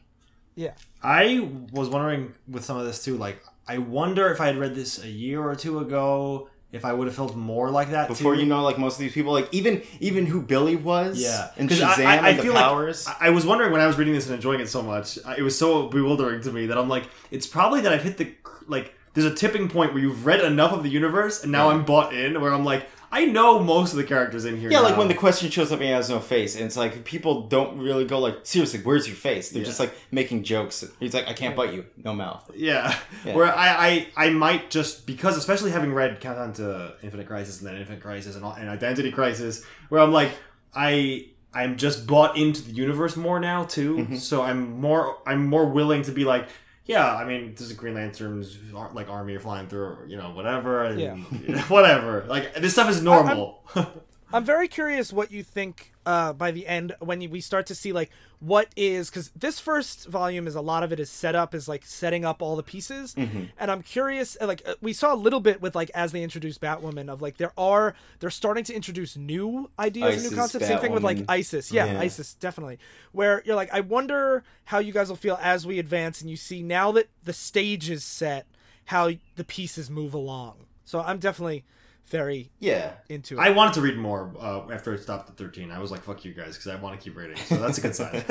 Yeah. 0.54 0.72
I 1.02 1.48
was 1.72 1.88
wondering 1.88 2.34
with 2.48 2.64
some 2.64 2.76
of 2.76 2.84
this 2.84 3.04
too. 3.04 3.16
Like, 3.16 3.42
I 3.66 3.78
wonder 3.78 4.30
if 4.32 4.40
I 4.40 4.46
had 4.46 4.58
read 4.58 4.74
this 4.74 5.02
a 5.02 5.08
year 5.08 5.42
or 5.42 5.54
two 5.54 5.78
ago, 5.78 6.50
if 6.72 6.84
I 6.84 6.92
would 6.92 7.06
have 7.08 7.16
felt 7.16 7.34
more 7.34 7.68
like 7.70 7.90
that 7.90 8.08
Before 8.08 8.34
too. 8.34 8.40
you 8.42 8.46
know, 8.46 8.62
like 8.62 8.78
most 8.78 8.94
of 8.94 9.00
these 9.00 9.12
people, 9.12 9.32
like 9.32 9.48
even 9.52 9.82
even 9.98 10.26
who 10.26 10.40
Billy 10.40 10.76
was, 10.76 11.20
Yeah, 11.20 11.50
and 11.56 11.68
Shazam 11.68 12.06
I, 12.06 12.16
I, 12.16 12.16
I 12.16 12.28
and 12.30 12.38
the 12.38 12.42
feel 12.42 12.52
powers. 12.54 13.06
like 13.06 13.16
I 13.20 13.26
I 13.26 13.30
was 13.30 13.44
wondering 13.44 13.72
when 13.72 13.80
I 13.80 13.86
was 13.86 13.98
reading 13.98 14.14
this 14.14 14.26
and 14.26 14.34
enjoying 14.36 14.60
it 14.60 14.68
so 14.68 14.82
much. 14.82 15.18
It 15.36 15.42
was 15.42 15.58
so 15.58 15.88
bewildering 15.88 16.40
to 16.42 16.52
me 16.52 16.66
that 16.66 16.78
I'm 16.78 16.88
like, 16.88 17.04
it's 17.30 17.46
probably 17.46 17.80
that 17.82 17.92
I've 17.92 18.02
hit 18.04 18.18
the 18.18 18.32
like. 18.68 18.94
There's 19.12 19.26
a 19.26 19.34
tipping 19.34 19.68
point 19.68 19.92
where 19.92 20.00
you've 20.00 20.24
read 20.24 20.40
enough 20.40 20.72
of 20.72 20.84
the 20.84 20.88
universe, 20.88 21.42
and 21.42 21.50
now 21.50 21.70
I'm 21.70 21.84
bought 21.84 22.14
in. 22.14 22.40
Where 22.40 22.52
I'm 22.52 22.64
like, 22.64 22.86
I 23.12 23.24
know 23.24 23.58
most 23.58 23.92
of 23.92 23.96
the 23.96 24.04
characters 24.04 24.44
in 24.44 24.56
here. 24.56 24.70
Yeah, 24.70 24.80
like 24.80 24.96
when 24.96 25.08
the 25.08 25.14
question 25.14 25.50
shows 25.50 25.72
up 25.72 25.80
and 25.80 25.88
he 25.88 25.92
has 25.92 26.08
no 26.08 26.20
face, 26.20 26.54
and 26.54 26.64
it's 26.64 26.76
like 26.76 27.04
people 27.04 27.48
don't 27.48 27.78
really 27.78 28.04
go 28.04 28.20
like, 28.20 28.38
seriously, 28.44 28.80
where's 28.80 29.08
your 29.08 29.16
face? 29.16 29.50
They're 29.50 29.64
just 29.64 29.80
like 29.80 29.92
making 30.12 30.44
jokes. 30.44 30.84
He's 31.00 31.12
like, 31.12 31.26
I 31.26 31.32
can't 31.32 31.56
bite 31.56 31.74
you, 31.74 31.86
no 31.96 32.14
mouth. 32.14 32.48
Yeah. 32.54 32.96
Yeah. 33.24 33.34
Where 33.34 33.46
I, 33.46 34.06
I 34.16 34.26
I 34.26 34.30
might 34.30 34.70
just 34.70 35.06
because 35.06 35.36
especially 35.36 35.72
having 35.72 35.92
read 35.92 36.20
Countdown 36.20 36.52
to 36.54 36.94
Infinite 37.02 37.26
Crisis 37.26 37.58
and 37.58 37.68
then 37.68 37.76
Infinite 37.76 38.00
Crisis 38.00 38.36
and, 38.36 38.44
all, 38.44 38.52
and 38.52 38.68
Identity 38.68 39.10
Crisis, 39.10 39.64
where 39.88 40.00
I'm 40.00 40.12
like 40.12 40.30
I 40.74 41.26
I'm 41.52 41.76
just 41.76 42.06
bought 42.06 42.36
into 42.36 42.62
the 42.62 42.70
universe 42.70 43.16
more 43.16 43.40
now 43.40 43.64
too. 43.64 43.96
Mm-hmm. 43.96 44.16
So 44.16 44.42
I'm 44.42 44.80
more 44.80 45.18
I'm 45.26 45.46
more 45.46 45.66
willing 45.66 46.02
to 46.02 46.12
be 46.12 46.24
like, 46.24 46.48
yeah, 46.90 47.14
I 47.14 47.24
mean, 47.24 47.54
there's 47.56 47.70
a 47.70 47.74
Green 47.74 47.94
Lantern's 47.94 48.58
like 48.72 49.08
army 49.08 49.38
flying 49.38 49.68
through, 49.68 49.98
you 50.08 50.16
know, 50.16 50.30
whatever, 50.30 50.82
and 50.82 50.98
Yeah. 50.98 51.14
whatever. 51.68 52.24
Like 52.28 52.54
this 52.56 52.72
stuff 52.72 52.90
is 52.90 53.00
normal. 53.00 53.62
I'm 54.32 54.44
very 54.44 54.68
curious 54.68 55.12
what 55.12 55.30
you 55.32 55.42
think 55.42 55.92
uh, 56.06 56.32
by 56.32 56.50
the 56.50 56.66
end 56.66 56.94
when 57.00 57.20
you, 57.20 57.28
we 57.28 57.40
start 57.40 57.66
to 57.66 57.74
see 57.74 57.92
like 57.92 58.10
what 58.38 58.68
is 58.76 59.10
because 59.10 59.30
this 59.36 59.60
first 59.60 60.06
volume 60.08 60.46
is 60.46 60.54
a 60.54 60.60
lot 60.60 60.82
of 60.82 60.92
it 60.92 61.00
is 61.00 61.10
set 61.10 61.34
up 61.34 61.54
is 61.54 61.68
like 61.68 61.84
setting 61.84 62.24
up 62.24 62.40
all 62.40 62.56
the 62.56 62.62
pieces, 62.62 63.14
Mm-hmm. 63.14 63.44
and 63.58 63.70
I'm 63.70 63.82
curious 63.82 64.36
uh, 64.40 64.46
like 64.46 64.62
uh, 64.66 64.74
we 64.80 64.92
saw 64.92 65.12
a 65.12 65.16
little 65.16 65.40
bit 65.40 65.60
with 65.60 65.74
like 65.74 65.90
as 65.94 66.12
they 66.12 66.22
introduced 66.22 66.60
Batwoman 66.60 67.08
of 67.08 67.20
like 67.20 67.36
there 67.36 67.52
are 67.58 67.94
they're 68.20 68.30
starting 68.30 68.64
to 68.64 68.74
introduce 68.74 69.16
new 69.16 69.68
ideas 69.78 70.06
and 70.14 70.14
ISIS, 70.20 70.30
new 70.30 70.36
concepts. 70.36 70.66
Same 70.66 70.78
thing 70.78 70.92
with 70.92 71.02
like 71.04 71.18
ISIS, 71.28 71.70
yeah, 71.72 71.86
Yeah. 71.86 72.00
ISIS 72.00 72.34
definitely. 72.34 72.78
Where 73.12 73.42
you're 73.44 73.56
like 73.56 73.72
I 73.74 73.80
wonder 73.80 74.42
how 74.64 74.78
you 74.78 74.92
guys 74.92 75.08
will 75.08 75.16
feel 75.16 75.38
as 75.42 75.66
we 75.66 75.78
advance 75.78 76.20
and 76.20 76.30
you 76.30 76.36
see 76.36 76.62
now 76.62 76.92
that 76.92 77.08
the 77.24 77.32
stage 77.32 77.90
is 77.90 78.04
set 78.04 78.46
how 78.86 79.10
the 79.36 79.44
pieces 79.44 79.90
move 79.90 80.14
along. 80.14 80.66
So 80.84 81.00
I'm 81.00 81.18
definitely 81.18 81.64
very 82.10 82.50
Yeah. 82.58 82.92
into 83.08 83.38
it. 83.38 83.40
I 83.40 83.50
wanted 83.50 83.74
to 83.74 83.80
read 83.80 83.96
more 83.96 84.32
uh, 84.38 84.70
after 84.72 84.92
I 84.92 84.96
stopped 84.96 85.30
at 85.30 85.36
13. 85.36 85.70
I 85.70 85.78
was 85.78 85.90
like, 85.90 86.02
fuck 86.02 86.24
you 86.24 86.32
guys, 86.34 86.56
because 86.56 86.66
I 86.68 86.76
want 86.76 86.98
to 86.98 87.02
keep 87.02 87.16
reading. 87.16 87.36
So 87.36 87.56
that's 87.56 87.78
a 87.78 87.80
good 87.80 87.94
sign. 87.94 88.24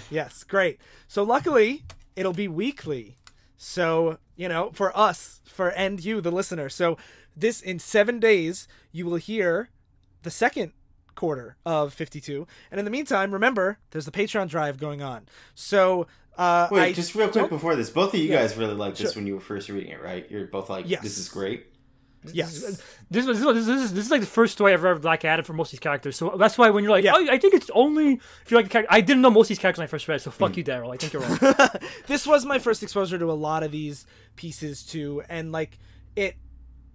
Yes, 0.10 0.44
great. 0.44 0.80
So 1.06 1.22
luckily, 1.22 1.84
it'll 2.16 2.32
be 2.32 2.48
weekly. 2.48 3.16
So, 3.56 4.18
you 4.36 4.48
know, 4.48 4.70
for 4.72 4.96
us, 4.96 5.40
for 5.46 5.68
and 5.70 6.04
you, 6.04 6.20
the 6.20 6.30
listener. 6.30 6.68
So 6.68 6.96
this 7.36 7.60
in 7.60 7.78
seven 7.78 8.20
days, 8.20 8.68
you 8.92 9.06
will 9.06 9.16
hear 9.16 9.70
the 10.22 10.30
second 10.30 10.72
quarter 11.14 11.56
of 11.66 11.92
52. 11.94 12.46
And 12.70 12.78
in 12.78 12.84
the 12.84 12.90
meantime, 12.90 13.32
remember, 13.32 13.78
there's 13.90 14.04
the 14.04 14.10
Patreon 14.12 14.48
drive 14.48 14.78
going 14.78 15.02
on. 15.02 15.28
So, 15.54 16.06
uh, 16.36 16.68
Wait, 16.70 16.80
I- 16.82 16.92
just 16.92 17.14
real 17.16 17.28
quick 17.28 17.44
Oh, 17.46 17.48
before 17.48 17.74
this, 17.74 17.90
both 17.90 18.14
of 18.14 18.20
you 18.20 18.26
Yeah. 18.28 18.40
guys 18.42 18.56
really 18.56 18.74
liked 18.74 18.98
this 18.98 19.16
when 19.16 19.26
you 19.26 19.34
were 19.34 19.40
first 19.40 19.68
reading 19.68 19.90
it, 19.90 20.02
right? 20.02 20.28
You're 20.30 20.46
both 20.46 20.70
like, 20.70 20.88
Yes. 20.88 21.02
this 21.02 21.18
is 21.18 21.28
great. 21.28 21.66
Yes. 22.34 22.82
This, 23.10 23.26
was- 23.26 23.40
this, 23.40 23.66
this, 23.66 23.82
is, 23.84 23.94
this 23.94 24.04
is 24.06 24.10
like 24.10 24.20
the 24.20 24.26
first 24.26 24.52
story 24.54 24.72
I've 24.72 24.84
ever 24.84 25.00
like 25.00 25.24
added 25.24 25.46
for 25.46 25.52
most 25.52 25.68
of 25.68 25.72
these 25.72 25.80
characters. 25.80 26.16
So 26.16 26.34
that's 26.38 26.58
why 26.58 26.70
when 26.70 26.84
you're 26.84 26.90
like, 26.92 27.04
Yeah. 27.04 27.14
oh, 27.16 27.26
I 27.30 27.38
think 27.38 27.54
it's 27.54 27.70
only 27.74 28.20
if 28.44 28.50
you 28.50 28.56
like 28.56 28.66
the 28.66 28.70
character. 28.70 28.92
I 28.92 29.00
didn't 29.00 29.22
know 29.22 29.30
most 29.30 29.46
of 29.46 29.48
these 29.48 29.58
characters 29.58 29.78
when 29.78 29.84
I 29.84 29.88
first 29.88 30.08
read. 30.08 30.20
So 30.20 30.30
fuck 30.30 30.52
Mm. 30.52 30.56
you, 30.58 30.64
Daryl. 30.64 30.92
I 30.92 30.96
think 30.96 31.12
you're 31.12 31.22
wrong. 31.62 31.68
this 32.06 32.26
was 32.26 32.44
my 32.44 32.58
first 32.58 32.82
exposure 32.82 33.18
to 33.18 33.30
a 33.30 33.32
lot 33.32 33.62
of 33.62 33.70
these 33.72 34.06
pieces 34.36 34.84
too 34.84 35.22
and 35.28 35.50
like 35.52 35.78
it 36.16 36.36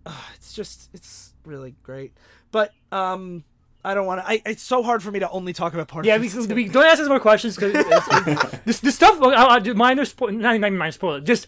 uh, 0.05 0.11
it's 0.35 0.53
just 0.53 0.89
it's 0.93 1.33
really 1.45 1.75
great 1.83 2.13
but 2.51 2.71
um 2.93 3.43
i 3.83 3.93
don't 3.93 4.05
want 4.05 4.21
to 4.21 4.25
I 4.27 4.41
it's 4.45 4.63
so 4.63 4.81
hard 4.81 5.03
for 5.03 5.11
me 5.11 5.19
to 5.19 5.29
only 5.29 5.51
talk 5.51 5.73
about 5.73 5.89
part 5.89 6.05
yeah, 6.05 6.17
we, 6.17 6.29
we, 6.53 6.69
don't 6.69 6.85
ask 6.85 7.01
us 7.01 7.09
more 7.09 7.19
questions 7.19 7.55
because 7.57 7.73
this 8.65 8.79
this 8.79 8.95
stuff. 8.95 9.21
I'll, 9.21 9.33
I'll 9.33 9.59
do 9.59 9.73
minor 9.73 10.05
spoil. 10.05 10.31
Not 10.31 10.55
even 10.55 10.77
minor 10.77 10.91
spoiler. 10.93 11.19
Just. 11.19 11.47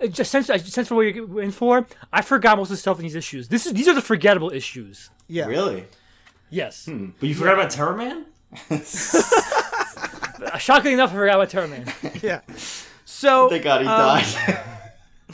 It 0.00 0.12
Just 0.12 0.30
sense, 0.30 0.46
sense 0.46 0.88
for 0.88 0.94
what 0.94 1.02
you're 1.02 1.40
in 1.42 1.50
for. 1.50 1.86
I 2.12 2.22
forgot 2.22 2.58
most 2.58 2.68
of 2.68 2.76
the 2.76 2.80
stuff 2.80 2.98
in 2.98 3.02
these 3.04 3.14
issues. 3.14 3.48
This 3.48 3.66
is 3.66 3.72
these 3.72 3.88
are 3.88 3.94
the 3.94 4.02
forgettable 4.02 4.50
issues. 4.50 5.10
yeah 5.28 5.46
Really? 5.46 5.86
Yes. 6.50 6.86
but 6.86 7.28
you 7.28 7.34
forgot 7.34 7.54
about 7.54 7.70
Terror 7.70 7.96
Man? 7.96 8.26
Uh, 10.38 10.58
Shockingly 10.58 10.92
enough, 10.92 11.10
I 11.10 11.14
forgot 11.14 11.36
about 11.36 11.48
Terror 11.50 11.66
Man. 11.66 11.90
yeah 12.22 12.42
so 13.06 13.48
Thank 13.48 13.64
God 13.64 13.80
he 13.80 13.86
um, 13.88 14.22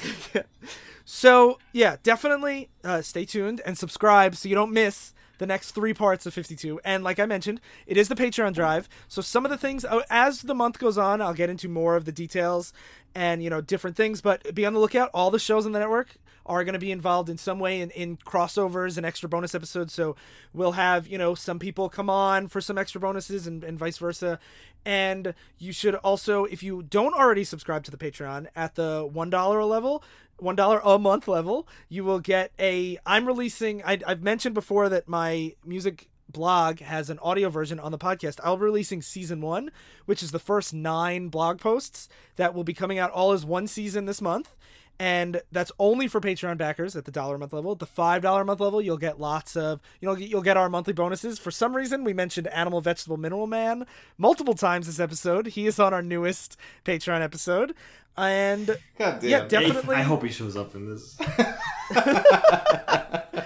died. 0.04 0.44
So 1.04 1.58
yeah, 1.72 1.96
definitely 2.02 2.70
uh, 2.82 3.02
stay 3.02 3.24
tuned 3.26 3.60
and 3.66 3.76
subscribe 3.76 4.34
so 4.34 4.48
you 4.48 4.54
don't 4.54 4.72
miss 4.72 5.12
the 5.38 5.46
next 5.46 5.72
three 5.72 5.94
parts 5.94 6.26
of 6.26 6.34
52. 6.34 6.80
And 6.84 7.02
like 7.04 7.18
I 7.18 7.26
mentioned, 7.26 7.60
it 7.86 7.96
is 7.96 8.08
the 8.08 8.14
Patreon 8.14 8.54
drive. 8.54 8.88
So 9.08 9.22
some 9.22 9.44
of 9.44 9.50
the 9.50 9.58
things 9.58 9.84
uh, 9.84 10.02
as 10.10 10.42
the 10.42 10.54
month 10.54 10.78
goes 10.78 10.98
on, 10.98 11.20
I'll 11.20 11.34
get 11.34 11.50
into 11.50 11.68
more 11.68 11.96
of 11.96 12.04
the 12.04 12.12
details 12.12 12.72
and 13.14 13.42
you 13.42 13.50
know 13.50 13.60
different 13.60 13.96
things. 13.96 14.20
But 14.20 14.54
be 14.54 14.64
on 14.66 14.74
the 14.74 14.80
lookout. 14.80 15.10
All 15.12 15.30
the 15.30 15.38
shows 15.38 15.66
on 15.66 15.72
the 15.72 15.78
network 15.78 16.16
are 16.44 16.64
going 16.64 16.72
to 16.72 16.78
be 16.78 16.90
involved 16.90 17.28
in 17.28 17.38
some 17.38 17.58
way 17.58 17.80
in, 17.80 17.90
in 17.90 18.16
crossovers 18.16 18.96
and 18.96 19.06
extra 19.06 19.28
bonus 19.28 19.54
episodes. 19.54 19.92
So 19.92 20.16
we'll 20.52 20.72
have 20.72 21.06
you 21.06 21.18
know 21.18 21.34
some 21.34 21.58
people 21.58 21.88
come 21.88 22.10
on 22.10 22.48
for 22.48 22.60
some 22.60 22.78
extra 22.78 23.00
bonuses 23.00 23.46
and, 23.46 23.64
and 23.64 23.78
vice 23.78 23.98
versa. 23.98 24.38
And 24.84 25.34
you 25.58 25.72
should 25.72 25.94
also, 25.96 26.44
if 26.44 26.62
you 26.62 26.82
don't 26.82 27.14
already 27.14 27.44
subscribe 27.44 27.84
to 27.84 27.92
the 27.92 27.96
Patreon 27.96 28.48
at 28.56 28.74
the 28.74 29.08
one 29.10 29.30
dollar 29.30 29.64
level, 29.64 30.02
one 30.42 30.56
dollar 30.56 30.80
a 30.84 30.98
month 30.98 31.28
level, 31.28 31.68
you 31.88 32.04
will 32.04 32.20
get 32.20 32.52
a. 32.58 32.98
I'm 33.06 33.26
releasing. 33.26 33.82
I, 33.84 33.98
I've 34.06 34.22
mentioned 34.22 34.54
before 34.54 34.88
that 34.88 35.08
my 35.08 35.54
music 35.64 36.08
blog 36.28 36.80
has 36.80 37.10
an 37.10 37.18
audio 37.20 37.48
version 37.50 37.78
on 37.78 37.92
the 37.92 37.98
podcast. 37.98 38.40
I'll 38.42 38.56
be 38.56 38.64
releasing 38.64 39.02
season 39.02 39.40
one, 39.40 39.70
which 40.06 40.22
is 40.22 40.30
the 40.30 40.38
first 40.38 40.72
nine 40.72 41.28
blog 41.28 41.60
posts 41.60 42.08
that 42.36 42.54
will 42.54 42.64
be 42.64 42.74
coming 42.74 42.98
out 42.98 43.10
all 43.10 43.32
as 43.32 43.44
one 43.44 43.66
season 43.66 44.06
this 44.06 44.22
month. 44.22 44.54
And 44.98 45.42
that's 45.50 45.72
only 45.80 46.06
for 46.06 46.20
Patreon 46.20 46.58
backers 46.58 46.94
at 46.94 47.06
the 47.06 47.10
dollar 47.10 47.34
a 47.34 47.38
month 47.38 47.52
level. 47.52 47.72
At 47.72 47.80
the 47.80 47.86
five 47.86 48.22
dollar 48.22 48.42
a 48.42 48.44
month 48.44 48.60
level, 48.60 48.80
you'll 48.80 48.98
get 48.98 49.18
lots 49.18 49.56
of 49.56 49.80
you 50.00 50.08
know 50.08 50.14
you'll 50.14 50.42
get 50.42 50.56
our 50.56 50.68
monthly 50.68 50.92
bonuses. 50.92 51.40
For 51.40 51.50
some 51.50 51.74
reason, 51.74 52.04
we 52.04 52.12
mentioned 52.12 52.46
Animal 52.48 52.80
Vegetable 52.80 53.16
Mineral 53.16 53.48
Man 53.48 53.84
multiple 54.16 54.54
times 54.54 54.86
this 54.86 55.00
episode. 55.00 55.48
He 55.48 55.66
is 55.66 55.80
on 55.80 55.92
our 55.92 56.02
newest 56.02 56.56
Patreon 56.84 57.20
episode, 57.20 57.74
and 58.16 58.66
God 58.98 59.20
damn. 59.20 59.30
yeah, 59.30 59.44
definitely. 59.46 59.96
I 59.96 60.02
hope 60.02 60.22
he 60.22 60.30
shows 60.30 60.56
up 60.56 60.76
in 60.76 60.88
this. 60.88 61.18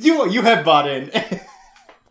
You 0.00 0.28
you 0.30 0.42
have 0.42 0.64
bought 0.64 0.88
in. 0.88 1.10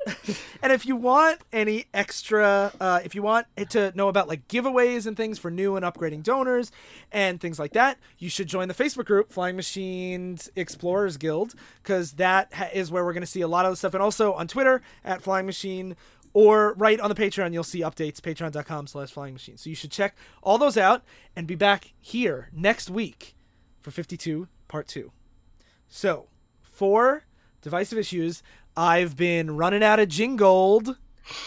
And 0.61 0.73
if 0.73 0.85
you 0.87 0.95
want 0.95 1.41
any 1.53 1.85
extra, 1.93 2.71
uh, 2.79 2.99
if 3.03 3.13
you 3.13 3.21
want 3.21 3.45
to 3.69 3.91
know 3.95 4.07
about 4.07 4.27
like 4.27 4.47
giveaways 4.47 5.05
and 5.05 5.15
things 5.15 5.37
for 5.37 5.51
new 5.51 5.75
and 5.75 5.85
upgrading 5.85 6.23
donors 6.23 6.71
and 7.11 7.39
things 7.39 7.59
like 7.59 7.73
that, 7.73 7.99
you 8.17 8.29
should 8.29 8.47
join 8.47 8.67
the 8.67 8.73
Facebook 8.73 9.05
group 9.05 9.31
Flying 9.31 9.55
Machines 9.55 10.49
Explorers 10.55 11.17
Guild 11.17 11.53
because 11.83 12.13
that 12.13 12.51
ha- 12.51 12.69
is 12.73 12.89
where 12.89 13.05
we're 13.05 13.13
going 13.13 13.21
to 13.21 13.27
see 13.27 13.41
a 13.41 13.47
lot 13.47 13.65
of 13.65 13.71
the 13.71 13.75
stuff. 13.75 13.93
And 13.93 14.01
also 14.01 14.33
on 14.33 14.47
Twitter 14.47 14.81
at 15.03 15.21
Flying 15.21 15.45
Machine 15.45 15.95
or 16.33 16.73
right 16.73 16.99
on 16.99 17.09
the 17.09 17.15
Patreon, 17.15 17.53
you'll 17.53 17.63
see 17.63 17.81
updates 17.81 18.19
patreon.com 18.19 18.87
slash 18.87 19.11
flying 19.11 19.33
machine. 19.33 19.57
So 19.57 19.69
you 19.69 19.75
should 19.75 19.91
check 19.91 20.17
all 20.41 20.57
those 20.57 20.77
out 20.77 21.03
and 21.35 21.45
be 21.45 21.55
back 21.55 21.93
here 22.01 22.49
next 22.51 22.89
week 22.89 23.35
for 23.81 23.91
52 23.91 24.47
part 24.67 24.87
two. 24.87 25.11
So 25.87 26.27
for 26.61 27.23
divisive 27.61 27.97
issues, 27.97 28.43
I've 28.77 29.15
been 29.15 29.55
running 29.55 29.83
out 29.83 29.99
of 29.99 30.09
Gingold. 30.09 30.97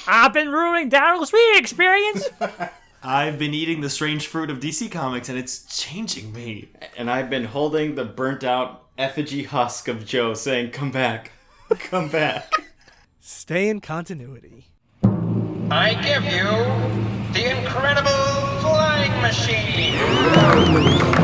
I've 0.07 0.33
been 0.33 0.49
ruining 0.51 0.91
Daryl's 0.91 1.33
reading 1.33 1.61
experience. 1.61 2.27
I've 3.03 3.39
been 3.39 3.55
eating 3.55 3.81
the 3.81 3.91
strange 3.91 4.27
fruit 4.27 4.51
of 4.51 4.59
DC 4.59 4.91
Comics, 4.91 5.29
and 5.29 5.39
it's 5.39 5.65
changing 5.67 6.33
me. 6.33 6.71
and 6.97 7.11
I've 7.11 7.31
been 7.31 7.45
holding 7.45 7.95
the 7.95 8.05
burnt 8.05 8.43
out 8.45 8.87
effigy 8.97 9.45
husk 9.45 9.87
of 9.89 10.05
Joe 10.05 10.35
saying, 10.35 10.71
Come 10.73 10.91
back. 10.91 11.33
Come 11.79 12.09
back. 12.09 12.51
Stay 13.21 13.69
in 13.69 13.81
continuity. 13.81 14.69
I 15.71 15.95
give 16.03 16.25
you 16.25 16.49
the 17.35 17.59
incredible 17.61 18.11
flying 18.61 19.13
machine. 19.21 21.18